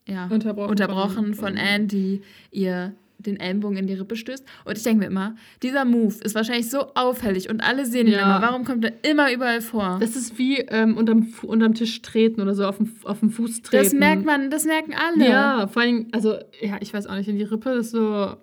ja, 0.08 0.26
Unterbrochen 0.26 0.70
unterbrochen 0.70 1.34
von- 1.34 1.54
von 1.54 1.58
Anne, 1.58 1.86
die 1.86 2.22
ihr 2.50 2.94
den 3.18 3.40
Ellenbogen 3.40 3.78
in 3.78 3.86
die 3.86 3.94
Rippe 3.94 4.14
stößt. 4.14 4.44
Und 4.66 4.76
ich 4.76 4.84
denke 4.84 5.00
mir 5.00 5.06
immer, 5.06 5.34
dieser 5.62 5.84
Move 5.86 6.14
ist 6.22 6.34
wahrscheinlich 6.34 6.70
so 6.70 6.92
auffällig 6.94 7.48
und 7.48 7.60
alle 7.60 7.86
sehen 7.86 8.06
ihn 8.06 8.12
Ja. 8.12 8.20
immer. 8.36 8.42
Warum 8.46 8.64
kommt 8.64 8.84
er 8.84 8.92
immer 9.10 9.32
überall 9.32 9.62
vor? 9.62 9.96
Das 10.00 10.14
ist 10.14 10.38
wie 10.38 10.58
ähm, 10.58 10.96
unterm, 10.96 11.26
unterm 11.42 11.74
Tisch 11.74 12.02
treten 12.02 12.40
oder 12.42 12.54
so 12.54 12.66
auf 12.66 12.76
dem, 12.76 12.94
auf 13.04 13.20
dem 13.20 13.30
Fuß 13.30 13.62
treten. 13.62 13.82
Das 13.82 13.92
merkt 13.94 14.24
man, 14.26 14.50
das 14.50 14.64
merken 14.64 14.92
alle. 14.94 15.28
Ja, 15.28 15.66
vor 15.66 15.82
allem, 15.82 16.06
also, 16.12 16.36
ja, 16.60 16.76
ich 16.80 16.92
weiß 16.94 17.06
auch 17.06 17.16
nicht, 17.16 17.28
in 17.28 17.36
die 17.36 17.42
Rippe 17.44 17.70
ist 17.70 17.90
so. 17.90 18.36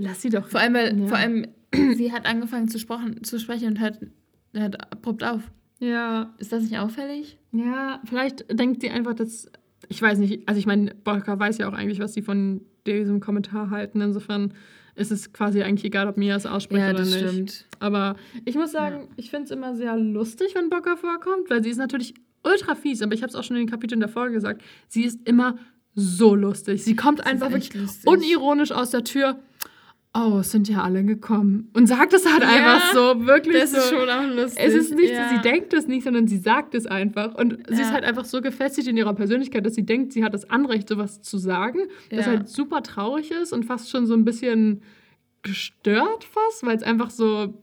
Lass 0.00 0.22
sie 0.22 0.30
doch. 0.30 0.48
Vor 0.48 0.60
allem, 0.60 0.74
weil, 0.74 0.98
Ja. 0.98 1.06
vor 1.08 1.18
allem, 1.18 1.46
sie 1.96 2.12
hat 2.12 2.24
angefangen 2.26 2.68
zu, 2.68 2.78
sprochen, 2.78 3.22
zu 3.24 3.38
sprechen 3.38 3.68
und 3.68 3.80
hört, 3.80 3.98
hört 4.54 4.80
abrupt 4.92 5.24
auf. 5.24 5.42
Ja, 5.80 6.34
Ist 6.38 6.52
das 6.52 6.62
nicht 6.64 6.78
auffällig? 6.78 7.38
ja, 7.52 8.00
vielleicht 8.04 8.46
denkt 8.58 8.80
sie 8.82 8.90
einfach, 8.90 9.14
dass. 9.14 9.50
Ich 9.88 10.02
weiß 10.02 10.18
nicht, 10.18 10.46
also 10.48 10.58
ich 10.58 10.66
meine, 10.66 10.92
Bolka 11.04 11.38
weiß 11.38 11.58
ja 11.58 11.68
auch 11.68 11.72
eigentlich, 11.72 12.00
was 12.00 12.12
sie 12.12 12.20
von 12.22 12.62
diesem 12.86 13.20
Kommentar 13.20 13.70
halten. 13.70 14.00
Insofern 14.00 14.52
ist 14.96 15.12
es 15.12 15.32
quasi 15.32 15.62
eigentlich 15.62 15.84
egal, 15.84 16.08
ob 16.08 16.16
Mia 16.16 16.34
es 16.34 16.46
ausspricht 16.46 16.80
Ja, 16.80 16.90
oder 16.90 16.98
das 16.98 17.10
nicht. 17.14 17.28
stimmt. 17.28 17.66
Aber 17.78 18.16
ich 18.44 18.56
muss 18.56 18.72
sagen, 18.72 19.08
ich 19.16 19.30
finde 19.30 19.44
es 19.44 19.50
immer 19.52 19.76
sehr 19.76 19.96
lustig, 19.96 20.54
wenn 20.56 20.68
Bocker 20.68 20.96
vorkommt, 20.96 21.48
weil 21.48 21.62
sie 21.62 21.70
ist 21.70 21.76
natürlich 21.78 22.14
ultra 22.44 22.74
fies, 22.74 23.00
aber 23.02 23.14
ich 23.14 23.22
habe 23.22 23.30
es 23.30 23.36
auch 23.36 23.44
schon 23.44 23.56
in 23.56 23.62
den 23.62 23.70
Kapiteln 23.70 24.00
davor 24.00 24.30
gesagt, 24.30 24.62
sie 24.88 25.04
ist 25.04 25.26
immer 25.28 25.56
so 25.94 26.34
lustig. 26.34 26.82
Sie 26.84 26.96
kommt 26.96 27.20
ist 27.20 27.26
einfach 27.26 27.50
wirklich 27.50 27.72
lustig. 27.74 28.06
unironisch 28.10 28.72
aus 28.72 28.90
der 28.90 29.04
Tür. 29.04 29.38
Oh, 30.20 30.38
es 30.38 30.50
sind 30.50 30.68
ja 30.68 30.82
alle 30.82 31.04
gekommen. 31.04 31.70
Und 31.74 31.86
sagt 31.86 32.12
es 32.12 32.26
halt 32.26 32.42
Ja, 32.42 32.48
einfach 32.48 32.92
so, 32.92 33.24
wirklich 33.26 33.56
Das 33.60 33.70
so. 33.70 33.76
ist 33.78 33.90
schon 33.90 34.08
auch 34.08 34.26
lustig. 34.26 34.64
Es 34.66 34.74
ist 34.74 34.94
nicht, 34.94 35.12
ja. 35.12 35.28
sie 35.28 35.38
denkt 35.40 35.72
es 35.74 35.86
nicht, 35.86 36.02
sondern 36.02 36.26
sie 36.26 36.38
sagt 36.38 36.74
es 36.74 36.86
einfach. 36.86 37.34
Und 37.36 37.58
sie 37.68 37.74
ist 37.74 37.88
Ja. 37.88 37.92
halt 37.92 38.04
einfach 38.04 38.24
so 38.24 38.40
gefestigt 38.40 38.88
in 38.88 38.96
ihrer 38.96 39.14
Persönlichkeit, 39.14 39.64
dass 39.64 39.74
sie 39.74 39.86
denkt, 39.86 40.12
sie 40.12 40.24
hat 40.24 40.34
das 40.34 40.50
Anrecht, 40.50 40.88
sowas 40.88 41.22
zu 41.22 41.38
sagen. 41.38 41.80
Das 42.10 42.26
Ja. 42.26 42.32
halt 42.32 42.48
super 42.48 42.82
traurig 42.82 43.30
ist 43.30 43.52
und 43.52 43.64
fast 43.64 43.90
schon 43.90 44.06
so 44.06 44.14
ein 44.14 44.24
bisschen 44.24 44.82
gestört 45.42 46.24
fast, 46.24 46.66
weil 46.66 46.76
es 46.76 46.82
einfach 46.82 47.10
so, 47.10 47.54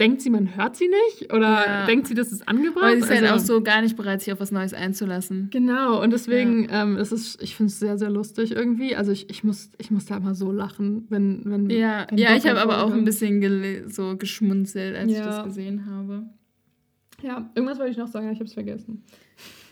denkt 0.00 0.20
sie, 0.22 0.30
man 0.30 0.56
hört 0.56 0.76
sie 0.76 0.88
nicht? 0.88 1.32
Oder 1.32 1.66
Ja. 1.66 1.86
denkt 1.86 2.06
sie, 2.08 2.14
das 2.14 2.32
ist 2.32 2.48
angebracht? 2.48 2.82
Aber 2.84 2.92
sie 2.94 2.98
ist 3.00 3.10
halt 3.10 3.22
Also- 3.22 3.34
auch 3.34 3.38
so 3.58 3.62
gar 3.62 3.80
nicht 3.82 3.96
bereit, 3.96 4.20
sich 4.22 4.32
auf 4.32 4.40
was 4.40 4.50
Neues 4.50 4.74
einzulassen. 4.74 5.48
Genau, 5.50 6.02
und 6.02 6.12
deswegen, 6.12 6.66
ähm, 6.70 6.96
es 6.96 7.12
ist, 7.12 7.40
ich 7.42 7.54
finde 7.56 7.70
es 7.70 7.78
sehr, 7.78 7.96
sehr 7.98 8.10
lustig 8.10 8.52
irgendwie. 8.52 8.96
Also 8.96 9.12
ich, 9.12 9.30
ich, 9.30 9.44
muss, 9.44 9.70
ich 9.78 9.90
muss 9.90 10.06
da 10.06 10.16
immer 10.16 10.34
so 10.34 10.50
lachen, 10.52 11.06
wenn, 11.10 11.42
wenn 11.44 11.70
Ja, 11.70 12.06
wenn 12.10 12.18
ja 12.18 12.34
ich 12.36 12.46
habe 12.46 12.60
aber 12.60 12.82
auch 12.82 12.92
ein 12.92 13.04
bisschen 13.04 13.88
so 13.90 14.16
geschmunzelt, 14.16 14.96
als 14.96 15.10
ich 15.10 15.18
Ja. 15.18 15.24
das 15.26 15.44
gesehen 15.44 15.86
habe. 15.86 16.24
Ja, 17.22 17.48
irgendwas 17.54 17.78
wollte 17.78 17.92
ich 17.92 17.96
noch 17.96 18.08
sagen, 18.08 18.28
ich 18.30 18.34
habe 18.38 18.44
es 18.44 18.54
vergessen. 18.54 19.02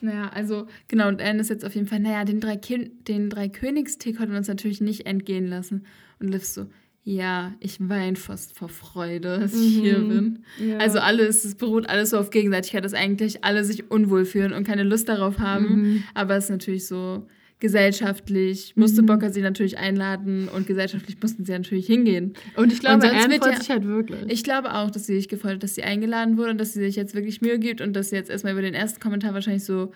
Naja, 0.00 0.30
also 0.34 0.66
genau, 0.88 1.08
und 1.08 1.20
Anne 1.20 1.40
ist 1.40 1.50
jetzt 1.50 1.64
auf 1.64 1.74
jeden 1.74 1.86
Fall, 1.86 2.00
naja, 2.00 2.24
den 2.24 2.40
drei, 2.40 2.56
kind, 2.56 3.06
den 3.08 3.28
drei 3.30 3.48
konnten 3.48 4.30
wir 4.32 4.38
uns 4.38 4.48
natürlich 4.48 4.80
nicht 4.80 5.06
entgehen 5.06 5.46
lassen. 5.46 5.84
Und 6.18 6.28
Liv 6.28 6.44
so, 6.44 6.66
ja, 7.04 7.52
ich 7.60 7.78
weine 7.80 8.16
fast 8.16 8.56
vor 8.56 8.68
Freude, 8.68 9.38
dass 9.40 9.54
ich 9.54 9.78
hier 9.80 9.98
Mhm. 9.98 10.08
bin. 10.08 10.44
Ja. 10.68 10.78
Also 10.78 10.98
alles, 11.00 11.44
es 11.44 11.54
beruht 11.56 11.88
alles 11.88 12.10
so 12.10 12.18
auf 12.18 12.30
Gegenseitigkeit, 12.30 12.84
dass 12.84 12.94
eigentlich 12.94 13.42
alle 13.44 13.64
sich 13.64 13.90
unwohl 13.90 14.24
fühlen 14.24 14.52
und 14.52 14.64
keine 14.64 14.84
Lust 14.84 15.08
darauf 15.08 15.38
haben. 15.40 15.64
Mhm. 15.82 16.04
Aber 16.14 16.36
es 16.36 16.44
ist 16.44 16.50
natürlich 16.50 16.86
so 16.86 17.26
gesellschaftlich, 17.58 18.74
musste 18.76 19.02
Mhm. 19.02 19.06
Bocker 19.06 19.30
sie 19.30 19.40
natürlich 19.40 19.78
einladen 19.78 20.48
und 20.48 20.66
gesellschaftlich 20.66 21.16
mussten 21.22 21.44
sie 21.44 21.52
natürlich 21.52 21.86
hingehen. 21.86 22.34
Und 22.56 22.72
ich 22.72 22.80
glaube, 22.80 23.02
sonst 23.06 23.24
Anne 23.24 23.38
freut 23.38 23.52
ja- 23.52 23.58
sich 23.58 23.70
halt 23.70 23.86
wirklich. 23.86 24.20
Ich 24.28 24.44
glaube 24.44 24.74
auch, 24.74 24.90
dass 24.90 25.06
sie 25.06 25.14
sich 25.16 25.28
gefreut 25.28 25.54
hat, 25.54 25.62
dass 25.62 25.74
sie 25.74 25.82
eingeladen 25.82 26.36
wurde 26.36 26.50
und 26.50 26.58
dass 26.58 26.72
sie 26.72 26.80
sich 26.80 26.96
jetzt 26.96 27.14
wirklich 27.14 27.40
Mühe 27.40 27.58
gibt 27.58 27.80
und 27.80 27.94
dass 27.94 28.10
sie 28.10 28.16
jetzt 28.16 28.30
erstmal 28.30 28.52
über 28.52 28.62
den 28.62 28.74
ersten 28.74 29.00
Kommentar 29.00 29.32
wahrscheinlich 29.34 29.64
so 29.64 29.92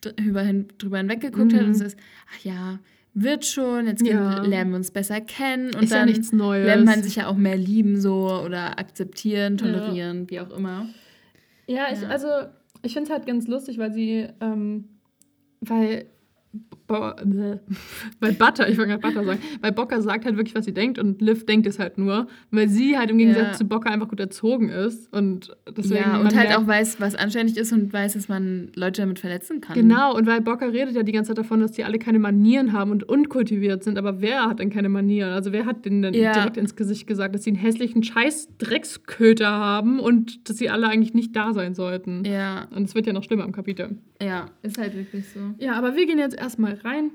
drüber, 0.00 0.42
hin, 0.42 0.68
drüber 0.78 0.98
hinweggeguckt 0.98 1.52
hat 1.52 1.62
Mhm. 1.62 1.68
und 1.68 1.74
so 1.74 1.84
ist, 1.84 1.98
ach 2.32 2.44
ja, 2.44 2.78
wird 3.22 3.44
schon, 3.44 3.86
jetzt 3.86 4.06
Ja. 4.06 4.40
lernen 4.42 4.70
wir 4.70 4.76
uns 4.76 4.90
besser 4.90 5.20
kennen 5.20 5.74
und 5.74 5.84
ist 5.84 5.90
ja 5.90 5.98
dann 5.98 6.08
nichts 6.08 6.32
Neues. 6.32 6.66
lernt 6.66 6.84
man 6.84 7.02
sich 7.02 7.16
ja 7.16 7.26
auch 7.28 7.36
mehr 7.36 7.56
lieben 7.56 8.00
so 8.00 8.42
oder 8.44 8.78
akzeptieren, 8.78 9.56
tolerieren, 9.58 10.28
wie 10.30 10.40
auch 10.40 10.50
immer. 10.50 10.86
Ja, 11.66 11.86
ich, 11.92 12.00
Ja. 12.02 12.08
also 12.08 12.28
ich 12.82 12.92
finde 12.94 13.10
es 13.10 13.14
halt 13.16 13.26
ganz 13.26 13.46
lustig, 13.48 13.78
weil 13.78 13.92
sie, 13.92 14.26
ähm, 14.40 14.84
weil, 15.60 16.06
Bo 16.86 17.10
bäh. 17.22 17.58
weil 18.20 18.32
Butter, 18.32 18.66
ich 18.66 18.78
wollte 18.78 18.92
gerade 18.96 19.02
Butter 19.02 19.22
sagen, 19.22 19.40
weil 19.60 19.72
Bocker 19.72 20.00
sagt 20.00 20.24
halt 20.24 20.38
wirklich, 20.38 20.54
was 20.54 20.64
sie 20.64 20.72
denkt 20.72 20.98
und 20.98 21.20
Liv 21.20 21.44
denkt 21.44 21.66
es 21.66 21.78
halt 21.78 21.98
nur, 21.98 22.28
weil 22.50 22.70
sie 22.70 22.96
halt 22.96 23.10
im 23.10 23.18
Gegensatz 23.18 23.44
Ja. 23.46 23.52
zu 23.52 23.64
Bocker 23.66 23.90
einfach 23.90 24.08
gut 24.08 24.18
erzogen 24.20 24.70
ist 24.70 25.12
und 25.12 25.54
deswegen 25.76 25.96
ja, 26.00 26.18
und 26.18 26.34
halt 26.34 26.56
auch 26.56 26.66
weiß, 26.66 26.98
was 26.98 27.14
anständig 27.14 27.58
ist 27.58 27.72
und 27.74 27.92
weiß, 27.92 28.14
dass 28.14 28.28
man 28.28 28.70
Leute 28.74 29.02
damit 29.02 29.18
verletzen 29.18 29.60
kann. 29.60 29.74
Genau, 29.74 30.16
und 30.16 30.26
weil 30.26 30.40
Bocker 30.40 30.72
redet 30.72 30.94
ja 30.96 31.02
die 31.02 31.12
ganze 31.12 31.28
Zeit 31.28 31.38
davon, 31.38 31.60
dass 31.60 31.72
die 31.72 31.84
alle 31.84 31.98
keine 31.98 32.18
Manieren 32.18 32.72
haben 32.72 32.90
und 32.90 33.04
unkultiviert 33.06 33.84
sind, 33.84 33.98
aber 33.98 34.22
wer 34.22 34.46
hat 34.46 34.58
denn 34.60 34.70
keine 34.70 34.88
Manieren? 34.88 35.30
Also 35.32 35.52
wer 35.52 35.66
hat 35.66 35.84
denen 35.84 36.00
denn 36.00 36.14
Ja. 36.14 36.32
direkt 36.32 36.56
ins 36.56 36.74
Gesicht 36.74 37.06
gesagt, 37.06 37.34
dass 37.34 37.44
sie 37.44 37.50
einen 37.50 37.58
hässlichen 37.58 38.02
scheiß 38.02 38.48
Drecksköter 38.56 39.50
haben 39.50 40.00
und 40.00 40.48
dass 40.48 40.56
sie 40.56 40.70
alle 40.70 40.88
eigentlich 40.88 41.12
nicht 41.12 41.36
da 41.36 41.52
sein 41.52 41.74
sollten? 41.74 42.24
Ja, 42.24 42.66
Und 42.74 42.84
es 42.84 42.94
wird 42.94 43.06
ja 43.06 43.12
noch 43.12 43.24
schlimmer 43.24 43.44
im 43.44 43.52
Kapitel. 43.52 43.98
ja, 44.22 44.46
ist 44.62 44.78
halt 44.78 44.94
wirklich 44.96 45.28
so. 45.28 45.40
Ja, 45.58 45.74
aber 45.74 45.94
wir 45.94 46.06
gehen 46.06 46.18
jetzt 46.18 46.37
erstmal 46.38 46.74
rein. 46.84 47.10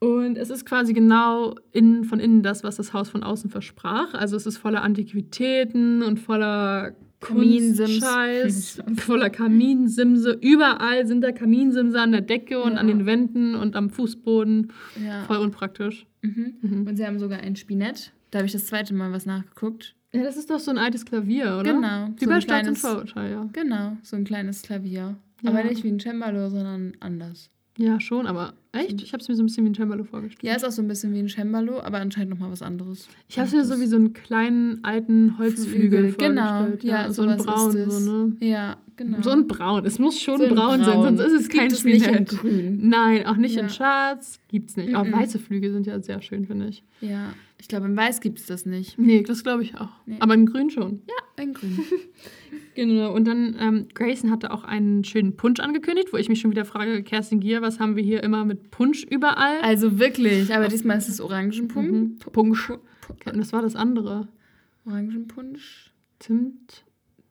Und 0.00 0.36
es 0.38 0.48
ist 0.50 0.64
quasi 0.64 0.92
genau 0.92 1.56
innen, 1.72 2.04
von 2.04 2.20
innen 2.20 2.42
das, 2.42 2.62
was 2.62 2.76
das 2.76 2.92
Haus 2.92 3.08
von 3.08 3.22
außen 3.24 3.50
versprach. 3.50 4.14
Also 4.14 4.36
es 4.36 4.46
ist 4.46 4.56
voller 4.58 4.82
Antiquitäten 4.82 6.02
und 6.02 6.18
voller 6.20 6.92
Kaminsims. 7.20 8.00
Kunstscheiß, 8.00 8.82
voller 8.98 9.28
Kaminsimse. 9.30 10.38
Überall 10.40 11.06
sind 11.08 11.22
da 11.22 11.32
Kaminsimse 11.32 12.00
an 12.00 12.12
der 12.12 12.20
Decke 12.20 12.62
und 12.62 12.74
Ja. 12.74 12.78
an 12.78 12.86
den 12.86 13.06
Wänden 13.06 13.56
und 13.56 13.74
am 13.74 13.90
Fußboden. 13.90 14.72
Ja. 15.04 15.24
Voll 15.24 15.38
unpraktisch. 15.38 16.06
Mhm. 16.22 16.54
Mhm. 16.60 16.86
Und 16.86 16.96
sie 16.96 17.04
haben 17.04 17.18
sogar 17.18 17.40
ein 17.40 17.56
Spinett. 17.56 18.12
Da 18.30 18.38
habe 18.38 18.46
ich 18.46 18.52
das 18.52 18.66
zweite 18.66 18.94
Mal 18.94 19.10
was 19.10 19.26
nachgeguckt. 19.26 19.96
Ja, 20.12 20.22
das 20.22 20.36
ist 20.36 20.48
doch 20.50 20.60
so 20.60 20.70
ein 20.70 20.78
altes 20.78 21.04
Klavier, 21.04 21.58
oder? 21.60 21.74
Genau, 21.74 22.08
Wie 22.16 22.24
so 22.24 22.30
bei 22.30 22.40
Stadt 22.40 22.66
und 22.68 22.78
Vorurteil, 22.78 23.30
ja. 23.32 23.48
Genau, 23.52 23.96
so 24.02 24.16
ein 24.16 24.24
kleines 24.24 24.62
Klavier. 24.62 25.16
Ja. 25.42 25.50
Aber 25.50 25.64
nicht 25.64 25.82
wie 25.84 25.88
ein 25.88 25.98
Cembalo, 26.00 26.48
sondern 26.48 26.92
anders. 27.00 27.50
Ja, 27.80 28.00
schon, 28.00 28.26
aber 28.26 28.54
echt? 28.72 29.00
Ich 29.02 29.12
habe 29.12 29.22
es 29.22 29.28
mir 29.28 29.36
so 29.36 29.42
ein 29.44 29.46
bisschen 29.46 29.64
wie 29.64 29.70
ein 29.70 29.74
Cembalo 29.74 30.02
vorgestellt. 30.02 30.42
Ja, 30.42 30.56
ist 30.56 30.64
auch 30.64 30.72
so 30.72 30.82
ein 30.82 30.88
bisschen 30.88 31.14
wie 31.14 31.20
ein 31.20 31.28
Cembalo, 31.28 31.80
aber 31.80 31.98
anscheinend 32.00 32.30
nochmal 32.30 32.50
was 32.50 32.60
anderes. 32.60 33.06
Ich 33.28 33.38
habe 33.38 33.46
es 33.46 33.54
mir 33.54 33.64
so 33.64 33.80
wie 33.80 33.86
so 33.86 33.94
einen 33.94 34.12
kleinen 34.14 34.82
alten 34.82 35.38
Holzflügel 35.38 36.12
Genau, 36.18 36.64
vorgestellt. 36.64 36.82
ja, 36.84 37.12
so 37.12 37.22
ein 37.22 37.36
Braun, 37.38 37.88
so, 37.88 38.00
ne? 38.00 38.36
Ja, 38.40 38.78
genau. 38.96 39.22
So 39.22 39.30
ein 39.30 39.46
Braun. 39.46 39.86
Es 39.86 40.00
muss 40.00 40.20
schon 40.20 40.38
So 40.38 40.44
ein 40.46 40.54
braun, 40.56 40.82
sein, 40.82 40.94
Braun. 41.00 41.16
sonst 41.16 41.32
ist 41.32 41.40
es 41.42 41.48
kein 41.48 41.68
es 41.70 41.84
nicht 41.84 42.04
in 42.04 42.24
grün. 42.24 42.88
Nein, 42.88 43.24
auch 43.26 43.36
nicht 43.36 43.54
in 43.56 43.66
Ja. 43.66 43.68
Schwarz. 43.68 44.40
Gibt's 44.48 44.76
nicht. 44.76 44.92
Aber 44.96 45.04
Mhm. 45.08 45.12
weiße 45.12 45.38
Flügel 45.38 45.72
sind 45.72 45.86
ja 45.86 46.00
sehr 46.02 46.20
schön, 46.20 46.46
finde 46.46 46.66
ich. 46.66 46.82
Ja, 47.00 47.32
ich 47.60 47.68
glaube, 47.68 47.86
in 47.86 47.96
Weiß 47.96 48.20
gibt 48.20 48.38
es 48.38 48.46
das 48.46 48.66
nicht. 48.66 48.98
Nee, 48.98 49.22
das 49.22 49.42
glaube 49.42 49.62
ich 49.62 49.74
auch. 49.76 49.90
Nee. 50.06 50.16
Aber 50.20 50.34
in 50.34 50.46
Grün 50.46 50.70
schon. 50.70 51.02
Ja, 51.06 51.42
in 51.42 51.54
Grün. 51.54 51.78
Genau. 52.74 53.12
Und 53.12 53.26
dann, 53.26 53.56
ähm, 53.58 53.86
Grayson 53.92 54.30
hatte 54.30 54.52
auch 54.52 54.62
einen 54.62 55.02
schönen 55.02 55.36
Punsch 55.36 55.58
angekündigt, 55.58 56.12
wo 56.12 56.16
ich 56.16 56.28
mich 56.28 56.40
schon 56.40 56.52
wieder 56.52 56.64
frage, 56.64 57.02
Kerstin 57.02 57.40
Gier, 57.40 57.60
was 57.60 57.80
haben 57.80 57.96
wir 57.96 58.04
hier 58.04 58.22
immer 58.22 58.44
mit 58.44 58.70
Punsch 58.70 59.02
überall? 59.02 59.60
Also 59.62 59.98
wirklich, 59.98 60.54
aber 60.54 60.68
diesmal 60.68 60.96
ist 60.96 61.08
es 61.08 61.20
Orangenpunsch. 61.20 61.90
Mhm. 61.90 62.18
Punsch. 62.30 62.70
Und 62.70 63.36
das 63.36 63.52
war 63.52 63.62
das 63.62 63.74
andere. 63.74 64.28
Orangenpunsch? 64.86 65.92
Zimt. 66.20 66.84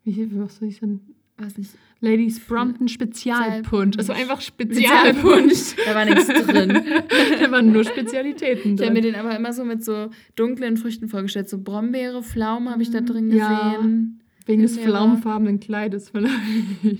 Wie, 0.03 0.29
was 0.37 0.57
soll 0.57 0.67
ich 0.67 0.81
denn? 0.81 0.99
Weiß 1.37 1.57
nicht. 1.57 1.71
Ladies 1.99 2.39
Brompton 2.39 2.87
Spezialpunsch. 2.87 3.97
Es 3.99 4.07
war 4.07 4.15
einfach 4.15 4.41
Spezialpunsch. 4.41 5.53
Spezialpunsch. 5.53 5.75
Da 5.85 5.95
war 5.95 6.05
nichts 6.05 6.27
drin. 6.27 6.83
da 7.41 7.51
waren 7.51 7.71
nur 7.71 7.83
Spezialitäten 7.83 8.75
Ich 8.75 8.81
habe 8.81 8.91
mir 8.93 9.01
drin. 9.01 9.13
den 9.13 9.15
aber 9.19 9.35
immer 9.35 9.53
so 9.53 9.63
mit 9.63 9.83
so 9.83 10.09
dunklen 10.35 10.77
Früchten 10.77 11.07
vorgestellt. 11.09 11.49
So 11.49 11.57
Brombeere, 11.59 12.21
Pflaumen 12.23 12.69
habe 12.69 12.81
ich 12.83 12.91
da 12.91 13.01
drin 13.01 13.31
Ja. 13.31 13.73
gesehen. 13.77 14.19
Wegen 14.45 14.61
des 14.61 14.77
pflaumenfarbenen 14.79 15.59
Kleides 15.59 16.09
vielleicht. 16.09 16.33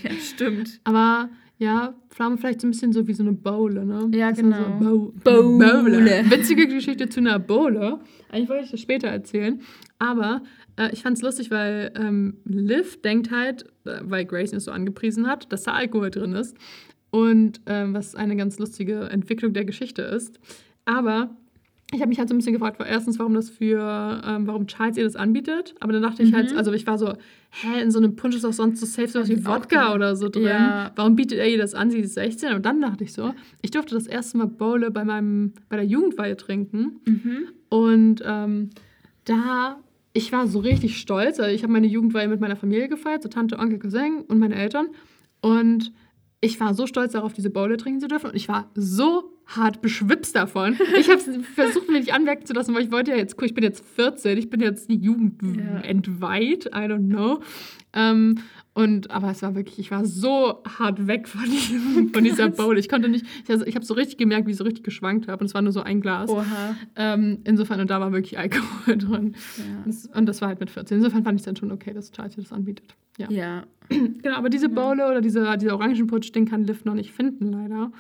Ja, 0.04 0.12
stimmt. 0.20 0.80
Aber 0.84 1.30
Ja, 1.60 1.96
Pflaume 2.12 2.38
vielleicht 2.38 2.62
so 2.62 2.68
ein 2.68 2.72
bisschen 2.72 2.94
so 2.94 3.08
wie 3.08 3.14
so 3.14 3.24
eine 3.24 3.32
Bowle, 3.34 3.84
ne? 3.84 4.10
Ja, 4.16 4.30
Das 4.30 4.38
genau. 4.38 4.78
So 4.80 5.14
Bowle. 5.24 5.58
Bowle. 5.84 6.26
Witzige 6.30 6.68
Geschichte 6.68 7.10
zu 7.10 7.20
einer 7.20 7.40
Bowle. 7.40 8.00
Eigentlich 8.32 8.50
wollte 8.50 8.66
ich 8.66 8.72
das 8.72 8.80
später 8.80 9.08
erzählen. 9.08 9.60
Aber 9.98 10.44
äh, 10.78 10.90
ich 10.94 11.02
fand 11.04 11.18
es 11.18 11.24
lustig, 11.24 11.52
weil 11.52 11.92
ähm, 11.96 12.38
Liv 12.46 13.02
denkt 13.02 13.32
halt, 13.32 13.64
äh, 13.86 14.00
weil 14.04 14.26
Grace 14.26 14.54
es 14.54 14.66
so 14.66 14.72
angepriesen 14.72 15.28
hat, 15.28 15.52
dass 15.52 15.64
da 15.64 15.74
Alkohol 15.74 16.10
drin 16.12 16.34
ist. 16.34 16.56
Und 17.10 17.62
ähm, 17.68 17.94
was 17.94 18.16
eine 18.16 18.36
ganz 18.36 18.60
lustige 18.60 19.10
Entwicklung 19.10 19.54
der 19.54 19.66
Geschichte 19.66 20.02
ist. 20.02 20.40
Aber 20.86 21.36
ich 21.94 22.02
habe 22.02 22.10
mich 22.10 22.20
halt 22.20 22.28
so 22.28 22.36
ein 22.36 22.38
bisschen 22.38 22.52
gefragt, 22.52 22.82
erstens, 22.86 23.18
warum 23.18 23.34
das 23.34 23.50
für, 23.50 24.22
ähm, 24.26 24.46
warum 24.46 24.68
Charles 24.68 24.98
ihr 24.98 25.06
das 25.06 25.16
anbietet. 25.16 25.74
Aber 25.80 25.94
dann 25.94 26.02
dachte 26.02 26.22
ich 26.22 26.34
halt, 26.34 26.52
Mhm. 26.52 26.58
also 26.58 26.74
ich 26.74 26.86
war 26.86 26.98
so, 26.98 27.14
hä, 27.50 27.82
in 27.82 27.92
so 27.92 28.00
einem 28.00 28.18
Punsch 28.18 28.36
ist 28.36 28.44
auch 28.44 28.52
sonst 28.52 28.82
so 28.82 28.86
safe 28.86 29.08
sowas 29.08 29.30
wie 29.30 29.46
Wodka 29.46 29.68
gedacht. 29.70 29.96
oder 29.96 30.16
so 30.18 30.28
drin. 30.28 30.44
Ja. 30.48 30.92
Warum 30.98 31.16
bietet 31.16 31.40
er 31.40 31.48
ihr 31.50 31.58
das 31.58 31.74
an? 31.74 31.90
Sie 31.90 32.00
ist 32.00 32.16
16. 32.16 32.54
Und 32.56 32.66
dann 32.66 32.82
dachte 32.82 33.06
ich 33.06 33.14
so, 33.14 33.34
ich 33.62 33.72
durfte 33.72 33.96
das 33.96 34.06
erste 34.06 34.38
Mal 34.38 34.48
Bowle 34.48 34.92
bei 34.92 35.06
meinem, 35.06 35.54
bei 35.70 35.78
der 35.78 35.86
Jugendweihe 35.86 36.36
trinken. 36.36 37.00
Mhm. 37.06 37.48
Und 37.70 38.22
ähm, 38.26 38.70
da, 39.24 39.78
ich 40.18 40.32
war 40.32 40.48
so 40.48 40.60
richtig 40.60 40.98
stolz. 40.98 41.40
Also 41.40 41.54
ich 41.54 41.64
habe 41.64 41.72
meine 41.74 41.88
Jugendweihe 41.88 42.28
mit 42.28 42.42
meiner 42.42 42.56
Familie 42.56 42.90
gefeiert, 42.90 43.22
so 43.24 43.30
Tante, 43.30 43.60
Onkel, 43.60 43.80
Cousin 43.80 44.24
und 44.28 44.40
meine 44.40 44.56
Eltern. 44.56 44.88
Und 45.42 45.92
ich 46.42 46.60
war 46.60 46.74
so 46.74 46.86
stolz 46.88 47.14
darauf, 47.14 47.34
diese 47.34 47.50
Bowle 47.50 47.78
trinken 47.78 48.00
zu 48.00 48.08
dürfen. 48.08 48.30
Und 48.32 48.36
ich 48.36 48.48
war 48.48 48.70
so 48.76 49.32
hart 49.46 49.82
beschwipst 49.82 50.36
davon. 50.36 50.76
Ich 51.00 51.10
habe 51.10 51.22
versucht, 51.56 51.88
mir 51.90 52.00
nicht 52.00 52.14
anmerken 52.14 52.46
zu 52.46 52.54
lassen, 52.54 52.74
weil 52.76 52.84
ich 52.84 52.92
wollte 52.92 53.12
ja 53.12 53.18
jetzt, 53.18 53.36
ich 53.42 53.54
bin 53.54 53.64
jetzt 53.64 53.84
14, 53.96 54.38
ich 54.38 54.50
bin 54.50 54.60
jetzt 54.60 54.90
die 54.90 54.98
Jugend 54.98 55.42
Ja. 55.58 55.80
entweiht, 55.82 56.66
I 56.68 56.86
don't 56.90 57.08
know. 57.10 57.40
Ähm, 57.94 58.40
und, 58.78 59.10
aber 59.10 59.32
es 59.32 59.42
war 59.42 59.56
wirklich, 59.56 59.80
ich 59.80 59.90
war 59.90 60.06
so 60.06 60.62
hart 60.78 61.08
weg 61.08 61.28
von, 61.28 61.46
diesem, 61.46 62.14
von 62.14 62.24
dieser 62.24 62.48
Bowl. 62.50 62.78
Ich 62.78 62.88
konnte 62.88 63.10
nicht, 63.10 63.26
ich, 63.44 63.50
also, 63.50 63.66
ich 63.66 63.74
habe 63.74 63.84
so 63.84 63.96
richtig 63.96 64.20
gemerkt, 64.20 64.46
wie 64.46 64.52
ich 64.52 64.58
so 64.58 64.64
richtig 64.64 64.84
geschwankt 64.84 65.28
habe. 65.28 65.40
Und 65.42 65.48
es 65.48 65.56
war 65.56 65.64
nur 65.64 65.72
so 65.72 65.82
ein 65.82 66.00
Glas. 66.00 66.30
Oha. 66.30 66.76
Ähm, 66.96 67.40
insofern, 67.44 67.80
und 67.80 67.90
da 67.90 68.00
war 68.00 68.12
wirklich 68.12 68.38
Alkohol 68.38 68.98
drin. 69.00 69.36
Ja. 69.58 69.64
Das, 69.84 70.06
und 70.06 70.28
das 70.28 70.42
war 70.42 70.50
halt 70.50 70.60
mit 70.60 70.70
14. 70.70 70.98
Insofern 70.98 71.24
fand 71.24 71.40
ich 71.40 71.42
es 71.42 71.46
dann 71.46 71.56
schon 71.56 71.72
okay, 71.72 71.92
dass 71.92 72.12
hier 72.16 72.44
das 72.44 72.52
anbietet. 72.52 72.96
Ja. 73.18 73.32
ja. 73.32 73.64
Genau, 74.22 74.36
aber 74.36 74.50
diese 74.50 74.70
Bowle 74.70 75.10
oder 75.10 75.22
dieser, 75.22 75.58
dieser 75.58 75.74
Orangenputsch, 75.74 76.32
den 76.36 76.46
kann 76.46 76.64
Liv 76.64 76.86
noch 76.86 76.94
nicht 76.94 77.14
finden, 77.14 77.52
leider. 77.52 77.92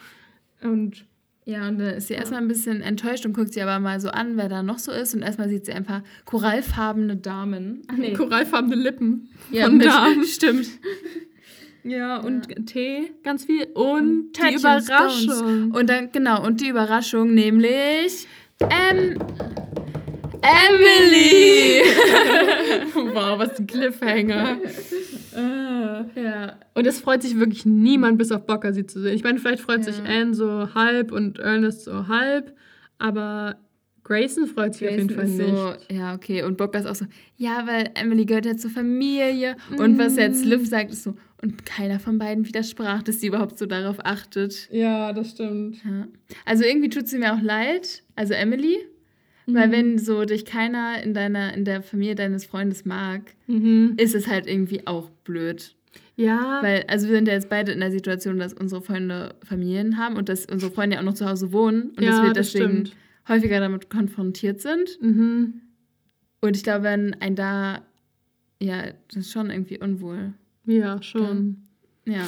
Und 0.61 1.07
Ja, 1.47 1.65
und 1.69 1.79
dann 1.79 1.93
ist 1.93 2.09
sie 2.09 2.13
erstmal 2.13 2.41
ein 2.41 2.49
bisschen 2.49 2.81
enttäuscht 2.81 3.25
und 3.25 3.31
guckt 3.31 3.53
sie 3.53 3.61
aber 3.61 3.79
mal 3.79 4.01
so 4.01 4.09
an, 4.09 4.35
wer 4.35 4.49
da 4.49 4.63
noch 4.63 4.79
so 4.79 4.91
ist. 4.91 5.15
Und 5.15 5.21
erstmal 5.21 5.47
sieht 5.47 5.65
sie 5.65 5.71
ein 5.71 5.85
paar 5.85 6.03
korallfarbene 6.25 7.15
Damen. 7.15 7.83
Ach 7.87 7.95
nee. 7.95 8.11
korallfarbene 8.11 8.75
Lippen 8.75 9.29
ja, 9.49 9.67
von 9.67 9.77
mit, 9.77 9.87
Damen. 9.87 10.23
Stimmt. 10.25 10.67
Ja, 11.85 12.17
und 12.17 12.67
Tee, 12.67 13.13
ganz 13.23 13.45
viel. 13.45 13.63
Und, 13.75 14.33
die 14.33 14.41
Touch 14.41 14.47
and 14.47 14.59
Überraschung. 14.59 15.35
Stones. 15.35 15.75
Und 15.77 15.89
dann, 15.89 16.11
genau, 16.11 16.45
und 16.45 16.59
die 16.59 16.67
Überraschung, 16.67 17.33
nämlich. 17.33 18.27
Ähm. 18.59 19.17
Emily! 20.41 21.81
wow, 23.13 23.37
was 23.39 23.59
ein 23.59 23.67
Cliffhanger. 23.67 24.57
Äh. 25.35 26.21
ja. 26.21 26.57
Und 26.73 26.87
es 26.87 26.99
freut 26.99 27.21
sich 27.23 27.37
wirklich 27.37 27.65
niemand, 27.65 28.17
bis 28.17 28.31
auf 28.31 28.45
Bocker 28.45 28.73
sie 28.73 28.85
zu 28.85 29.01
sehen. 29.01 29.13
Ich 29.15 29.23
meine, 29.23 29.39
vielleicht 29.39 29.61
freut 29.61 29.85
Ja. 29.85 29.91
sich 29.91 30.01
Anne 30.03 30.33
so 30.33 30.73
halb 30.73 31.11
und 31.11 31.39
Ernest 31.39 31.83
so 31.83 32.07
halb, 32.07 32.55
aber 32.97 33.57
Grayson 34.03 34.47
freut 34.47 34.73
sich 34.75 34.87
auf 34.87 34.95
jeden 34.95 35.09
Fall 35.09 35.25
Grayson 35.25 35.37
nicht. 35.45 35.55
So, 35.89 35.93
ja, 35.93 36.15
okay. 36.15 36.43
Und 36.43 36.57
Bocker 36.57 36.79
ist 36.79 36.85
auch 36.85 36.95
so, 36.95 37.05
ja, 37.35 37.67
weil 37.67 37.89
Emily 37.95 38.25
gehört 38.25 38.45
ja 38.45 38.55
zur 38.55 38.71
Familie. 38.71 39.57
Und 39.77 39.97
was 39.99 40.15
jetzt 40.15 40.45
Mm. 40.45 40.49
Liv 40.49 40.67
sagt, 40.67 40.91
ist 40.91 41.03
so, 41.03 41.15
und 41.41 41.65
keiner 41.65 41.99
von 41.99 42.17
beiden 42.17 42.47
widersprach, 42.47 43.03
dass 43.03 43.19
sie 43.19 43.27
überhaupt 43.27 43.59
so 43.59 43.65
darauf 43.65 43.97
achtet. 44.05 44.69
Ja, 44.71 45.11
das 45.13 45.31
stimmt. 45.31 45.77
Ja. 45.83 46.07
Also 46.45 46.63
irgendwie 46.63 46.89
tut 46.89 47.07
sie 47.07 47.17
mir 47.19 47.33
auch 47.33 47.41
leid, 47.41 48.03
also 48.15 48.33
Emily, 48.33 48.77
weil 49.47 49.71
wenn 49.71 49.97
so 49.97 50.25
dich 50.25 50.45
keiner 50.45 51.01
in 51.03 51.13
deiner, 51.13 51.53
in 51.53 51.63
der 51.65 51.81
Familie 51.81 52.15
deines 52.15 52.45
Freundes 52.45 52.83
mag, 52.85 53.21
Mhm. 53.47 53.93
ist 53.97 54.13
es 54.13 54.27
halt 54.27 54.45
irgendwie 54.47 54.85
auch 54.85 55.09
blöd. 55.23 55.73
Ja, 56.15 56.59
Weil, 56.61 56.83
also 56.87 57.07
wir 57.07 57.15
sind 57.15 57.27
ja 57.27 57.33
jetzt 57.35 57.49
beide 57.49 57.71
in 57.71 57.79
der 57.79 57.91
Situation, 57.91 58.39
dass 58.39 58.53
unsere 58.53 58.81
Freunde 58.81 59.35
Familien 59.43 59.97
haben 59.97 60.15
und 60.17 60.29
dass 60.29 60.45
unsere 60.47 60.71
Freunde 60.71 60.95
ja 60.95 61.01
auch 61.01 61.05
noch 61.05 61.13
zu 61.13 61.27
Hause 61.29 61.51
wohnen 61.53 61.89
und 61.91 62.01
dass 62.01 62.17
ja, 62.17 62.23
wir 62.23 62.33
das 62.33 62.51
deswegen 62.51 62.87
stimmt. 62.87 62.95
häufiger 63.29 63.59
damit 63.59 63.89
konfrontiert 63.89 64.59
sind. 64.59 64.97
Mhm. 65.01 65.61
Und 66.41 66.55
ich 66.55 66.63
glaube, 66.63 66.83
wenn 66.83 67.13
ein 67.21 67.35
da, 67.35 67.81
ja, 68.61 68.83
das 69.07 69.17
ist 69.27 69.31
schon 69.31 69.49
irgendwie 69.49 69.79
unwohl. 69.79 70.33
Ja, 70.65 71.01
schon. 71.03 71.57
Ja. 72.05 72.27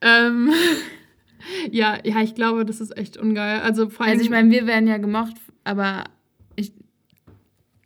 Ähm, 0.00 0.50
ja, 1.70 1.98
ja, 2.04 2.20
ich 2.22 2.34
glaube, 2.34 2.64
das 2.64 2.80
ist 2.80 2.96
echt 2.96 3.16
ungeil. 3.16 3.60
Also 3.60 3.88
vor 3.88 4.06
allem. 4.06 4.12
Also 4.12 4.24
ich 4.24 4.30
meine, 4.30 4.50
wir 4.50 4.66
werden 4.66 4.88
ja 4.88 4.98
gemocht, 4.98 5.36
aber 5.64 6.04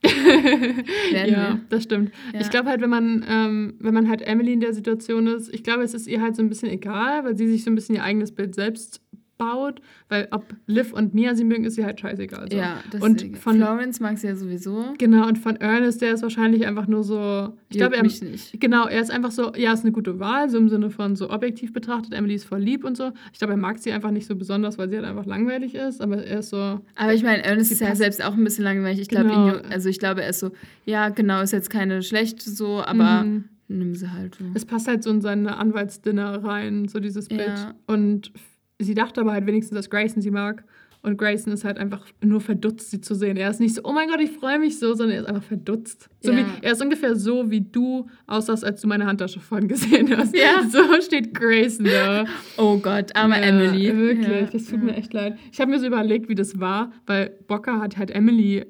ja, 1.26 1.59
das 1.68 1.82
stimmt. 1.85 2.12
Ja. 2.32 2.40
Ich 2.40 2.51
glaube 2.51 2.68
halt, 2.68 2.81
wenn 2.81 2.90
man, 2.90 3.24
ähm, 3.28 3.74
wenn 3.78 3.94
man 3.94 4.09
halt 4.09 4.22
Emily 4.22 4.52
in 4.52 4.60
der 4.60 4.74
Situation 4.74 5.26
ist, 5.26 5.52
ich 5.52 5.62
glaube, 5.62 5.82
es 5.82 5.94
ist 5.94 6.06
ihr 6.06 6.20
halt 6.20 6.36
so 6.36 6.43
ein 6.43 6.48
bisschen 6.48 6.70
egal, 6.70 7.24
weil 7.24 7.36
sie 7.36 7.48
sich 7.48 7.64
so 7.64 7.70
ein 7.70 7.74
bisschen 7.74 7.97
ihr 7.97 8.02
eigenes 8.02 8.32
Bild 8.32 8.55
selbst 8.55 9.01
baut, 9.36 9.81
weil 10.09 10.28
ob 10.31 10.44
Liv 10.66 10.93
und 10.93 11.15
Mia 11.15 11.35
sie 11.35 11.44
mögen, 11.44 11.65
ist 11.65 11.74
sie 11.74 11.85
halt 11.85 12.01
scheißegal. 12.01 12.51
So. 12.51 12.56
Ja, 12.56 12.78
und 13.01 13.20
deswegen. 13.20 13.36
von 13.36 13.56
Florence 13.56 14.01
mag 14.01 14.19
sie 14.19 14.28
ja 14.28 14.36
sowieso. 14.36 14.94
genau 14.98 15.27
und 15.27 15.39
von 15.39 15.56
Ernest, 15.56 16.02
der 16.02 16.15
ist 16.15 16.23
wahrscheinlich 16.23 16.66
einfach 16.66 16.86
nur 16.86 17.02
so, 17.02 17.52
ich 17.69 17.78
glaube, 17.78 17.97
er 17.97 18.02
mich 18.02 18.23
nicht. 18.23 18.61
Genau, 18.61 18.86
er 18.86 19.01
ist 19.01 19.11
einfach 19.11 19.31
so, 19.31 19.52
ja, 19.55 19.73
ist 19.73 19.82
eine 19.82 19.93
gute 19.93 20.20
Wahl, 20.20 20.48
so 20.48 20.59
im 20.59 20.69
Sinne 20.69 20.90
von 20.90 21.16
so 21.16 21.31
objektiv 21.31 21.73
betrachtet. 21.73 22.12
Emily 22.15 22.35
ist 22.35 22.44
voll 22.44 22.61
lieb 22.61 22.85
und 22.85 22.97
so. 22.97 23.12
Ich 23.32 23.39
glaube, 23.39 23.55
er 23.55 23.59
mag 23.59 23.78
sie 23.78 23.93
einfach 23.93 24.11
nicht 24.11 24.27
so 24.27 24.36
besonders, 24.36 24.78
weil 24.78 24.89
sie 24.89 24.97
halt 24.97 25.06
einfach 25.06 25.27
langweilig 25.27 25.74
ist, 25.74 26.01
aber 26.01 26.24
er 26.24 26.39
ist 26.40 26.51
so, 26.51 26.81
Aber 26.97 27.15
ich 27.15 27.23
meine, 27.23 27.43
Ernest 27.43 27.73
ist 27.73 27.81
ja 27.81 27.94
selbst 27.94 28.24
auch 28.24 28.35
ein 28.35 28.44
bisschen 28.44 28.65
langweilig. 28.65 29.01
Ich 29.01 29.09
glaube, 29.09 29.24
Genau. 29.24 29.56
also 29.70 29.89
ich 29.89 29.98
glaube, 29.98 30.23
er 30.23 30.31
ist 30.31 30.40
so, 30.40 30.52
ja, 30.85 31.09
genau, 31.09 31.40
ist 31.40 31.52
jetzt 31.52 31.70
keine 31.70 32.02
schlechte 32.02 32.48
so, 32.51 32.82
aber 32.82 33.24
mhm. 33.24 33.44
nimm 33.69 33.94
sie 33.94 34.11
halt 34.12 34.36
so. 34.36 34.44
es 34.55 34.65
passt 34.65 34.86
halt 34.89 35.02
so 35.02 35.11
in 35.11 35.20
seine 35.20 35.56
Anwaltsdinner 35.56 36.44
rein, 36.44 36.89
so 36.89 37.01
dieses 37.01 37.28
Bild. 37.28 37.47
Ja. 37.48 37.74
Und 37.86 38.32
sie 38.78 38.94
dachte 38.94 39.20
aber 39.20 39.32
halt 39.32 39.46
wenigstens, 39.46 39.76
dass 39.76 39.90
Grayson 39.90 40.22
sie 40.22 40.30
mag. 40.30 40.64
Und 41.02 41.18
Grayson 41.18 41.52
ist 41.52 41.64
halt 41.64 41.76
einfach 41.76 42.06
nur 42.22 42.40
verdutzt, 42.40 42.90
sie 42.90 42.98
zu 43.02 43.14
sehen. 43.14 43.36
Er 43.36 43.51
ist 43.51 43.60
nicht 43.60 43.74
so, 43.74 43.82
oh 43.84 43.92
mein 43.92 44.09
Gott, 44.09 44.22
ich 44.22 44.30
freue 44.30 44.59
mich 44.59 44.78
so, 44.78 44.94
sondern 44.94 45.16
er 45.16 45.20
ist 45.24 45.28
einfach 45.28 45.42
verdutzt. 45.42 46.09
So 46.22 46.32
Ja. 46.32 46.38
wie, 46.38 46.44
er 46.62 46.72
ist 46.72 46.80
ungefähr 46.82 47.14
so, 47.14 47.51
wie 47.51 47.60
du 47.60 48.06
aussahst, 48.26 48.64
als 48.64 48.80
du 48.80 48.88
meine 48.88 49.05
Handtasche 49.05 49.38
vorhin 49.38 49.68
gesehen 49.68 50.16
hast. 50.16 50.34
Ja. 50.34 50.62
So 50.70 50.78
steht 51.02 51.34
Grayson 51.34 51.84
da. 51.84 52.24
Oh 52.56 52.78
Gott, 52.78 53.14
arme 53.14 53.36
Ja, 53.36 53.42
Emily. 53.42 53.94
Wirklich, 53.94 54.48
das 54.48 54.64
tut 54.64 54.82
mir 54.82 54.96
echt 54.96 55.12
leid. 55.12 55.36
Ich 55.52 55.60
habe 55.60 55.70
mir 55.70 55.78
so 55.78 55.86
überlegt, 55.86 56.30
wie 56.30 56.34
das 56.34 56.59
war, 56.59 56.90
weil 57.05 57.34
Bocker 57.48 57.80
hat 57.80 57.98
halt 57.98 58.10
Emily 58.10 58.64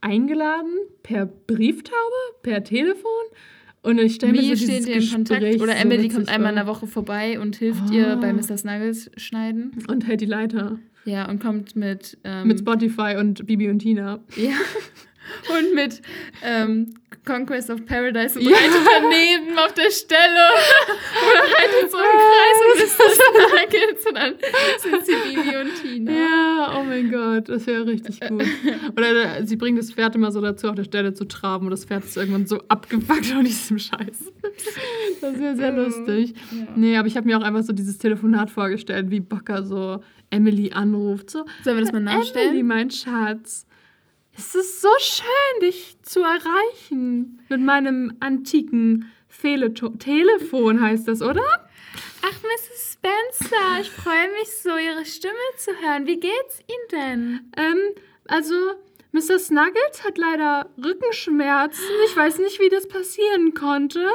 eingeladen 0.00 0.72
per 1.02 1.26
Brieftaube, 1.26 1.96
per 2.42 2.62
Telefon. 2.62 3.10
Und 3.82 3.98
ich 3.98 4.14
stelle 4.14 4.32
mir 4.32 4.56
so 4.56 4.64
steht 4.64 4.86
ihr 4.86 4.96
in 4.96 5.10
Kontakt? 5.10 5.60
Oder 5.60 5.76
Emily 5.76 6.08
kommt 6.08 6.28
einmal 6.28 6.50
in 6.50 6.56
der 6.56 6.66
Woche 6.66 6.86
vorbei 6.86 7.40
und 7.40 7.56
hilft 7.56 7.82
Oh. 7.90 7.92
ihr 7.92 8.16
bei 8.16 8.32
Mr. 8.32 8.56
Snuggles 8.56 9.10
schneiden. 9.16 9.72
Und 9.88 10.06
hält 10.06 10.20
die 10.20 10.26
Leiter. 10.26 10.78
Ja, 11.04 11.28
und 11.28 11.42
kommt 11.42 11.74
mit. 11.74 12.16
Ähm, 12.22 12.46
Mit 12.46 12.60
Spotify 12.60 13.16
und 13.18 13.44
Bibi 13.46 13.68
und 13.68 13.80
Tina. 13.80 14.20
Ja. 14.36 14.52
Und 15.56 15.74
mit 15.76 16.02
ähm, 16.44 16.94
Conquest 17.24 17.70
of 17.70 17.84
Paradise 17.86 18.36
und 18.38 18.44
Ja. 18.44 18.56
reitet 18.56 18.88
daneben 19.00 19.58
auf 19.58 19.72
der 19.74 19.90
Stelle. 19.90 20.20
Oder 21.30 21.40
reitet 21.42 21.90
so 21.90 21.98
im 21.98 22.04
Kreis 22.04 22.58
und 22.74 22.82
ist 22.82 22.98
das 22.98 23.18
Nuggets 23.62 24.06
und 24.06 24.14
dann 24.16 24.34
sind 24.78 25.06
sie 25.06 25.14
Bibi 25.34 25.56
und 25.56 25.82
Tina. 25.82 26.12
Ja, 26.12 26.78
oh 26.80 26.84
mein 26.84 27.10
Gott, 27.10 27.48
das 27.48 27.66
wäre 27.66 27.86
richtig 27.86 28.20
gut. 28.20 28.44
Oder 28.96 29.38
äh, 29.38 29.46
sie 29.46 29.56
bringt 29.56 29.78
das 29.78 29.92
Pferd 29.92 30.14
immer 30.16 30.32
so 30.32 30.40
dazu, 30.40 30.68
auf 30.68 30.74
der 30.74 30.84
Stelle 30.84 31.14
zu 31.14 31.24
traben 31.26 31.66
und 31.66 31.70
das 31.70 31.84
Pferd 31.84 32.04
ist 32.04 32.16
irgendwann 32.16 32.46
so 32.46 32.58
abgefuckt 32.68 33.26
von 33.26 33.44
diesem 33.44 33.78
Scheiß. 33.78 34.32
Das 35.20 35.38
wäre 35.38 35.56
sehr 35.56 35.72
lustig. 35.72 36.34
Ja. 36.50 36.66
Nee, 36.74 36.96
aber 36.96 37.06
ich 37.08 37.16
habe 37.16 37.26
mir 37.26 37.38
auch 37.38 37.42
einfach 37.42 37.62
so 37.62 37.72
dieses 37.72 37.98
Telefonat 37.98 38.50
vorgestellt, 38.50 39.10
wie 39.10 39.20
Bocker 39.20 39.62
so 39.62 40.02
Emily 40.30 40.72
anruft. 40.72 41.30
So, 41.30 41.44
Sollen 41.62 41.76
wir 41.76 41.84
das 41.84 41.92
mal 41.92 41.98
Emily, 42.00 42.18
nachstellen? 42.18 42.66
mein 42.66 42.90
Schatz. 42.90 43.66
Es 44.36 44.54
ist 44.54 44.80
so 44.80 44.88
schön, 44.98 45.60
dich 45.68 45.91
zu 46.02 46.20
erreichen. 46.20 47.44
Mit 47.48 47.60
meinem 47.60 48.16
antiken 48.20 49.10
Fehleto 49.28 49.88
Telefon 49.90 50.80
heißt 50.80 51.08
das, 51.08 51.22
oder? 51.22 51.42
Ach, 52.22 52.42
Mrs. 52.42 52.92
Spencer, 52.92 53.80
ich 53.80 53.90
freue 53.90 54.30
mich 54.38 54.56
so, 54.62 54.76
Ihre 54.76 55.04
Stimme 55.04 55.34
zu 55.56 55.72
hören. 55.72 56.06
Wie 56.06 56.20
geht's 56.20 56.60
Ihnen 56.68 56.88
denn? 56.90 57.52
Ähm, 57.56 57.78
also, 58.28 58.54
Mr. 59.12 59.38
Snuggles 59.38 60.04
hat 60.04 60.18
leider 60.18 60.70
Rückenschmerzen. 60.82 61.84
Ich 62.06 62.16
weiß 62.16 62.38
nicht, 62.38 62.60
wie 62.60 62.68
das 62.68 62.86
passieren 62.86 63.54
konnte. 63.54 64.06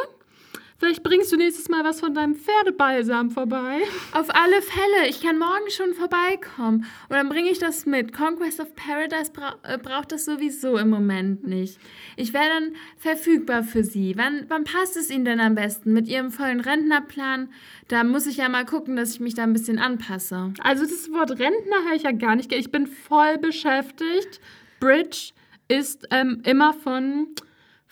Vielleicht 0.80 1.02
bringst 1.02 1.32
du 1.32 1.38
nächstes 1.38 1.70
Mal 1.70 1.84
was 1.84 2.00
von 2.00 2.14
deinem 2.14 2.36
Pferdebalsam 2.36 3.32
vorbei. 3.32 3.80
Auf 4.12 4.30
alle 4.30 4.62
Fälle. 4.62 5.10
Ich 5.10 5.22
kann 5.22 5.40
morgen 5.40 5.70
schon 5.70 5.96
vorbeikommen. 5.96 6.86
Und 7.10 7.16
dann 7.16 7.30
bringe 7.30 7.50
ich 7.50 7.58
das 7.58 7.88
mit. 7.88 8.14
Conquest 8.14 8.60
of 8.60 8.76
Paradise 8.76 9.32
bra 9.32 9.56
äh, 9.64 9.80
braucht 9.80 10.12
das 10.12 10.26
sowieso 10.26 10.78
im 10.78 10.90
Moment 10.90 11.48
nicht. 11.48 11.80
Ich 12.16 12.32
wäre 12.32 12.48
dann 12.48 12.76
verfügbar 12.98 13.64
für 13.64 13.84
Sie. 13.84 14.14
Wann, 14.18 14.46
wann 14.50 14.66
passt 14.66 14.98
es 14.98 15.10
Ihnen 15.10 15.26
denn 15.26 15.40
am 15.40 15.56
besten? 15.56 15.94
Mit 15.94 16.08
Ihrem 16.08 16.30
vollen 16.30 16.60
Rentnerplan? 16.60 17.50
Da 17.88 18.04
muss 18.04 18.28
ich 18.28 18.38
ja 18.38 18.48
mal 18.48 18.66
gucken, 18.66 18.96
dass 18.96 19.14
ich 19.14 19.20
mich 19.20 19.34
da 19.34 19.44
ein 19.44 19.54
bisschen 19.54 19.80
anpasse. 19.80 20.54
Also 20.62 20.84
das 20.84 21.12
Wort 21.12 21.32
Rentner 21.32 21.86
höre 21.88 21.96
ich 21.96 22.04
ja 22.04 22.12
gar 22.12 22.36
nicht. 22.36 22.54
Ich 22.54 22.72
bin 22.72 22.86
voll 22.86 23.40
beschäftigt. 23.40 24.40
Bridge 24.80 25.32
ist 25.70 26.08
ähm, 26.12 26.42
immer 26.46 26.74
von 26.74 27.30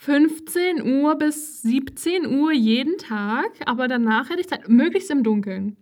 15 0.06 0.82
Uhr 1.00 1.16
bis 1.16 1.62
17 1.62 2.26
Uhr 2.26 2.52
jeden 2.52 2.96
Tag, 2.96 3.50
aber 3.66 3.88
danach 3.88 4.30
hätte 4.30 4.40
ich 4.40 4.48
Zeit, 4.48 4.68
möglichst 4.68 5.10
im 5.10 5.24
Dunkeln. 5.24 5.76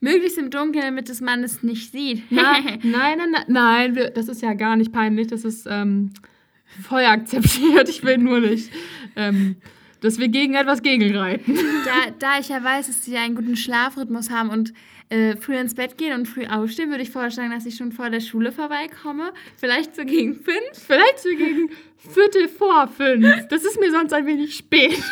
Möglichst 0.00 0.38
im 0.38 0.48
Dunkeln, 0.48 0.86
damit 0.86 1.10
das 1.10 1.20
Mann 1.20 1.44
es 1.44 1.62
nicht 1.62 1.92
sieht. 1.92 2.22
Na, 2.30 2.54
nein, 2.82 3.18
nein, 3.18 3.18
nein, 3.30 3.44
nein, 3.48 4.10
das 4.14 4.28
ist 4.28 4.40
ja 4.40 4.54
gar 4.54 4.74
nicht 4.76 4.90
peinlich, 4.90 5.26
das 5.26 5.44
ist 5.44 5.66
ähm, 5.70 6.12
voll 6.82 7.04
akzeptiert. 7.04 7.90
Ich 7.90 8.02
will 8.04 8.16
nur 8.16 8.40
nicht, 8.40 8.72
ähm, 9.16 9.56
dass 10.00 10.18
wir 10.18 10.28
gegen 10.28 10.54
etwas 10.54 10.80
gegenreiten. 10.82 11.58
da, 11.84 12.12
da 12.18 12.38
ich 12.38 12.48
ja 12.48 12.64
weiß, 12.64 12.86
dass 12.86 13.04
sie 13.04 13.18
einen 13.18 13.34
guten 13.34 13.56
Schlafrhythmus 13.56 14.30
haben 14.30 14.48
und 14.48 14.72
äh, 15.10 15.36
früh 15.36 15.56
ins 15.56 15.74
Bett 15.74 15.98
gehen 15.98 16.14
und 16.18 16.26
früh 16.26 16.46
aufstehen, 16.46 16.90
würde 16.90 17.02
ich 17.02 17.10
vorschlagen, 17.10 17.50
dass 17.50 17.66
ich 17.66 17.76
schon 17.76 17.92
vor 17.92 18.10
der 18.10 18.20
Schule 18.20 18.52
vorbeikomme. 18.52 19.32
Vielleicht 19.56 19.96
so 19.96 20.04
gegen 20.04 20.34
fünf. 20.34 20.72
Vielleicht 20.72 21.18
so 21.18 21.28
gegen 21.30 21.70
Viertel 21.96 22.48
vor 22.48 22.88
fünf. 22.88 23.48
Das 23.48 23.64
ist 23.64 23.78
mir 23.78 23.90
sonst 23.90 24.12
ein 24.12 24.26
wenig 24.26 24.56
spät. 24.56 24.98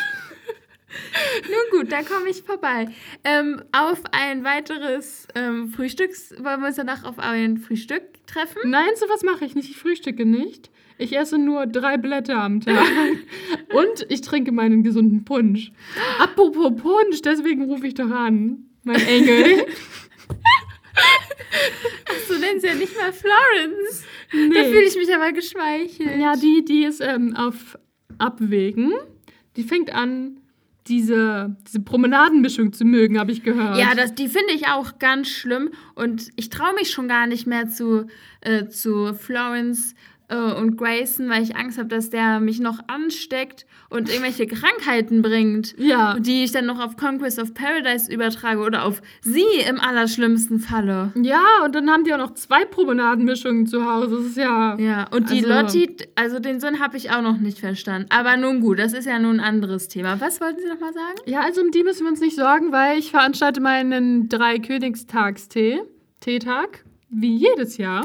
Nun 1.44 1.80
gut, 1.80 1.92
dann 1.92 2.04
komme 2.06 2.30
ich 2.30 2.42
vorbei. 2.42 2.88
Ähm, 3.24 3.62
auf 3.72 4.00
ein 4.12 4.44
weiteres 4.44 5.28
ähm, 5.34 5.68
Frühstücks... 5.68 6.32
Wollen 6.38 6.60
wir 6.60 6.68
uns 6.68 6.76
danach 6.76 7.04
auf 7.04 7.18
ein 7.18 7.58
Frühstück 7.58 8.02
treffen? 8.26 8.70
Nein, 8.70 8.90
sowas 8.96 9.22
mache 9.22 9.44
ich 9.44 9.54
nicht. 9.54 9.68
Ich 9.68 9.76
frühstücke 9.76 10.24
nicht. 10.24 10.70
Ich 10.96 11.16
esse 11.16 11.38
nur 11.38 11.66
drei 11.66 11.96
Blätter 11.96 12.36
am 12.36 12.60
Tag. 12.60 12.86
Und 13.72 14.06
ich 14.08 14.22
trinke 14.22 14.50
meinen 14.50 14.82
gesunden 14.82 15.24
Punsch. 15.24 15.72
Apropos 16.18 16.72
Punsch, 16.80 17.20
deswegen 17.22 17.64
rufe 17.64 17.86
ich 17.86 17.94
doch 17.94 18.10
an. 18.10 18.67
Mein 18.88 19.06
Engel. 19.06 19.66
So 22.26 22.34
nennen 22.34 22.60
sie 22.60 22.66
ja 22.66 22.74
nicht 22.74 22.94
mal 22.96 23.12
Florence. 23.12 24.04
Da 24.32 24.64
fühle 24.64 24.84
ich 24.84 24.96
mich 24.96 25.14
aber 25.14 25.32
geschmeichelt. 25.32 26.20
Ja, 26.20 26.34
die, 26.36 26.64
die 26.64 26.84
ist 26.84 27.00
ähm, 27.00 27.34
auf 27.34 27.78
Abwägen. 28.18 28.92
Die 29.56 29.62
fängt 29.62 29.92
an, 29.94 30.40
diese, 30.86 31.56
diese 31.66 31.80
Promenadenmischung 31.80 32.72
zu 32.72 32.84
mögen, 32.84 33.18
habe 33.18 33.32
ich 33.32 33.42
gehört. 33.42 33.78
Ja, 33.78 33.94
das, 33.94 34.14
die 34.14 34.28
finde 34.28 34.52
ich 34.54 34.66
auch 34.66 34.98
ganz 34.98 35.28
schlimm 35.28 35.70
und 35.94 36.28
ich 36.36 36.50
traue 36.50 36.74
mich 36.74 36.90
schon 36.90 37.08
gar 37.08 37.26
nicht 37.26 37.46
mehr 37.46 37.68
zu, 37.68 38.06
äh, 38.40 38.66
zu 38.68 39.14
Florence 39.14 39.94
und 40.36 40.76
Grayson, 40.76 41.30
weil 41.30 41.42
ich 41.42 41.56
Angst 41.56 41.78
habe, 41.78 41.88
dass 41.88 42.10
der 42.10 42.38
mich 42.40 42.60
noch 42.60 42.80
ansteckt 42.86 43.64
und 43.88 44.10
irgendwelche 44.10 44.46
Krankheiten 44.46 45.22
bringt, 45.22 45.74
Ja. 45.78 46.18
die 46.18 46.44
ich 46.44 46.52
dann 46.52 46.66
noch 46.66 46.80
auf 46.84 46.96
Conquest 46.98 47.38
of 47.38 47.54
Paradise 47.54 48.12
übertrage 48.12 48.60
oder 48.60 48.84
auf 48.84 49.00
sie 49.22 49.46
im 49.66 49.80
allerschlimmsten 49.80 50.58
Falle. 50.60 51.12
Ja, 51.16 51.42
und 51.64 51.74
dann 51.74 51.88
haben 51.90 52.04
die 52.04 52.12
auch 52.12 52.18
noch 52.18 52.34
zwei 52.34 52.64
Promenadenmischungen 52.66 53.66
zu 53.66 53.90
Hause. 53.90 54.16
Das 54.16 54.26
ist 54.26 54.36
ja. 54.36 54.76
Ja, 54.78 55.08
und 55.10 55.30
die 55.30 55.44
Also- 55.46 55.48
Lotti, 55.78 55.96
also 56.14 56.38
den 56.40 56.60
Sinn 56.60 56.78
habe 56.78 56.96
ich 56.98 57.10
auch 57.10 57.22
noch 57.22 57.38
nicht 57.38 57.58
verstanden. 57.60 58.08
Aber 58.10 58.36
nun 58.36 58.60
gut, 58.60 58.78
das 58.78 58.92
ist 58.92 59.06
ja 59.06 59.18
nun 59.18 59.40
ein 59.40 59.46
anderes 59.46 59.88
Thema. 59.88 60.20
Was 60.20 60.40
wollten 60.42 60.60
Sie 60.60 60.68
noch 60.68 60.80
mal 60.80 60.92
sagen? 60.92 61.16
Ja, 61.26 61.40
also 61.40 61.62
um 61.62 61.70
die 61.70 61.82
müssen 61.84 62.04
wir 62.04 62.10
uns 62.10 62.20
nicht 62.20 62.36
sorgen, 62.36 62.70
weil 62.70 62.98
ich 62.98 63.10
veranstalte 63.12 63.60
meinen 63.62 64.28
Drei-Königstagstee, 64.28 65.80
Teetag, 66.20 66.84
wie 67.10 67.36
jedes 67.36 67.78
Jahr. 67.78 68.04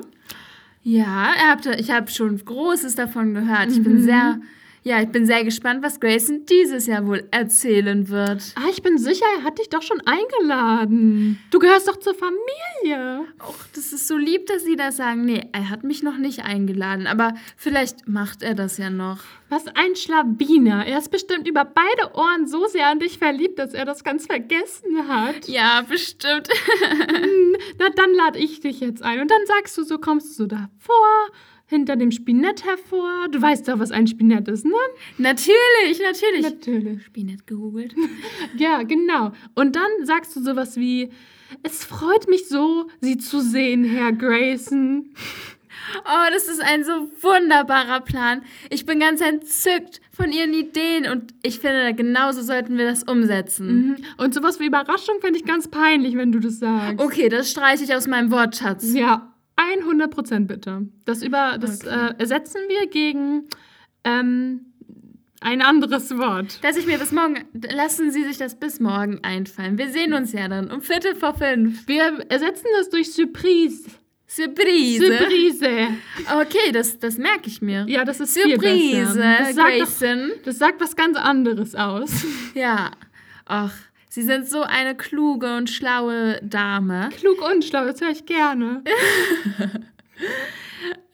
Ja, 0.84 1.31
ich 1.77 1.91
habe 1.91 2.10
schon 2.11 2.38
Großes 2.43 2.95
davon 2.95 3.34
gehört. 3.34 3.72
Ich 3.72 3.81
bin 3.81 4.01
sehr, 4.03 4.39
ja, 4.84 5.01
ich 5.01 5.10
bin 5.10 5.26
sehr 5.26 5.45
gespannt, 5.45 5.81
was 5.81 5.99
Grayson 5.99 6.45
dieses 6.45 6.88
Jahr 6.88 7.07
wohl 7.07 7.26
erzählen 7.31 8.10
wird. 8.10 8.53
Ah, 8.55 8.69
ich 8.69 8.84
bin 8.84 8.97
sicher, 8.97 9.26
er 9.38 9.43
hat 9.43 9.57
dich 9.57 9.69
doch 9.69 9.81
schon 9.81 10.01
eingeladen. 10.05 11.39
Du 11.51 11.60
gehörst 11.60 11.88
doch 11.88 11.97
zur 11.97 12.14
Familie. 12.14 13.26
Och, 13.39 13.65
das 13.73 13.93
ist 13.93 14.10
so 14.10 14.18
lieb, 14.18 14.45
dass 14.47 14.65
Sie 14.65 14.76
das 14.76 14.97
sagen. 14.97 15.23
Nee, 15.23 15.47
er 15.53 15.69
hat 15.69 15.84
mich 15.84 16.03
noch 16.03 16.18
nicht 16.18 16.43
eingeladen, 16.43 17.07
aber 17.07 17.34
vielleicht 17.55 18.10
macht 18.10 18.43
er 18.43 18.55
das 18.55 18.77
ja 18.77 18.89
noch. 18.89 19.19
Was 19.47 19.68
ein 19.68 19.95
Schlawiner. 19.95 20.85
Er 20.85 20.97
ist 20.97 21.11
bestimmt 21.11 21.47
über 21.47 21.64
beide 21.64 22.15
Ohren 22.15 22.47
so 22.47 22.65
sehr 22.68 22.88
an 22.88 22.99
dich 22.99 23.18
verliebt, 23.18 23.60
dass 23.60 23.73
er 23.73 23.85
das 23.85 24.03
ganz 24.03 24.26
vergessen 24.26 25.07
hat. 25.07 25.47
Ja, 25.47 25.84
bestimmt. 25.88 26.49
Na, 27.80 27.89
dann 27.95 28.14
lade 28.15 28.39
ich 28.39 28.60
dich 28.60 28.81
jetzt 28.81 29.01
ein. 29.01 29.22
Und 29.22 29.31
dann 29.31 29.45
sagst 29.45 29.77
du 29.77 29.84
so, 29.84 29.97
kommst 29.97 30.31
du 30.31 30.43
so 30.43 30.45
davor, 30.47 31.30
hinter 31.74 31.95
dem 31.95 32.12
Spinett 32.12 32.64
hervor. 32.66 33.28
Du 33.30 33.41
weißt 33.41 33.68
doch, 33.68 33.80
was 33.80 33.91
ein 33.91 34.08
Spinett 34.08 34.48
ist, 34.48 34.66
ne? 34.66 34.74
natürlich, 35.18 36.00
natürlich. 36.02 36.41
Natürlich. 36.41 37.04
Spinett 37.06 37.48
gegoogelt. 37.48 37.95
Ja, 38.58 38.84
genau. 38.84 39.32
Und 39.56 39.76
dann 39.76 40.06
sagst 40.06 40.36
du 40.36 40.41
sowas 40.41 40.78
wie, 40.78 41.10
es 41.64 41.84
freut 41.86 42.28
mich 42.30 42.48
so, 42.48 42.88
Sie 43.02 43.18
zu 43.18 43.41
sehen, 43.41 43.84
Herr 43.84 44.12
Grayson. 44.12 45.14
Oh, 46.06 46.30
das 46.32 46.48
ist 46.48 46.62
ein 46.62 46.84
so 46.84 47.12
wunderbarer 47.22 48.02
Plan. 48.02 48.44
Ich 48.70 48.86
bin 48.86 49.00
ganz 49.00 49.22
entzückt 49.22 50.02
von 50.12 50.32
Ihren 50.32 50.54
Ideen 50.54 51.10
und 51.10 51.34
ich 51.44 51.60
finde, 51.60 51.94
genauso 51.94 52.41
sollten 52.41 52.78
wir 52.78 52.86
das 52.86 53.04
umsetzen. 53.04 53.88
Mhm. 53.88 53.98
Und 54.18 54.34
sowas 54.34 54.60
wie 54.60 54.68
Überraschung 54.68 55.20
fände 55.20 55.40
ich 55.40 55.45
ganz 55.45 55.68
peinlich, 55.68 56.16
wenn 56.16 56.32
du 56.32 56.40
das 56.40 56.60
sagst. 56.60 57.00
Okay, 57.00 57.30
das 57.30 57.52
streiche 57.52 57.84
ich 57.84 57.94
aus 57.94 58.08
meinem 58.08 58.32
Wortschatz. 58.32 58.94
Ja, 58.94 59.32
100 59.56 60.12
Prozent 60.12 60.48
bitte. 60.48 60.88
Das, 61.06 61.22
über, 61.24 61.58
das 61.60 61.86
Okay. 61.86 62.10
äh, 62.10 62.20
ersetzen 62.20 62.62
wir 62.68 62.88
gegen 62.88 63.48
ähm, 64.04 64.66
ein 65.42 65.62
anderes 65.62 66.18
Wort. 66.18 66.64
Dass 66.64 66.78
ich 66.78 66.86
mir 66.86 66.98
bis 66.98 67.12
morgen, 67.12 67.44
lassen 67.74 68.12
Sie 68.12 68.24
sich 68.24 68.38
das 68.38 68.60
bis 68.60 68.80
morgen 68.80 69.20
einfallen. 69.24 69.78
Wir 69.78 69.90
sehen 69.90 70.14
uns 70.14 70.32
ja 70.32 70.48
dann 70.48 70.72
um 70.72 70.82
Viertel 70.82 71.16
vor 71.16 71.36
fünf. 71.36 71.88
Wir 71.88 72.26
ersetzen 72.30 72.68
das 72.78 72.90
durch 72.90 73.12
Surprise. 73.14 73.84
Surprise. 74.26 75.06
Surprise. 75.06 75.68
Okay, 76.42 76.72
das, 76.72 76.98
das 76.98 77.18
merke 77.18 77.48
ich 77.48 77.62
mir. 77.62 77.86
Ja, 77.88 78.04
das 78.04 78.20
ist 78.20 78.34
Surprise. 78.34 79.20
Das 79.20 79.54
sagt, 79.56 79.82
doch, 79.82 80.44
das 80.46 80.58
sagt 80.58 80.82
was 80.82 80.96
ganz 80.96 81.18
anderes 81.18 81.76
aus. 81.76 82.26
Ja. 82.56 82.92
Ach, 83.46 83.74
Sie 84.14 84.22
sind 84.22 84.48
so 84.48 84.61
eine 84.61 84.94
kluge 84.94 85.57
und 85.57 85.72
schlaue 85.72 86.40
Dame. 86.44 87.10
Klug 87.18 87.41
und 87.41 87.65
schlau, 87.65 87.85
das 87.85 87.99
höre 87.99 88.11
ich 88.11 88.27
gerne. 88.27 88.84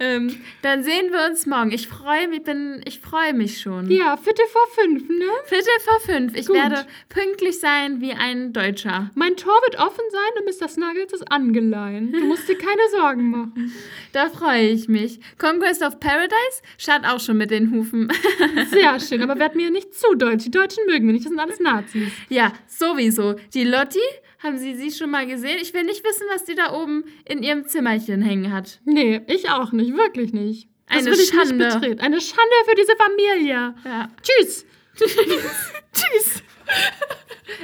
Ähm, 0.01 0.37
dann 0.61 0.83
sehen 0.83 1.11
wir 1.11 1.29
uns 1.29 1.45
morgen. 1.45 1.71
Ich 1.71 1.87
freue 1.89 2.29
mich, 2.29 2.43
bin, 2.43 2.81
ich 2.85 3.01
freue 3.01 3.33
mich 3.33 3.59
schon. 3.59 3.91
Ja, 3.91 4.15
Viertel 4.15 4.45
vor 4.47 4.61
fünf, 4.81 5.09
ne? 5.09 5.25
Viertel 5.45 5.73
vor 5.83 5.99
fünf. 5.99 6.35
Ich 6.37 6.47
Gut. 6.47 6.55
werde 6.55 6.85
pünktlich 7.09 7.59
sein 7.59 7.99
wie 7.99 8.13
ein 8.13 8.53
Deutscher. 8.53 9.09
Mein 9.15 9.35
Tor 9.35 9.53
wird 9.67 9.77
offen 9.77 10.03
sein 10.09 10.43
und 10.43 10.45
Mr. 10.45 10.69
Snuggles 10.69 11.11
ist 11.11 11.29
angeleint. 11.29 12.15
Du 12.15 12.23
musst 12.25 12.47
dir 12.47 12.57
keine 12.57 12.81
Sorgen 12.95 13.29
machen. 13.29 13.73
Da 14.11 14.27
freue 14.27 14.69
ich 14.69 14.87
mich. 14.87 15.19
Conquest 15.37 15.83
of 15.83 15.99
Paradise 15.99 16.63
schaut 16.79 17.05
auch 17.05 17.19
schon 17.19 17.37
mit 17.37 17.51
den 17.51 17.71
Hufen. 17.71 18.11
Sehr 18.71 18.99
schön, 18.99 19.21
aber 19.21 19.37
werd 19.37 19.55
mir 19.55 19.69
nicht 19.69 19.93
zu 19.93 20.15
deutsch. 20.15 20.45
Die 20.45 20.51
Deutschen 20.51 20.83
mögen 20.87 21.05
wir 21.05 21.13
nicht, 21.13 21.25
das 21.25 21.29
sind 21.29 21.39
alles 21.39 21.59
Nazis. 21.59 22.11
ja, 22.27 22.51
sowieso. 22.65 23.35
Die 23.53 23.65
Lotti, 23.65 23.99
haben 24.43 24.57
Sie 24.57 24.75
sie 24.75 24.91
schon 24.91 25.09
mal 25.11 25.25
gesehen? 25.27 25.57
Ich 25.61 25.73
will 25.73 25.83
nicht 25.83 26.03
wissen, 26.03 26.25
was 26.33 26.45
die 26.45 26.55
da 26.55 26.73
oben 26.73 27.03
in 27.25 27.43
ihrem 27.43 27.67
Zimmerchen 27.67 28.21
hängen 28.21 28.51
hat. 28.53 28.79
Nee, 28.85 29.21
ich 29.27 29.49
auch 29.49 29.71
nicht, 29.71 29.93
wirklich 29.95 30.33
nicht. 30.33 30.67
Das 30.87 31.05
Eine 31.05 31.15
Schande. 31.15 31.65
nicht 31.65 31.73
betreten. 31.79 32.01
Eine 32.01 32.21
Schande 32.21 32.55
für 32.67 32.75
diese 32.75 32.93
Familie. 32.95 33.75
Ja. 33.85 34.09
Tschüss. 34.21 34.65
Tschüss. 35.93 36.43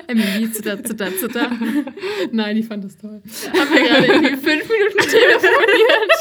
Emily, 0.08 0.52
zitter, 0.52 0.84
zitter, 0.84 1.16
zitter. 1.16 1.52
Nein, 2.32 2.58
ich 2.58 2.66
fand 2.68 2.84
das 2.84 2.98
toll. 2.98 3.22
Haben 3.54 3.74
wir 3.74 3.82
gerade 3.84 4.06
irgendwie 4.08 4.36
fünf 4.36 4.70
Minuten 4.70 4.98
telefoniert. 5.10 6.12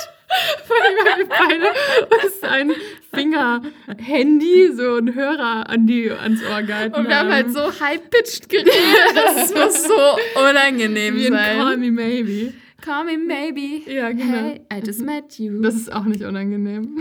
Allem 0.68 1.18
wir 1.18 1.26
beide 1.28 2.24
uns 2.24 2.42
ein 2.42 2.72
Finger-Handy, 3.14 4.72
so 4.74 4.96
ein 4.96 5.14
Hörer 5.14 5.68
an 5.68 5.86
die, 5.86 6.10
ans 6.10 6.40
Ohr 6.44 6.62
gehalten 6.62 6.96
Und 6.96 7.08
wir 7.08 7.18
haben 7.18 7.32
halt 7.32 7.52
so 7.52 7.60
high-pitched 7.60 8.48
geredet, 8.48 8.72
dass 9.14 9.50
es 9.50 9.54
muss 9.54 9.84
so 9.84 10.40
unangenehm 10.48 11.14
Wie 11.16 11.26
ein 11.26 11.32
sein. 11.32 11.58
Call 11.58 11.76
Me 11.76 11.90
Maybe. 11.90 12.52
Call 12.80 13.04
me 13.04 13.16
maybe. 13.16 13.90
Ja, 13.90 14.10
genau. 14.10 14.24
Hey, 14.36 14.60
I 14.70 14.84
just 14.84 15.00
met 15.02 15.38
you. 15.38 15.62
Das 15.62 15.74
ist 15.74 15.90
auch 15.90 16.04
nicht 16.04 16.22
unangenehm. 16.22 16.98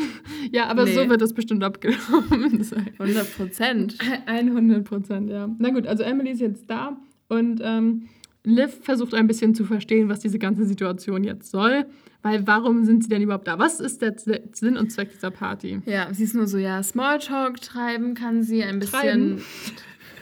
Ja, 0.50 0.68
aber 0.68 0.86
Nee. 0.86 0.94
so 0.94 1.10
wird 1.10 1.20
das 1.20 1.34
bestimmt 1.34 1.62
abgenommen 1.62 2.64
sein. 2.64 2.92
100 3.00 3.36
Prozent. 3.36 3.98
100 4.26 4.86
Prozent, 4.86 5.30
ja. 5.30 5.50
Na 5.60 5.72
gut, 5.72 5.86
also 5.86 6.04
Emily 6.04 6.32
ist 6.32 6.40
jetzt 6.40 6.70
da 6.70 6.96
und 7.28 7.60
ähm, 7.62 8.08
Liv 8.46 8.78
versucht 8.82 9.14
ein 9.14 9.28
bisschen 9.28 9.56
zu 9.56 9.66
verstehen, 9.66 10.08
was 10.08 10.22
diese 10.22 10.40
ganze 10.40 10.64
Situation 10.64 11.26
jetzt 11.26 11.52
soll. 11.52 11.86
Weil 12.24 12.48
warum 12.48 12.86
sind 12.86 13.04
sie 13.04 13.10
denn 13.10 13.22
überhaupt 13.22 13.48
da? 13.48 13.60
Was 13.60 13.80
ist 13.80 14.02
der 14.02 14.16
Sinn 14.18 14.78
und 14.78 14.92
Zweck 14.92 15.12
dieser 15.12 15.30
Party? 15.30 15.82
Ja, 15.86 16.08
sie 16.14 16.24
ist 16.24 16.34
nur 16.34 16.48
so, 16.48 16.58
ja, 16.58 16.82
Smalltalk 16.82 17.60
treiben 17.62 18.16
kann 18.16 18.42
sie 18.44 18.64
ein 18.64 18.80
bisschen. 18.80 19.00
Treiben? 19.02 19.42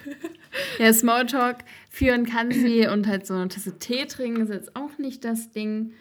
ja, 0.79 0.91
Smalltalk 0.91 1.57
führen 1.89 2.25
kann 2.25 2.51
sie 2.51 2.87
und 2.87 3.07
halt 3.07 3.25
so 3.27 3.35
eine 3.35 3.47
Tasse 3.49 3.77
Tee 3.77 4.05
trinken 4.05 4.41
ist 4.41 4.49
jetzt 4.49 4.75
auch 4.75 4.97
nicht 4.97 5.23
das 5.23 5.51
Ding. 5.51 5.93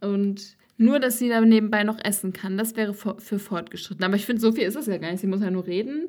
Und 0.00 0.56
nur, 0.78 0.98
dass 0.98 1.18
sie 1.18 1.28
da 1.28 1.40
nebenbei 1.40 1.84
noch 1.84 1.98
essen 2.02 2.32
kann, 2.32 2.56
das 2.58 2.74
wäre 2.76 2.94
für, 2.94 3.38
fortgeschritten. 3.38 4.04
Aber 4.04 4.16
ich 4.16 4.26
finde, 4.26 4.40
so 4.40 4.52
viel 4.52 4.64
ist 4.64 4.76
es 4.76 4.86
ja 4.86 4.98
gar 4.98 5.10
nicht. 5.10 5.20
Sie 5.20 5.26
muss 5.26 5.40
ja 5.42 5.50
nur 5.50 5.66
reden 5.66 6.08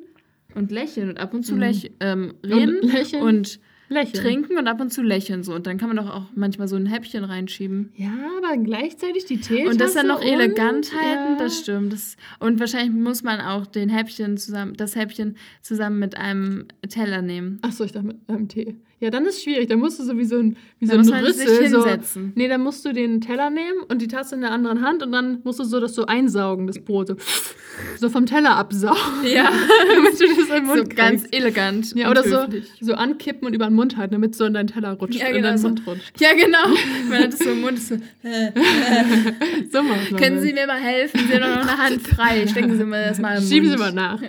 und 0.54 0.70
lächeln 0.70 1.10
und 1.10 1.18
ab 1.18 1.34
und 1.34 1.44
zu 1.44 1.54
Mhm. 1.56 1.72
ähm, 2.00 2.34
reden 2.44 2.78
Und 2.80 2.92
lächeln. 2.92 3.22
und 3.22 3.60
Lächeln. 3.88 4.22
trinken 4.24 4.58
und 4.58 4.66
ab 4.68 4.80
und 4.80 4.92
zu 4.92 5.02
lächeln 5.02 5.42
so. 5.42 5.54
Und 5.54 5.66
dann 5.66 5.78
kann 5.78 5.88
man 5.88 5.96
doch 5.96 6.10
auch 6.12 6.24
manchmal 6.34 6.68
so 6.68 6.76
ein 6.76 6.86
Häppchen 6.86 7.24
reinschieben. 7.24 7.92
Ja, 7.96 8.10
aber 8.38 8.56
gleichzeitig 8.56 9.24
die 9.26 9.38
Teetasse 9.40 9.68
Und 9.70 9.80
das 9.80 9.94
dann 9.94 10.08
noch 10.08 10.20
und- 10.20 10.26
elegant 10.26 10.92
halten, 10.92 11.32
ja. 11.32 11.38
das 11.38 11.58
stimmt. 11.58 11.92
Das, 11.92 12.16
und 12.40 12.58
wahrscheinlich 12.60 12.90
muss 12.94 13.22
man 13.22 13.40
auch 13.40 13.66
den 13.66 13.88
Häppchen 13.88 14.36
zusammen, 14.38 14.74
das 14.76 14.96
Häppchen 14.96 15.36
zusammen 15.62 15.98
mit 15.98 16.16
einem 16.16 16.66
Teller 16.88 17.22
nehmen. 17.22 17.58
Achso, 17.62 17.84
ich 17.84 17.92
dachte 17.92 18.06
mit 18.08 18.16
einem 18.28 18.48
Tee. 18.48 18.74
Ja, 18.98 19.10
dann 19.10 19.26
ist 19.26 19.42
schwierig. 19.42 19.68
Da 19.68 19.76
musst 19.76 19.98
du 20.00 20.04
so 20.04 20.16
wie 20.16 20.24
so 20.24 20.38
ein, 20.38 20.56
wie 20.78 20.86
so 20.86 20.96
Da 20.96 21.16
ein 21.16 21.24
Rüssel. 21.24 21.68
So, 21.68 21.84
hinsetzen. 21.84 22.32
nee, 22.34 22.48
dann 22.48 22.62
musst 22.62 22.82
du 22.84 22.94
den 22.94 23.20
Teller 23.20 23.50
nehmen 23.50 23.80
und 23.88 24.00
die 24.00 24.08
Tasse 24.08 24.34
in 24.36 24.40
der 24.40 24.52
anderen 24.52 24.80
Hand 24.80 25.02
und 25.02 25.12
dann 25.12 25.40
musst 25.44 25.58
du 25.60 25.64
so 25.64 25.80
das 25.80 25.94
so 25.94 26.06
einsaugen, 26.06 26.66
das 26.66 26.78
Brot. 26.82 27.08
So, 27.08 27.16
so 27.98 28.08
vom 28.08 28.24
Teller 28.24 28.56
absaugen. 28.56 28.96
Ja, 29.24 29.50
damit 29.94 30.18
du 30.18 30.26
das 30.26 30.38
in 30.48 30.54
den 30.54 30.64
Mund 30.64 30.78
so 30.78 30.84
ganz 30.96 31.22
kriegst. 31.24 31.34
elegant. 31.36 31.94
Ja, 31.94 32.10
oder 32.10 32.22
so, 32.24 32.44
höflich. 32.44 32.72
so 32.80 32.94
ankippen 32.94 33.46
und 33.46 33.52
über 33.54 33.66
den 33.66 33.74
Mund 33.74 33.98
halten, 33.98 34.12
damit 34.14 34.32
es 34.32 34.38
so 34.38 34.46
in 34.46 34.54
deinen 34.54 34.68
Teller 34.68 34.92
rutscht. 34.94 35.20
Ja, 35.20 35.26
in 35.28 35.34
genau 35.34 35.48
deinen 35.48 35.58
so. 35.58 35.68
Mund 35.68 35.82
rutscht. 35.86 36.18
Ja, 36.18 36.32
genau. 36.32 36.74
Man 37.10 37.22
hat 37.24 37.34
so 37.36 37.50
im 37.50 37.60
Mund. 37.60 37.78
So, 37.78 37.96
So 39.72 39.82
macht 39.82 40.16
können. 40.16 40.40
Sie 40.40 40.52
mir 40.54 40.66
mal 40.66 40.78
helfen? 40.80 41.20
Sie 41.28 41.34
haben 41.34 41.52
noch 41.54 41.68
eine 41.68 41.76
Hand 41.78 42.00
frei. 42.06 42.46
Stecken 42.46 42.76
Sie 42.78 42.84
mir 42.84 43.08
das 43.08 43.18
mal 43.18 43.36
im 43.38 43.44
Schieben 43.46 43.68
Mund. 43.68 43.78
Sie 43.78 43.84
mal 43.84 43.92
nach. 43.92 44.22
Ja, 44.22 44.28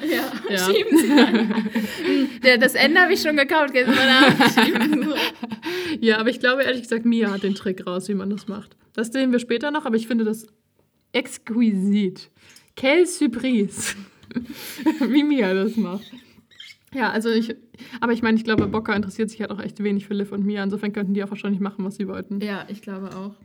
Ja. 0.49 0.57
schieben 0.57 0.97
Sie 0.97 1.07
mal 1.07 1.31
nach. 1.31 1.55
Hm, 1.55 2.59
Das 2.59 2.75
Ende 2.75 2.99
habe 3.01 3.13
ich 3.13 3.21
schon 3.21 3.37
gekauft. 3.37 3.71
Gehen 3.73 3.87
Sie 3.89 3.95
mal 3.95 4.07
nach. 4.07 4.56
Mal. 4.57 5.15
Ja, 6.01 6.19
aber 6.19 6.29
ich 6.29 6.39
glaube 6.39 6.63
ehrlich 6.63 6.81
gesagt, 6.81 7.05
Mia 7.05 7.31
hat 7.31 7.43
den 7.43 7.55
Trick 7.55 7.87
raus, 7.87 8.07
wie 8.09 8.13
man 8.13 8.29
das 8.29 8.47
macht. 8.47 8.75
Das 8.93 9.07
sehen 9.07 9.31
wir 9.31 9.39
später 9.39 9.71
noch, 9.71 9.85
aber 9.85 9.95
ich 9.95 10.07
finde 10.07 10.25
das 10.25 10.47
exquisit. 11.11 12.29
Quelle 12.75 13.07
Surprise. 13.07 13.95
wie 15.07 15.23
Mia 15.23 15.53
das 15.53 15.75
macht. 15.77 16.11
Ja, 16.93 17.11
also 17.11 17.29
ich, 17.29 17.55
aber 17.99 18.13
ich 18.13 18.21
meine, 18.21 18.37
ich 18.37 18.43
glaube, 18.43 18.67
Bocker 18.67 18.95
interessiert 18.95 19.29
sich 19.29 19.41
halt 19.41 19.51
auch 19.51 19.61
echt 19.61 19.83
wenig 19.83 20.07
für 20.07 20.13
Liv 20.13 20.31
und 20.31 20.45
Mia. 20.45 20.63
Insofern 20.63 20.93
könnten 20.93 21.13
die 21.13 21.23
auch 21.23 21.29
wahrscheinlich 21.29 21.61
machen, 21.61 21.83
was 21.85 21.95
sie 21.95 22.07
wollten. 22.07 22.39
Ja, 22.41 22.65
ich 22.69 22.81
glaube 22.81 23.15
auch. 23.15 23.35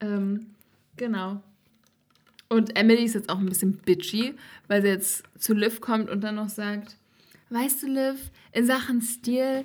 Ähm, 0.00 0.46
genau. 0.96 1.42
Und 2.48 2.76
Emily 2.76 3.04
ist 3.04 3.14
jetzt 3.14 3.28
auch 3.28 3.38
ein 3.38 3.46
bisschen 3.46 3.76
bitchy, 3.76 4.34
weil 4.66 4.82
sie 4.82 4.88
jetzt 4.88 5.24
zu 5.38 5.54
Liv 5.54 5.80
kommt 5.80 6.10
und 6.10 6.22
dann 6.22 6.34
noch 6.34 6.48
sagt, 6.48 6.96
weißt 7.50 7.82
du, 7.82 7.86
Liv, 7.88 8.30
in 8.52 8.66
Sachen 8.66 9.00
Stil 9.02 9.64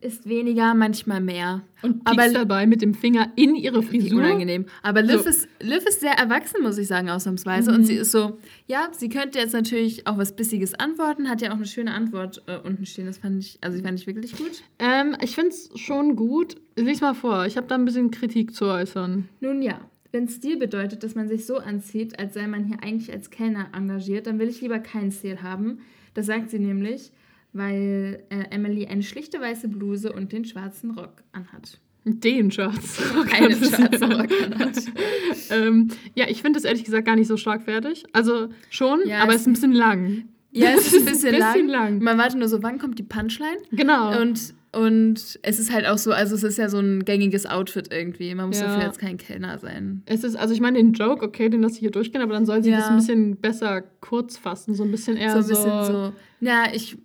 ist 0.00 0.28
weniger 0.28 0.74
manchmal 0.74 1.20
mehr. 1.20 1.62
Und 1.82 2.02
Aber- 2.04 2.28
dabei 2.28 2.66
mit 2.66 2.82
dem 2.82 2.94
Finger 2.94 3.32
in 3.34 3.56
ihre 3.56 3.82
Frisur. 3.82 4.18
unangenehm. 4.20 4.66
Aber 4.82 5.02
Liv, 5.02 5.22
So. 5.22 5.28
ist, 5.28 5.48
Liv 5.60 5.84
ist 5.88 6.00
sehr 6.00 6.12
erwachsen, 6.12 6.62
muss 6.62 6.78
ich 6.78 6.86
sagen, 6.86 7.10
ausnahmsweise. 7.10 7.72
Und 7.72 7.82
sie 7.84 7.94
ist 7.94 8.12
so, 8.12 8.38
ja, 8.68 8.88
sie 8.92 9.08
könnte 9.08 9.40
jetzt 9.40 9.54
natürlich 9.54 10.06
auch 10.06 10.16
was 10.16 10.36
Bissiges 10.36 10.74
antworten, 10.74 11.28
hat 11.28 11.42
ja 11.42 11.50
auch 11.50 11.56
eine 11.56 11.66
schöne 11.66 11.92
Antwort 11.94 12.42
äh, 12.46 12.58
unten 12.58 12.86
stehen. 12.86 13.06
Das 13.06 13.18
fand 13.18 13.42
ich, 13.42 13.58
also 13.60 13.82
fand 13.82 13.98
ich 13.98 14.06
wirklich 14.06 14.36
gut. 14.36 14.62
Ähm, 14.78 15.16
ich 15.20 15.34
finde 15.34 15.50
es 15.50 15.70
schon 15.74 16.14
gut. 16.14 16.56
Lies 16.76 17.00
mal 17.00 17.14
vor, 17.14 17.46
ich 17.46 17.56
habe 17.56 17.66
da 17.66 17.74
ein 17.74 17.84
bisschen 17.84 18.12
Kritik 18.12 18.54
zu 18.54 18.66
äußern. 18.66 19.28
Nun 19.40 19.62
ja, 19.62 19.80
wenn 20.12 20.28
Stil 20.28 20.58
bedeutet, 20.58 21.02
dass 21.02 21.16
man 21.16 21.26
sich 21.26 21.44
so 21.44 21.56
anzieht, 21.58 22.20
als 22.20 22.34
sei 22.34 22.46
man 22.46 22.64
hier 22.64 22.78
eigentlich 22.84 23.12
als 23.12 23.30
Kellner 23.30 23.66
engagiert, 23.74 24.28
dann 24.28 24.38
will 24.38 24.48
ich 24.48 24.60
lieber 24.60 24.78
keinen 24.78 25.10
Stil 25.10 25.42
haben. 25.42 25.80
Das 26.14 26.26
sagt 26.26 26.50
sie 26.50 26.60
nämlich, 26.60 27.10
weil 27.52 28.22
äh, 28.30 28.44
Emily 28.54 28.86
eine 28.86 29.02
schlichte 29.02 29.40
weiße 29.40 29.68
Bluse 29.68 30.12
und 30.12 30.32
den 30.32 30.44
schwarzen 30.44 30.90
Rock 30.92 31.22
anhat. 31.32 31.78
Den 32.04 32.50
Schatz. 32.50 33.02
Einen 33.32 33.52
schwarzen 33.62 34.12
Rock 34.12 34.28
anhat. 34.44 34.76
ähm, 35.50 35.88
ja, 36.14 36.26
ich 36.28 36.40
finde 36.42 36.58
es 36.58 36.64
ehrlich 36.64 36.84
gesagt 36.84 37.04
gar 37.06 37.16
nicht 37.16 37.26
so 37.28 37.36
schlagfertig. 37.36 38.04
Also 38.12 38.48
schon, 38.70 39.00
Ja, 39.06 39.22
aber 39.22 39.34
es- 39.34 39.42
ist 39.42 39.46
ein 39.46 39.52
bisschen 39.54 39.72
lang. 39.72 40.24
Ja, 40.50 40.70
es 40.70 40.86
ist 40.92 41.00
ein 41.00 41.04
bisschen, 41.12 41.32
bisschen 41.34 41.68
lang. 41.68 41.98
lang. 41.98 42.02
Man 42.02 42.16
wartet 42.16 42.38
nur 42.38 42.48
so, 42.48 42.62
wann 42.62 42.78
kommt 42.78 42.98
die 42.98 43.02
Punchline? 43.02 43.58
Genau. 43.72 44.18
Und, 44.22 44.54
und 44.72 45.38
es 45.42 45.58
ist 45.58 45.70
halt 45.72 45.86
auch 45.86 45.98
so, 45.98 46.10
also 46.12 46.34
es 46.34 46.42
ist 46.42 46.56
ja 46.56 46.70
so 46.70 46.78
ein 46.78 47.04
gängiges 47.04 47.44
Outfit 47.44 47.88
irgendwie. 47.92 48.34
Man 48.34 48.46
muss 48.46 48.60
Ja. 48.60 48.68
dafür 48.68 48.86
jetzt 48.86 48.98
kein 48.98 49.18
Kellner 49.18 49.58
sein. 49.58 50.02
es 50.06 50.24
ist, 50.24 50.36
also 50.36 50.54
ich 50.54 50.60
meine, 50.60 50.78
den 50.78 50.94
Joke, 50.94 51.22
okay, 51.22 51.50
den 51.50 51.60
lasse 51.60 51.74
ich 51.74 51.80
hier 51.80 51.90
durchgehen, 51.90 52.22
aber 52.22 52.32
dann 52.32 52.46
soll 52.46 52.62
sie 52.62 52.70
Ja. 52.70 52.78
das 52.78 52.88
ein 52.88 52.96
bisschen 52.96 53.36
besser 53.36 53.82
kurz 54.00 54.38
fassen, 54.38 54.72
so 54.74 54.84
ein 54.84 54.90
bisschen 54.90 55.18
eher 55.18 55.32
so 55.42 55.54
so. 55.54 55.54
ein 55.68 55.80
bisschen 55.80 55.84
so, 55.84 56.12
ja, 56.40 56.64
ich, 56.72 56.96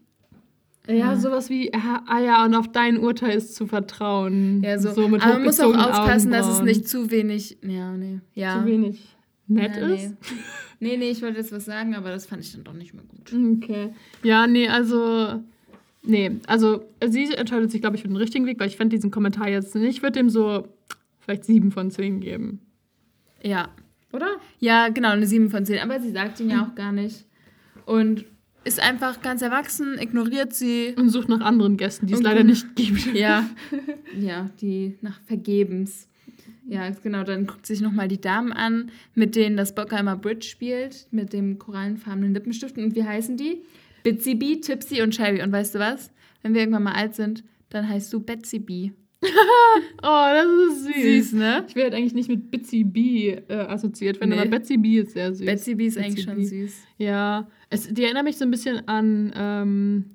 Ja, 0.88 1.16
sowas 1.16 1.50
wie, 1.50 1.74
ah, 1.74 2.04
ah 2.08 2.20
ja, 2.20 2.46
und 2.46 2.56
auf 2.56 2.72
dein 2.72 2.98
Urteil 2.98 3.38
ist 3.38 3.56
zu 3.56 3.68
vertrauen. 3.68 4.62
ja, 4.64 4.78
so. 4.78 5.08
mit 5.08 5.24
aber 5.24 5.34
man 5.34 5.44
muss 5.44 5.60
auch 5.60 5.76
aufpassen, 5.76 6.32
dass 6.32 6.48
es 6.48 6.62
nicht 6.62 6.90
zu 6.90 7.10
wenig, 7.10 7.58
ja, 7.62 7.96
nee, 7.96 8.20
ja. 8.34 8.60
zu 8.60 8.66
wenig 8.66 9.16
nett 9.48 9.78
ja, 9.78 9.88
ist. 9.88 10.10
Nee. 10.10 10.38
nee, 10.80 10.98
nee, 10.98 11.12
ich 11.12 11.22
wollte 11.22 11.38
jetzt 11.38 11.54
was 11.54 11.66
sagen, 11.66 11.96
aber 11.96 12.10
das 12.10 12.26
fand 12.26 12.44
ich 12.44 12.52
dann 12.52 12.66
doch 12.66 12.74
nicht 12.74 12.94
mehr 12.94 13.06
gut. 13.06 13.34
Okay. 13.58 13.94
Ja, 14.24 14.48
nee, 14.48 14.68
also. 14.68 15.42
Nee, 16.06 16.32
also 16.48 16.84
sie 17.06 17.34
entscheidet 17.34 17.72
sich, 17.72 17.80
glaube 17.80 17.96
ich, 17.96 18.02
für 18.02 18.10
den 18.10 18.18
richtigen 18.18 18.46
Weg, 18.46 18.60
weil 18.60 18.68
ich 18.68 18.76
fände 18.76 18.94
diesen 18.94 19.10
Kommentar 19.10 19.48
jetzt 19.48 19.74
nicht. 19.74 19.86
Ich 19.86 20.04
würde 20.04 20.20
dem 20.20 20.30
so 20.30 20.68
vielleicht 21.20 21.46
sieben 21.46 21.72
von 21.72 21.92
zehn 21.92 22.20
geben. 22.20 22.60
Ja. 23.42 23.70
Oder? 24.14 24.38
Ja, 24.60 24.90
genau, 24.90 25.10
eine 25.10 25.26
7 25.26 25.50
von 25.50 25.66
10. 25.66 25.80
Aber 25.80 26.00
sie 26.00 26.12
sagt 26.12 26.40
ihn 26.40 26.50
ja 26.50 26.64
auch 26.64 26.76
gar 26.76 26.92
nicht. 26.92 27.26
Und 27.86 28.26
ist 28.64 28.80
einfach 28.80 29.22
ganz 29.22 29.42
erwachsen, 29.42 29.98
ignoriert 30.00 30.54
sie. 30.54 30.94
Und 30.98 31.10
sucht 31.10 31.30
nach 31.30 31.42
anderen 31.42 31.78
Gästen, 31.78 32.08
die 32.08 32.14
es 32.14 32.22
leider 32.22 32.44
nicht 32.44 32.76
gibt. 32.76 33.06
Ja, 33.14 33.50
ja, 34.20 34.50
die 34.62 34.98
nach 35.02 35.20
vergebens. 35.26 36.08
Ja, 36.68 36.90
genau, 36.92 37.24
dann 37.24 37.46
guckt 37.46 37.66
sich 37.66 37.82
nochmal 37.82 38.08
die 38.08 38.22
Damen 38.22 38.54
an, 38.54 38.90
mit 39.16 39.36
denen 39.36 39.58
das 39.58 39.76
Bockheimer 39.76 40.16
Bridge 40.16 40.48
spielt, 40.48 41.08
mit 41.12 41.34
dem 41.34 41.60
korallenfarbenen 41.60 42.34
Lippenstift. 42.34 42.78
Und 42.78 42.96
wie 42.96 43.04
heißen 43.04 43.36
die? 43.36 43.62
Bitsy 44.04 44.36
B, 44.36 44.58
Tipsy 44.62 45.02
und 45.02 45.12
Cherry. 45.14 45.42
Und 45.44 45.52
weißt 45.52 45.76
du 45.76 45.80
was? 45.80 46.12
Wenn 46.42 46.54
wir 46.54 46.62
irgendwann 46.62 46.84
mal 46.84 46.94
alt 46.94 47.16
sind, 47.16 47.44
dann 47.70 47.88
heißt 47.88 48.12
du 48.14 48.20
Betsy 48.22 48.60
B. 48.60 48.92
Oh, 50.06 50.26
das 50.34 50.46
ist 50.70 50.84
süß. 50.86 50.94
Süß, 51.30 51.34
ne? 51.34 51.66
Ich 51.68 51.76
werde 51.76 51.96
eigentlich 51.96 52.14
nicht 52.14 52.28
mit 52.30 52.52
Bitsy 52.52 52.84
B 52.84 53.30
äh, 53.32 53.54
assoziiert 53.54 54.20
werden, 54.20 54.32
Nee. 54.32 54.40
aber 54.40 54.50
Betsy 54.50 54.78
B 54.78 55.00
ist 55.00 55.14
sehr 55.14 55.34
süß. 55.34 55.46
Betsy 55.46 55.76
B 55.76 55.88
ist 55.88 55.96
Betsy 55.96 56.06
eigentlich 56.08 56.26
schon 56.26 56.36
B. 56.36 56.44
süß. 56.44 56.74
Ja, 56.98 57.48
es, 57.74 57.88
die 57.94 58.04
erinnert 58.04 58.24
mich 58.24 58.38
so 58.38 58.46
ein 58.46 58.52
bisschen 58.52 58.88
an 58.88 59.34
ähm, 59.36 60.06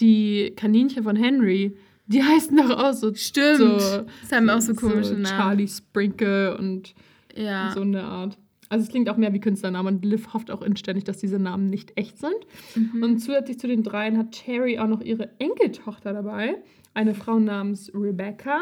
die 0.00 0.52
Kaninchen 0.56 1.02
von 1.04 1.16
Henry. 1.16 1.76
Die 2.06 2.22
heißen 2.22 2.56
doch 2.56 2.70
auch 2.70 2.92
so. 2.92 3.14
Stimmt. 3.14 3.58
So, 3.58 4.02
das 4.22 4.32
haben 4.32 4.50
auch 4.50 4.60
so 4.60 4.74
komische 4.74 5.14
Namen. 5.14 5.24
Charlie 5.24 5.68
Sprinkle 5.68 6.56
und 6.58 6.94
Ja. 7.34 7.70
so 7.74 7.80
eine 7.80 8.02
Art. 8.04 8.38
Also 8.68 8.84
es 8.84 8.90
klingt 8.90 9.08
auch 9.10 9.18
mehr 9.18 9.32
wie 9.34 9.40
Künstlernamen 9.40 9.96
und 9.96 10.04
Liv 10.04 10.32
hofft 10.32 10.50
auch 10.50 10.62
inständig, 10.62 11.04
dass 11.04 11.18
diese 11.18 11.38
Namen 11.38 11.68
nicht 11.68 11.92
echt 11.96 12.18
sind. 12.18 12.34
Mhm. 12.74 13.02
Und 13.02 13.18
zusätzlich 13.18 13.58
zu 13.58 13.66
den 13.68 13.82
dreien 13.82 14.16
hat 14.16 14.32
Cherry 14.32 14.78
auch 14.78 14.86
noch 14.88 15.02
ihre 15.02 15.28
Enkeltochter 15.38 16.12
dabei, 16.14 16.56
eine 16.94 17.14
Frau 17.14 17.38
namens 17.38 17.92
Rebecca. 17.94 18.60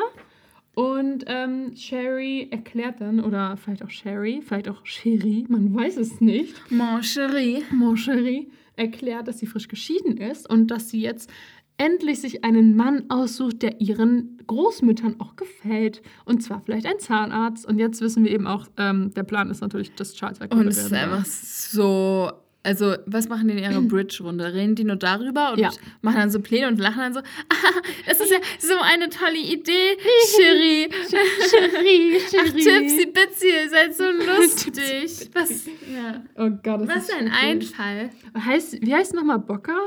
Und 0.75 1.25
ähm, 1.27 1.75
Sherry 1.75 2.49
erklärt 2.51 3.01
dann, 3.01 3.21
oder 3.21 3.57
vielleicht 3.57 3.83
auch 3.85 3.91
Sherry, 3.91 4.41
vielleicht 4.43 4.69
auch 4.69 4.85
Sherry, 4.87 5.45
man 5.49 5.75
weiß 5.75 5.97
es 5.97 6.21
nicht, 6.21 6.55
Mon 6.71 7.01
chéri. 7.01 7.63
Mon 7.73 7.97
Chéri 7.97 8.47
erklärt, 8.77 9.29
dass 9.29 9.39
sie 9.39 9.47
frisch 9.47 9.69
geschieden 9.69 10.17
ist 10.17 10.49
und 10.49 10.69
dass 10.69 10.89
sie 10.89 11.01
jetzt 11.01 11.31
endlich 11.77 12.21
sich 12.21 12.45
einen 12.45 12.77
Mann 12.77 13.05
aussucht, 13.09 13.63
der 13.63 13.81
ihren 13.81 14.39
Großmüttern 14.47 15.19
auch 15.19 15.35
gefällt. 15.37 16.03
Und 16.25 16.43
zwar 16.43 16.61
vielleicht 16.61 16.87
ein 16.87 16.99
Zahnarzt. 16.99 17.65
Und 17.67 17.79
jetzt 17.79 18.03
wissen 18.03 18.25
wir 18.25 18.31
eben 18.31 18.47
auch, 18.47 18.67
ähm, 18.77 19.13
der 19.15 19.23
Plan 19.23 19.51
ist 19.51 19.63
natürlich, 19.63 19.95
dass 19.95 20.15
Charles 20.15 20.41
Und 20.41 20.67
es 20.67 20.79
ist 20.79 20.93
einfach 20.93 21.25
so. 21.25 22.31
Also, 22.63 22.95
was 23.07 23.29
machen 23.31 23.49
die 23.49 23.55
in 23.55 23.61
ihrer 23.61 23.81
Bridge-Runde? 23.81 24.53
Reden 24.53 24.75
die 24.75 24.85
nur 24.85 24.97
darüber 24.97 25.53
und 25.53 25.61
Ja. 25.61 25.71
machen 26.03 26.17
dann 26.19 26.31
so 26.31 26.41
Pläne 26.41 26.69
und 26.69 26.79
lachen 26.79 26.99
dann 26.99 27.15
so, 27.15 27.21
ah, 27.21 27.81
das 28.07 28.21
ist 28.21 28.31
ja 28.31 28.39
so 28.59 28.75
eine 28.83 29.09
tolle 29.09 29.39
Idee, 29.39 29.97
Cherie. 30.37 30.89
Chéri, 31.09 32.19
Ach, 32.39 32.53
Tipsy 32.53 33.07
Bitsy, 33.07 33.47
ihr 33.47 33.71
seid 33.71 33.95
so 33.97 34.05
lustig. 34.11 35.31
Was, 35.33 35.67
ja. 35.67 36.23
Oh 36.37 36.51
Gott, 36.63 36.83
das 36.83 36.89
Was 36.89 37.09
ist 37.09 37.15
ein. 37.15 37.31
Einfall. 37.33 38.11
Heißt, 38.39 38.83
wie 38.83 38.95
heißt 38.95 39.15
nochmal 39.15 39.39
Bocker? 39.39 39.79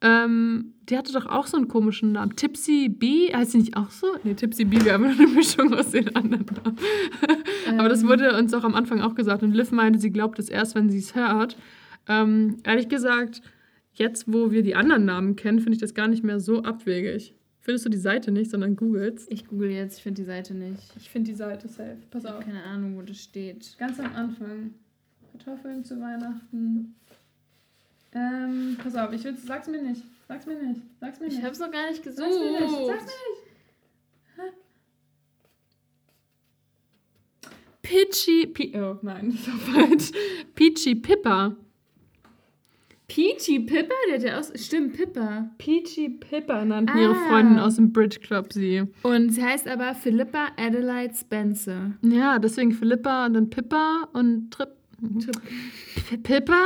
Ähm, 0.00 0.74
die 0.88 0.96
hatte 0.98 1.12
doch 1.12 1.26
auch 1.26 1.46
so 1.48 1.56
einen 1.56 1.66
komischen 1.66 2.12
Namen. 2.12 2.36
Tipsy 2.36 2.88
B, 2.90 3.32
heißt 3.34 3.52
sie 3.52 3.58
nicht 3.58 3.76
auch 3.76 3.90
so? 3.90 4.06
Nee, 4.22 4.34
Tipsy 4.34 4.64
B, 4.66 4.84
wir 4.84 4.92
haben 4.92 5.04
eine 5.06 5.26
Mischung 5.26 5.72
aus 5.74 5.90
den 5.90 6.14
anderen 6.14 6.44
Namen. 6.62 6.78
Aber 7.78 7.88
das 7.88 8.06
wurde 8.06 8.36
uns 8.38 8.52
auch 8.54 8.64
am 8.64 8.74
Anfang 8.74 9.00
auch 9.00 9.14
gesagt. 9.14 9.42
Und 9.42 9.52
Liv 9.52 9.72
meinte, 9.72 9.98
sie 9.98 10.10
glaubt 10.10 10.38
es 10.38 10.48
erst, 10.48 10.74
wenn 10.74 10.90
sie 10.90 10.98
es 10.98 11.14
hört. 11.14 11.56
Ähm, 12.08 12.58
ehrlich 12.64 12.88
gesagt, 12.88 13.42
jetzt, 13.92 14.32
wo 14.32 14.50
wir 14.50 14.62
die 14.62 14.74
anderen 14.74 15.04
Namen 15.04 15.36
kennen, 15.36 15.60
finde 15.60 15.74
ich 15.74 15.80
das 15.80 15.94
gar 15.94 16.08
nicht 16.08 16.24
mehr 16.24 16.40
so 16.40 16.62
abwegig. 16.62 17.34
Findest 17.60 17.86
du 17.86 17.88
die 17.88 17.98
Seite 17.98 18.30
nicht, 18.30 18.50
sondern 18.50 18.76
googelst? 18.76 19.30
Ich 19.32 19.46
google 19.46 19.70
jetzt, 19.70 19.96
ich 19.96 20.02
finde 20.02 20.20
die 20.20 20.26
Seite 20.26 20.54
nicht. 20.54 20.82
Ich 20.96 21.08
finde 21.08 21.30
die 21.30 21.36
Seite 21.36 21.66
safe. 21.66 21.96
Pass 22.10 22.26
auf. 22.26 22.44
Keine 22.44 22.62
Ahnung, 22.62 22.96
wo 22.96 23.02
das 23.02 23.22
steht. 23.22 23.76
Ganz 23.78 23.98
am 23.98 24.14
Anfang. 24.14 24.74
Kartoffeln 25.32 25.82
zu 25.82 25.98
Weihnachten. 26.00 26.94
Ähm, 28.12 28.76
pass 28.82 28.94
auf, 28.94 29.12
ich 29.12 29.24
will, 29.24 29.34
sag's 29.36 29.66
mir 29.66 29.82
nicht. 29.82 30.02
Sag's 30.28 30.46
mir 30.46 30.62
nicht. 30.62 30.82
Sag's 31.00 31.20
mir 31.20 31.26
nicht. 31.26 31.38
Ich 31.38 31.44
hab's 31.44 31.58
noch 31.58 31.70
gar 31.70 31.90
nicht 31.90 32.02
gesucht. 32.02 32.18
Sag's 32.18 32.36
mir 32.36 32.60
nicht. 32.60 32.86
Sag's 32.86 33.04
mir 33.04 33.06
nicht. 33.06 33.44
Peachy, 37.84 38.46
Pi 38.46 38.72
oh 38.76 38.98
nein, 39.02 39.30
das 39.46 39.54
ist 39.54 39.62
falsch. 39.62 40.10
Peachy 40.54 40.94
Pippa. 40.94 41.54
Peachy 43.14 43.60
Pippa? 43.60 43.94
Der 44.08 44.16
hat 44.16 44.24
ja 44.24 44.38
aus. 44.38 44.52
Stimmt, 44.56 44.94
Pippa. 44.96 45.50
Peachy 45.58 46.08
Pippa 46.08 46.64
nannten 46.64 46.98
ihre 46.98 47.12
Ah. 47.14 47.28
Freundin 47.28 47.58
aus 47.60 47.76
dem 47.76 47.92
Bridge 47.92 48.18
Club 48.20 48.52
sie. 48.52 48.82
Und 49.02 49.30
sie 49.30 49.44
heißt 49.44 49.68
aber 49.68 49.94
Philippa 49.94 50.48
Adelaide 50.56 51.14
Spencer. 51.14 51.92
Ja, 52.02 52.38
deswegen 52.40 52.72
Philippa 52.72 53.26
und 53.26 53.34
dann 53.34 53.50
Pippa 53.50 54.08
und 54.12 54.50
Trip. 54.50 54.68
P- 56.08 56.16
Pippa 56.16 56.60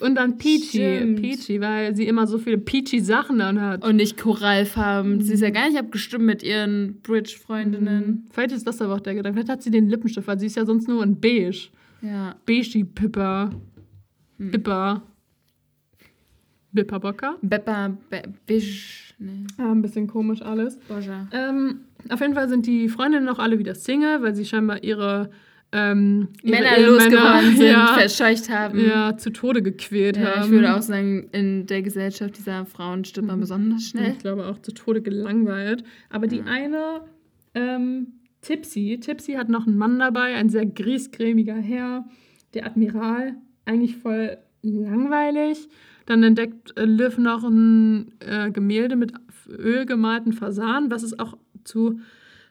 und 0.00 0.16
dann 0.16 0.36
Peachy. 0.36 0.66
Stimmt. 0.96 1.22
Peachy, 1.22 1.60
weil 1.60 1.94
sie 1.96 2.06
immer 2.06 2.26
so 2.26 2.38
viele 2.38 2.58
Peachy 2.58 3.00
Sachen 3.00 3.40
anhat. 3.40 3.82
Und 3.84 3.96
nicht 3.96 4.18
Korallfarben. 4.18 5.20
Sie 5.22 5.32
ist 5.34 5.40
ja 5.40 5.50
gar 5.50 5.68
nicht 5.68 5.78
abgestimmt 5.78 6.24
mit 6.26 6.42
ihren 6.42 7.00
Bridge-Freundinnen. 7.02 8.26
Vielleicht 8.30 8.52
ist 8.52 8.66
das 8.66 8.82
aber 8.82 8.94
auch 8.94 9.00
der 9.00 9.14
Gedanke. 9.14 9.36
Vielleicht 9.38 9.50
hat 9.50 9.62
sie 9.62 9.70
den 9.70 9.88
Lippenstift, 9.88 10.26
weil 10.28 10.38
sie 10.38 10.46
ist 10.46 10.56
ja 10.56 10.66
sonst 10.66 10.86
nur 10.88 11.02
in 11.02 11.18
beige. 11.20 11.68
Ja. 12.02 12.34
Beigey 12.44 12.84
Pippa. 12.84 13.50
Pippa. 16.74 16.98
Bipperbocker. 16.98 17.36
Beppa, 17.42 17.96
Be 18.10 18.22
Bisch. 18.46 19.14
Nee. 19.18 19.46
Ja, 19.58 19.70
ein 19.70 19.80
bisschen 19.82 20.06
komisch 20.08 20.42
alles. 20.42 20.76
Boja. 20.88 21.28
Ähm, 21.32 21.80
auf 22.10 22.20
jeden 22.20 22.34
Fall 22.34 22.48
sind 22.48 22.66
die 22.66 22.88
Freundinnen 22.88 23.28
auch 23.28 23.38
alle 23.38 23.58
wieder 23.58 23.74
Single, 23.74 24.22
weil 24.22 24.34
sie 24.34 24.44
scheinbar 24.44 24.82
ihre, 24.82 25.30
ähm, 25.72 26.28
ihre 26.42 26.60
Männer 26.60 26.80
losgeworden 26.80 27.50
sind, 27.56 27.66
ja, 27.66 27.86
verscheucht 27.96 28.50
haben. 28.50 28.84
ja, 28.84 29.16
zu 29.16 29.30
Tode 29.30 29.62
gequält 29.62 30.16
Ja, 30.16 30.36
haben. 30.36 30.44
ich 30.46 30.50
würde 30.50 30.74
auch 30.76 30.82
sagen, 30.82 31.28
in 31.32 31.66
der 31.66 31.82
Gesellschaft 31.82 32.36
dieser 32.38 32.66
Frauen 32.66 33.04
stirbt 33.04 33.28
man 33.28 33.38
besonders 33.40 33.84
schnell. 33.84 34.12
Ich 34.12 34.18
glaube 34.18 34.46
auch 34.46 34.58
zu 34.58 34.72
Tode 34.74 35.00
gelangweilt. 35.00 35.84
Aber 36.10 36.26
die 36.26 36.42
eine, 36.42 37.02
ähm, 37.54 38.08
Tipsy, 38.42 38.98
Tipsy 39.00 39.34
hat 39.34 39.48
noch 39.48 39.66
einen 39.66 39.78
Mann 39.78 39.98
dabei, 40.00 40.34
ein 40.34 40.50
sehr 40.50 40.66
griesgrämiger 40.66 41.54
Herr, 41.54 42.04
der 42.52 42.66
Admiral, 42.66 43.36
eigentlich 43.64 43.96
voll 43.96 44.36
langweilig. 44.62 45.68
Dann 46.06 46.22
entdeckt 46.22 46.76
äh, 46.78 46.84
Liv 46.84 47.18
noch 47.18 47.44
ein 47.44 48.12
äh, 48.20 48.50
Gemälde 48.50 48.96
mit 48.96 49.12
Öl 49.48 49.86
gemalten 49.86 50.32
Fasan, 50.32 50.90
was 50.90 51.02
es 51.02 51.18
auch 51.18 51.36
zu 51.64 52.00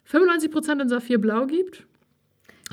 95% 0.10 0.82
in 0.82 0.90
Saphir 0.90 1.18
Blau 1.20 1.46
gibt. 1.46 1.86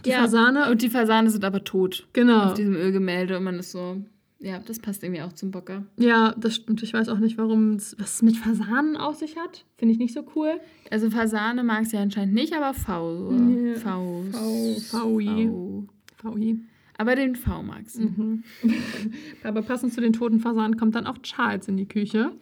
Die 0.05 0.11
Ja, 0.11 0.21
Fasane. 0.21 0.71
Und 0.71 0.83
die 0.83 0.89
Fasane 0.91 1.31
sind 1.31 1.45
aber 1.45 1.65
tot 1.65 2.07
genau. 2.13 2.45
auf 2.45 2.55
diesem 2.55 2.75
Ölgemälde 2.75 3.37
und 3.37 3.45
man 3.45 3.59
ist 3.59 3.73
so, 3.73 4.03
ja, 4.39 4.59
das 4.67 4.79
passt 4.79 5.03
irgendwie 5.03 5.21
auch 5.23 5.33
zum 5.35 5.51
Bocker. 5.51 5.85
Ja, 5.99 6.35
das 6.39 6.55
stimmt. 6.57 6.83
Ich 6.83 6.95
weiß 6.95 7.09
auch 7.11 7.19
nicht, 7.19 7.37
warum 7.37 7.75
es 7.75 7.95
was 7.99 8.15
es 8.15 8.23
mit 8.23 8.37
Fasanen 8.39 8.97
auf 8.97 9.17
sich 9.17 9.37
hat. 9.37 9.65
Finde 9.77 9.93
ich 9.93 9.99
nicht 9.99 10.15
so 10.15 10.25
cool. 10.35 10.53
Also 10.91 11.11
Fasane 11.11 11.63
mag 11.63 11.85
sie 11.87 11.99
anscheinend 11.99 12.35
nicht, 12.35 12.55
aber 12.55 12.73
V. 12.73 13.33
Nee, 13.33 13.75
V. 13.75 14.25
V- 14.33 15.19
VI. 15.19 15.51
V. 16.17 16.37
Aber 17.01 17.17
den 17.17 17.35
V 17.35 17.63
mag 17.63 17.85
sie. 17.87 18.05
Mhm. 18.05 18.45
Aber 19.43 19.63
passend 19.63 19.95
zu 19.95 20.03
den 20.03 20.13
toten 20.13 20.39
Fasanen 20.39 20.77
kommt 20.77 20.95
dann 20.95 21.07
auch 21.07 21.17
Charles 21.23 21.67
in 21.67 21.79
die 21.79 21.89
Küche. 21.89 22.33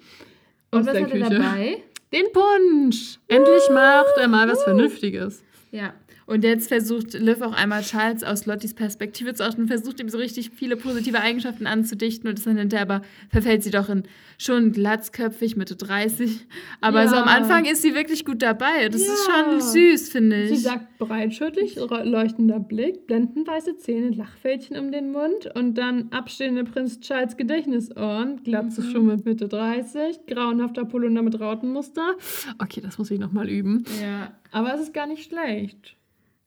Und 0.73 0.85
was 0.85 0.93
der 0.93 1.05
hat 1.05 1.13
er 1.13 1.31
dabei? 1.31 1.85
Den 2.13 2.25
Punsch! 2.33 3.21
Endlich 3.29 3.71
macht 3.73 4.17
er 4.17 4.27
mal 4.27 4.49
was 4.49 4.65
Vernünftiges. 4.65 5.45
Ja. 5.71 5.95
Und 6.29 6.45
jetzt 6.45 6.69
versucht 6.69 7.15
Liv 7.15 7.41
auch 7.41 7.55
einmal 7.55 7.81
Charles 7.83 8.23
aus 8.23 8.45
Lottis 8.45 8.75
Perspektive 8.75 9.33
zu 9.33 9.45
achten 9.45 9.63
und 9.63 9.69
versucht 9.69 9.99
ihm 9.99 10.11
so 10.11 10.19
richtig 10.19 10.51
viele 10.55 10.77
positive 10.77 11.21
Eigenschaften 11.21 11.67
anzudichten 11.67 12.29
und 12.29 12.45
dann 12.47 12.59
hinterher 12.59 12.83
aber 12.85 13.03
verfällt 13.31 13.63
sie 13.63 13.71
doch 13.71 13.89
in 13.89 14.03
schon 14.37 14.73
glatzköpfig, 14.73 15.57
Mitte 15.57 15.75
30. 15.75 16.47
Aber 16.83 17.05
Ja. 17.05 17.09
so 17.09 17.17
am 17.17 17.29
Anfang 17.29 17.65
ist 17.65 17.81
sie 17.81 17.95
wirklich 17.95 18.27
gut 18.27 18.43
dabei. 18.43 18.89
Das 18.91 19.01
ist 19.01 19.27
Ja. 19.27 19.49
schon 19.51 19.61
süß, 19.63 20.11
finde 20.11 20.43
ich. 20.45 20.51
Sie 20.51 20.57
sagt 20.57 20.99
breitschultrig, 20.99 21.77
leuchtender 21.77 22.61
Blick, 22.61 23.07
blendendweiße 23.07 23.79
Zähne, 23.79 24.11
Lachfältchen 24.11 24.77
um 24.79 24.93
den 24.93 25.11
Mund 25.13 25.49
und 25.55 25.79
dann 25.79 26.09
abstehende 26.13 26.65
Prinz 26.65 27.01
Charles 27.01 27.39
Gedächtnisohren, 27.39 28.43
Glatze 28.45 28.83
schon 28.83 29.07
mit 29.07 29.25
Mitte 29.25 29.49
30, 29.49 30.27
grauenhafter 30.27 30.85
Polunder 30.85 31.23
mit 31.23 31.41
Rautenmuster. 31.41 32.17
Okay, 32.59 32.83
das 32.83 32.99
muss 32.99 33.11
ich 33.11 33.19
nochmal 33.19 33.49
üben. 33.49 33.85
ja. 34.03 34.33
Aber 34.53 34.75
es 34.75 34.81
ist 34.83 34.93
gar 34.95 35.07
nicht 35.07 35.25
schlecht. 35.25 35.95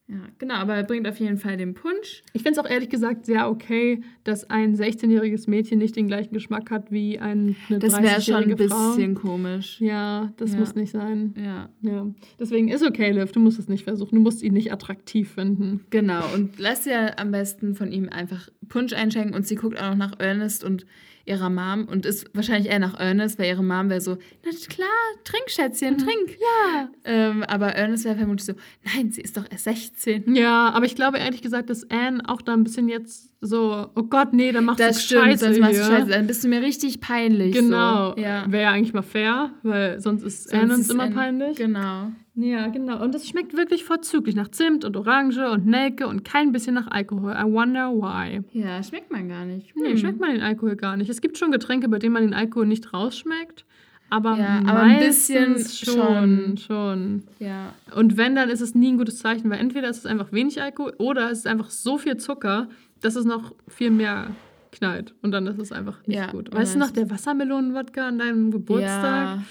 Ja, 0.08 0.18
genau. 0.38 0.54
Aber 0.54 0.74
er 0.74 0.82
bringt 0.82 1.06
auf 1.08 1.18
jeden 1.20 1.38
Fall 1.38 1.56
den 1.56 1.72
Punsch. 1.74 2.22
Ich 2.34 2.42
finde 2.42 2.58
es 2.60 2.64
auch 2.64 2.68
ehrlich 2.70 2.90
gesagt 2.90 3.24
sehr 3.24 3.48
okay, 3.48 4.02
dass 4.24 4.50
ein 4.50 4.76
16-jähriges 4.76 5.48
Mädchen 5.48 5.78
nicht 5.78 5.96
den 5.96 6.06
gleichen 6.08 6.34
Geschmack 6.34 6.70
hat 6.70 6.90
wie 6.90 7.18
ein, 7.18 7.56
eine 7.70 7.78
Das 7.78 7.94
wäre 8.02 8.20
schon 8.20 8.34
ein 8.34 8.42
30-jährige 8.44 8.68
Frau. 8.68 8.88
bisschen 8.96 9.14
komisch. 9.14 9.80
Ja, 9.80 10.32
das 10.36 10.52
Ja. 10.52 10.58
muss 10.58 10.74
nicht 10.74 10.90
sein. 10.92 11.34
Ja. 11.36 11.70
Ja. 11.80 12.06
Deswegen 12.38 12.68
ist 12.68 12.82
okay, 12.86 13.10
Liv. 13.12 13.32
Du 13.32 13.40
musst 13.40 13.58
es 13.58 13.68
nicht 13.68 13.84
versuchen. 13.84 14.16
Du 14.16 14.20
musst 14.20 14.42
ihn 14.42 14.52
nicht 14.52 14.72
attraktiv 14.72 15.30
finden. 15.30 15.84
Genau, 15.90 16.22
und 16.34 16.58
lass 16.58 16.82
dir 16.82 17.18
am 17.18 17.30
besten 17.30 17.74
von 17.74 17.90
ihm 17.90 18.08
einfach 18.10 18.48
Punsch 18.68 18.92
einschenken 18.92 19.34
und 19.34 19.46
sie 19.46 19.54
guckt 19.54 19.80
auch 19.80 19.90
noch 19.90 19.96
nach 19.96 20.20
Ernest 20.20 20.62
und 20.64 20.84
ihrer 21.24 21.50
Mom 21.50 21.84
und 21.84 22.06
ist 22.06 22.30
wahrscheinlich 22.34 22.70
eher 22.70 22.78
nach 22.78 22.98
Ernest, 22.98 23.38
weil 23.38 23.46
ihre 23.46 23.62
Mom 23.62 23.90
wäre 23.90 24.00
so, 24.00 24.18
na 24.44 24.50
klar, 24.68 24.88
trink, 25.24 25.50
Schätzchen, 25.50 25.98
trink. 25.98 26.38
Ja. 26.40 26.88
Ähm, 27.04 27.42
aber 27.44 27.74
Ernest 27.74 28.04
wäre 28.04 28.16
vermutlich 28.16 28.46
so, 28.46 28.54
nein, 28.84 29.10
sie 29.10 29.20
ist 29.20 29.36
doch 29.36 29.44
erst 29.50 29.64
16. 29.64 30.34
Ja, 30.34 30.70
aber 30.70 30.86
ich 30.86 30.94
glaube 30.94 31.18
ehrlich 31.18 31.42
gesagt, 31.42 31.70
dass 31.70 31.88
Anne 31.90 32.22
auch 32.26 32.42
da 32.42 32.52
ein 32.52 32.64
bisschen 32.64 32.88
jetzt 32.88 33.31
so, 33.44 33.88
oh 33.96 34.02
Gott, 34.04 34.32
nee, 34.32 34.52
dann 34.52 34.64
machst 34.64 34.78
Das 34.80 34.96
du 34.96 35.02
stimmt, 35.02 35.24
Scheiße 35.24 35.44
sonst 35.46 35.58
machst 35.60 35.80
du. 35.80 35.84
Scheiße, 35.84 36.06
dann 36.10 36.26
bist 36.28 36.44
du 36.44 36.48
mir 36.48 36.62
richtig 36.62 37.00
peinlich. 37.00 37.52
Genau. 37.54 38.14
So. 38.14 38.20
Ja. 38.22 38.44
Wäre 38.50 38.62
ja 38.62 38.70
eigentlich 38.70 38.94
mal 38.94 39.02
fair, 39.02 39.50
weil 39.64 40.00
sonst 40.00 40.22
ist 40.22 40.48
Sonst 40.48 40.62
Anne 40.62 40.72
uns 40.74 40.82
ist 40.82 40.90
immer 40.92 41.02
Anne- 41.04 41.14
peinlich. 41.14 41.56
Genau. 41.56 42.12
Ja, 42.34 42.68
genau. 42.68 43.02
Und 43.02 43.14
es 43.14 43.28
schmeckt 43.28 43.54
wirklich 43.56 43.84
vorzüglich 43.84 44.34
nach 44.36 44.48
Zimt 44.48 44.84
und 44.86 44.96
Orange 44.96 45.50
und 45.50 45.66
Nelke 45.66 46.06
und 46.06 46.24
kein 46.24 46.52
bisschen 46.52 46.72
nach 46.74 46.86
Alkohol. 46.90 47.32
I 47.32 47.44
wonder 47.44 47.90
why. 47.92 48.40
Ja, 48.58 48.82
schmeckt 48.82 49.10
man 49.10 49.28
gar 49.28 49.44
nicht. 49.44 49.74
Nee, 49.76 49.90
Hm. 49.90 49.98
schmeckt 49.98 50.20
man 50.20 50.32
den 50.32 50.40
Alkohol 50.42 50.76
gar 50.76 50.96
nicht. 50.96 51.10
Es 51.10 51.20
gibt 51.20 51.36
schon 51.36 51.50
Getränke, 51.50 51.88
bei 51.88 51.98
denen 51.98 52.14
man 52.14 52.22
den 52.22 52.32
Alkohol 52.34 52.66
nicht 52.66 52.94
rausschmeckt. 52.94 53.66
Aber, 54.08 54.36
Ja, 54.38 54.60
aber 54.66 54.80
ein 54.82 54.98
bisschen 54.98 55.52
meistens 55.52 55.78
schon, 55.80 56.56
schon. 56.58 57.22
Ja. 57.38 57.72
Und 57.96 58.16
wenn, 58.18 58.34
dann 58.34 58.50
ist 58.50 58.60
es 58.60 58.74
nie 58.74 58.92
ein 58.92 58.98
gutes 58.98 59.18
Zeichen, 59.18 59.48
weil 59.50 59.58
entweder 59.58 59.88
ist 59.88 59.98
es 59.98 60.06
einfach 60.06 60.32
wenig 60.32 60.60
Alkohol 60.62 60.92
oder 60.98 61.30
es 61.30 61.38
ist 61.38 61.46
einfach 61.46 61.70
so 61.70 61.96
viel 61.98 62.18
Zucker, 62.18 62.68
dass 63.02 63.16
es 63.16 63.24
noch 63.24 63.54
viel 63.68 63.90
mehr 63.90 64.30
knallt. 64.72 65.14
Und 65.22 65.32
dann 65.32 65.46
ist 65.46 65.58
es 65.58 65.72
einfach 65.72 66.04
nicht 66.06 66.16
Ja, 66.18 66.30
gut. 66.30 66.52
Weißt 66.54 66.74
du 66.74 66.78
noch, 66.78 66.90
der 66.90 67.10
Wassermelonen-Wodka 67.10 68.08
an 68.08 68.18
deinem 68.18 68.50
Geburtstag? 68.50 69.38
Ja. 69.38 69.42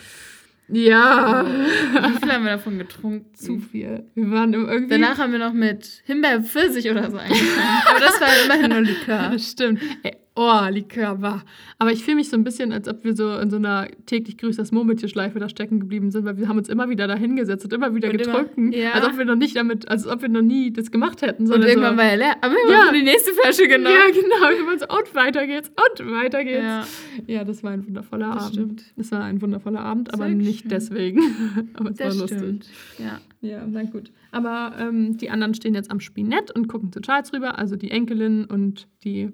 Ja. 0.74 1.46
Wie 1.46 2.18
viel 2.18 2.32
haben 2.32 2.46
wir 2.46 2.52
davon 2.52 2.78
getrunken? 2.78 3.34
Zu 3.36 3.60
viel. 3.60 4.06
Wir 4.16 4.32
waren 4.32 4.54
irgendwie. 4.54 4.88
Danach 4.88 5.18
haben 5.18 5.34
wir 5.34 5.40
noch 5.40 5.52
mit 5.52 6.02
Himbeer-Pfirsich 6.06 6.90
oder 6.90 7.12
so 7.12 7.18
eingefangen. 7.18 7.84
Aber 7.90 8.00
das 8.00 8.22
war 8.22 8.30
immerhin 8.46 8.70
nur 8.72 8.82
Likör. 8.82 9.38
Stimmt. 9.40 9.82
Ey, 10.04 10.16
oh, 10.44 10.70
Likör 10.70 11.22
war. 11.22 11.44
Aber 11.78 11.92
ich 11.92 12.04
fühle 12.04 12.16
mich 12.16 12.30
so 12.30 12.38
ein 12.38 12.44
bisschen, 12.44 12.72
als 12.72 12.88
ob 12.88 13.04
wir 13.04 13.16
so 13.16 13.38
in 13.38 13.50
so 13.50 13.58
einer 13.58 13.88
täglich 14.06 14.38
grüßt 14.38 14.58
das 14.58 14.72
Murmeltierschleife 14.72 15.40
da 15.40 15.50
stecken 15.50 15.80
geblieben 15.80 16.12
sind, 16.12 16.26
weil 16.26 16.38
wir 16.38 16.48
haben 16.48 16.58
uns 16.58 16.70
immer 16.70 16.90
wieder 16.90 17.08
da 17.08 17.16
hingesetzt 17.16 17.66
und 17.66 17.74
immer 17.74 17.94
wieder 17.94 18.10
Und 18.10 18.20
immer- 18.22 18.42
getrunken. 18.44 18.72
ja. 18.74 18.92
Als 18.94 19.06
ob 19.06 19.18
wir 19.18 19.26
noch 19.26 19.36
nicht 19.36 19.56
damit, 19.56 19.88
als 19.90 20.08
ob 20.08 20.22
wir 20.22 20.30
noch 20.30 20.42
nie 20.42 20.72
das 20.74 20.90
gemacht 20.92 21.22
hätten. 21.22 21.44
Und 21.44 21.48
sondern 21.48 21.70
irgendwann 21.70 21.94
so, 21.96 21.98
war 22.02 22.06
er 22.10 22.18
leer. 22.18 22.36
Aber 22.42 22.54
wir 22.54 22.72
Ja. 22.72 22.88
haben 22.88 22.94
die 22.96 23.04
nächste 23.04 23.32
Flasche 23.34 23.68
genommen. 23.68 23.96
Ja, 23.96 24.12
genau. 24.12 24.60
Wir 24.60 24.66
waren 24.68 24.80
so, 24.80 24.86
und 24.88 25.16
weiter 25.16 25.46
geht's, 25.48 25.70
und 25.70 26.12
weiter 26.12 26.44
geht's. 26.44 26.64
Ja. 26.64 26.86
Ja, 27.28 27.44
das 27.44 27.64
war 27.64 27.72
ein 27.72 27.86
wundervoller 27.86 28.34
Das 28.34 28.44
Abend. 28.46 28.54
stimmt. 28.54 28.84
Das 28.98 29.12
war 29.12 29.24
ein 29.24 29.42
wundervoller 29.42 29.82
Abend, 29.82 30.14
aber 30.14 30.26
Sehr 30.28 30.36
nicht 30.36 30.62
schön. 30.62 30.70
deswegen. 30.70 31.20
aber 31.76 31.92
es 31.92 31.98
Das 31.98 32.16
war 32.16 32.22
lustig. 32.22 32.38
stimmt. 32.40 32.70
Ja. 33.00 33.20
Ja, 33.44 33.64
na 33.68 33.84
gut. 33.84 34.12
Aber 34.32 34.74
ähm, 34.80 35.18
die 35.18 35.30
anderen 35.32 35.54
stehen 35.56 35.74
jetzt 35.74 35.90
am 35.92 36.00
Spinett 36.00 36.52
und 36.52 36.68
gucken 36.68 36.92
zu 36.92 37.02
Charles 37.02 37.34
rüber, 37.34 37.58
also 37.58 37.76
die 37.76 37.90
Enkelin 37.92 38.46
und 38.46 38.88
die 39.04 39.30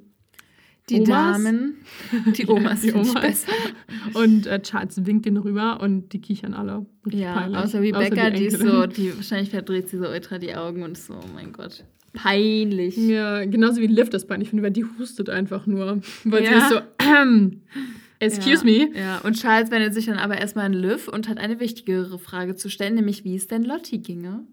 Die 0.90 1.02
Omas? 1.02 1.08
Damen. 1.44 1.76
Die 2.38 2.48
Omas, 2.48 2.82
die 2.82 2.88
die 2.88 2.94
Omas. 2.94 3.14
Besser. 3.14 3.52
Und 4.14 4.48
äh, 4.48 4.62
Charles 4.62 5.06
winkt 5.06 5.26
den 5.26 5.38
rüber 5.38 5.80
und 5.82 6.14
die 6.14 6.22
kichern 6.22 6.54
alle. 6.54 6.86
Richtig 7.06 7.22
Ja, 7.22 7.34
peinlich. 7.34 7.58
außer 7.60 7.82
Rebecca, 7.82 8.30
die, 8.30 8.46
ist 8.46 8.54
Enkelin. 8.62 8.74
so, 8.74 8.86
die 8.88 9.16
wahrscheinlich 9.18 9.50
verdreht 9.50 9.90
sie 9.90 9.98
so 9.98 10.08
ultra 10.08 10.38
die 10.38 10.56
Augen 10.56 10.84
und 10.84 10.94
ist 10.94 11.08
so, 11.08 11.14
oh 11.16 11.26
mein 11.36 11.52
Gott. 11.52 11.84
Peinlich. 12.14 12.96
Ja, 12.98 13.44
genauso 13.46 13.82
wie 13.82 13.88
Liv 13.88 14.10
das 14.10 14.26
peinlich 14.26 14.50
finde, 14.50 14.64
weil 14.64 14.72
die 14.72 14.86
hustet 14.98 15.30
einfach 15.30 15.68
nur. 15.68 16.02
Weil 16.24 16.46
sie 16.46 16.52
Ja. 16.54 16.58
ist 16.60 16.70
so, 16.70 16.80
ähm, 17.00 17.62
excuse 18.20 18.66
ja, 18.68 18.88
me. 18.88 18.90
Ja, 18.98 19.18
und 19.20 19.36
Charles 19.36 19.70
wendet 19.72 19.94
sich 19.94 20.06
dann 20.06 20.18
aber 20.18 20.38
erstmal 20.38 20.66
an 20.66 20.74
Liv 20.74 21.10
und 21.10 21.28
hat 21.28 21.38
eine 21.38 21.60
wichtigere 21.60 22.18
Frage 22.18 22.56
zu 22.56 22.70
stellen, 22.70 22.96
nämlich 22.96 23.24
wie 23.26 23.36
es 23.36 23.48
denn 23.48 23.64
Lottie 23.66 24.00
ginge. 24.02 24.46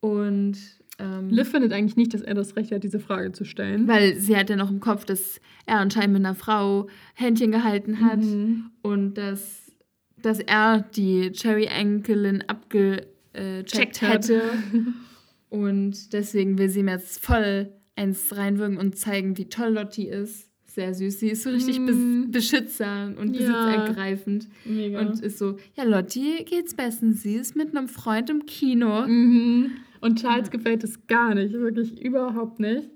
Und 0.00 0.58
ähm, 0.98 1.28
Liv 1.30 1.48
findet 1.48 1.72
eigentlich 1.72 1.96
nicht, 1.96 2.12
dass 2.14 2.20
er 2.22 2.34
das 2.34 2.54
Recht 2.56 2.70
hat, 2.72 2.84
diese 2.84 3.00
Frage 3.00 3.32
zu 3.32 3.44
stellen. 3.44 3.88
weil 3.88 4.16
sie 4.16 4.36
hat 4.36 4.50
ja 4.50 4.56
noch 4.56 4.70
im 4.70 4.80
Kopf, 4.80 5.04
dass 5.04 5.40
er 5.66 5.78
anscheinend 5.78 6.12
mit 6.14 6.24
einer 6.24 6.34
Frau 6.34 6.88
Händchen 7.14 7.50
gehalten 7.52 8.00
hat 8.04 8.18
Mhm. 8.20 8.70
und 8.82 9.14
dass, 9.14 9.72
dass 10.20 10.38
er 10.40 10.82
die 10.94 11.32
Cherry-Enkelin 11.32 12.42
abgecheckt 12.46 13.70
Checkt 13.72 14.02
hat. 14.02 14.28
hätte. 14.28 14.42
und 15.48 16.12
deswegen 16.12 16.58
will 16.58 16.68
sie 16.68 16.80
ihm 16.80 16.88
jetzt 16.88 17.24
voll 17.24 17.72
eins 17.96 18.36
reinwirken 18.36 18.78
und 18.78 18.96
zeigen, 18.96 19.36
wie 19.38 19.46
toll 19.48 19.70
Lottie 19.74 20.08
ist. 20.08 20.48
sehr 20.66 20.94
süß. 20.94 21.20
Sie 21.20 21.28
ist 21.28 21.42
so 21.42 21.50
richtig 21.50 21.78
Mm. 21.80 21.84
bes 21.84 21.96
beschützern 22.30 23.18
und 23.18 23.34
Ja. 23.34 23.40
besitzergreifend. 23.40 24.48
Mega. 24.64 25.00
Und 25.00 25.20
ist 25.20 25.36
so, 25.36 25.58
ja, 25.76 25.84
Lotti 25.84 26.46
geht's 26.48 26.72
bestens. 26.74 27.22
Sie 27.22 27.34
ist 27.34 27.54
mit 27.56 27.76
einem 27.76 27.88
Freund 27.88 28.30
im 28.30 28.46
Kino. 28.46 29.06
Mhm. 29.06 29.72
Und 30.02 30.20
Charles 30.20 30.50
gefällt 30.50 30.82
es 30.82 31.06
gar 31.06 31.34
nicht, 31.34 31.52
wirklich 31.54 32.00
überhaupt 32.02 32.58
nicht. 32.58 32.90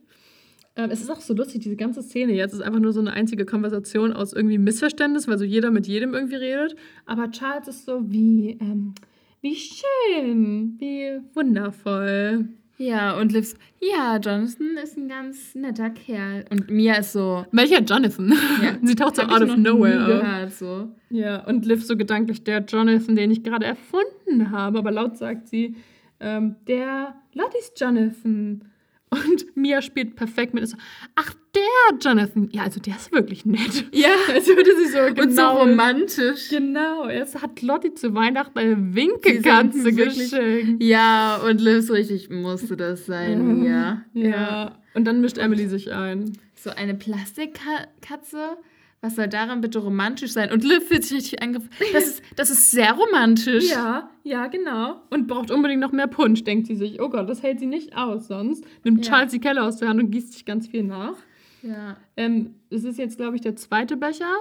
Ähm, 0.74 0.90
es 0.90 1.00
ist 1.00 1.10
auch 1.10 1.20
so 1.20 1.34
lustig, 1.34 1.62
diese 1.62 1.76
ganze 1.76 2.02
Szene 2.02 2.34
jetzt 2.34 2.52
ist 2.52 2.60
einfach 2.60 2.80
nur 2.80 2.92
so 2.92 3.00
eine 3.00 3.12
einzige 3.12 3.46
Konversation 3.46 4.12
aus 4.12 4.32
irgendwie 4.32 4.58
Missverständnis, 4.58 5.28
weil 5.28 5.38
so 5.38 5.44
jeder 5.44 5.70
mit 5.70 5.86
jedem 5.86 6.14
irgendwie 6.14 6.34
redet. 6.34 6.74
Aber 7.06 7.30
Charles 7.30 7.68
ist 7.68 7.86
so 7.86 8.10
wie, 8.10 8.58
ähm, 8.60 8.94
wie 9.40 9.54
schön, 9.54 10.76
wie 10.78 11.20
wundervoll. 11.32 12.48
Ja, 12.78 13.18
und 13.18 13.32
Liv 13.32 13.46
so, 13.46 13.56
ja, 13.80 14.16
Jonathan 14.16 14.76
ist 14.82 14.98
ein 14.98 15.08
ganz 15.08 15.54
netter 15.54 15.90
Kerl. 15.90 16.44
Und 16.50 16.68
Mia 16.68 16.96
ist 16.96 17.12
so, 17.12 17.46
Welcher 17.52 17.80
Jonathan? 17.82 18.34
Ja. 18.62 18.76
Sie 18.82 18.96
taucht 18.96 19.16
so 19.16 19.22
out 19.22 19.42
of 19.42 19.56
nowhere 19.56 20.02
auf. 20.02 20.08
gehört, 20.08 20.52
so. 20.52 20.88
Ja, 21.08 21.46
und 21.46 21.64
Liv 21.64 21.86
so 21.86 21.96
gedanklich, 21.96 22.44
der 22.44 22.64
Jonathan, 22.64 23.14
den 23.16 23.30
ich 23.30 23.44
gerade 23.44 23.64
erfunden 23.64 24.50
habe. 24.50 24.78
Aber 24.78 24.90
laut 24.90 25.16
sagt 25.16 25.48
sie, 25.48 25.76
ähm, 26.20 26.56
der 26.66 27.14
Lottie's 27.34 27.72
Jonathan. 27.76 28.64
Und 29.08 29.56
Mia 29.56 29.80
spielt 29.82 30.16
perfekt 30.16 30.52
mit. 30.52 30.66
So, 30.68 30.76
Ach, 31.14 31.32
der 31.54 31.98
Jonathan. 32.00 32.48
Ja, 32.52 32.64
also 32.64 32.80
der 32.80 32.96
ist 32.96 33.12
wirklich 33.12 33.46
nett. 33.46 33.84
Ja, 33.92 34.08
Als 34.32 34.46
würde 34.48 34.70
sie 34.76 34.90
so 34.90 34.98
und 34.98 35.16
so 35.16 35.22
genau. 35.26 35.58
romantisch. 35.60 36.48
Genau, 36.50 37.08
jetzt 37.08 37.40
hat 37.40 37.62
Lottie 37.62 37.94
zu 37.94 38.14
Weihnachten 38.14 38.58
eine 38.58 38.94
Winkelkatze 38.94 39.84
wirklich- 39.84 40.30
geschenkt. 40.30 40.82
Ja, 40.82 41.36
und 41.36 41.60
Liv 41.60 41.88
richtig, 41.90 42.30
musste 42.30 42.76
das 42.76 43.06
sein, 43.06 43.60
Mia. 43.60 44.02
Ja. 44.12 44.76
Und 44.94 45.04
dann 45.04 45.20
mischt 45.20 45.38
Emily 45.38 45.66
sich 45.68 45.92
ein. 45.92 46.32
So 46.56 46.70
eine 46.70 46.94
Plastikkatze? 46.94 48.56
Was 49.02 49.14
soll 49.16 49.28
daran 49.28 49.60
bitte 49.60 49.78
romantisch 49.78 50.32
sein? 50.32 50.50
Und 50.50 50.64
Liv 50.64 50.88
fühlt 50.88 51.04
sich 51.04 51.18
richtig 51.18 51.42
angegriffen. 51.42 51.70
Das 51.92 52.06
ist, 52.06 52.22
das 52.34 52.50
ist 52.50 52.70
sehr 52.70 52.92
romantisch. 52.92 53.70
Ja, 53.70 54.10
ja, 54.24 54.46
genau. 54.48 55.02
Und 55.10 55.28
braucht 55.28 55.50
unbedingt 55.50 55.80
noch 55.80 55.92
mehr 55.92 56.06
Punsch, 56.08 56.42
denkt 56.44 56.66
sie 56.66 56.74
sich. 56.76 57.00
Oh 57.00 57.08
Gott, 57.08 57.28
das 57.28 57.42
hält 57.42 57.60
sie 57.60 57.66
nicht 57.66 57.96
aus 57.96 58.26
sonst. 58.28 58.64
Nimmt 58.84 59.04
Ja. 59.04 59.12
Charles 59.12 59.32
die 59.32 59.38
Kelle 59.40 59.62
aus 59.62 59.76
der 59.76 59.88
Hand 59.90 60.00
und 60.02 60.10
gießt 60.10 60.32
sich 60.32 60.44
ganz 60.44 60.66
viel 60.66 60.82
nach. 60.82 61.14
Ja. 61.62 61.96
Ähm, 62.16 62.54
es 62.70 62.84
ist 62.84 62.98
jetzt, 62.98 63.16
glaube 63.18 63.36
ich, 63.36 63.42
der 63.42 63.54
zweite 63.56 63.96
Becher. 63.96 64.32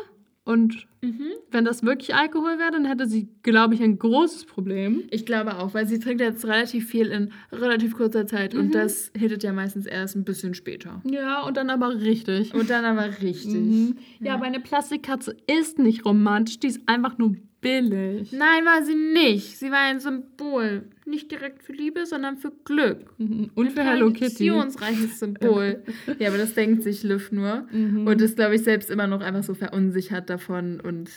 Und 0.45 0.87
Mhm. 1.01 1.31
wenn 1.51 1.65
das 1.65 1.83
wirklich 1.83 2.13
Alkohol 2.15 2.57
wäre, 2.59 2.71
dann 2.71 2.85
hätte 2.85 3.07
sie, 3.07 3.27
glaube 3.43 3.73
ich, 3.73 3.81
ein 3.81 3.97
großes 3.99 4.45
Problem. 4.45 5.03
Ich 5.11 5.25
glaube 5.25 5.57
auch, 5.57 5.73
weil 5.73 5.87
sie 5.87 5.99
trinkt 5.99 6.21
jetzt 6.21 6.45
relativ 6.45 6.87
viel 6.87 7.07
in 7.07 7.31
relativ 7.51 7.95
kurzer 7.95 8.25
Zeit 8.27 8.53
Mhm. 8.53 8.59
und 8.59 8.75
das 8.75 9.11
hittet 9.17 9.43
ja 9.43 9.51
meistens 9.53 9.85
erst 9.87 10.15
ein 10.15 10.23
bisschen 10.23 10.53
später. 10.53 11.01
Ja, 11.03 11.41
und 11.43 11.57
dann 11.57 11.69
aber 11.71 11.99
richtig. 12.01 12.53
Und 12.53 12.69
dann 12.69 12.85
aber 12.85 13.07
richtig. 13.21 13.53
Mhm. 13.55 13.97
Ja, 14.21 14.35
aber 14.35 14.45
eine 14.45 14.59
Plastikkatze 14.59 15.35
ist 15.59 15.79
nicht 15.79 16.05
romantisch, 16.05 16.59
die 16.59 16.67
ist 16.67 16.81
einfach 16.87 17.17
nur 17.17 17.35
billig. 17.65 18.31
Nein, 18.31 18.63
war 18.63 18.85
sie 18.85 18.95
nicht. 18.95 19.57
Sie 19.57 19.71
war 19.71 19.79
ein 19.79 19.99
Symbol. 19.99 20.83
Nicht 21.05 21.31
direkt 21.31 21.63
für 21.63 21.73
Liebe, 21.73 22.05
sondern 22.05 22.37
für 22.37 22.51
Glück. 22.63 22.99
Mhm. 23.17 23.49
Und 23.55 23.67
Ein 23.67 23.73
für 23.73 23.83
Hello 23.83 24.07
Kitty. 24.11 24.19
traditionsreiches 24.19 25.19
Symbol. 25.19 25.83
ja, 26.19 26.29
aber 26.29 26.37
das 26.37 26.53
denkt 26.53 26.83
sich 26.83 27.03
Liv 27.03 27.31
nur. 27.31 27.67
Mhm. 27.71 28.07
Und 28.07 28.21
ist, 28.21 28.35
glaube 28.35 28.55
ich, 28.55 28.63
selbst 28.63 28.89
immer 28.89 29.07
noch 29.07 29.21
einfach 29.21 29.43
so 29.43 29.53
verunsichert 29.55 30.29
davon 30.29 30.79
und 30.79 31.09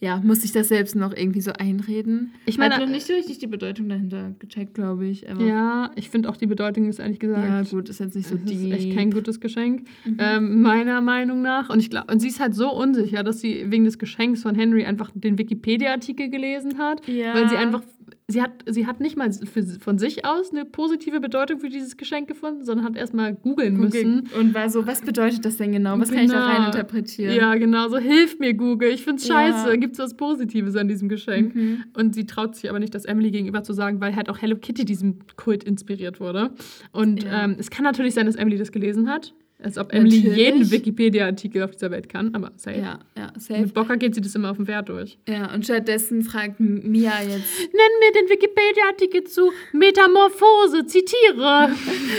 ja, 0.00 0.20
muss 0.24 0.42
sich 0.42 0.52
das 0.52 0.68
selbst 0.68 0.94
noch 0.94 1.12
irgendwie 1.16 1.40
so 1.40 1.52
einreden. 1.52 2.32
Ich 2.46 2.56
meine, 2.56 2.74
Hat 2.74 2.80
noch 2.82 2.88
nicht 2.88 3.08
richtig 3.10 3.38
die 3.38 3.46
Bedeutung 3.48 3.88
dahinter 3.88 4.32
gecheckt, 4.38 4.74
glaube 4.74 5.06
ich. 5.06 5.28
Aber 5.28 5.44
Ja, 5.44 5.90
ich 5.96 6.08
finde 6.08 6.28
auch 6.28 6.36
die 6.36 6.46
Bedeutung 6.46 6.88
ist 6.88 6.98
ehrlich 7.00 7.18
gesagt. 7.18 7.44
ja, 7.44 7.62
gut, 7.62 7.88
ist 7.88 7.98
jetzt 8.00 8.14
nicht 8.14 8.28
so 8.28 8.36
Das 8.36 8.50
ist 8.52 8.70
echt 8.72 8.94
kein 8.94 9.10
gutes 9.10 9.40
Geschenk, 9.40 9.86
ähm, 10.18 10.62
meiner 10.62 11.00
Meinung 11.00 11.42
nach. 11.42 11.68
Und 11.68 11.80
ich 11.80 11.90
glaube, 11.90 12.12
und 12.12 12.20
sie 12.20 12.28
ist 12.28 12.38
halt 12.40 12.54
so 12.54 12.72
unsicher, 12.72 13.22
dass 13.24 13.40
sie 13.40 13.64
wegen 13.70 13.84
des 13.84 13.98
Geschenks 13.98 14.42
von 14.42 14.54
Henry 14.54 14.84
einfach 14.84 15.10
den 15.14 15.36
Wikipedia-Artikel 15.38 16.30
gelesen 16.30 16.78
hat, 16.78 17.06
Ja. 17.08 17.34
weil 17.34 17.48
sie 17.48 17.56
einfach, 17.56 17.82
sie 18.30 18.42
hat, 18.42 18.50
sie 18.66 18.86
hat 18.86 19.00
nicht 19.00 19.16
mal 19.16 19.32
für, 19.32 19.62
von 19.64 19.98
sich 19.98 20.26
aus 20.26 20.50
eine 20.52 20.66
positive 20.66 21.18
Bedeutung 21.18 21.60
für 21.60 21.70
dieses 21.70 21.96
Geschenk 21.96 22.28
gefunden, 22.28 22.62
sondern 22.62 22.84
hat 22.84 22.94
erstmal 22.96 23.34
googeln 23.34 23.78
müssen. 23.78 24.28
Und 24.38 24.52
war 24.54 24.68
so, 24.68 24.86
was 24.86 25.00
bedeutet 25.00 25.44
das 25.46 25.56
denn 25.56 25.72
genau? 25.72 25.98
Was 25.98 26.10
kann 26.12 26.24
ich 26.24 26.30
da 26.30 26.38
Genau. 26.40 26.46
rein 26.46 26.64
interpretieren? 26.66 27.34
Ja, 27.34 27.54
genau, 27.54 27.88
so 27.88 27.96
hilf 27.96 28.38
mir 28.38 28.52
Google, 28.52 28.90
ich 28.90 29.02
find's 29.04 29.26
Ja. 29.26 29.34
scheiße, 29.34 29.78
gibt's 29.78 29.98
was 29.98 30.14
Positives 30.14 30.76
an 30.76 30.88
diesem 30.88 31.08
Geschenk? 31.08 31.54
Mhm. 31.54 31.84
Und 31.96 32.14
sie 32.14 32.26
traut 32.26 32.54
sich 32.54 32.68
aber 32.68 32.78
nicht, 32.78 32.94
das 32.94 33.06
Emily 33.06 33.30
gegenüber 33.30 33.62
zu 33.62 33.72
sagen, 33.72 34.00
weil 34.00 34.14
halt 34.14 34.28
auch 34.28 34.38
Hello 34.42 34.56
Kitty 34.56 34.84
diesem 34.84 35.20
Kult 35.36 35.64
inspiriert 35.64 36.20
wurde. 36.20 36.50
Und 36.92 37.22
Ja. 37.24 37.44
ähm, 37.44 37.56
es 37.58 37.70
kann 37.70 37.84
natürlich 37.84 38.12
sein, 38.12 38.26
dass 38.26 38.36
Emily 38.36 38.58
das 38.58 38.72
gelesen 38.72 39.08
hat. 39.08 39.32
Als 39.60 39.76
ob 39.76 39.92
Emily 39.92 40.18
Natürlich. 40.18 40.38
jeden 40.38 40.70
Wikipedia-Artikel 40.70 41.64
auf 41.64 41.72
dieser 41.72 41.90
Welt 41.90 42.08
kann, 42.08 42.32
aber 42.32 42.52
safe. 42.54 42.78
Ja, 42.78 43.00
ja, 43.16 43.32
safe. 43.36 43.62
Mit 43.62 43.74
Bocker 43.74 43.96
geht 43.96 44.14
sie 44.14 44.20
das 44.20 44.34
immer 44.36 44.52
auf 44.52 44.56
dem 44.56 44.66
Pferd 44.66 44.88
durch. 44.88 45.18
Ja, 45.28 45.52
und 45.52 45.64
stattdessen 45.64 46.22
fragt 46.22 46.60
Mia 46.60 47.20
jetzt, 47.22 47.58
Nenn 47.58 47.92
mir 48.00 48.12
den 48.20 48.30
Wikipedia-Artikel 48.30 49.24
zu 49.24 49.50
Metamorphose, 49.72 50.86
zitiere 50.86 51.70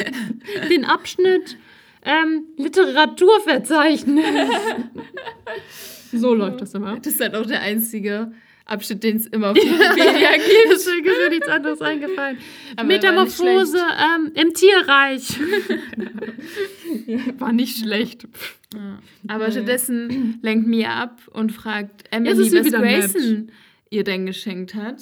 den 0.69 0.83
Abschnitt 0.83 1.57
ähm, 2.03 2.43
Literaturverzeichnis. 2.57 4.25
so 6.11 6.33
läuft 6.33 6.59
das 6.61 6.73
immer. 6.73 6.97
das 6.97 7.13
ist 7.13 7.21
halt 7.21 7.35
auch 7.35 7.45
der 7.45 7.61
einzige 7.61 8.33
Abschnitt, 8.69 9.03
den 9.03 9.17
es 9.17 9.27
immer 9.27 9.51
auf 9.51 9.55
Wikipedia 9.55 10.33
gibt. 10.33 10.71
Deswegen 10.71 11.05
ist 11.05 11.17
mir 11.17 11.29
nichts 11.29 11.47
anderes 11.47 11.81
eingefallen. 11.81 12.37
Aber 12.75 12.81
er 12.81 12.85
Metamorphose 12.85 13.77
ähm, 13.77 14.31
im 14.35 14.53
Tierreich. 14.53 15.39
war 17.39 17.51
nicht 17.51 17.77
schlecht. 17.79 18.27
Ja. 18.73 18.99
Aber 19.27 19.51
stattdessen 19.51 20.39
lenkt 20.41 20.67
Mia 20.67 20.93
ab 20.93 21.21
und 21.31 21.51
fragt 21.51 22.05
Emily, 22.11 22.51
was 22.51 22.71
Grayson 22.71 23.51
ihr 23.89 24.03
denn 24.03 24.25
geschenkt 24.25 24.75
hat. 24.75 25.01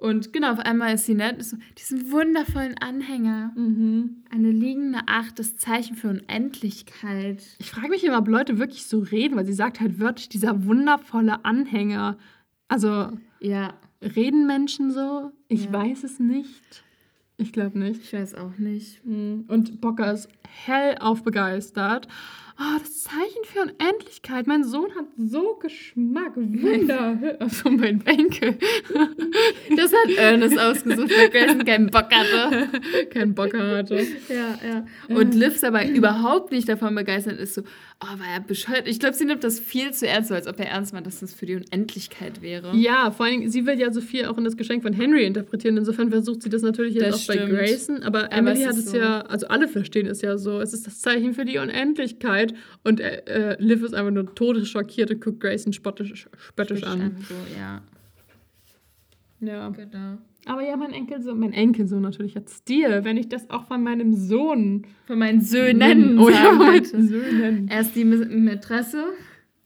Und 0.00 0.32
genau, 0.32 0.52
auf 0.52 0.60
einmal 0.60 0.94
ist 0.94 1.04
sie 1.04 1.14
nett. 1.14 1.44
So, 1.44 1.58
diesen 1.76 2.10
wundervollen 2.10 2.78
Anhänger. 2.78 3.52
Mhm. 3.54 4.22
Eine 4.30 4.50
liegende 4.50 5.00
Acht, 5.06 5.38
das 5.38 5.56
Zeichen 5.56 5.94
für 5.94 6.08
Unendlichkeit. 6.08 7.42
Ich 7.58 7.70
frage 7.70 7.88
mich 7.88 8.02
immer, 8.02 8.18
ob 8.18 8.28
Leute 8.28 8.58
wirklich 8.58 8.86
so 8.86 9.00
reden, 9.00 9.36
weil 9.36 9.44
sie 9.44 9.52
sagt 9.52 9.78
halt 9.78 10.00
wörtlich 10.00 10.30
dieser 10.30 10.64
wundervolle 10.64 11.44
Anhänger. 11.44 12.16
Also 12.70 13.08
Ja, 13.40 13.74
reden 14.00 14.46
Menschen 14.46 14.90
so? 14.92 15.32
Ich 15.48 15.64
Ja. 15.66 15.72
weiß 15.72 16.04
es 16.04 16.18
nicht. 16.20 16.84
Ich 17.36 17.52
glaube 17.52 17.78
nicht. 17.78 18.02
ich 18.02 18.12
weiß 18.12 18.34
auch 18.34 18.56
nicht. 18.58 19.04
Mhm. 19.04 19.44
Und 19.48 19.80
Bocker 19.80 20.12
ist 20.12 20.28
hellauf 20.66 21.22
begeistert. 21.22 22.06
Oh, 22.62 22.78
das 22.78 23.04
Zeichen 23.04 23.42
für 23.44 23.62
Unendlichkeit. 23.62 24.46
Mein 24.46 24.64
Sohn 24.64 24.94
hat 24.94 25.06
so 25.16 25.54
Geschmack. 25.62 26.36
Wunder. 26.36 27.36
Also 27.40 27.70
mein 27.70 28.04
Enkel. 28.06 28.58
Das 29.76 29.92
hat 29.94 30.10
Ernest 30.18 30.58
ausgesucht, 30.58 31.10
weil 31.16 31.30
Grayson 31.30 31.64
keinen 31.64 31.86
Bock 31.86 32.10
hatte. 32.12 32.68
Kein 33.08 33.34
Bocker 33.34 33.78
hatte. 33.78 34.06
Ja, 34.28 34.58
ja. 34.62 34.86
Und 35.16 35.34
Liv 35.34 35.54
ist 35.54 35.64
aber 35.64 35.86
überhaupt 35.88 36.52
nicht 36.52 36.68
davon 36.68 36.94
begeistert, 36.94 37.38
ist 37.40 37.54
so, 37.54 37.62
oh, 37.62 38.18
war 38.18 38.26
er 38.34 38.40
bescheuert. 38.40 38.86
Ich 38.86 39.00
glaube, 39.00 39.14
sie 39.14 39.24
nimmt 39.24 39.42
das 39.42 39.58
viel 39.58 39.92
zu 39.92 40.06
ernst, 40.06 40.28
so 40.28 40.34
als 40.34 40.46
ob 40.46 40.58
er 40.60 40.66
ernst 40.68 40.92
meint, 40.92 41.06
dass 41.06 41.20
das 41.20 41.32
für 41.32 41.46
die 41.46 41.54
Unendlichkeit 41.56 42.42
wäre. 42.42 42.76
Ja, 42.76 43.10
vor 43.10 43.24
allem, 43.26 43.48
sie 43.48 43.64
will 43.64 43.78
ja 43.78 43.90
so 43.90 44.02
viel 44.02 44.26
auch 44.26 44.36
in 44.36 44.44
das 44.44 44.58
Geschenk 44.58 44.82
von 44.82 44.92
Henry 44.92 45.24
interpretieren. 45.24 45.78
Insofern 45.78 46.10
versucht 46.10 46.42
sie 46.42 46.50
das 46.50 46.60
natürlich 46.60 46.94
jetzt 46.94 47.06
Das 47.08 47.22
auch 47.22 47.26
bei 47.28 47.34
stimmt. 47.34 47.50
Grayson. 47.52 48.02
Aber 48.02 48.24
Aber 48.24 48.32
Emily 48.32 48.60
es 48.62 48.66
hat 48.68 48.76
es 48.76 48.90
so. 48.90 48.98
ja, 48.98 49.20
also 49.22 49.48
alle 49.48 49.66
verstehen 49.66 50.06
es 50.06 50.20
ja 50.20 50.36
so. 50.36 50.60
Es 50.60 50.74
ist 50.74 50.86
das 50.86 51.00
Zeichen 51.00 51.32
für 51.32 51.46
die 51.46 51.56
Unendlichkeit. 51.56 52.49
Und 52.84 53.00
äh, 53.00 53.56
Liv 53.58 53.82
ist 53.82 53.94
einfach 53.94 54.12
nur 54.12 54.34
todesschockiert 54.34 55.10
und 55.10 55.20
guckt 55.22 55.40
Grayson 55.40 55.72
spottisch, 55.72 56.28
spöttisch 56.36 56.82
an. 56.84 57.16
So, 57.28 57.34
ja, 57.58 57.82
Ja. 59.40 59.68
genau. 59.70 60.18
Aber 60.46 60.62
ja, 60.66 60.74
mein 60.76 60.92
Enkelsohn, 60.92 61.38
mein 61.38 61.52
Enkelsohn 61.52 62.00
natürlich 62.02 62.34
hat 62.34 62.48
Stil, 62.48 63.04
wenn 63.04 63.16
ich 63.18 63.28
das 63.28 63.50
auch 63.50 63.64
von 63.66 63.82
meinem 63.82 64.14
Sohn 64.14 64.86
Von 65.06 65.18
meinen 65.18 65.42
Söhnen 65.42 66.18
Oh 66.18 66.30
ja, 66.30 66.44
von 66.50 66.58
meinen. 66.58 66.84
Söhnen. 67.08 67.68
Erst 67.68 67.94
die 67.94 68.04
Mätresse. 68.04 69.04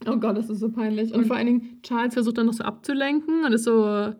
Oh 0.06 0.16
Gott, 0.16 0.36
das 0.36 0.50
ist 0.50 0.58
so 0.58 0.70
peinlich. 0.70 1.12
Und, 1.12 1.20
Und- 1.20 1.26
vor 1.26 1.36
allen 1.36 1.46
Dingen, 1.46 1.78
Charles 1.82 2.14
versucht 2.14 2.38
dann 2.38 2.46
noch 2.46 2.52
so 2.54 2.64
abzulenken 2.64 3.44
und 3.44 3.52
ist 3.52 3.64
so, 3.64 4.12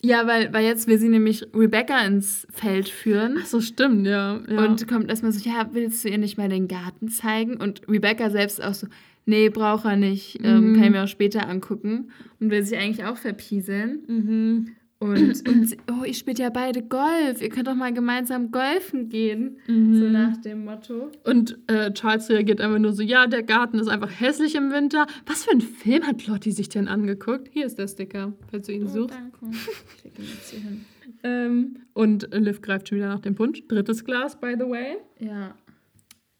Ja, 0.00 0.26
weil, 0.28 0.52
weil 0.52 0.64
jetzt 0.64 0.86
will 0.86 0.98
sie 0.98 1.08
nämlich 1.08 1.44
Rebecca 1.54 1.98
ins 2.06 2.46
Feld 2.50 2.88
führen. 2.88 3.36
ach 3.40 3.46
so, 3.46 3.60
stimmt, 3.60 4.06
ja. 4.06 4.40
ja. 4.48 4.64
Und 4.64 4.86
kommt 4.86 5.08
erstmal 5.10 5.32
so, 5.32 5.48
ja, 5.48 5.68
willst 5.72 6.04
du 6.04 6.08
ihr 6.08 6.18
nicht 6.18 6.38
mal 6.38 6.48
den 6.48 6.68
Garten 6.68 7.08
zeigen? 7.08 7.56
Und 7.56 7.82
Rebecca 7.88 8.30
selbst 8.30 8.62
auch 8.62 8.74
so, 8.74 8.86
nee, 9.26 9.48
braucht 9.48 9.84
er 9.84 9.96
nicht, 9.96 10.38
ähm, 10.44 10.70
Mhm. 10.70 10.74
kann 10.76 10.84
ich 10.84 10.90
mir 10.90 11.02
auch 11.04 11.08
später 11.08 11.48
angucken. 11.48 12.10
Und 12.38 12.50
will 12.50 12.62
sich 12.62 12.78
eigentlich 12.78 13.04
auch 13.04 13.16
verpieseln. 13.16 14.00
mhm. 14.06 14.68
Und, 15.00 15.16
und 15.48 15.76
oh, 15.92 16.04
ihr 16.04 16.14
spielt 16.14 16.38
ja 16.40 16.50
beide 16.50 16.82
Golf, 16.82 17.40
ihr 17.40 17.50
könnt 17.50 17.68
doch 17.68 17.74
mal 17.76 17.92
gemeinsam 17.92 18.50
golfen 18.50 19.08
gehen. 19.08 19.58
Mhm. 19.68 19.94
So 19.94 20.08
nach 20.08 20.36
dem 20.38 20.64
Motto. 20.64 21.10
Und 21.24 21.56
äh, 21.68 21.92
Charles 21.92 22.28
reagiert 22.30 22.60
einfach 22.60 22.78
nur 22.80 22.92
so, 22.92 23.02
ja, 23.02 23.26
der 23.28 23.44
Garten 23.44 23.78
ist 23.78 23.86
einfach 23.88 24.10
hässlich 24.20 24.56
im 24.56 24.72
Winter. 24.72 25.06
Was 25.26 25.44
für 25.44 25.52
einen 25.52 25.60
Film 25.60 26.04
hat 26.04 26.26
Lotti 26.26 26.50
sich 26.50 26.68
denn 26.68 26.88
angeguckt? 26.88 27.48
Hier 27.52 27.66
ist 27.66 27.78
der 27.78 27.86
Sticker, 27.86 28.32
falls 28.50 28.66
du 28.66 28.72
ihn 28.72 28.86
Oh, 28.86 28.88
suchst. 28.88 29.14
danke. 29.16 29.38
Ich 30.04 30.18
ihn 30.18 30.24
jetzt 30.34 30.50
hier 30.50 30.60
hin. 30.60 30.84
Ähm, 31.22 31.76
und 31.94 32.28
Liv 32.32 32.60
greift 32.60 32.88
schon 32.88 32.98
wieder 32.98 33.08
nach 33.08 33.20
dem 33.20 33.34
Punsch. 33.34 33.62
Drittes 33.68 34.04
Glas, 34.04 34.38
by 34.40 34.54
the 34.58 34.66
way. 34.68 34.96
Ja, 35.20 35.54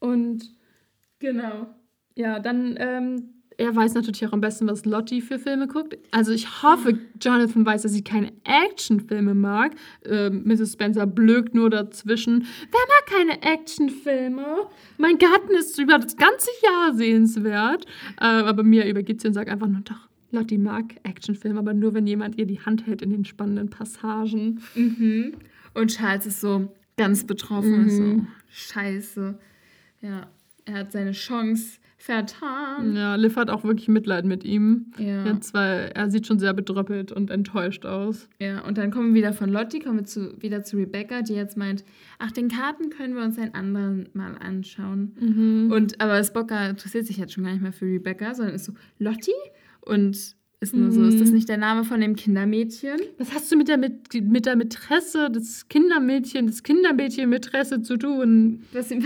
Und 0.01 0.53
genau. 1.21 1.75
Ja, 2.17 2.39
dann, 2.41 2.75
ähm, 2.79 3.38
er 3.59 3.75
weiß 3.75 3.95
natürlich 3.95 4.25
auch 4.25 4.33
am 4.33 4.41
besten, 4.41 4.69
was 4.69 4.85
Lottie 4.85 5.21
für 5.21 5.39
Filme 5.39 5.67
guckt. 5.67 5.99
Also 6.13 6.31
ich 6.31 6.63
hoffe, 6.63 6.97
Jonathan 7.21 7.67
weiß, 7.67 7.83
dass 7.83 7.93
sie 7.93 8.05
keine 8.05 8.33
Actionfilme 8.45 9.35
mag. 9.35 9.73
Ähm, 10.07 10.45
Mrs. 10.45 10.75
Spencer 10.75 11.07
blökt 11.09 11.55
nur 11.55 11.69
dazwischen. 11.69 12.47
Wer 12.71 12.81
mag 12.89 13.19
keine 13.19 13.43
Actionfilme? 13.43 14.69
Mein 14.97 15.19
Garten 15.19 15.55
ist 15.59 15.77
über 15.77 15.99
das 15.99 16.17
ganze 16.17 16.51
Jahr 16.63 16.95
sehenswert. 16.95 17.85
Äh, 18.21 18.27
aber 18.27 18.63
Mia 18.63 18.87
übergeht 18.87 19.21
sie 19.21 19.27
und 19.27 19.35
sagt 19.35 19.51
einfach 19.51 19.67
nur, 19.67 19.81
doch, 19.81 20.09
Lottie 20.31 20.59
mag 20.59 20.95
Actionfilme, 21.03 21.59
aber 21.59 21.75
nur, 21.75 21.95
wenn 21.95 22.07
jemand 22.07 22.39
ihr 22.39 22.47
die 22.47 22.61
Hand 22.61 22.87
hält 22.87 23.03
in 23.03 23.11
den 23.11 23.25
spannenden 23.25 23.71
Passagen. 23.71 24.63
Mhm. 24.77 25.35
Und 25.75 25.91
Charles 25.91 26.27
ist 26.27 26.41
so 26.41 26.73
ganz 26.97 27.27
betroffen. 27.27 27.87
Mhm. 27.87 27.91
So, 27.91 28.27
scheiße. 28.51 29.39
Ja, 30.01 30.29
er 30.65 30.75
hat 30.75 30.93
seine 30.93 31.13
Chance 31.13 31.78
vertan. 31.99 32.95
Ja, 32.95 33.17
Liv 33.17 33.37
hat 33.37 33.51
auch 33.51 33.65
wirklich 33.65 33.89
Mitleid 33.89 34.25
mit 34.25 34.45
ihm. 34.45 34.93
Ja. 34.99 35.27
Jetzt, 35.27 35.53
weil 35.53 35.91
er 35.95 36.11
sieht 36.11 36.27
schon 36.27 36.39
sehr 36.39 36.55
bedröppelt 36.55 37.11
und 37.11 37.29
enttäuscht 37.31 37.85
aus. 37.85 38.29
Ja, 38.39 38.65
und 38.65 38.79
dann 38.79 38.93
kommen 38.93 39.09
wir 39.09 39.15
wieder 39.15 39.33
von 39.33 39.51
Lottie, 39.51 39.81
kommen 39.81 39.99
wir 39.99 40.05
zu, 40.05 40.41
wieder 40.41 40.63
zu 40.63 40.77
Rebecca, 40.77 41.23
die 41.23 41.35
jetzt 41.35 41.57
meint, 41.57 41.85
ach, 42.21 42.31
den 42.31 42.49
Karten 42.49 42.91
können 42.91 43.15
wir 43.15 43.25
uns 43.25 43.37
ein 43.37 43.53
anderen 43.53 44.09
Mal 44.15 44.37
anschauen. 44.39 45.13
Mhm. 45.19 45.73
Und 45.73 46.01
aber 46.01 46.23
Spocker 46.23 46.71
interessiert 46.71 47.07
sich 47.07 47.17
jetzt 47.17 47.33
schon 47.33 47.45
gar 47.45 47.53
nicht 47.53 47.63
mehr 47.63 47.73
für 47.73 47.87
Rebecca, 47.87 48.33
sondern 48.33 48.55
ist 48.55 48.65
so, 48.65 48.73
Lottie? 48.99 49.33
Und 49.81 50.38
ist 50.61 50.75
nur 50.75 50.91
so, 50.91 51.05
ist 51.05 51.21
das 51.21 51.31
nicht 51.31 51.49
der 51.49 51.57
Name 51.57 51.85
von 51.85 52.01
dem 52.01 52.17
Kindermädchen? 52.17 52.99
Was 53.19 53.33
hast 53.33 53.53
du 53.53 53.57
mit 53.57 53.69
der, 53.69 53.79
mit, 53.79 54.13
mit 54.13 54.45
der 54.45 54.57
Mätresse 54.57 55.31
des 55.31 55.69
Kindermädchen, 55.69 56.49
des 56.49 56.65
Kindermädchen-Mätresse 56.65 57.83
zu 57.83 57.97
tun? 57.97 58.65
Was, 58.73 58.89
Kinder, 58.89 59.05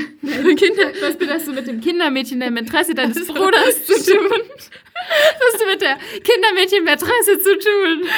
was 1.02 1.28
hast 1.28 1.48
du 1.48 1.52
mit 1.52 1.66
dem 1.66 1.82
Kindermädchen 1.82 2.40
der 2.40 2.50
Mätresse 2.50 2.94
deines 2.94 3.26
Bruders 3.26 3.84
zu 3.84 3.92
tun? 3.92 4.30
Was 4.48 5.52
hast 5.52 5.60
du 5.60 5.66
mit 5.66 5.82
der 5.82 5.98
Kindermädchen-Mätresse 6.22 7.38
zu 7.40 7.58
tun? 7.58 8.08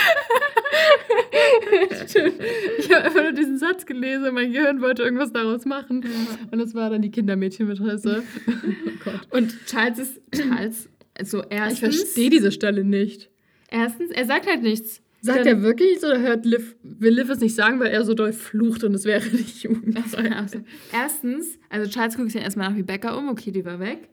Ich 2.79 2.93
habe 2.93 3.05
einfach 3.05 3.23
nur 3.23 3.33
diesen 3.33 3.59
Satz 3.59 3.85
gelesen 3.85 4.29
und 4.29 4.35
mein 4.35 4.53
Gehirn 4.53 4.81
wollte 4.81 5.03
irgendwas 5.03 5.33
daraus 5.33 5.65
machen. 5.65 6.05
Und 6.53 6.59
das 6.59 6.73
war 6.75 6.91
dann 6.91 7.03
die 7.03 7.11
Kindermädchen-Mätresse. 7.11 8.23
oh 8.47 8.91
Gott. 9.05 9.21
Und 9.31 9.55
Charles 9.67 9.99
ist, 9.99 10.21
Charles, 10.33 10.89
also 11.19 11.41
Ich 11.43 11.47
erstens, 11.51 11.97
verstehe 12.03 12.31
diese 12.31 12.53
Stelle 12.53 12.85
nicht. 12.85 13.31
erstens, 13.71 14.11
er 14.11 14.25
sagt 14.27 14.47
halt 14.47 14.63
nichts. 14.63 15.01
Sagt 15.21 15.39
Dann- 15.41 15.47
er 15.47 15.63
wirklich 15.63 15.89
nichts 15.91 16.05
oder 16.05 16.21
hört 16.21 16.45
Liv, 16.45 16.77
will 16.83 17.15
Liv 17.15 17.31
es 17.31 17.41
nicht 17.41 17.55
sagen, 17.55 17.81
weil 17.81 17.91
er 17.91 18.05
so 18.05 18.13
doll 18.13 18.33
flucht 18.35 18.85
und 18.85 18.93
es 18.95 19.07
wäre 19.07 19.25
nicht 19.33 19.63
jugendfrei? 19.63 20.31
Also, 20.33 20.59
erstens, 20.93 21.59
also 21.71 21.91
Charles 21.91 22.17
guckt 22.17 22.31
sich 22.31 22.43
erstmal 22.43 22.69
nach 22.71 22.77
Rebecca 22.77 23.17
um, 23.17 23.29
okay, 23.31 23.51
die 23.51 23.65
war 23.65 23.81
weg. 23.81 24.11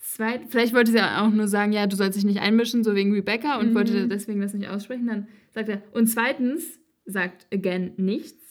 Zweit, 0.00 0.42
vielleicht 0.48 0.74
wollte 0.74 0.90
sie 0.92 1.00
auch 1.00 1.30
nur 1.30 1.48
sagen, 1.48 1.72
ja, 1.72 1.86
du 1.86 1.96
sollst 1.96 2.16
dich 2.16 2.24
nicht 2.24 2.40
einmischen, 2.40 2.82
so 2.84 2.94
wegen 2.94 3.12
Rebecca 3.12 3.58
und 3.58 3.70
Mhm. 3.70 3.74
wollte 3.74 4.08
deswegen 4.08 4.40
das 4.40 4.52
nicht 4.54 4.68
aussprechen. 4.68 5.06
Dann 5.06 5.28
sagt 5.52 5.68
er, 5.68 5.82
und 5.92 6.06
zweitens, 6.08 6.78
sagt 7.06 7.46
again 7.52 7.92
nichts. 7.96 8.43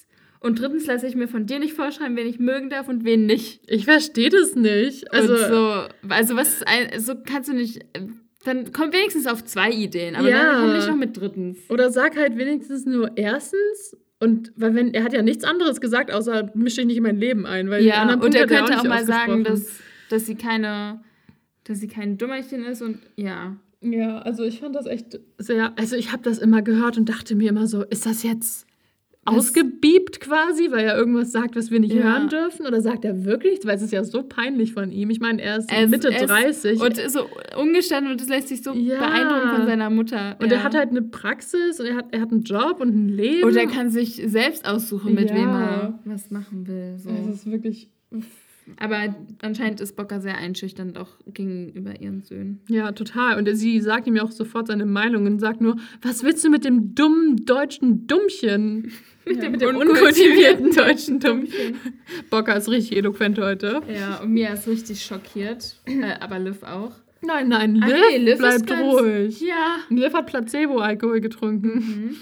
Und 0.44 0.60
drittens 0.60 0.86
lasse 0.86 1.08
ich 1.08 1.16
mir 1.16 1.28
von 1.30 1.46
dir 1.46 1.58
nicht 1.58 1.74
vorschreiben, 1.74 2.18
wen 2.18 2.28
ich 2.28 2.38
mögen 2.38 2.70
darf 2.70 2.90
und 2.90 3.06
wen 3.06 3.26
nicht. 3.26 3.62
Ich 3.66 3.86
verstehe 3.86 4.30
das 4.30 4.56
nicht. 4.56 5.12
Also, 5.12 5.36
so, 5.38 5.88
also 6.10 6.36
was 6.36 6.50
ist 6.56 6.68
ein, 6.68 7.00
so 7.00 7.14
kannst 7.16 7.50
du 7.50 7.54
nicht, 7.54 7.80
dann 8.44 8.74
komm 8.74 8.92
wenigstens 8.92 9.26
auf 9.26 9.46
zwei 9.46 9.72
Ideen, 9.72 10.16
aber 10.16 10.30
Ja. 10.30 10.44
dann 10.44 10.62
komm 10.62 10.74
nicht 10.74 10.88
noch 10.90 10.98
mit 10.98 11.18
drittens. 11.18 11.58
Oder 11.70 11.92
sag 11.92 12.18
halt 12.18 12.38
wenigstens 12.38 12.86
nur 12.86 13.12
erstens. 13.16 13.96
Und 14.20 14.52
weil 14.58 14.76
wenn 14.76 14.94
er 14.94 15.04
hat 15.06 15.14
ja 15.14 15.22
nichts 15.22 15.46
anderes 15.46 15.80
gesagt, 15.80 16.12
außer 16.12 16.52
misch 16.56 16.76
dich 16.76 16.86
nicht 16.86 16.98
in 16.98 17.04
mein 17.04 17.18
Leben 17.18 17.46
ein. 17.46 17.70
Weil 17.70 17.84
Ja, 17.86 18.02
anderen 18.02 18.22
und 18.22 18.36
er 18.36 18.42
er 18.42 18.48
könnte 18.48 18.74
auch, 18.78 18.84
nicht 18.84 18.90
mal 18.90 19.06
sagen, 19.06 19.46
dass, 19.46 19.68
dass 20.10 20.26
sie 20.26 20.36
keine, 20.36 21.02
dass 21.64 21.80
sie 21.80 21.88
kein 21.88 22.18
Dummerchen 22.18 22.66
ist 22.66 22.82
und 22.82 23.00
ja. 23.16 23.56
Ja, 23.80 24.20
also 24.20 24.44
ich 24.44 24.60
fand 24.60 24.76
das 24.76 24.86
echt 24.88 25.20
sehr. 25.38 25.72
Also 25.78 25.96
ich 25.96 26.12
habe 26.12 26.24
das 26.24 26.38
immer 26.40 26.62
gehört 26.62 26.98
und 26.98 27.08
dachte 27.10 27.36
mir 27.36 27.50
immer 27.50 27.68
so, 27.68 27.84
ist 27.84 28.06
das 28.06 28.24
jetzt 28.24 28.66
ausgebiebt 29.26 30.20
quasi, 30.20 30.70
weil 30.72 30.86
er 30.86 30.98
irgendwas 30.98 31.32
sagt, 31.32 31.56
was 31.56 31.72
wir 31.72 31.80
nicht 31.80 31.94
Ja. 31.94 32.04
hören 32.04 32.30
dürfen? 32.30 32.66
Oder 32.68 32.82
sagt 32.82 33.06
er 33.06 33.24
wirklich? 33.26 33.60
Weil 33.64 33.76
es 33.78 33.82
ist 33.82 33.92
ja 33.92 34.04
so 34.04 34.24
peinlich 34.24 34.74
von 34.74 34.92
ihm. 34.92 35.10
Ich 35.10 35.20
meine, 35.20 35.42
er 35.42 35.58
ist 35.58 35.72
ist- 35.72 35.90
Mitte 35.90 36.10
ist- 36.10 36.22
30. 36.30 36.82
Und 36.82 36.98
ist 36.98 37.14
so 37.14 37.22
ungestanden 37.58 38.12
und 38.12 38.22
das 38.22 38.28
lässt 38.28 38.50
sich 38.50 38.62
so 38.64 38.74
Ja. 38.74 39.00
beeindrucken 39.00 39.58
von 39.58 39.66
seiner 39.66 39.90
Mutter. 39.90 40.36
Und 40.40 40.52
ja. 40.52 40.58
er 40.58 40.64
hat 40.64 40.76
halt 40.76 40.90
eine 40.90 41.02
Praxis 41.02 41.80
und 41.80 41.86
er 41.86 41.96
hat, 41.96 42.08
er 42.12 42.22
hat 42.22 42.32
einen 42.32 42.44
Job 42.44 42.80
und 42.82 42.90
ein 42.96 43.10
Leben. 43.10 43.44
Und 43.48 43.56
er 43.56 43.68
kann 43.68 43.90
sich 43.90 44.22
selbst 44.26 44.68
aussuchen, 44.68 45.14
mit 45.14 45.30
wem 45.34 45.48
er 45.50 46.00
was 46.06 46.30
machen 46.32 46.68
will. 46.68 46.96
So. 46.98 47.10
Das 47.10 47.36
ist 47.36 47.50
wirklich. 47.50 47.90
Aber 48.80 49.14
anscheinend 49.42 49.82
ist 49.82 49.98
Bocker 49.98 50.22
sehr 50.22 50.38
einschüchternd 50.38 50.98
auch 50.98 51.10
gegenüber 51.34 52.00
ihren 52.00 52.22
Söhnen. 52.22 52.62
Ja, 52.70 52.94
total. 52.94 53.38
Und 53.38 53.54
sie 53.58 53.82
sagt 53.82 54.08
ihm 54.08 54.16
ja 54.16 54.24
auch 54.24 54.32
sofort 54.32 54.68
seine 54.68 54.86
Meinung 54.86 55.26
und 55.26 55.40
sagt 55.40 55.60
nur, 55.60 55.76
was 56.02 56.24
willst 56.24 56.46
du 56.46 56.50
mit 56.50 56.64
dem 56.64 56.96
dummen 56.96 57.46
deutschen 57.46 58.08
Dummchen? 58.08 58.92
Mit, 59.26 59.38
Ja, 59.38 59.42
dem, 59.44 59.52
mit 59.54 59.62
dem 59.62 59.76
unkultivierten 59.76 60.66
unkultivierten 60.68 60.76
deutschen 60.76 61.20
Dummchen. 61.20 61.78
Bocker 62.30 62.58
ist 62.58 62.70
richtig 62.70 62.98
eloquent 62.98 63.40
heute. 63.40 63.82
Ja, 63.94 64.18
und 64.22 64.32
Mia 64.34 64.54
ist 64.54 64.68
richtig 64.68 65.04
schockiert. 65.04 65.76
Äh, 65.86 66.14
aber 66.20 66.40
Liv 66.40 66.62
auch. 66.64 66.92
Nein, 67.22 67.48
nein, 67.48 67.80
Ah, 67.82 67.88
Liv, 67.88 67.96
nee, 68.10 68.18
Liv 68.18 68.38
bleibt 68.38 68.70
ruhig. 68.72 69.40
Ja. 69.42 69.78
Liv 69.90 70.14
hat 70.14 70.26
Placebo-Alkohol 70.28 71.22
getrunken. 71.22 71.70
Mhm. 71.74 72.16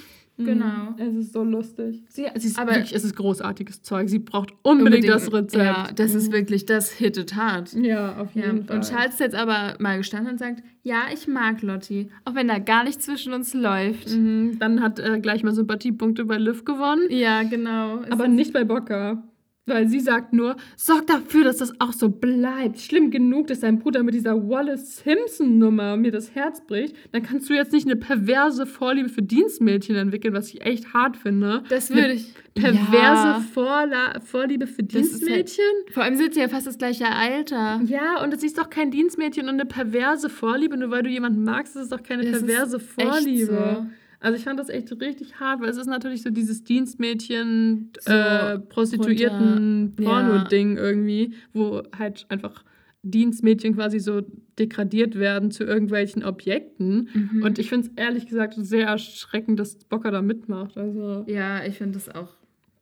Genau. 0.45 0.95
Es 0.97 1.15
ist 1.15 1.33
so 1.33 1.43
lustig. 1.43 2.03
Sie, 2.09 2.25
sie 2.35 2.47
ist 2.47 2.59
Aber- 2.59 2.71
wirklich, 2.71 2.93
es 2.95 3.03
ist 3.03 3.15
großartiges 3.15 3.81
Zeug. 3.81 4.09
Sie 4.09 4.19
braucht 4.19 4.53
unbedingt, 4.63 5.07
das 5.07 5.31
Rezept. 5.31 5.63
Ja, 5.63 5.89
das 5.95 6.13
ist 6.13 6.31
wirklich, 6.31 6.65
das 6.65 6.91
hittet 6.91 7.35
hart. 7.35 7.73
Ja, 7.73 8.17
auf 8.17 8.33
Ja, 8.35 8.45
jeden 8.47 8.65
Fall. 8.65 8.75
und 8.77 8.85
Charles 8.89 9.13
ist 9.13 9.19
jetzt 9.19 9.35
aber 9.35 9.75
mal 9.79 9.97
gestanden 9.97 10.31
und 10.33 10.37
sagt, 10.39 10.63
ja, 10.83 11.03
ich 11.13 11.27
mag 11.27 11.61
Lottie, 11.61 12.09
auch 12.25 12.33
wenn 12.35 12.47
da 12.47 12.57
gar 12.59 12.83
nichts 12.83 13.05
zwischen 13.05 13.33
uns 13.33 13.53
läuft. 13.53 14.09
Mhm, 14.09 14.57
dann 14.59 14.81
hat 14.81 14.99
er 14.99 15.19
gleich 15.19 15.43
mal 15.43 15.53
Sympathiepunkte 15.53 16.25
bei 16.25 16.37
Liv 16.37 16.65
gewonnen. 16.65 17.03
Ja, 17.09 17.43
genau. 17.43 17.99
Es 18.03 18.11
Aber 18.11 18.27
nicht 18.27 18.51
bei 18.53 18.63
Bocker. 18.63 19.23
Weil 19.67 19.87
sie 19.87 19.99
sagt 19.99 20.33
nur, 20.33 20.55
sorg 20.75 21.05
dafür, 21.05 21.43
dass 21.43 21.57
das 21.57 21.79
auch 21.79 21.93
so 21.93 22.09
bleibt. 22.09 22.79
Schlimm 22.79 23.11
genug, 23.11 23.45
dass 23.45 23.59
dein 23.59 23.77
Bruder 23.77 24.01
mit 24.01 24.15
dieser 24.15 24.35
Wallace 24.49 24.97
Simpson-Nummer 25.03 25.97
mir 25.97 26.11
das 26.11 26.33
Herz 26.33 26.65
bricht. 26.65 26.95
Dann 27.11 27.21
kannst 27.21 27.47
du 27.47 27.53
jetzt 27.53 27.71
nicht 27.71 27.85
eine 27.85 27.95
perverse 27.95 28.65
Vorliebe 28.65 29.07
für 29.07 29.21
Dienstmädchen 29.21 29.95
entwickeln, 29.95 30.33
was 30.33 30.47
ich 30.51 30.61
echt 30.65 30.93
hart 30.95 31.15
finde. 31.15 31.63
Das 31.69 31.91
würde 31.91 32.13
ich. 32.13 32.33
Perverse 32.55 32.81
Ja. 33.27 33.43
Vorla 33.53 34.19
Vorliebe 34.19 34.65
für 34.65 34.79
halt- 34.81 34.93
Dienstmädchen? 34.93 35.63
Vor 35.93 36.03
allem 36.03 36.15
sind 36.15 36.33
sie 36.33 36.39
ja 36.41 36.49
fast 36.49 36.65
das 36.65 36.77
gleiche 36.79 37.05
Alter. 37.07 37.81
Ja, 37.85 38.21
und 38.23 38.33
das 38.33 38.43
ist 38.43 38.57
doch 38.57 38.69
kein 38.69 38.89
Dienstmädchen 38.91 39.43
und 39.43 39.53
eine 39.53 39.65
perverse 39.65 40.27
Vorliebe, 40.29 40.75
nur 40.75 40.89
weil 40.89 41.03
du 41.03 41.09
jemanden 41.09 41.43
magst, 41.43 41.75
ist 41.75 41.83
es 41.83 41.89
doch 41.89 42.01
keine 42.03 42.23
Das 42.23 42.37
ist 42.41 42.45
perverse 42.47 42.79
Vorliebe. 42.79 43.85
So. 44.21 44.25
Also 44.25 44.37
ich 44.37 44.43
fand 44.43 44.59
das 44.59 44.69
echt 44.69 44.91
richtig 45.01 45.39
hart, 45.39 45.61
weil 45.61 45.69
es 45.69 45.77
ist 45.77 45.87
natürlich 45.87 46.21
so 46.21 46.29
dieses 46.29 46.63
Dienstmädchen, 46.63 47.91
So 47.99 48.11
äh, 48.13 48.59
Prostituierten, 48.59 49.93
runter- 49.97 50.03
ja. 50.03 50.09
Porno-Ding 50.09 50.77
irgendwie, 50.77 51.33
wo 51.53 51.81
halt 51.97 52.25
einfach 52.29 52.63
Dienstmädchen 53.03 53.73
quasi 53.75 53.99
so 53.99 54.21
degradiert 54.59 55.15
werden 55.17 55.49
zu 55.49 55.63
irgendwelchen 55.63 56.23
Objekten. 56.23 57.09
Mhm. 57.13 57.43
Und 57.43 57.57
ich 57.57 57.69
finde 57.69 57.87
es 57.87 57.93
ehrlich 57.95 58.27
gesagt 58.27 58.53
sehr 58.57 58.87
erschreckend, 58.87 59.59
dass 59.59 59.75
Bocker 59.75 60.11
da 60.11 60.21
mitmacht. 60.21 60.77
Also 60.77 61.23
Ja, 61.27 61.65
ich 61.65 61.77
finde 61.79 61.93
das 61.93 62.09
auch. 62.13 62.29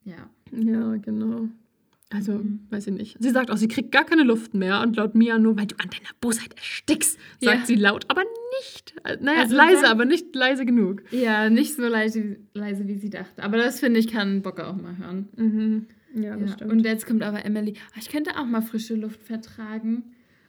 Ja. 0.03 0.29
ja, 0.51 0.95
genau. 0.97 1.47
Also, 2.11 2.33
Mhm. 2.39 2.61
weiß 2.71 2.87
ich 2.87 2.93
nicht. 2.93 3.17
Sie 3.19 3.29
sagt 3.29 3.51
auch, 3.51 3.57
sie 3.57 3.67
kriegt 3.67 3.91
gar 3.91 4.03
keine 4.03 4.23
Luft 4.23 4.55
mehr 4.55 4.81
und 4.81 4.95
laut 4.95 5.13
Mia 5.13 5.37
nur, 5.37 5.55
weil 5.57 5.67
du 5.67 5.75
an 5.77 5.89
deiner 5.91 6.09
Bosheit 6.19 6.53
erstickst, 6.55 7.19
sagt 7.39 7.59
Ja. 7.59 7.65
sie 7.65 7.75
laut, 7.75 8.05
aber 8.07 8.23
nicht. 8.61 8.95
äh, 9.03 9.17
Naja, 9.21 9.41
Also 9.41 9.55
leise, 9.55 9.87
aber 9.87 10.05
nicht 10.05 10.35
leise 10.35 10.65
genug. 10.65 11.03
Ja, 11.11 11.49
nicht 11.51 11.75
so 11.75 11.83
leise, 11.83 12.37
leise 12.55 12.87
wie 12.87 12.95
sie 12.95 13.11
dachte. 13.11 13.43
Aber 13.43 13.57
das 13.57 13.79
finde 13.79 13.99
ich, 13.99 14.07
kann 14.07 14.41
Bocker 14.41 14.69
auch 14.69 14.75
mal 14.81 14.97
hören. 14.97 15.27
Mhm. 15.37 15.85
Ja, 16.15 16.35
das 16.35 16.49
Ja. 16.49 16.55
stimmt. 16.55 16.71
Und 16.71 16.79
jetzt 16.83 17.05
kommt 17.05 17.21
aber 17.21 17.45
Emily. 17.45 17.75
"Ah, 17.93 17.99
Ich 17.99 18.09
könnte 18.09 18.31
auch 18.39 18.45
mal 18.45 18.61
frische 18.61 18.95
Luft 18.95 19.21
vertragen. 19.23 20.03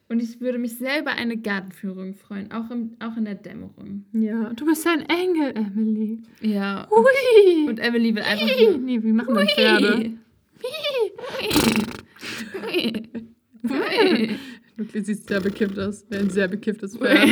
Und 0.08 0.20
ich 0.20 0.40
würde 0.40 0.58
mich 0.58 0.76
sehr 0.76 1.00
über 1.02 1.12
eine 1.12 1.36
Gartenführung 1.36 2.14
freuen, 2.14 2.50
auch, 2.50 2.68
im, 2.72 2.96
auch 2.98 3.16
in 3.16 3.26
der 3.26 3.36
Dämmerung. 3.36 4.06
ja, 4.12 4.50
du 4.54 4.64
bist 4.64 4.84
ein 4.88 5.02
Engel, 5.02 5.52
Emily. 5.54 6.18
Ja. 6.40 6.88
Hui. 6.90 7.68
Und 7.68 7.78
Emily 7.78 8.12
will 8.16 8.22
einfach 8.24 8.44
Hui. 8.48 8.66
nur. 8.70 8.78
Nee, 8.78 9.02
wie 9.04 9.12
machen 9.12 9.34
denn 9.36 9.46
Pferde? 9.46 10.12
Du 14.76 15.00
siehst 15.02 15.28
sehr 15.28 15.40
bekifft 15.40 15.78
aus. 15.78 16.04
Ein 16.10 16.30
sehr 16.30 16.48
bekifftes 16.48 16.96
Pferd. 16.96 17.28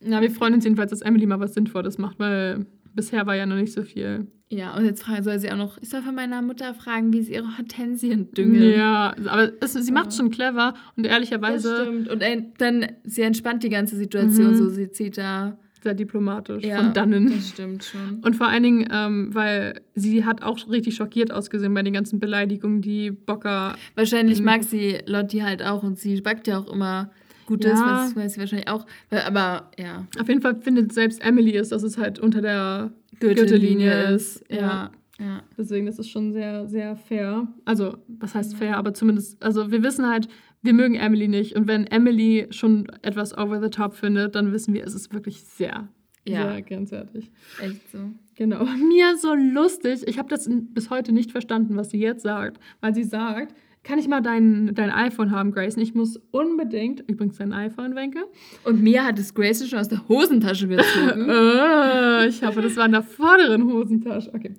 Na, 0.00 0.20
wir 0.20 0.30
freuen 0.30 0.54
uns 0.54 0.64
jedenfalls, 0.64 0.90
dass 0.90 1.00
Emily 1.02 1.26
mal 1.26 1.40
was 1.40 1.54
Sinnvolles 1.54 1.98
macht, 1.98 2.18
weil 2.18 2.66
bisher 2.94 3.26
war 3.26 3.34
ja 3.34 3.46
noch 3.46 3.56
nicht 3.56 3.72
so 3.72 3.82
viel. 3.82 4.26
Ja, 4.50 4.74
und 4.76 4.84
jetzt 4.86 5.04
soll 5.22 5.38
sie 5.38 5.50
auch 5.50 5.56
noch. 5.56 5.76
Ich 5.82 5.90
soll 5.90 6.00
von 6.02 6.14
meiner 6.14 6.40
Mutter 6.40 6.72
fragen, 6.72 7.12
wie 7.12 7.20
sie 7.22 7.34
ihre 7.34 7.58
Hortensien 7.58 8.30
düngen. 8.32 8.62
Ja, 8.62 9.14
aber 9.26 9.52
es, 9.60 9.72
sie 9.74 9.92
macht 9.92 10.14
schon 10.14 10.30
clever 10.30 10.72
und 10.96 11.04
Das 11.04 11.12
ehrlicherweise. 11.12 11.82
stimmt. 11.82 12.08
Und 12.08 12.22
äh, 12.22 12.42
dann, 12.56 12.86
sie 13.04 13.22
entspannt 13.22 13.62
die 13.62 13.68
ganze 13.68 13.96
Situation 13.96 14.52
Mhm. 14.52 14.56
so. 14.56 14.68
Sie 14.70 14.90
zieht 14.90 15.18
da 15.18 15.58
sehr 15.82 15.94
diplomatisch 15.94 16.64
Ja, 16.64 16.76
von 16.76 16.92
dannen. 16.92 17.30
Das 17.30 17.48
stimmt 17.50 17.84
schon. 17.84 18.20
Und 18.22 18.36
vor 18.36 18.48
allen 18.48 18.62
Dingen, 18.62 18.88
ähm, 18.92 19.34
weil 19.34 19.80
sie 19.94 20.24
hat 20.24 20.42
auch 20.42 20.58
richtig 20.68 20.96
schockiert 20.96 21.32
ausgesehen 21.32 21.72
bei 21.74 21.82
den 21.82 21.92
ganzen 21.94 22.18
Beleidigungen, 22.20 22.80
die 22.82 23.10
Bocker. 23.10 23.76
Wahrscheinlich 23.94 24.42
mag 24.42 24.64
sie 24.64 24.98
Lotti 25.06 25.38
halt 25.38 25.62
auch 25.62 25.82
und 25.82 25.98
sie 25.98 26.20
backt 26.20 26.46
ja 26.46 26.58
auch 26.58 26.72
immer 26.72 27.10
Gutes, 27.46 27.78
Ja. 27.78 28.02
was 28.04 28.14
weiß 28.16 28.34
sie 28.34 28.40
wahrscheinlich 28.40 28.68
auch. 28.68 28.84
Aber 29.10 29.70
ja, 29.78 30.06
Auf 30.20 30.28
jeden 30.28 30.42
Fall 30.42 30.56
findet 30.60 30.92
selbst 30.92 31.24
Emily 31.24 31.56
es, 31.56 31.70
dass 31.70 31.82
es 31.82 31.96
halt 31.96 32.18
unter 32.18 32.42
der 32.42 32.90
Gürtellinie 33.20 33.46
Gürtellinie 33.90 34.02
ist. 34.14 34.36
ist. 34.42 34.50
Ja, 34.50 34.90
ja. 35.18 35.42
Deswegen 35.56 35.86
das 35.86 35.98
ist 35.98 36.10
schon 36.10 36.32
sehr, 36.34 36.66
sehr 36.68 36.94
fair. 36.96 37.48
Also, 37.64 37.96
was 38.20 38.34
heißt 38.34 38.54
fair, 38.56 38.76
aber 38.76 38.92
zumindest, 38.94 39.42
also 39.42 39.70
wir 39.72 39.82
wissen 39.82 40.06
halt, 40.06 40.28
wir 40.62 40.72
mögen 40.72 40.94
Emily 40.96 41.28
nicht. 41.28 41.54
Und 41.56 41.66
wenn 41.68 41.86
Emily 41.86 42.46
schon 42.50 42.86
etwas 43.02 43.36
over 43.36 43.60
the 43.62 43.70
top 43.70 43.94
findet, 43.94 44.34
dann 44.34 44.52
wissen 44.52 44.74
wir, 44.74 44.84
es 44.84 44.94
ist 44.94 45.12
wirklich 45.12 45.42
sehr, 45.44 45.88
Ja. 46.24 46.52
sehr 46.52 46.62
grenzwertig. 46.62 47.30
Echt 47.62 47.90
so. 47.90 47.98
Genau. 48.34 48.64
Mir 48.88 49.16
so 49.16 49.34
lustig. 49.34 50.02
Ich 50.06 50.18
habe 50.18 50.28
das 50.28 50.48
bis 50.50 50.90
heute 50.90 51.12
nicht 51.12 51.32
verstanden, 51.32 51.76
was 51.76 51.90
sie 51.90 51.98
jetzt 51.98 52.22
sagt. 52.22 52.58
Weil 52.80 52.94
sie 52.94 53.04
sagt, 53.04 53.54
kann 53.88 53.98
ich 53.98 54.06
mal 54.06 54.20
dein, 54.20 54.74
dein 54.74 54.90
iPhone 54.90 55.30
haben, 55.30 55.50
Grayson? 55.50 55.82
Ich 55.82 55.94
muss 55.94 56.20
unbedingt, 56.30 57.00
übrigens 57.08 57.38
dein 57.38 57.54
iPhone, 57.54 57.94
Wenke. 57.94 58.18
Und 58.64 58.82
Mia 58.82 59.02
hat 59.02 59.18
es 59.18 59.32
Grayson 59.32 59.66
schon 59.66 59.78
aus 59.78 59.88
der 59.88 60.06
Hosentasche 60.06 60.68
gezogen. 60.68 61.26
Äh, 61.26 62.26
ich 62.28 62.42
hoffe, 62.42 62.60
das 62.60 62.76
war 62.76 62.84
in 62.84 62.92
der 62.92 63.02
vorderen 63.02 63.64
Hosentasche. 63.72 64.30
Okay. 64.34 64.52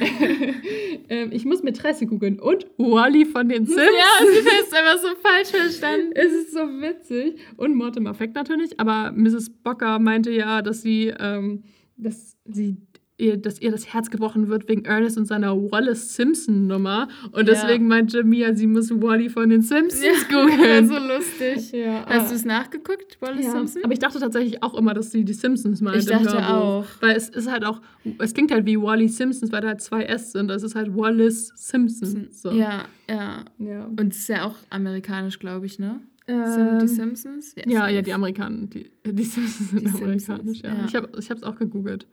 ähm, 1.08 1.30
ich 1.30 1.44
muss 1.44 1.62
Mätresse 1.62 2.06
googeln. 2.06 2.40
Und 2.40 2.66
Wally 2.76 3.26
von 3.26 3.48
den 3.48 3.64
Sims. 3.64 3.78
ja, 3.78 4.26
sie 4.26 4.38
es 4.38 4.72
einfach 4.72 4.98
so 4.98 5.08
falsch 5.22 5.50
verstanden. 5.50 6.10
Es 6.16 6.32
ist 6.32 6.52
so 6.52 6.58
witzig. 6.58 7.38
Und 7.56 7.76
Mortimer 7.76 8.14
Fact 8.14 8.34
natürlich. 8.34 8.80
Aber 8.80 9.12
Mrs. 9.12 9.50
Bocker 9.50 10.00
meinte 10.00 10.32
ja, 10.32 10.62
dass 10.62 10.82
sie, 10.82 11.14
ähm, 11.16 11.62
dass 11.96 12.36
sie 12.44 12.78
ihr, 13.16 13.36
dass 13.36 13.60
ihr 13.60 13.70
das 13.70 13.92
Herz 13.92 14.10
gebrochen 14.10 14.48
wird 14.48 14.68
wegen 14.68 14.84
Ernest 14.84 15.16
und 15.18 15.26
seiner 15.26 15.54
Wallace 15.56 16.14
Simpson 16.16 16.66
Nummer. 16.66 17.08
Und 17.30 17.46
Ja. 17.48 17.54
deswegen 17.54 17.86
meinte 17.86 18.24
Mia, 18.24 18.54
sie 18.54 18.66
muss 18.66 18.90
Wally 18.90 19.28
von 19.30 19.48
den 19.50 19.62
Simpsons 19.62 20.02
Ja, 20.04 20.12
googeln. 20.28 20.88
so 20.88 20.98
lustig. 20.98 21.70
ja, 21.72 22.04
Hast 22.06 22.26
ah. 22.26 22.28
du 22.30 22.34
es 22.34 22.44
nachgeguckt, 22.44 23.18
Wallace 23.20 23.44
Ja, 23.44 23.52
Simpson? 23.52 23.82
aber 23.84 23.92
ich 23.92 24.00
dachte 24.00 24.18
tatsächlich 24.18 24.62
auch 24.64 24.74
immer, 24.74 24.94
dass 24.94 25.12
sie 25.12 25.24
die 25.24 25.32
Simpsons 25.32 25.80
meint. 25.80 25.96
Ich 25.98 26.06
dachte 26.06 26.32
Hörbuch. 26.32 26.48
auch. 26.48 26.86
Weil 27.00 27.16
es 27.16 27.28
ist 27.28 27.48
halt 27.50 27.64
auch, 27.64 27.80
es 28.18 28.34
klingt 28.34 28.50
halt 28.50 28.66
wie 28.66 28.80
Wally 28.80 29.08
Simpsons, 29.08 29.52
weil 29.52 29.60
da 29.60 29.68
halt 29.68 29.80
zwei 29.80 30.02
S 30.04 30.32
sind. 30.32 30.50
Es 30.50 30.62
ist 30.64 30.74
halt 30.74 30.94
Wallace 30.96 31.52
Simpson. 31.54 32.28
So. 32.32 32.50
Ja, 32.50 32.84
ja. 33.08 33.44
ja. 33.58 33.84
Und 33.86 34.12
es 34.12 34.18
ist 34.20 34.28
ja 34.28 34.44
auch 34.44 34.56
amerikanisch, 34.70 35.38
glaube 35.38 35.66
ich, 35.66 35.78
ne? 35.78 36.00
Sind 36.26 36.36
Ähm, 36.36 36.78
die 36.80 36.88
Simpsons? 36.88 37.54
ja, 37.54 37.80
safe. 37.80 37.92
ja, 37.94 38.02
die 38.02 38.12
Amerikaner, 38.14 38.66
die, 38.66 38.90
die 39.06 39.22
Simpsons 39.24 39.70
sind 39.70 39.82
Die 39.82 39.88
Simpsons, 39.88 40.30
amerikanisch, 40.30 40.62
ja. 40.62 40.74
ja. 40.74 40.86
Ich 41.18 41.30
habe 41.30 41.38
es 41.38 41.42
auch 41.44 41.56
gegoogelt. 41.56 42.06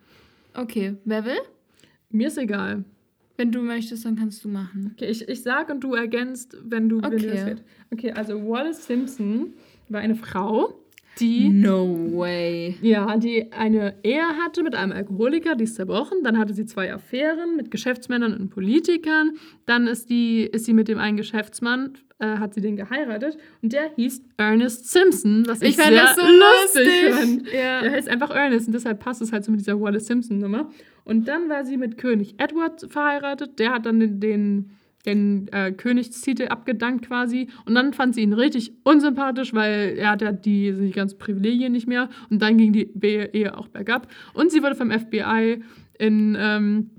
Okay, 0.53 0.95
wer 1.05 1.25
will? 1.25 1.39
Mir 2.09 2.27
ist 2.27 2.37
egal. 2.37 2.83
Wenn 3.37 3.51
du 3.51 3.61
möchtest, 3.61 4.05
dann 4.05 4.17
kannst 4.17 4.43
du 4.43 4.49
machen. 4.49 4.91
Okay, 4.93 5.09
ich, 5.09 5.27
ich 5.27 5.41
sag 5.41 5.69
und 5.69 5.79
du 5.81 5.95
ergänzt, 5.95 6.57
wenn 6.63 6.89
du, 6.89 6.99
Okay. 6.99 7.45
geht. 7.45 7.63
Okay, 7.91 8.11
also 8.11 8.35
Wallace 8.47 8.85
Simpson 8.85 9.53
war 9.89 10.01
eine 10.01 10.15
Frau, 10.15 10.75
die 11.19 11.49
No 11.49 11.85
way. 12.13 12.77
Ja, 12.81 13.17
die 13.17 13.51
eine 13.51 13.95
Ehe 14.03 14.23
hatte 14.43 14.63
mit 14.63 14.75
einem 14.75 14.91
Alkoholiker, 14.91 15.55
die 15.55 15.65
ist 15.65 15.75
zerbrochen. 15.75 16.19
Dann 16.23 16.37
hatte 16.37 16.53
sie 16.53 16.65
zwei 16.65 16.93
Affären 16.93 17.55
mit 17.57 17.69
Geschäftsmännern 17.69 18.33
und 18.33 18.49
Politikern. 18.49 19.31
Dann 19.65 19.87
ist, 19.87 20.09
die, 20.09 20.43
ist 20.43 20.65
sie 20.65 20.73
mit 20.73 20.87
dem 20.87 20.97
einen 20.99 21.17
Geschäftsmann, 21.17 21.93
äh, 22.19 22.37
hat 22.37 22.53
sie 22.53 22.61
den 22.61 22.75
geheiratet. 22.77 23.37
Und 23.61 23.73
der 23.73 23.91
hieß 23.95 24.21
Ernest 24.37 24.89
Simpson, 24.91 25.43
was 25.47 25.61
ich, 25.61 25.71
Ich 25.71 25.77
fand 25.77 25.89
sehr 25.89 26.01
das 26.03 26.15
so 26.15 26.21
lustig 26.21 27.03
lustig. 27.09 27.13
fand. 27.13 27.53
Ja. 27.53 27.81
Der 27.81 27.91
heißt 27.91 28.07
einfach 28.09 28.31
Ernest 28.31 28.67
und 28.67 28.73
deshalb 28.73 28.99
passt 28.99 29.21
es 29.21 29.31
halt 29.31 29.43
so 29.43 29.51
mit 29.51 29.59
dieser 29.59 29.79
Wallace 29.79 30.07
Simpson-Nummer. 30.07 30.69
Und 31.03 31.27
dann 31.27 31.49
war 31.49 31.65
sie 31.65 31.77
mit 31.77 31.97
König 31.97 32.35
Edward 32.37 32.85
verheiratet. 32.89 33.59
Der 33.59 33.73
hat 33.73 33.85
dann 33.85 33.99
den, 33.99 34.19
den, 34.19 34.71
den 35.05 35.47
äh, 35.51 35.71
Königstitel 35.71 36.47
abgedankt 36.47 37.07
quasi. 37.07 37.47
Und 37.65 37.75
dann 37.75 37.93
fand 37.93 38.15
sie 38.15 38.21
ihn 38.21 38.33
richtig 38.33 38.73
unsympathisch, 38.83 39.53
weil 39.53 39.95
er 39.97 40.11
hat 40.11 40.21
ja 40.21 40.31
die, 40.31 40.71
die 40.73 40.91
ganzen 40.91 41.17
Privilegien 41.17 41.71
nicht 41.71 41.87
mehr. 41.87 42.09
Und 42.29 42.41
dann 42.41 42.57
ging 42.57 42.73
die 42.73 42.89
Ehe 43.03 43.57
auch 43.57 43.67
bergab. 43.67 44.07
Und 44.33 44.51
sie 44.51 44.61
wurde 44.61 44.75
vom 44.75 44.91
FBI 44.91 45.63
in, 45.97 46.37
ähm, 46.39 46.89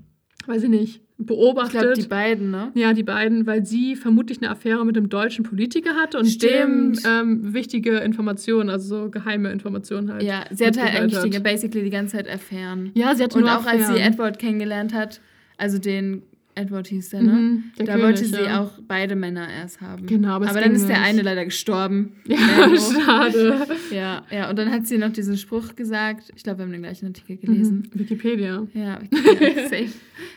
weiß 0.45 0.63
ich 0.63 0.69
nicht, 0.69 1.01
Ich 1.19 1.25
beobachtet. 1.25 1.81
glaube, 1.81 1.93
die 1.93 2.07
beiden, 2.07 2.51
ne? 2.51 2.71
Ja, 2.75 2.91
die 2.93 3.03
beiden, 3.03 3.45
weil 3.47 3.65
sie 3.65 3.95
vermutlich 3.95 4.39
eine 4.41 4.49
Affäre 4.49 4.85
mit 4.85 4.97
einem 4.97 5.07
deutschen 5.09 5.43
Politiker 5.43 5.91
hatte 5.95 6.17
und 6.19 6.25
Stimmt. 6.25 6.97
dem 7.05 7.09
ähm, 7.09 7.53
wichtige 7.53 7.97
Informationen, 7.97 8.69
also 8.69 9.03
so 9.03 9.09
geheime 9.09 9.51
Informationen 9.51 10.11
halt. 10.11 10.23
Ja, 10.23 10.43
sie 10.51 10.65
hat 10.65 10.77
halt 10.81 10.95
eigentlich 10.99 11.19
die, 11.31 11.39
basically 11.39 11.83
die 11.83 11.89
ganze 11.89 12.17
Zeit 12.17 12.27
erfahren. 12.27 12.91
Ja, 12.95 13.15
sie 13.15 13.23
hatte 13.23 13.37
Und 13.37 13.43
nur 13.43 13.57
auch 13.57 13.65
als 13.65 13.87
sie 13.87 13.93
Affären. 13.93 14.13
Edward 14.13 14.39
kennengelernt 14.39 14.93
hat, 14.93 15.21
also 15.57 15.77
den 15.77 16.23
Edward 16.55 16.87
hieß 16.87 17.09
der, 17.09 17.23
ne? 17.23 17.31
Mhm, 17.31 17.63
der 17.77 17.85
da 17.85 17.93
König, 17.93 18.05
wollte 18.05 18.25
sie 18.25 18.43
ja. 18.43 18.61
auch 18.61 18.71
beide 18.87 19.15
Männer 19.15 19.47
erst 19.49 19.81
haben. 19.81 20.05
Genau, 20.05 20.33
aber 20.33 20.49
aber 20.49 20.61
dann 20.61 20.75
ist 20.75 20.87
der 20.87 20.99
nicht. 20.99 21.07
eine 21.07 21.21
leider 21.21 21.45
gestorben. 21.45 22.13
Ja, 22.25 22.37
schade. 22.77 23.67
ja, 23.91 24.23
ja, 24.31 24.49
und 24.49 24.57
dann 24.57 24.71
hat 24.71 24.87
sie 24.87 24.97
noch 24.97 25.11
diesen 25.11 25.37
Spruch 25.37 25.75
gesagt. 25.75 26.31
Ich 26.35 26.43
glaube, 26.43 26.59
wir 26.59 26.65
haben 26.65 26.71
den 26.71 26.81
gleichen 26.81 27.07
Artikel 27.07 27.37
gelesen. 27.37 27.89
Mhm. 27.91 27.99
Wikipedia. 27.99 28.67
Ja, 28.73 28.81
ja 28.83 28.99
safe. 29.69 29.89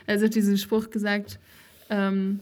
Also 0.07 0.27
hat 0.27 0.35
diesen 0.35 0.57
Spruch 0.59 0.91
gesagt, 0.91 1.39
ähm, 1.91 2.41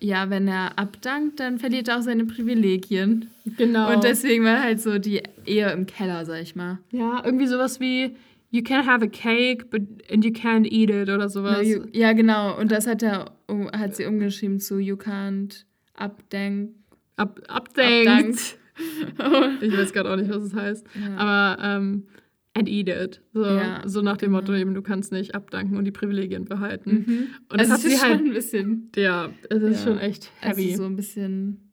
ja, 0.00 0.28
wenn 0.30 0.48
er 0.48 0.78
abdankt, 0.78 1.40
dann 1.40 1.58
verliert 1.58 1.88
er 1.88 1.98
auch 1.98 2.02
seine 2.02 2.24
Privilegien. 2.26 3.30
Genau. 3.56 3.94
Und 3.94 4.04
deswegen 4.04 4.44
war 4.44 4.62
halt 4.62 4.80
so 4.80 4.98
die 4.98 5.22
Ehe 5.46 5.70
im 5.72 5.86
Keller, 5.86 6.24
sag 6.26 6.42
ich 6.42 6.54
mal. 6.54 6.78
ja, 6.90 7.22
irgendwie 7.24 7.46
sowas 7.46 7.80
wie 7.80 8.14
You 8.54 8.62
can't 8.62 8.86
have 8.86 9.02
a 9.02 9.08
cake, 9.08 9.68
but 9.70 9.82
and 10.08 10.24
you 10.24 10.30
can't 10.30 10.64
eat 10.70 10.88
it 10.88 11.08
oder 11.08 11.18
No, 11.18 11.26
sowas. 11.28 11.66
you, 11.66 11.86
ja, 11.92 12.12
genau. 12.12 12.56
Und 12.56 12.70
das 12.70 12.86
hat, 12.86 13.02
er, 13.02 13.32
hat 13.72 13.96
sie 13.96 14.04
umgeschrieben 14.06 14.60
zu 14.60 14.78
You 14.78 14.94
can't 14.94 15.64
abdank. 15.94 16.70
Ab, 17.16 17.40
abdenkt. 17.48 18.58
Ich 19.60 19.76
weiß 19.76 19.92
gerade 19.92 20.10
auch 20.12 20.16
nicht, 20.16 20.30
was 20.30 20.42
es 20.44 20.54
heißt. 20.54 20.86
Ja. 21.00 21.16
Aber 21.16 21.62
ähm, 21.62 22.08
and 22.54 22.68
eat 22.68 22.88
it. 22.88 23.20
So, 23.32 23.44
Ja, 23.44 23.82
so 23.86 24.02
nach 24.02 24.16
dem 24.16 24.32
Motto 24.32 24.46
genau. 24.48 24.58
eben, 24.58 24.74
du 24.74 24.82
kannst 24.82 25.10
nicht 25.12 25.34
abdanken 25.34 25.76
und 25.76 25.84
die 25.84 25.92
Privilegien 25.92 26.44
behalten. 26.44 27.04
Mhm. 27.06 27.26
Und 27.50 27.60
das 27.60 27.70
also 27.70 27.72
hat 27.74 27.80
sie 27.80 27.96
schon 27.96 28.08
halt. 28.08 28.20
ein 28.20 28.32
bisschen, 28.32 28.90
Ja, 28.96 29.30
es 29.50 29.62
ist 29.62 29.84
Ja. 29.84 29.90
schon 29.92 29.98
echt 30.00 30.30
also 30.40 30.60
heavy. 30.60 30.74
so 30.76 30.84
ein 30.84 30.96
bisschen 30.96 31.70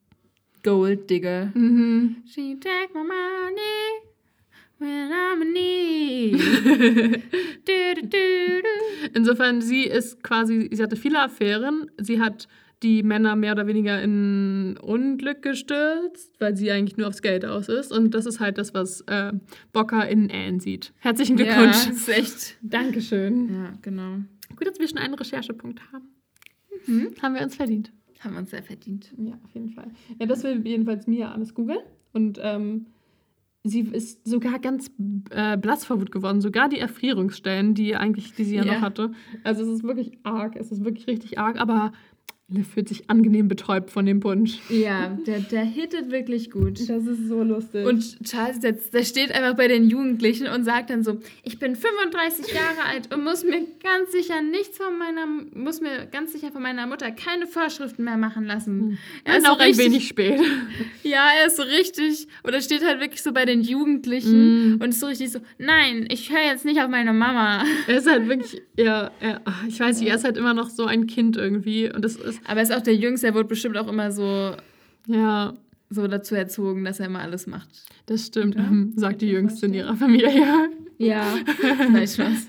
Gold 0.64 1.10
Digger. 1.10 1.50
Mhm. 1.54 2.16
She 2.26 2.56
take 2.60 2.92
my 2.94 3.02
money 3.02 4.11
when 4.82 5.10
I'm 5.12 5.42
in 5.42 5.52
need. 5.52 6.40
du, 7.66 8.00
du, 8.02 8.08
du. 8.08 9.08
Insofern, 9.14 9.60
sie 9.60 9.84
ist 9.84 10.22
quasi, 10.22 10.68
sie 10.72 10.82
hatte 10.82 10.96
viele 10.96 11.20
Affären. 11.22 11.90
Sie 11.98 12.20
hat 12.20 12.48
die 12.82 13.02
Männer 13.04 13.36
mehr 13.36 13.52
oder 13.52 13.66
weniger 13.68 14.02
in 14.02 14.76
Unglück 14.82 15.42
gestürzt, 15.42 16.34
weil 16.40 16.56
sie 16.56 16.70
eigentlich 16.72 16.96
nur 16.96 17.06
aufs 17.08 17.22
Geld 17.22 17.44
aus 17.44 17.68
ist. 17.68 17.92
Und 17.92 18.12
das 18.12 18.26
ist 18.26 18.40
halt 18.40 18.58
das, 18.58 18.74
was 18.74 19.02
äh, 19.02 19.32
Bocker 19.72 20.08
in 20.08 20.30
Anne 20.30 20.60
sieht. 20.60 20.92
Herzlichen 20.98 21.38
Ja, 21.38 21.44
Glückwunsch. 21.44 21.88
ist 21.88 22.08
echt. 22.08 22.56
Dankeschön. 22.62 23.54
Ja, 23.54 23.72
genau. 23.82 24.16
Gut, 24.56 24.66
dass 24.66 24.78
wir 24.80 24.88
schon 24.88 24.98
einen 24.98 25.14
Recherchepunkt 25.14 25.80
haben. 25.92 26.08
Mhm. 26.86 27.10
Haben 27.22 27.34
wir 27.36 27.42
uns 27.42 27.54
verdient. 27.54 27.92
Haben 28.20 28.34
wir 28.34 28.40
uns 28.40 28.50
sehr 28.50 28.62
verdient. 28.62 29.12
Ja, 29.16 29.38
auf 29.44 29.54
jeden 29.54 29.70
Fall. 29.70 29.90
Ja, 30.18 30.26
das 30.26 30.42
will 30.42 30.60
jedenfalls 30.66 31.06
Mia 31.06 31.32
alles 31.32 31.54
googeln. 31.54 31.80
Und 32.12 32.38
ähm, 32.42 32.86
sie 33.64 33.80
ist 33.80 34.26
sogar 34.26 34.58
ganz 34.58 34.90
äh, 35.30 35.56
blass 35.56 35.84
vor 35.84 36.00
Wut 36.00 36.10
geworden. 36.10 36.40
Sogar 36.40 36.68
die 36.68 36.78
Erfrierungsstellen, 36.78 37.74
die 37.74 37.94
eigentlich, 37.96 38.34
die 38.34 38.44
sie 38.44 38.56
ja, 38.56 38.64
Ja. 38.64 38.74
noch 38.74 38.80
hatte. 38.82 39.12
Also 39.44 39.62
es 39.62 39.68
ist 39.68 39.84
wirklich 39.84 40.18
arg. 40.24 40.56
Es 40.56 40.72
ist 40.72 40.84
wirklich 40.84 41.06
richtig 41.06 41.38
arg. 41.38 41.60
Aber 41.60 41.92
Liv 42.48 42.68
fühlt 42.74 42.88
sich 42.88 43.08
angenehm 43.08 43.48
betäubt 43.48 43.90
von 43.90 44.04
dem 44.04 44.20
Punsch. 44.20 44.58
Ja, 44.68 45.16
der, 45.26 45.40
der 45.40 45.64
hittet 45.64 46.10
wirklich 46.10 46.50
gut. 46.50 46.78
Das 46.80 47.06
ist 47.06 47.26
so 47.28 47.42
lustig. 47.42 47.86
Und 47.86 48.22
Charles, 48.24 48.60
der, 48.60 48.72
der 48.72 49.04
steht 49.04 49.32
einfach 49.32 49.54
bei 49.56 49.68
den 49.68 49.88
Jugendlichen 49.88 50.48
und 50.48 50.64
sagt 50.64 50.90
dann 50.90 51.02
so, 51.02 51.18
ich 51.44 51.58
bin 51.58 51.76
35 51.76 52.52
Jahre 52.52 52.84
alt 52.90 53.14
und 53.14 53.24
muss 53.24 53.42
mir 53.44 53.60
ganz 53.82 54.12
sicher 54.12 54.42
nichts 54.42 54.76
von 54.76 54.98
meiner, 54.98 55.26
muss 55.54 55.80
mir 55.80 56.06
ganz 56.10 56.32
sicher 56.32 56.50
von 56.52 56.60
meiner 56.62 56.86
Mutter 56.86 57.10
keine 57.12 57.46
Vorschriften 57.46 58.04
mehr 58.04 58.18
machen 58.18 58.44
lassen. 58.44 58.98
Er 59.24 59.32
er 59.32 59.38
ist 59.38 59.46
so 59.46 59.52
auch 59.52 59.58
ein 59.58 59.68
richtig, 59.68 59.86
wenig 59.86 60.08
spät. 60.08 60.40
Ja, 61.04 61.28
er 61.40 61.46
ist 61.48 61.56
so 61.56 61.62
richtig, 61.62 62.28
oder 62.44 62.60
steht 62.60 62.84
halt 62.84 63.00
wirklich 63.00 63.22
so 63.22 63.32
bei 63.32 63.44
den 63.44 63.62
Jugendlichen 63.62 64.32
Mm. 64.32 64.80
und 64.82 64.90
ist 64.90 65.00
so 65.00 65.06
richtig 65.06 65.30
so, 65.32 65.40
nein, 65.58 66.06
ich 66.10 66.30
höre 66.30 66.44
jetzt 66.44 66.64
nicht 66.64 66.80
auf 66.80 66.88
meine 66.88 67.12
Mama. 67.12 67.64
Er 67.86 67.96
ist 67.98 68.08
halt 68.10 68.28
wirklich, 68.28 68.62
ja, 68.76 69.10
er, 69.20 69.40
ich 69.68 69.78
weiß 69.80 70.00
nicht, 70.00 70.08
er 70.08 70.16
ist 70.16 70.24
halt 70.24 70.36
immer 70.36 70.54
noch 70.54 70.70
so 70.70 70.84
ein 70.86 71.06
Kind 71.06 71.36
irgendwie. 71.36 71.90
Und 71.92 72.04
das 72.04 72.16
ist, 72.16 72.40
Aber 72.44 72.58
er 72.58 72.62
ist 72.62 72.72
auch 72.72 72.82
der 72.82 72.96
Jüngste, 72.96 73.28
er 73.28 73.34
wurde 73.34 73.48
bestimmt 73.48 73.76
auch 73.76 73.88
immer 73.88 74.10
so, 74.12 74.56
ja, 75.06 75.54
so 75.90 76.06
dazu 76.06 76.34
erzogen, 76.34 76.84
dass 76.84 77.00
er 77.00 77.06
immer 77.06 77.20
alles 77.20 77.46
macht. 77.46 77.68
das 78.06 78.26
stimmt, 78.26 78.56
ähm, 78.56 78.92
sagt 78.96 79.22
die 79.22 79.30
Jüngste 79.30 79.66
in 79.66 79.74
ihrer 79.74 79.96
Familie. 79.96 80.70
Ja, 80.98 81.34
weiß 81.92 82.18
was. 82.18 82.46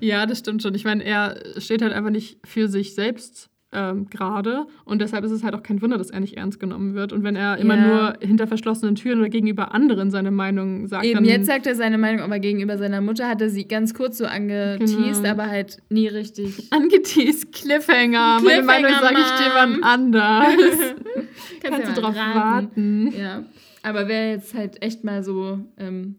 Ja, 0.00 0.26
das 0.26 0.40
stimmt 0.40 0.62
schon. 0.62 0.74
Ich 0.74 0.84
meine, 0.84 1.04
er 1.04 1.40
steht 1.58 1.82
halt 1.82 1.92
einfach 1.92 2.10
nicht 2.10 2.38
für 2.44 2.68
sich 2.68 2.94
selbst 2.94 3.48
ähm, 3.74 4.08
gerade. 4.10 4.66
Und 4.84 5.00
deshalb 5.00 5.24
ist 5.24 5.30
es 5.30 5.42
halt 5.42 5.54
auch 5.54 5.62
kein 5.62 5.80
Wunder, 5.80 5.96
dass 5.98 6.10
er 6.10 6.20
nicht 6.20 6.36
ernst 6.36 6.60
genommen 6.60 6.94
wird. 6.94 7.12
Und 7.12 7.24
wenn 7.24 7.36
er 7.36 7.56
immer 7.58 7.76
Ja. 7.76 7.86
nur 7.86 8.14
hinter 8.20 8.46
verschlossenen 8.46 8.94
Türen 8.96 9.20
oder 9.20 9.28
gegenüber 9.30 9.72
anderen 9.74 10.10
seine 10.10 10.30
Meinung 10.30 10.86
sagt, 10.88 11.04
Eben, 11.04 11.14
dann 11.16 11.24
jetzt 11.24 11.46
sagt 11.46 11.66
er 11.66 11.74
seine 11.74 11.96
Meinung, 11.98 12.20
aber 12.20 12.38
gegenüber 12.38 12.76
seiner 12.76 13.00
Mutter 13.00 13.28
hat 13.28 13.40
er 13.40 13.48
sie 13.50 13.66
ganz 13.66 13.94
kurz 13.94 14.18
so 14.18 14.26
angeteased, 14.26 15.22
Genau. 15.22 15.28
aber 15.30 15.48
halt 15.48 15.78
nie 15.88 16.06
richtig. 16.08 16.66
angeteased 16.70 17.52
Cliffhanger. 17.52 18.40
Meine 18.44 18.62
Meinung 18.62 18.90
Cliffhanger, 18.90 19.00
sage 19.00 19.20
ich 19.20 19.44
dir 19.46 19.52
wann 19.54 19.82
anders. 19.82 20.46
Kannst 21.62 21.82
Kannst 21.82 21.96
du 21.96 22.00
drauf 22.02 22.14
raten. 22.16 23.06
warten. 23.06 23.12
Ja, 23.18 23.44
aber 23.82 24.06
wer 24.08 24.30
jetzt 24.32 24.54
halt 24.54 24.82
echt 24.82 25.02
mal 25.04 25.22
so 25.24 25.60
ähm, 25.78 26.16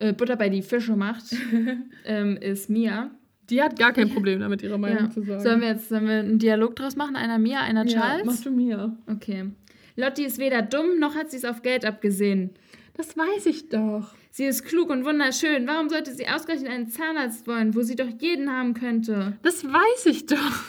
äh, 0.00 0.12
Butter 0.12 0.36
bei 0.36 0.48
die 0.48 0.62
Fische 0.62 0.96
macht, 0.96 1.24
ähm, 2.06 2.36
ist 2.38 2.68
Mia. 2.70 3.10
Die 3.50 3.62
hat 3.62 3.78
gar 3.78 3.92
kein 3.92 4.08
Problem 4.10 4.40
damit, 4.40 4.62
ihre 4.62 4.78
Meinung 4.78 5.04
Ja. 5.04 5.10
zu 5.10 5.22
sagen. 5.22 5.42
Sollen 5.42 5.60
wir 5.60 5.68
jetzt 5.68 5.88
sollen 5.88 6.06
wir 6.06 6.14
einen 6.20 6.38
Dialog 6.38 6.76
draus 6.76 6.96
machen? 6.96 7.14
Einer 7.16 7.38
Mia, 7.38 7.60
einer 7.60 7.84
ja, 7.86 8.00
Charles? 8.00 8.24
mach 8.24 8.40
du 8.42 8.50
mir. 8.50 8.96
Okay. 9.06 9.50
Lotti 9.96 10.24
ist 10.24 10.38
weder 10.38 10.62
dumm, 10.62 10.98
noch 10.98 11.14
hat 11.14 11.30
sie 11.30 11.36
es 11.36 11.44
auf 11.44 11.62
Geld 11.62 11.84
abgesehen. 11.84 12.50
Das 12.96 13.16
weiß 13.16 13.46
ich 13.46 13.68
doch. 13.68 14.14
Sie 14.30 14.44
ist 14.44 14.64
klug 14.64 14.90
und 14.90 15.04
wunderschön. 15.04 15.66
Warum 15.66 15.88
sollte 15.88 16.12
sie 16.14 16.26
ausgerechnet 16.28 16.70
einen 16.70 16.88
Zahnarzt 16.88 17.46
wollen, 17.46 17.74
wo 17.74 17.82
sie 17.82 17.94
doch 17.96 18.08
jeden 18.18 18.50
haben 18.50 18.74
könnte? 18.74 19.36
Das 19.42 19.64
weiß 19.64 20.06
ich 20.06 20.26
doch. 20.26 20.62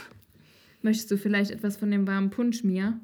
Möchtest 0.82 1.10
du 1.10 1.18
vielleicht 1.18 1.50
etwas 1.52 1.78
von 1.78 1.90
dem 1.90 2.06
warmen 2.08 2.30
Punsch, 2.30 2.64
Mia? 2.64 3.00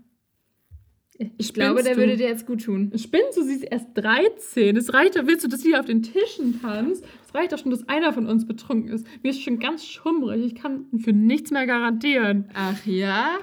Ich 1.18 1.48
Spinnst 1.48 1.54
glaube, 1.54 1.84
der 1.84 1.94
du? 1.94 2.00
würde 2.00 2.18
dir 2.18 2.28
jetzt 2.28 2.48
gut 2.48 2.64
tun. 2.64 2.92
Spinnst 2.96 3.38
du, 3.38 3.44
sie 3.44 3.54
ist 3.54 3.64
erst 3.64 3.90
13. 3.96 4.76
Es 4.76 4.94
reicht 4.94 5.16
doch, 5.16 5.28
willst 5.28 5.44
du, 5.44 5.48
dass 5.50 5.62
sie 5.62 5.76
auf 5.76 5.86
den 5.86 6.02
Tischen 6.02 6.62
tanzt? 6.62 7.04
Es 7.28 7.36
reicht 7.36 7.52
doch 7.52 7.60
schon, 7.60 7.72
dass 7.72 7.88
einer 7.88 8.12
von 8.12 8.26
uns 8.28 8.48
betrunken 8.48 8.92
ist. 8.92 9.06
Mir 9.22 9.30
ist 9.30 9.42
schon 9.42 9.60
ganz 9.60 9.86
schummrig. 9.86 10.44
Ich 10.44 10.56
kann 10.56 10.86
für 10.98 11.14
nichts 11.14 11.52
mehr 11.52 11.68
garantieren. 11.68 12.50
Ach 12.54 12.86
ja? 12.86 13.38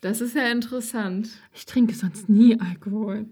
Das 0.00 0.20
ist 0.20 0.34
ja 0.34 0.50
interessant. 0.50 1.30
Ich 1.54 1.66
trinke 1.66 1.94
sonst 1.94 2.28
nie 2.28 2.58
Alkohol. 2.60 3.26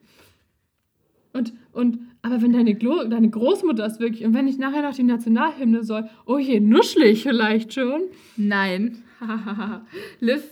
Und, 1.32 1.52
und, 1.72 1.98
aber 2.22 2.42
wenn 2.42 2.52
deine, 2.52 2.74
Glo 2.74 3.04
deine 3.04 3.28
Großmutter 3.28 3.84
ist 3.84 3.98
wirklich, 3.98 4.24
und 4.24 4.34
wenn 4.34 4.46
ich 4.46 4.56
nachher 4.56 4.82
noch 4.82 4.94
die 4.94 5.02
Nationalhymne 5.02 5.82
soll, 5.82 6.08
oh 6.26 6.38
je, 6.38 6.60
ich 7.04 7.22
vielleicht 7.24 7.74
schon. 7.74 8.02
Nein. 8.36 9.02
Liv, 10.20 10.42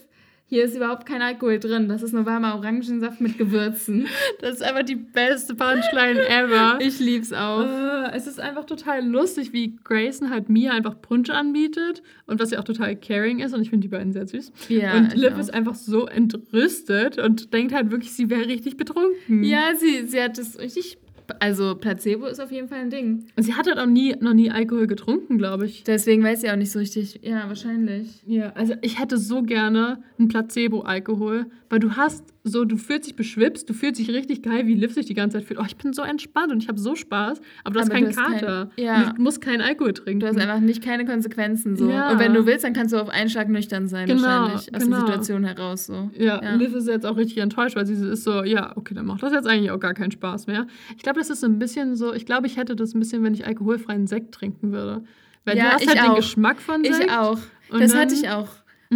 hier 0.53 0.65
ist 0.65 0.77
überhaupt 0.77 1.07
kein 1.07 1.23
Alkohol 1.23 1.59
drin. 1.59 1.89
Das 1.89 2.03
ist 2.03 2.13
nur 2.13 2.27
warmer 2.27 2.57
Orangensaft 2.57 3.23
mit 3.23 3.39
Gewürzen. 3.39 4.07
Das 4.43 4.57
ist 4.57 4.63
einfach 4.63 4.83
die 4.83 4.97
beste 4.97 5.55
Punchline 5.55 6.29
ever. 6.29 6.79
Ich 6.81 6.99
lieb's 6.99 7.33
auch. 7.33 7.63
Äh, 7.63 8.11
es 8.15 8.27
ist 8.27 8.39
einfach 8.39 8.67
total 8.67 9.07
lustig, 9.07 9.55
wie 9.55 9.77
Grayson 9.83 10.29
halt 10.29 10.51
Mia 10.51 10.73
einfach 10.73 11.01
Punsch 11.01 11.31
anbietet 11.31 12.03
und 12.27 12.39
was 12.39 12.51
ja 12.51 12.59
auch 12.59 12.65
total 12.65 12.97
caring 12.97 13.39
ist 13.39 13.55
und 13.55 13.63
ich 13.63 13.71
finde 13.71 13.87
die 13.87 13.89
beiden 13.89 14.13
sehr 14.13 14.27
süß. 14.27 14.53
Ja, 14.69 14.95
und 14.97 15.15
Liv 15.15 15.35
auch. 15.35 15.39
ist 15.39 15.55
einfach 15.55 15.75
so 15.75 16.07
entrüstet 16.07 17.19
und 17.19 17.55
denkt 17.55 17.73
halt 17.73 17.91
wirklich, 17.91 18.13
sie 18.13 18.29
wäre 18.29 18.47
richtig 18.47 18.77
betrunken. 18.77 19.45
Ja, 19.45 19.75
sie, 19.77 20.07
sie 20.07 20.21
hat 20.21 20.37
das 20.37 20.59
richtig. 20.59 20.99
Also, 21.39 21.75
Placebo 21.75 22.27
ist 22.27 22.41
auf 22.41 22.51
jeden 22.53 22.69
Fall 22.69 22.81
ein 22.81 22.91
Ding. 22.91 23.27
Und 23.37 23.43
sie 23.43 23.55
hat 23.55 23.67
halt 23.67 23.79
auch 23.79 23.87
nie, 23.87 24.15
noch 24.21 24.35
nie 24.35 24.51
Alkohol 24.51 24.87
getrunken, 24.87 25.39
glaube 25.39 25.67
ich. 25.67 25.85
Deswegen 25.85 26.23
weiß 26.23 26.41
sie 26.43 26.51
auch 26.51 26.57
nicht 26.57 26.71
so 26.71 26.79
richtig. 26.79 27.21
Ja, 27.23 27.49
wahrscheinlich. 27.49 28.23
Ja, 28.27 28.53
also 28.55 28.75
ich 28.83 28.99
hätte 29.01 29.19
so 29.19 29.43
gerne 29.43 30.03
einen 30.19 30.29
Placebo-Alkohol, 30.29 31.47
weil 31.69 31.79
du 31.79 31.97
hast 31.97 32.32
so, 32.45 32.65
du 32.65 32.77
fühlst 32.77 33.07
dich 33.07 33.15
beschwipst, 33.15 33.71
du 33.71 33.75
fühlst 33.75 34.01
dich 34.01 34.11
richtig 34.11 34.43
geil, 34.43 34.67
wie 34.67 34.75
Liv 34.75 34.93
sich 34.95 35.07
die 35.07 35.15
ganze 35.15 35.39
Zeit 35.39 35.47
fühlt. 35.47 35.61
Oh, 35.61 35.65
ich 35.65 35.77
bin 35.77 35.93
so 35.93 36.03
entspannt 36.03 36.51
und 36.51 36.61
ich 36.63 36.69
habe 36.69 36.79
so 36.81 36.97
Spaß, 36.97 37.41
aber 37.63 37.75
du 37.75 37.81
hast 37.81 37.87
Aber 37.87 37.95
keinen 37.95 38.11
du 38.13 38.17
hast 38.17 38.27
kein- 38.31 38.41
Kater. 38.41 38.71
ja. 38.77 39.09
Und 39.11 39.19
Du 39.19 39.23
musst 39.23 39.41
keinen 39.41 39.61
Alkohol 39.61 39.93
trinken. 39.93 40.21
Du 40.21 40.27
hast 40.27 40.37
einfach 40.39 40.59
nicht 40.59 40.83
keine 40.83 41.05
Konsequenzen 41.05 41.77
so. 41.77 41.89
Ja. 41.89 42.11
Und 42.11 42.19
wenn 42.19 42.35
du 42.35 42.45
willst, 42.45 42.65
dann 42.65 42.73
kannst 42.73 42.93
du 42.93 43.01
auf 43.01 43.09
einen 43.11 43.31
Schlag 43.31 43.49
nüchtern 43.49 43.87
sein, 43.87 44.09
Genau, 44.09 44.23
wahrscheinlich. 44.23 44.75
Aus 44.75 44.83
genau. 44.83 44.97
der 44.97 45.07
Situation 45.07 45.45
heraus 45.45 45.87
so. 45.87 46.11
Ja, 46.19 46.43
Ja. 46.43 46.55
Liv 46.57 46.75
ist 46.75 46.89
jetzt 46.89 47.07
auch 47.07 47.17
richtig 47.17 47.39
enttäuscht, 47.39 47.77
weil 47.77 47.87
sie 47.87 47.95
ist 47.95 48.25
so, 48.25 48.43
ja, 48.43 48.77
okay, 48.77 48.95
dann 48.95 49.07
macht 49.07 49.23
das 49.23 49.33
jetzt 49.33 49.47
eigentlich 49.47 49.71
auch 49.71 49.79
gar 49.81 49.95
keinen 49.95 50.11
Spaß 50.11 50.49
mehr. 50.49 50.67
Ich 50.97 51.03
glaube, 51.05 51.21
das 51.21 51.31
ist 51.31 51.41
so 51.41 51.47
ein 51.47 51.59
bisschen 51.61 51.95
so, 51.95 52.13
ich 52.13 52.27
glaube, 52.27 52.49
ich 52.49 52.57
hätte 52.57 52.75
das 52.75 52.95
ein 52.95 52.99
bisschen, 52.99 53.23
wenn 53.23 53.35
ich 53.35 53.47
alkoholfreien 53.47 54.07
Sekt 54.09 54.35
trinken 54.35 54.73
würde. 54.73 55.05
Weil 55.45 55.57
Ja, 55.57 55.65
du 55.65 55.71
hast 55.75 55.87
halt 55.87 55.99
den 55.99 56.05
auch. 56.11 56.17
Geschmack 56.17 56.61
von 56.61 56.83
Sekt. 56.85 57.05
Ich 57.05 57.11
auch. 57.11 57.39
Und 57.71 57.81
das 57.81 57.95
hatte 57.95 58.15
ich 58.15 58.29
auch 58.29 58.49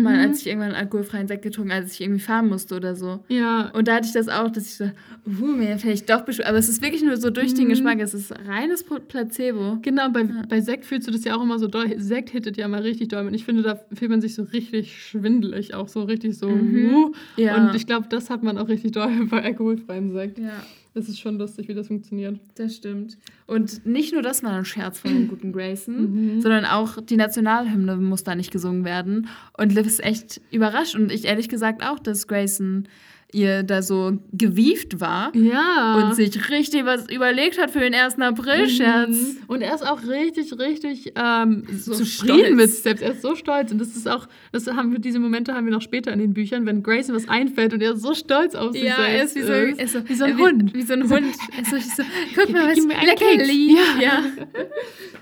mal, 0.02 0.14
Mhm. 0.14 0.28
als 0.30 0.40
ich 0.40 0.46
irgendwann 0.46 0.72
alkoholfreien 0.72 1.26
Sekt 1.28 1.42
getrunken 1.42 1.72
als 1.72 1.92
ich 1.92 2.00
irgendwie 2.00 2.20
fahren 2.20 2.48
musste 2.48 2.76
oder 2.76 2.94
so. 2.96 3.24
Ja, 3.28 3.70
Und 3.74 3.88
da 3.88 3.96
hatte 3.96 4.06
ich 4.06 4.12
das 4.12 4.28
auch, 4.28 4.50
dass 4.50 4.64
ich 4.66 4.74
so, 4.76 4.84
uh, 4.84 5.46
mir 5.46 5.78
vielleicht 5.78 6.08
doch 6.10 6.24
beschw- 6.26 6.44
Aber 6.44 6.58
es 6.58 6.68
ist 6.68 6.82
wirklich 6.82 7.02
nur 7.02 7.16
so 7.16 7.30
durch 7.30 7.54
den 7.54 7.64
Mhm. 7.66 7.70
Geschmack. 7.70 7.98
Es 8.00 8.14
ist 8.14 8.32
reines 8.46 8.84
Placebo. 8.84 9.78
genau, 9.82 10.08
bei, 10.10 10.24
bei 10.48 10.60
Sekt 10.60 10.84
fühlst 10.84 11.06
du 11.08 11.12
das 11.12 11.24
ja 11.24 11.36
auch 11.36 11.42
immer 11.42 11.58
so 11.58 11.66
doll. 11.66 11.94
Sekt 11.98 12.30
hittet 12.30 12.56
ja 12.56 12.68
mal 12.68 12.82
richtig 12.82 13.08
doll. 13.08 13.26
Und 13.26 13.34
ich 13.34 13.44
finde, 13.44 13.62
da 13.62 13.80
fühlt 13.94 14.10
man 14.10 14.20
sich 14.20 14.34
so 14.34 14.42
richtig 14.42 15.00
schwindelig, 15.02 15.74
auch 15.74 15.88
so 15.88 16.02
richtig 16.04 16.36
so. 16.38 16.48
Mhm. 16.48 16.94
uh. 16.94 17.12
Ja. 17.36 17.56
Und 17.68 17.74
ich 17.74 17.86
glaube, 17.86 18.06
das 18.10 18.30
hat 18.30 18.42
man 18.42 18.58
auch 18.58 18.68
richtig 18.68 18.92
doll 18.92 19.10
bei 19.30 19.42
alkoholfreiem 19.42 20.12
Sekt. 20.12 20.38
Ja, 20.38 20.52
Das 20.96 21.08
ist 21.10 21.20
schon 21.20 21.36
lustig, 21.36 21.68
wie 21.68 21.74
das 21.74 21.88
funktioniert. 21.88 22.40
das 22.54 22.74
stimmt. 22.76 23.18
Und 23.46 23.84
nicht 23.84 24.14
nur 24.14 24.22
das 24.22 24.42
war 24.42 24.52
ein 24.52 24.64
Scherz 24.64 24.98
von 25.00 25.10
dem 25.12 25.28
guten 25.28 25.52
Grayson, 25.52 26.36
Mhm. 26.36 26.40
sondern 26.40 26.64
auch 26.64 27.00
die 27.02 27.16
Nationalhymne 27.16 27.96
muss 27.96 28.24
da 28.24 28.34
nicht 28.34 28.50
gesungen 28.50 28.84
werden. 28.86 29.28
Und 29.58 29.74
Liv 29.74 29.86
ist 29.86 30.02
echt 30.02 30.40
überrascht. 30.50 30.94
Und 30.94 31.12
ich 31.12 31.26
ehrlich 31.26 31.50
gesagt 31.50 31.84
auch, 31.84 31.98
dass 31.98 32.26
Grayson 32.26 32.88
ihr 33.36 33.62
da 33.62 33.82
so 33.82 34.18
gewieft 34.32 35.00
war. 35.00 35.34
Ja. 35.36 35.96
Und 35.96 36.14
sich 36.16 36.50
richtig 36.50 36.84
was 36.84 37.08
überlegt 37.10 37.60
hat 37.60 37.70
für 37.70 37.80
den 37.80 37.94
1. 37.94 38.18
April-Scherz. 38.18 39.10
Mhm. 39.10 39.36
Und 39.46 39.62
er 39.62 39.74
ist 39.74 39.86
auch 39.86 40.02
richtig, 40.06 40.58
richtig 40.58 41.12
ähm, 41.14 41.64
So 41.78 41.92
zufrieden 41.94 42.38
stolz. 42.38 42.54
mit 42.56 42.70
sich 42.70 42.82
selbst. 42.82 43.02
Er 43.02 43.12
ist 43.12 43.22
so 43.22 43.34
stolz. 43.34 43.70
Und 43.72 43.78
das 43.78 43.94
ist 43.94 44.08
auch, 44.08 44.26
das 44.52 44.66
haben 44.66 44.92
wir, 44.92 44.98
diese 44.98 45.18
Momente 45.18 45.54
haben 45.54 45.66
wir 45.66 45.72
noch 45.72 45.82
später 45.82 46.12
in 46.12 46.18
den 46.18 46.32
Büchern, 46.34 46.66
wenn 46.66 46.82
Grayson 46.82 47.14
was 47.14 47.28
einfällt 47.28 47.74
und 47.74 47.82
er 47.82 47.96
so 47.96 48.14
stolz 48.14 48.54
auf 48.54 48.72
sich 48.72 48.84
Ja, 48.84 48.96
selbst 48.96 49.10
er 49.10 49.24
ist 49.24 49.36
wie 49.36 49.42
so, 49.42 49.82
ist 49.82 49.92
so, 49.92 50.08
wie 50.08 50.14
so 50.14 50.24
ein 50.24 50.38
Hund. 50.38 50.74
Wie 50.74 50.82
so 50.82 50.94
ein 50.94 51.08
Hund. 51.10 51.26
Ist 51.60 51.70
so, 51.70 51.76
so, 51.78 52.02
guck 52.34 52.48
mal, 52.50 52.68
was 52.68 52.78
Leckerli. 53.06 53.76
Ja. 54.00 54.22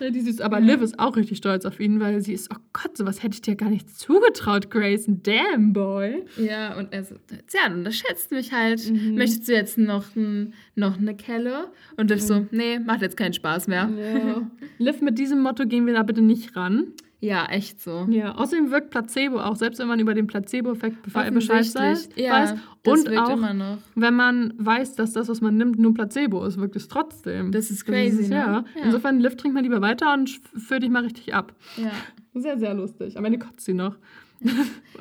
Richtig 0.00 0.22
süß. 0.24 0.40
Aber 0.40 0.60
Liv 0.60 0.80
ist 0.82 0.98
auch 0.98 1.16
richtig 1.16 1.38
stolz 1.38 1.64
auf 1.64 1.80
ihn, 1.80 2.00
weil 2.00 2.20
sie 2.20 2.32
ist, 2.32 2.50
oh 2.52 2.58
Gott, 2.72 2.96
sowas 2.96 3.22
hätte 3.22 3.34
ich 3.34 3.42
dir 3.42 3.56
gar 3.56 3.70
nicht 3.70 3.90
zugetraut, 3.98 4.70
Grayson. 4.70 5.22
Damn, 5.22 5.72
boy. 5.72 6.24
Ja, 6.36 6.76
und 6.76 6.92
er 6.92 7.04
so, 7.04 7.16
ja, 7.52 7.68
du 7.68 7.92
unterschätzt 8.04 8.30
mich 8.30 8.52
halt. 8.52 8.90
Mhm. 8.90 9.16
Möchtest 9.16 9.48
du 9.48 9.52
jetzt 9.52 9.78
noch, 9.78 10.14
ein, 10.16 10.54
noch 10.74 10.98
eine 10.98 11.16
Kelle? 11.16 11.68
Und 11.96 12.10
Liv 12.10 12.20
so, 12.20 12.46
nee, 12.50 12.78
macht 12.78 13.02
jetzt 13.02 13.16
keinen 13.16 13.32
Spaß 13.32 13.68
mehr. 13.68 13.88
Ja. 13.88 14.42
Liv, 14.78 15.00
mit 15.00 15.18
diesem 15.18 15.40
Motto 15.40 15.66
gehen 15.66 15.86
wir 15.86 15.94
da 15.94 16.02
bitte 16.02 16.22
nicht 16.22 16.56
ran. 16.56 16.92
Ja, 17.20 17.46
echt 17.46 17.80
so. 17.80 18.06
Ja, 18.10 18.34
außerdem 18.34 18.70
wirkt 18.70 18.90
Placebo 18.90 19.38
auch, 19.40 19.56
selbst 19.56 19.78
wenn 19.78 19.88
man 19.88 19.98
über 19.98 20.12
den 20.12 20.26
Placebo-Effekt 20.26 21.02
Bescheid 21.32 21.74
weiß. 21.74 22.10
Ja, 22.16 22.32
weiß. 22.32 22.54
das 22.82 23.00
Und 23.00 23.16
auch, 23.16 23.30
immer 23.38 23.54
noch. 23.54 23.78
wenn 23.94 24.12
man 24.12 24.52
weiß, 24.58 24.94
dass 24.96 25.14
das, 25.14 25.28
was 25.28 25.40
man 25.40 25.56
nimmt, 25.56 25.78
nur 25.78 25.94
Placebo 25.94 26.44
ist, 26.44 26.58
wirkt 26.58 26.76
es 26.76 26.86
trotzdem. 26.86 27.50
Das 27.50 27.70
ist 27.70 27.86
crazy, 27.86 28.24
es, 28.24 28.28
ne? 28.28 28.36
ja. 28.36 28.64
Ja. 28.76 28.84
Insofern, 28.84 29.20
Liv, 29.20 29.36
trink 29.36 29.54
mal 29.54 29.62
lieber 29.62 29.80
weiter 29.80 30.12
und 30.12 30.28
führ 30.28 30.80
dich 30.80 30.90
mal 30.90 31.02
richtig 31.02 31.32
ab. 31.32 31.54
Ja. 31.78 31.92
Sehr, 32.34 32.58
sehr 32.58 32.74
lustig. 32.74 33.16
Am 33.16 33.24
Ende 33.24 33.38
kotzt 33.38 33.64
sie 33.64 33.74
noch. 33.74 33.96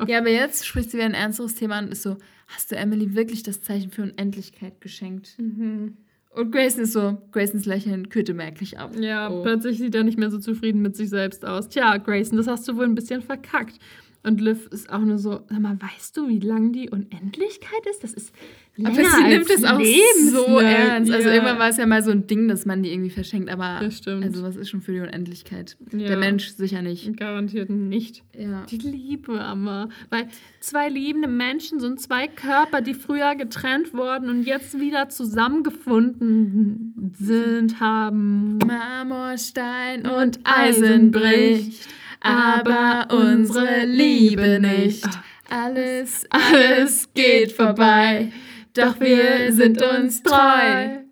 ja, 0.07 0.19
aber 0.19 0.30
jetzt 0.30 0.65
spricht 0.65 0.91
sie 0.91 0.97
wieder 0.97 1.07
ein 1.07 1.15
ernsteres 1.15 1.55
Thema 1.55 1.75
an 1.75 1.85
und 1.85 1.91
ist 1.91 2.03
so, 2.03 2.15
hast 2.47 2.71
du 2.71 2.75
Emily 2.75 3.15
wirklich 3.15 3.43
das 3.43 3.61
Zeichen 3.61 3.91
für 3.91 4.03
Unendlichkeit 4.03 4.79
geschenkt? 4.81 5.37
Und 5.39 6.51
Grayson 6.51 6.83
ist 6.83 6.93
so, 6.93 7.21
Graysons 7.31 7.65
Lächeln 7.65 8.09
kühlte 8.09 8.33
merklich 8.33 8.79
ab. 8.79 8.95
Ja, 8.99 9.29
Oh. 9.29 9.43
plötzlich 9.43 9.77
sieht 9.77 9.93
er 9.95 10.03
nicht 10.03 10.17
mehr 10.17 10.31
so 10.31 10.39
zufrieden 10.39 10.81
mit 10.81 10.95
sich 10.95 11.09
selbst 11.09 11.45
aus. 11.45 11.69
Tja, 11.69 11.97
Grayson, 11.97 12.37
das 12.37 12.47
hast 12.47 12.67
du 12.67 12.75
wohl 12.75 12.85
ein 12.85 12.95
bisschen 12.95 13.21
verkackt. 13.21 13.79
Und 14.25 14.39
Liv 14.39 14.67
ist 14.71 14.89
auch 14.89 14.99
nur 15.01 15.17
so, 15.17 15.41
sag 15.49 15.59
mal, 15.59 15.77
weißt 15.81 16.15
du, 16.15 16.29
wie 16.29 16.39
lang 16.39 16.71
die 16.71 16.89
Unendlichkeit 16.89 17.85
ist? 17.89 18.05
Das 18.05 18.13
ist 18.13 18.33
länger 18.77 18.91
Aber 18.97 19.03
sie 19.03 19.23
nimmt 19.23 19.49
es 19.49 19.63
auch 19.65 19.73
so 19.73 19.79
lebenslang. 19.79 20.65
ernst. 20.65 21.11
Also 21.11 21.27
Ja. 21.27 21.33
irgendwann 21.35 21.59
war 21.59 21.67
es 21.69 21.75
ja 21.77 21.85
mal 21.85 22.01
so 22.01 22.11
ein 22.11 22.25
Ding, 22.25 22.47
dass 22.47 22.65
man 22.65 22.81
die 22.83 22.93
irgendwie 22.93 23.09
verschenkt, 23.09 23.49
aber 23.51 23.79
Das 23.81 23.97
stimmt. 23.97 24.23
also 24.23 24.41
was 24.43 24.55
ist 24.55 24.69
schon 24.69 24.79
für 24.81 24.93
die 24.93 25.01
Unendlichkeit? 25.01 25.75
Ja. 25.91 26.07
Der 26.07 26.17
Mensch 26.17 26.47
sicher 26.51 26.81
nicht. 26.81 27.17
Garantiert 27.17 27.69
nicht. 27.69 28.23
Ja. 28.37 28.65
Die 28.69 28.77
Liebe, 28.77 29.41
aber. 29.41 29.89
Weil 30.09 30.29
zwei 30.61 30.87
liebende 30.87 31.27
Menschen 31.27 31.81
sind 31.81 31.99
zwei 31.99 32.27
Körper, 32.29 32.79
die 32.81 32.93
früher 32.93 33.35
getrennt 33.35 33.93
wurden 33.93 34.29
und 34.29 34.43
jetzt 34.43 34.79
wieder 34.79 35.09
zusammengefunden 35.09 37.11
sind, 37.17 37.79
haben. 37.79 38.57
Marmorstein 38.65 40.07
und 40.07 40.39
Eisen 40.45 41.11
bricht, 41.11 41.87
aber 42.23 43.07
unsere 43.13 43.85
Liebe 43.85 44.59
nicht. 44.59 45.05
Alles, 45.49 46.25
alles 46.29 47.09
geht 47.13 47.51
vorbei, 47.51 48.31
doch 48.73 48.99
wir 48.99 49.51
sind 49.51 49.81
uns 49.81 50.23
treu. 50.23 51.03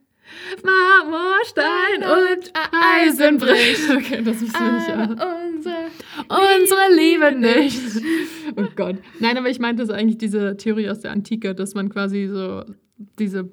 Marmorstein 0.64 2.04
und 2.04 2.52
Eisen 2.72 3.38
bricht. 3.38 3.90
Okay, 3.90 4.22
das 4.24 4.42
ist 4.42 4.54
nicht 4.54 4.90
Aber 4.90 5.46
unsere 5.48 5.88
Unsere 6.28 6.96
Liebe 6.96 7.32
nicht. 7.32 8.04
Oh 8.56 8.68
Gott. 8.76 8.98
Nein, 9.20 9.38
aber 9.38 9.50
ich 9.50 9.60
meinte 9.60 9.86
so 9.86 9.94
eigentlich 9.94 10.18
diese 10.18 10.58
Theorie 10.58 10.90
aus 10.90 11.00
der 11.00 11.12
Antike, 11.12 11.56
dass 11.56 11.74
man 11.74 11.90
quasi 11.90 12.28
so 12.28 12.64
diese, 13.20 13.50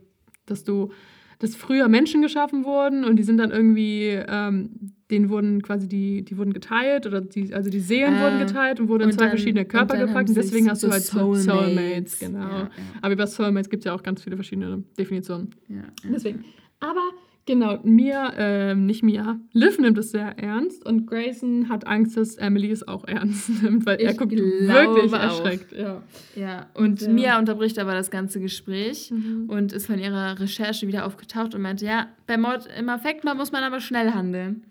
dass 0.46 0.64
du, 0.64 0.90
dass 1.38 1.56
früher 1.56 1.88
Menschen 1.88 2.22
geschaffen 2.22 2.64
wurden 2.64 3.04
und 3.04 3.16
die 3.16 3.22
sind 3.22 3.38
dann 3.38 3.50
irgendwie, 3.50 4.18
ähm, 4.28 4.92
denen 5.10 5.30
wurden 5.30 5.62
quasi 5.62 5.88
die, 5.88 6.22
die 6.22 6.36
wurden 6.36 6.52
geteilt 6.52 7.06
oder 7.06 7.20
die, 7.20 7.54
also 7.54 7.70
die 7.70 7.80
Seelen 7.80 8.14
Ah. 8.14 8.24
wurden 8.24 8.38
geteilt 8.46 8.78
und 8.80 8.88
wurden 8.88 9.02
in 9.04 9.06
Und 9.08 9.12
zwei 9.14 9.22
dann- 9.22 9.30
verschiedene 9.30 9.62
und 9.62 9.68
Körper 9.68 9.96
dann 9.96 10.06
gepackt 10.06 10.28
und 10.28 10.34
deswegen 10.36 10.68
hast 10.70 10.80
so 10.82 10.88
du 10.88 10.92
halt 10.92 11.02
so 11.02 11.34
Soulmates. 11.34 11.44
Soulmates, 11.44 12.18
genau. 12.18 12.38
Ja, 12.40 12.58
ja. 12.58 12.70
Aber 13.02 13.12
über 13.14 13.26
Soulmates 13.26 13.70
gibt 13.70 13.80
es 13.80 13.84
ja 13.86 13.94
auch 13.94 14.02
ganz 14.02 14.22
viele 14.22 14.36
verschiedene 14.36 14.82
Definitionen. 14.98 15.54
Ja. 15.68 15.82
Deswegen. 16.04 16.44
Aber 16.80 17.00
genau, 17.46 17.78
Mia, 17.82 18.32
ähm, 18.36 18.84
nicht 18.84 19.02
Mia, 19.02 19.40
Liv 19.54 19.78
nimmt 19.78 19.96
es 19.96 20.10
sehr 20.10 20.38
ernst 20.38 20.84
und 20.84 21.06
Grayson 21.06 21.70
hat 21.70 21.86
Angst, 21.86 22.16
dass 22.18 22.36
Emily 22.36 22.70
es 22.70 22.86
auch 22.86 23.04
ernst 23.08 23.48
nimmt, 23.62 23.86
weil 23.86 23.98
er 24.00 24.10
Ich 24.10 24.18
guckt 24.18 24.30
glaube 24.32 24.66
wirklich 24.94 25.12
auch. 25.14 25.18
erschreckt. 25.22 25.72
Ja. 25.72 26.02
Ja, 26.36 26.66
und 26.74 27.00
Ja. 27.00 27.08
Mia 27.08 27.38
unterbricht 27.38 27.78
aber 27.78 27.94
das 27.94 28.10
ganze 28.10 28.40
Gespräch 28.40 29.10
Mhm. 29.10 29.46
und 29.48 29.72
ist 29.72 29.86
von 29.86 29.98
ihrer 29.98 30.38
Recherche 30.38 30.86
wieder 30.86 31.06
aufgetaucht 31.06 31.54
und 31.54 31.62
meinte, 31.62 31.86
ja, 31.86 32.08
bei 32.26 32.36
Mord 32.36 32.68
im 32.78 32.90
Affektmord 32.90 33.38
muss 33.38 33.52
man 33.52 33.64
aber 33.64 33.80
schnell 33.80 34.10
handeln. 34.12 34.64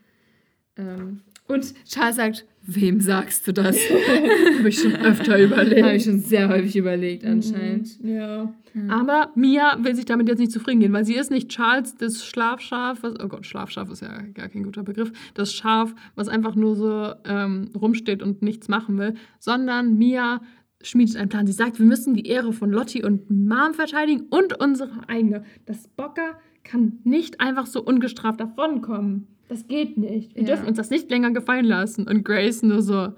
Ähm, 0.77 1.21
und 1.47 1.73
Charles 1.85 2.17
sagt, 2.17 2.45
wem 2.63 2.99
sagst 2.99 3.47
du 3.47 3.53
das? 3.53 3.77
Habe 4.57 4.69
ich 4.69 4.79
schon 4.79 4.95
öfter 4.95 5.39
überlegt. 5.39 5.83
Habe 5.83 5.95
ich 5.95 6.03
schon 6.03 6.19
sehr 6.19 6.49
häufig 6.49 6.75
überlegt 6.75 7.23
anscheinend. 7.25 8.03
Mhm. 8.03 8.09
Ja. 8.09 8.53
Aber 8.89 9.31
Mia 9.35 9.77
will 9.81 9.95
sich 9.95 10.05
damit 10.05 10.27
jetzt 10.27 10.39
nicht 10.39 10.51
zufrieden 10.51 10.81
geben, 10.81 10.93
weil 10.93 11.05
sie 11.05 11.15
ist 11.15 11.31
nicht 11.31 11.49
Charles, 11.49 11.95
das 11.95 12.23
Schlafschaf, 12.25 13.01
was, 13.01 13.15
oh 13.19 13.27
Gott, 13.27 13.45
Schlafschaf 13.45 13.89
ist 13.89 14.01
ja 14.01 14.21
gar 14.33 14.49
kein 14.49 14.63
guter 14.63 14.83
Begriff, 14.83 15.11
das 15.33 15.53
Schaf, 15.53 15.95
was 16.15 16.27
einfach 16.27 16.55
nur 16.55 16.75
so 16.75 17.13
ähm, 17.25 17.71
rumsteht 17.75 18.21
und 18.21 18.41
nichts 18.41 18.67
machen 18.67 18.97
will, 18.99 19.15
sondern 19.39 19.97
Mia 19.97 20.41
schmiedet 20.83 21.15
einen 21.15 21.29
Plan. 21.29 21.47
Sie 21.47 21.53
sagt, 21.53 21.79
wir 21.79 21.85
müssen 21.85 22.13
die 22.13 22.27
Ehre 22.27 22.53
von 22.53 22.71
Lotti 22.71 23.03
und 23.03 23.31
Mom 23.31 23.73
verteidigen 23.73 24.27
und 24.29 24.59
unsere 24.59 25.07
eigene. 25.07 25.43
Das 25.65 25.87
Bocker 25.87 26.37
kann 26.63 26.99
nicht 27.03 27.39
einfach 27.39 27.65
so 27.65 27.81
ungestraft 27.81 28.39
davonkommen. 28.39 29.27
Das 29.49 29.67
geht 29.67 29.97
nicht. 29.97 30.35
Wir 30.35 30.41
Ja. 30.43 30.47
dürfen 30.49 30.67
uns 30.67 30.77
das 30.77 30.89
nicht 30.89 31.09
länger 31.09 31.31
gefallen 31.31 31.65
lassen. 31.65 32.07
Und 32.07 32.23
Grace 32.25 32.63
nur 32.63 32.81
so, 32.81 33.13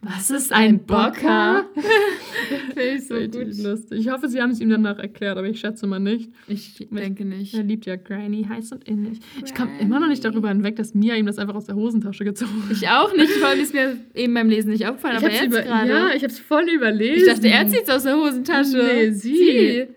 was 0.00 0.30
ist 0.30 0.52
ein 0.52 0.84
Bocker? 0.84 1.66
Finde 2.74 2.82
ich 2.96 3.06
so 3.06 3.14
gut. 3.14 3.56
lustig. 3.62 4.00
Ich 4.00 4.10
hoffe, 4.10 4.28
sie 4.28 4.40
haben 4.40 4.50
es 4.50 4.60
ihm 4.60 4.68
danach 4.70 4.98
erklärt, 4.98 5.36
aber 5.38 5.46
ich 5.46 5.60
schätze 5.60 5.86
mal 5.86 5.98
nicht. 6.00 6.30
Ich 6.48 6.86
denke 6.90 7.24
nicht. 7.24 7.54
Er 7.54 7.62
liebt 7.62 7.86
ja 7.86 7.96
Granny 7.96 8.44
heiß 8.48 8.72
und 8.72 8.84
innig. 8.88 9.20
Ich 9.44 9.54
komme 9.54 9.70
immer 9.80 10.00
noch 10.00 10.08
nicht 10.08 10.24
darüber 10.24 10.48
hinweg, 10.48 10.76
dass 10.76 10.94
Mia 10.94 11.14
ihm 11.16 11.26
das 11.26 11.38
einfach 11.38 11.54
aus 11.54 11.66
der 11.66 11.74
Hosentasche 11.74 12.24
gezogen 12.24 12.62
hat. 12.64 12.72
Ich 12.76 12.88
auch 12.88 13.14
nicht, 13.16 13.30
vor 13.32 13.48
allem 13.48 13.60
ist 13.60 13.72
mir 13.74 13.96
eben 14.14 14.34
beim 14.34 14.48
Lesen 14.48 14.70
nicht 14.72 14.86
aufgefallen, 14.86 15.16
aber 15.18 15.30
jetzt 15.30 15.50
gerade. 15.50 15.88
Ja, 15.88 16.08
ich 16.08 16.22
habe 16.22 16.32
es 16.32 16.38
voll 16.38 16.64
überlesen. 16.68 17.26
ich 17.28 17.34
dachte, 17.34 17.48
er 17.48 17.68
zieht 17.68 17.82
es 17.84 17.90
aus 17.90 18.02
der 18.04 18.16
Hosentasche. 18.16 18.76
Nee, 18.94 19.10
sie. 19.10 19.80
Hm, 19.82 19.94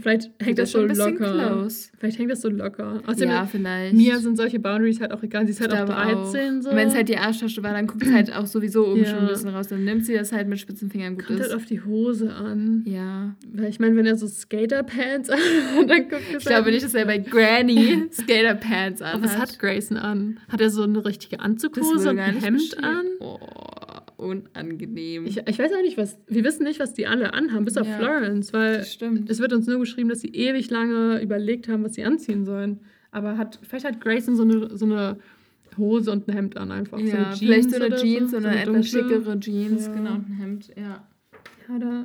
Vielleicht 0.00 0.30
hängt 0.40 0.58
Das 0.58 0.72
das 0.72 0.96
so 0.96 1.04
locker. 1.10 1.32
close. 1.32 1.88
Vielleicht 1.98 2.18
hängt 2.18 2.30
das 2.30 2.40
so 2.40 2.48
locker. 2.48 3.00
Außerdem, 3.06 3.28
Ja, 3.28 3.46
vielleicht. 3.46 3.94
Mia 3.94 4.18
sind 4.18 4.36
solche 4.36 4.58
Boundaries 4.58 5.00
halt 5.00 5.12
auch 5.12 5.22
egal. 5.22 5.44
Sie 5.46 5.52
ist 5.52 5.60
halt 5.60 5.72
auch 5.72 5.84
glaube 5.86 5.92
13 5.92 6.62
so. 6.62 6.70
Und 6.70 6.76
wenn 6.76 6.88
es 6.88 6.94
halt 6.94 7.08
die 7.08 7.16
Arschtasche 7.16 7.62
war, 7.62 7.72
dann 7.72 7.86
guckt 7.86 8.02
es 8.04 8.12
halt 8.12 8.34
auch 8.34 8.46
sowieso 8.46 8.86
oben 8.88 9.00
Ja. 9.02 9.06
schon 9.10 9.18
ein 9.20 9.28
bisschen 9.28 9.48
raus. 9.50 9.68
Dann 9.68 9.84
nimmt 9.84 10.04
sie 10.06 10.14
das 10.14 10.32
halt 10.32 10.48
mit 10.48 10.58
spitzen 10.60 10.90
Fingern 10.90 11.16
gut 11.16 11.26
Kommt 11.26 11.40
halt 11.40 11.48
ist. 11.50 11.54
auf 11.54 11.64
die 11.66 11.80
Hose 11.82 12.32
an. 12.32 12.82
Ja. 12.86 13.34
Weil 13.52 13.68
ich 13.68 13.78
meine, 13.80 13.96
wenn 13.96 14.06
er 14.06 14.16
so 14.16 14.26
Skaterpants 14.26 15.30
an 15.30 15.38
hat, 15.38 15.90
dann 15.90 16.08
guckt 16.08 16.22
es 16.30 16.38
Ich 16.38 16.44
glaube 16.46 16.64
halt- 16.64 16.74
nicht, 16.74 16.84
dass 16.84 16.94
er 16.94 17.06
bei 17.06 17.18
Granny 17.18 18.04
Skaterpants 18.12 19.02
Aber 19.02 19.14
an 19.14 19.24
was 19.24 19.36
hat 19.38 19.58
Grayson 19.58 19.96
an? 19.96 20.38
Hat 20.48 20.60
er 20.60 20.70
so 20.70 20.82
eine 20.82 21.04
richtige 21.04 21.40
Anzughose 21.40 22.10
und 22.10 22.18
ein 22.18 22.36
Hemd 22.40 22.58
beschrieben. 22.58 22.84
an? 22.84 23.06
Oh, 23.20 23.38
unangenehm. 24.22 25.26
Ich, 25.26 25.38
ich 25.46 25.58
weiß 25.58 25.72
auch 25.72 25.82
nicht, 25.82 25.98
was. 25.98 26.16
Wir 26.28 26.44
wissen 26.44 26.64
nicht, 26.64 26.80
was 26.80 26.94
die 26.94 27.06
alle 27.06 27.34
anhaben, 27.34 27.64
bis 27.64 27.76
auf 27.76 27.86
Ja. 27.86 27.98
Florence, 27.98 28.52
weil 28.52 28.84
stimmt. 28.84 29.28
es 29.30 29.38
wird 29.40 29.52
uns 29.52 29.66
nur 29.66 29.78
geschrieben, 29.80 30.08
dass 30.08 30.20
sie 30.20 30.28
ewig 30.28 30.70
lange 30.70 31.20
überlegt 31.22 31.68
haben, 31.68 31.84
was 31.84 31.94
sie 31.94 32.04
anziehen 32.04 32.44
sollen. 32.44 32.80
Aber 33.10 33.36
hat, 33.36 33.58
vielleicht 33.68 33.84
hat 33.84 34.00
Grayson 34.00 34.36
so 34.36 34.42
eine, 34.44 34.76
so 34.76 34.86
eine 34.86 35.18
Hose 35.76 36.10
und 36.12 36.28
ein 36.28 36.32
Hemd 36.34 36.56
an 36.56 36.70
einfach. 36.70 36.98
so 36.98 37.04
ja, 37.04 37.26
eine 37.26 37.36
vielleicht 37.36 37.70
so 37.70 37.76
eine 37.76 37.86
oder 37.86 37.96
Jeans, 37.96 38.30
so, 38.30 38.40
so 38.40 38.46
eine, 38.46 38.62
etwas 38.62 38.88
schickere 38.88 39.38
Jeans, 39.40 39.86
Ja. 39.86 39.92
genau, 39.92 40.14
und 40.14 40.28
ein 40.30 40.36
Hemd, 40.40 40.68
ja. 40.76 41.06
Ja, 41.68 41.78
da 41.78 42.04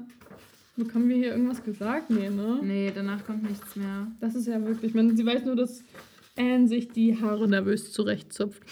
bekommen 0.76 1.10
wir 1.10 1.16
hier 1.18 1.32
irgendwas 1.32 1.64
gesagt? 1.64 2.10
Nee, 2.10 2.30
ne? 2.30 2.60
Nee, 2.62 2.92
danach 2.94 3.26
kommt 3.26 3.44
nichts 3.50 3.76
mehr. 3.76 4.08
Das 4.20 4.36
ist 4.36 4.48
ja 4.48 4.64
wirklich. 4.66 4.94
Man, 4.94 5.16
sie 5.18 5.26
weiß 5.26 5.46
nur, 5.46 5.56
dass 5.56 5.84
Anne 6.38 6.68
sich 6.68 6.90
die 6.90 7.20
Haare 7.20 7.48
nervös 7.48 7.92
zurechtzupft. 7.92 8.62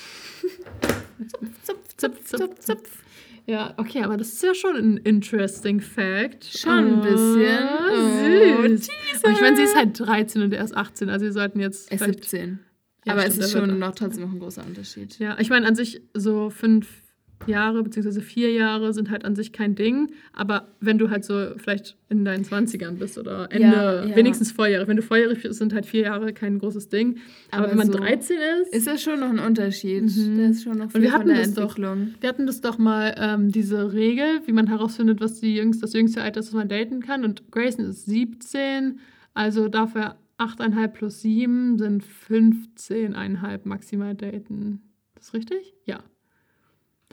Zupf, 1.63 1.95
zupf, 1.97 2.23
zupf, 2.25 2.59
zupf. 2.59 3.03
Ja, 3.47 3.73
okay, 3.77 4.01
aber 4.03 4.17
das 4.17 4.29
ist 4.33 4.43
ja 4.43 4.55
schon 4.55 4.75
ein 4.75 4.97
interesting 4.97 5.79
Fact. 5.79 6.45
Schon 6.45 6.71
ein 6.95 7.01
bisschen. 7.01 7.59
Oh, 7.91 8.63
Oh, 8.63 8.67
süß. 8.75 8.89
Aber 9.23 9.33
ich 9.33 9.41
meine, 9.41 9.55
sie 9.55 9.63
ist 9.63 9.75
halt 9.75 9.99
13 9.99 10.41
und 10.41 10.53
er 10.53 10.63
ist 10.63 10.75
18, 10.75 11.09
also 11.09 11.25
wir 11.25 11.31
sollten 11.31 11.59
jetzt. 11.59 11.89
Er 11.91 11.95
ist 11.97 12.03
vielleicht- 12.03 12.23
17. 12.23 12.59
Ja, 13.05 13.13
Aber 13.13 13.21
stimmt, 13.21 13.37
es 13.39 13.45
ist 13.45 13.51
schon 13.51 13.77
noch 13.79 13.93
trotzdem 13.93 14.23
noch 14.23 14.31
ein 14.31 14.39
großer 14.39 14.65
Unterschied. 14.65 15.19
Ja, 15.19 15.37
ich 15.39 15.49
meine, 15.51 15.67
an 15.67 15.75
sich 15.75 16.01
so 16.15 16.49
fünf 16.49 16.87
Jahre 17.47 17.83
beziehungsweise 17.83 18.21
vier 18.21 18.51
Jahre 18.51 18.93
sind 18.93 19.09
halt 19.11 19.25
an 19.25 19.35
sich 19.35 19.51
kein 19.51 19.75
Ding. 19.75 20.11
Aber 20.33 20.67
wenn 20.79 20.97
du 20.97 21.09
halt 21.09 21.25
so 21.25 21.51
vielleicht 21.57 21.97
in 22.09 22.25
deinen 22.25 22.43
20ern 22.43 22.93
bist 22.97 23.17
oder 23.17 23.51
Ende, 23.51 23.67
Ja, 23.67 24.05
ja. 24.05 24.15
wenigstens 24.15 24.51
Volljahre. 24.51 24.87
Wenn 24.87 24.95
du 24.95 25.01
volljährig 25.03 25.41
bist, 25.43 25.59
sind 25.59 25.73
halt 25.73 25.85
vier 25.85 26.03
Jahre 26.03 26.33
kein 26.33 26.59
großes 26.59 26.89
Ding. 26.89 27.17
Aber, 27.51 27.63
Aber 27.63 27.71
wenn 27.71 27.77
man 27.77 27.91
so 27.91 27.97
13 27.97 28.37
ist. 28.61 28.73
Ist 28.73 28.87
das 28.87 29.03
schon 29.03 29.19
noch 29.19 29.29
ein 29.29 29.39
Unterschied? 29.39 30.03
Mhm. 30.03 30.37
Da 30.37 30.43
ist 30.49 30.63
schon 30.63 30.77
noch 30.77 30.85
Und 30.85 30.91
viel 30.91 31.01
wir 31.03 31.09
von 31.11 31.19
hatten 31.19 31.29
der 31.29 31.37
das 31.39 31.53
doch. 31.53 31.77
Wir 31.77 32.29
hatten 32.29 32.47
das 32.47 32.61
doch 32.61 32.77
mal, 32.77 33.15
ähm, 33.17 33.51
diese 33.51 33.93
Regel, 33.93 34.41
wie 34.45 34.51
man 34.53 34.67
herausfindet, 34.67 35.19
was 35.19 35.39
die 35.39 35.55
jüngste, 35.55 35.81
das 35.81 35.93
jüngste 35.93 36.21
Alter 36.21 36.39
ist, 36.39 36.47
das 36.47 36.53
man 36.55 36.69
daten 36.69 37.01
kann. 37.01 37.23
Und 37.23 37.51
Grayson 37.51 37.85
ist 37.85 38.05
17, 38.05 38.99
also 39.33 39.67
darf 39.67 39.95
er 39.95 40.17
8,5 40.37 40.87
plus 40.89 41.21
7 41.21 41.77
sind 41.77 42.03
15,5 42.03 43.61
maximal 43.63 44.15
daten. 44.15 44.81
Das 45.15 45.27
ist 45.27 45.33
richtig? 45.33 45.73
Ja. 45.85 45.99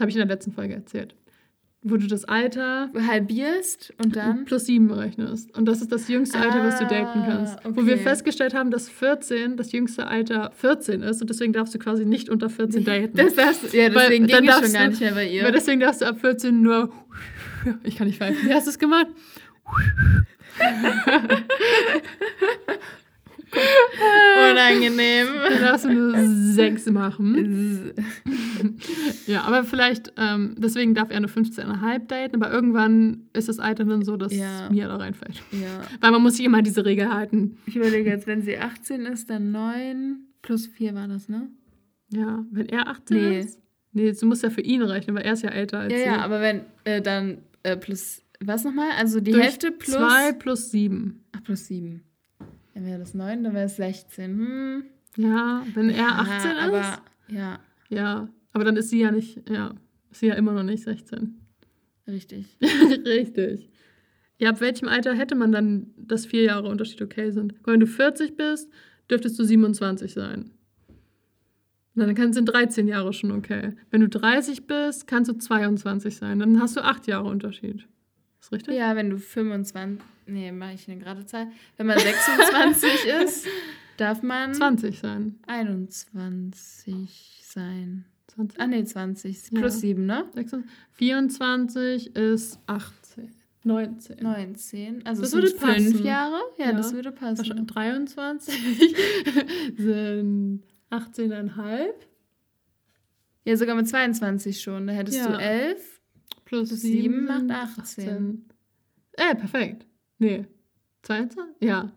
Habe 0.03 0.11
ich 0.11 0.16
in 0.16 0.27
der 0.27 0.37
letzten 0.37 0.53
Folge 0.53 0.74
erzählt. 0.74 1.15
Wo 1.85 1.97
du 1.97 2.07
das 2.07 2.24
Alter 2.24 2.91
halbierst 3.09 3.93
und 4.05 4.15
dann. 4.15 4.45
plus 4.45 4.66
7 4.66 4.87
berechnest. 4.87 5.57
Und 5.57 5.65
das 5.66 5.81
ist 5.81 5.91
das 5.91 6.07
jüngste 6.07 6.39
Alter, 6.39 6.62
was 6.65 6.79
du 6.79 6.87
daten 6.87 7.20
Ah, 7.20 7.27
kannst. 7.27 7.59
Wo 7.65 7.85
wir 7.87 7.95
okay. 7.95 8.03
festgestellt 8.05 8.55
haben, 8.55 8.70
dass 8.70 8.89
14 8.89 9.57
das 9.57 9.73
jüngste 9.73 10.07
Alter 10.07 10.53
14 10.55 11.03
ist. 11.03 11.23
Und 11.23 11.31
deswegen 11.31 11.53
darfst 11.53 11.74
du 11.74 11.79
quasi 11.81 12.05
nicht 12.05 12.29
unter 12.29 12.51
14 12.51 12.85
daten. 12.85 13.16
Das 13.16 13.35
darfst, 13.35 13.73
ja, 13.73 13.85
Weil 13.95 14.11
deswegen 14.11 14.29
dann 14.29 14.45
ging 14.45 14.51
ich 14.53 14.65
schon 14.65 14.73
gar 14.74 14.89
nicht 14.89 15.01
mehr 15.01 15.12
bei 15.12 15.29
ihr. 15.29 15.43
Weil 15.45 15.53
deswegen 15.53 15.81
darfst 15.81 16.03
du 16.03 16.07
ab 16.07 16.20
14 16.20 16.61
nur. 16.61 16.93
Ich 17.85 17.95
kann 17.97 18.09
nicht 18.09 18.19
pfeifen. 18.19 18.45
Wie 18.49 18.53
hast 18.53 18.66
du 18.66 18.70
es 18.70 18.79
gemacht? 18.79 19.07
Unangenehm. 24.51 25.27
Dann 25.51 25.61
darfst 25.62 25.85
du 25.85 25.93
nur 25.93 26.15
sechs 26.53 26.87
machen. 26.87 27.93
Ja, 29.27 29.43
aber 29.43 29.65
vielleicht, 29.65 30.12
ähm, 30.16 30.55
deswegen 30.59 30.95
darf 30.95 31.11
er 31.11 31.19
nur 31.20 31.29
15,5 31.31 32.07
daten, 32.07 32.37
aber 32.37 32.53
irgendwann 32.53 33.23
ist 33.33 33.49
das 33.49 33.59
Alter 33.59 33.85
dann 33.85 34.05
so, 34.05 34.16
dass 34.16 34.33
Ja. 34.35 34.69
Mia 34.70 34.87
da 34.89 34.97
reinfällt. 34.97 35.43
ja. 35.53 35.81
Weil 36.01 36.11
man 36.12 36.23
muss 36.23 36.37
sich 36.37 36.47
immer 36.47 36.62
diese 36.62 36.85
Regel 36.85 37.12
halten. 37.12 37.57
Ich 37.66 37.77
überlege 37.77 38.09
jetzt, 38.11 38.27
wenn 38.27 38.43
sie 38.43 38.59
18 38.59 39.07
ist, 39.07 39.31
dann 39.31 39.51
9 39.53 40.19
plus 40.43 40.66
4 40.66 40.95
war 40.95 41.09
das, 41.09 41.29
ne? 41.29 41.49
Ja, 42.12 42.45
wenn 42.51 42.66
er 42.69 42.89
18 42.89 43.16
Nee. 43.16 43.41
ist. 43.41 43.61
Nee, 43.93 44.12
du 44.12 44.27
musst 44.27 44.43
ja 44.43 44.51
für 44.51 44.61
ihn 44.61 44.83
rechnen, 44.83 45.16
weil 45.16 45.24
er 45.24 45.33
ist 45.35 45.43
ja 45.43 45.51
älter 45.51 45.81
als 45.81 45.93
Ja, 45.93 45.99
sie. 45.99 46.05
ja, 46.05 46.19
aber 46.20 46.41
wenn 46.41 46.62
äh, 46.85 47.01
dann 47.03 47.39
äh, 47.62 47.77
plus, 47.77 48.23
was 48.41 48.65
nochmal? 48.65 48.91
Also 48.99 49.20
die 49.20 49.33
Durch 49.33 49.45
Hälfte 49.45 49.70
plus. 49.73 49.97
2 49.97 50.33
plus 50.33 50.70
7. 50.70 51.24
Ach, 51.33 51.43
plus 51.43 51.66
7. 51.66 52.03
Dann 52.74 52.86
wäre 52.86 52.99
das 52.99 53.15
9, 53.15 53.44
dann 53.44 53.55
wäre 53.55 53.66
es 53.66 53.77
16. 53.77 54.31
Hm. 54.39 54.85
Ja, 55.16 55.65
wenn 55.74 55.90
er 55.90 56.19
18 56.20 56.27
ja, 56.32 56.36
ist. 56.36 56.59
aber 56.62 57.03
ja, 57.28 57.59
ja, 57.90 58.28
aber 58.53 58.65
dann 58.65 58.77
ist 58.77 58.89
sie 58.89 59.01
ja 59.01 59.11
nicht, 59.11 59.49
ja, 59.49 59.74
ist 60.11 60.20
sie 60.20 60.27
ja 60.28 60.35
immer 60.35 60.53
noch 60.53 60.62
nicht 60.62 60.82
16. 60.82 61.39
richtig. 62.09 62.47
Richtig. 63.05 63.69
Ja, 64.39 64.51
ab 64.51 64.61
welchem 64.61 64.89
Alter 64.89 65.15
hätte 65.15 65.35
man 65.36 65.53
dann, 65.53 65.93
dass 65.97 66.27
vier 66.27 66.43
Jahre 66.44 66.69
Unterschied 66.69 67.01
okay 67.03 67.31
sind? 67.31 67.55
Wenn 67.65 67.78
du 67.78 67.86
40 67.86 68.36
bist, 68.36 68.69
dürftest 69.09 69.39
du 69.39 69.44
27 69.44 70.12
sein. 70.12 70.51
Na, 71.94 72.07
Dann 72.07 72.15
kann- 72.15 72.32
sind 72.32 72.47
13 72.47 72.89
Jahre 72.89 73.12
schon 73.12 73.31
okay. 73.32 73.74
Wenn 73.90 74.01
du 74.01 74.09
30 74.09 74.66
bist, 74.66 75.07
kannst 75.07 75.31
du 75.31 75.35
22 75.36 76.16
sein. 76.16 76.39
Dann 76.40 76.59
hast 76.61 76.77
du 76.77 76.81
acht 76.81 77.07
Jahre 77.07 77.28
Unterschied. 77.28 77.86
Ist 78.40 78.51
richtig? 78.51 78.74
Ja, 78.74 78.97
wenn 78.97 79.11
du 79.11 79.19
25, 79.19 80.03
nee, 80.27 80.53
mache 80.53 80.73
ich 80.74 80.89
eine 80.90 80.99
gerade 81.01 81.24
Zahl. 81.27 81.49
Wenn 81.77 81.86
man 81.86 81.99
26 81.99 82.90
ist, 83.24 83.47
darf 83.97 84.23
man 84.23 84.55
20 84.55 84.99
sein. 84.99 85.39
21 85.47 87.43
sein. 87.47 88.05
20, 88.28 88.61
Ah, 88.61 88.66
nee, 88.66 88.82
20. 88.85 89.51
Ja. 89.51 89.59
Plus 89.61 89.81
7, 89.81 90.07
ne? 90.07 90.24
26, 90.35 90.70
24 90.93 92.16
ist 92.16 92.59
18. 92.66 93.31
19. 93.65 94.16
19. 94.23 95.07
Also 95.07 95.23
Das 95.23 95.31
das 95.31 95.40
würde 95.40 95.55
passen. 95.57 96.05
Jahre? 96.05 96.40
Ja, 96.59 96.66
Ja. 96.66 96.73
das 96.73 96.93
würde 96.94 97.12
passen. 97.12 97.39
Wahrscheinlich 97.39 97.66
23 97.66 98.97
sind 99.77 100.62
18,5 100.90 101.90
Ja, 103.44 103.57
sogar 103.57 103.74
mit 103.77 103.86
22 103.89 104.61
schon. 104.61 104.86
Da 104.86 104.93
hättest 104.94 105.19
Ja. 105.19 105.28
du 105.28 105.39
11. 105.39 106.01
plus 106.44 106.69
Plus 106.69 106.81
7 106.81 107.03
sieben 107.03 107.24
macht 107.27 107.40
sind 107.40 107.51
18. 107.53 108.44
Äh, 109.12 109.35
perfekt. 109.36 109.86
Nee. 110.23 110.47
22? 111.03 111.43
Ja. 111.61 111.90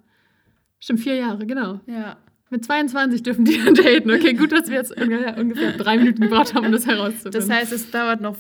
Stimmt, 0.80 1.00
vier 1.00 1.16
Jahre, 1.16 1.46
genau. 1.46 1.80
Ja. 1.86 2.18
Mit 2.50 2.64
22 2.66 3.24
dürfen 3.24 3.46
die 3.46 3.58
dann 3.64 3.76
daten. 3.76 4.12
Okay, 4.12 4.34
gut, 4.34 4.52
dass 4.52 4.68
wir 4.70 4.76
jetzt 4.78 4.92
ungefähr, 5.00 5.74
drei 5.74 5.98
Minuten 5.98 6.22
gebraucht 6.22 6.54
haben, 6.54 6.66
um 6.68 6.72
das 6.72 6.86
herauszufinden. 6.88 7.32
Das 7.40 7.50
heißt, 7.50 7.72
es 7.72 7.90
dauert 7.92 8.22
noch 8.22 8.36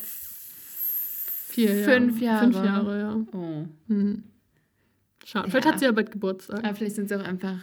Vier 1.49 1.73
Jahre. 1.75 1.91
fünf 1.93 2.21
Jahre. 2.21 2.43
Fünf 2.51 2.55
Jahre, 2.65 2.99
ja. 2.99 3.25
Oh. 3.33 3.65
Mhm. 3.87 4.23
Schade. 5.23 5.49
Vielleicht 5.49 5.65
Ja. 5.65 5.71
hat 5.71 5.79
sie 5.79 5.85
ja 5.85 5.91
bald 5.91 6.11
Geburtstag. 6.11 6.63
Aber 6.63 6.75
vielleicht 6.75 6.95
sind 6.95 7.09
sie 7.09 7.15
auch 7.19 7.23
einfach 7.23 7.57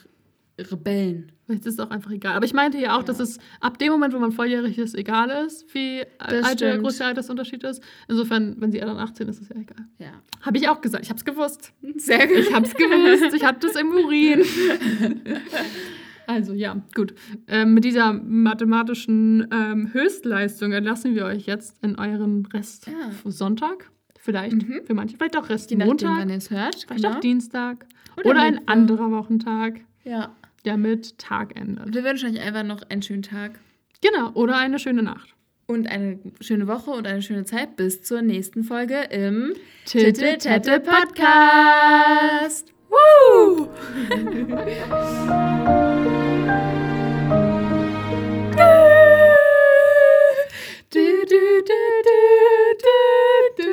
Rebellen. 0.59 1.33
Vielleicht 1.47 1.66
ist 1.66 1.74
es 1.74 1.81
auch 1.81 1.91
einfach 1.91 2.11
egal. 2.11 2.35
Aber 2.37 2.45
ich 2.45 2.53
meinte 2.55 2.79
ja 2.79 2.97
auch, 2.97 3.03
dass 3.03 3.19
Ja. 3.19 3.24
es 3.24 3.39
ab 3.61 3.79
dem 3.79 3.91
Moment, 3.93 4.15
wo 4.15 4.19
man 4.19 4.33
volljährig 4.33 4.79
ist, 4.79 4.95
egal 4.95 5.31
ist, 5.47 5.74
wie 5.74 6.03
alt 6.19 6.61
der 6.61 6.79
große 6.79 7.05
Altersunterschied 7.05 7.65
ist. 7.65 7.83
Insofern, 8.09 8.57
wenn 8.61 8.70
sie 8.70 8.79
dann 8.79 8.97
18 8.99 9.29
ist, 9.29 9.37
ist 9.41 9.51
es 9.51 9.57
ja 9.57 9.61
egal. 9.62 9.87
Ja. 9.99 10.12
Habe 10.43 10.59
ich 10.59 10.69
auch 10.69 10.81
gesagt. 10.81 11.05
Ich 11.05 11.11
habe 11.11 11.19
es 11.19 11.24
gewusst. 11.24 11.73
Sehr 11.97 12.27
gut. 12.29 12.37
Ich 12.39 12.53
habe 12.55 12.66
es 12.66 12.74
gewusst. 12.74 13.35
Ich 13.35 13.45
habe 13.45 13.59
das 13.61 13.77
im 13.77 13.91
Urin. 13.93 14.43
Also 16.27 16.53
ja, 16.53 16.81
gut. 16.95 17.15
Ähm, 17.49 17.74
mit 17.74 17.85
dieser 17.85 18.12
mathematischen 18.12 19.47
ähm, 19.53 19.93
Höchstleistung 19.93 20.70
entlassen 20.73 21.16
wir 21.16 21.24
euch 21.24 21.47
jetzt 21.47 21.77
in 21.83 21.99
euren 21.99 22.47
Rest 22.47 22.87
Ja. 22.87 23.11
Sonntag. 23.31 23.91
Vielleicht 24.19 24.53
Mhm. 24.69 24.83
für 24.85 24.95
manche, 24.95 25.16
vielleicht 25.16 25.37
auch 25.37 25.49
Rest 25.49 25.70
Je 25.73 25.77
nachdem, 25.77 25.89
Montag, 25.89 26.19
wann 26.19 26.31
ihr 26.31 26.37
es 26.37 26.49
hört. 26.51 26.77
vielleicht 26.87 27.03
genau. 27.03 27.16
auch 27.16 27.20
Dienstag. 27.20 27.87
Oder 28.19 28.31
Oder, 28.31 28.41
ein 28.43 28.69
anderer 28.69 29.11
Wochentag, 29.11 29.81
Ja 30.05 30.35
damit 30.64 31.18
Tag 31.18 31.56
endet. 31.56 31.94
Wir 31.94 32.05
wünschen 32.05 32.30
euch 32.30 32.40
einfach 32.40 32.62
noch 32.62 32.82
einen 32.89 33.02
schönen 33.02 33.22
Tag. 33.22 33.59
Genau, 34.01 34.30
oder 34.34 34.56
eine 34.56 34.78
schöne 34.78 35.02
Nacht. 35.02 35.34
Und 35.66 35.86
eine 35.86 36.18
schöne 36.40 36.66
Woche 36.66 36.90
und 36.90 37.06
eine 37.06 37.22
schöne 37.22 37.44
Zeit. 37.44 37.76
Bis 37.76 38.02
zur 38.02 38.22
nächsten 38.22 38.64
Folge 38.64 39.02
im 39.10 39.55
Tittle 39.84 40.39
Tette 40.39 40.80
Podcast. 40.80 42.72
Woo! 42.89 43.68
du. 53.59 53.72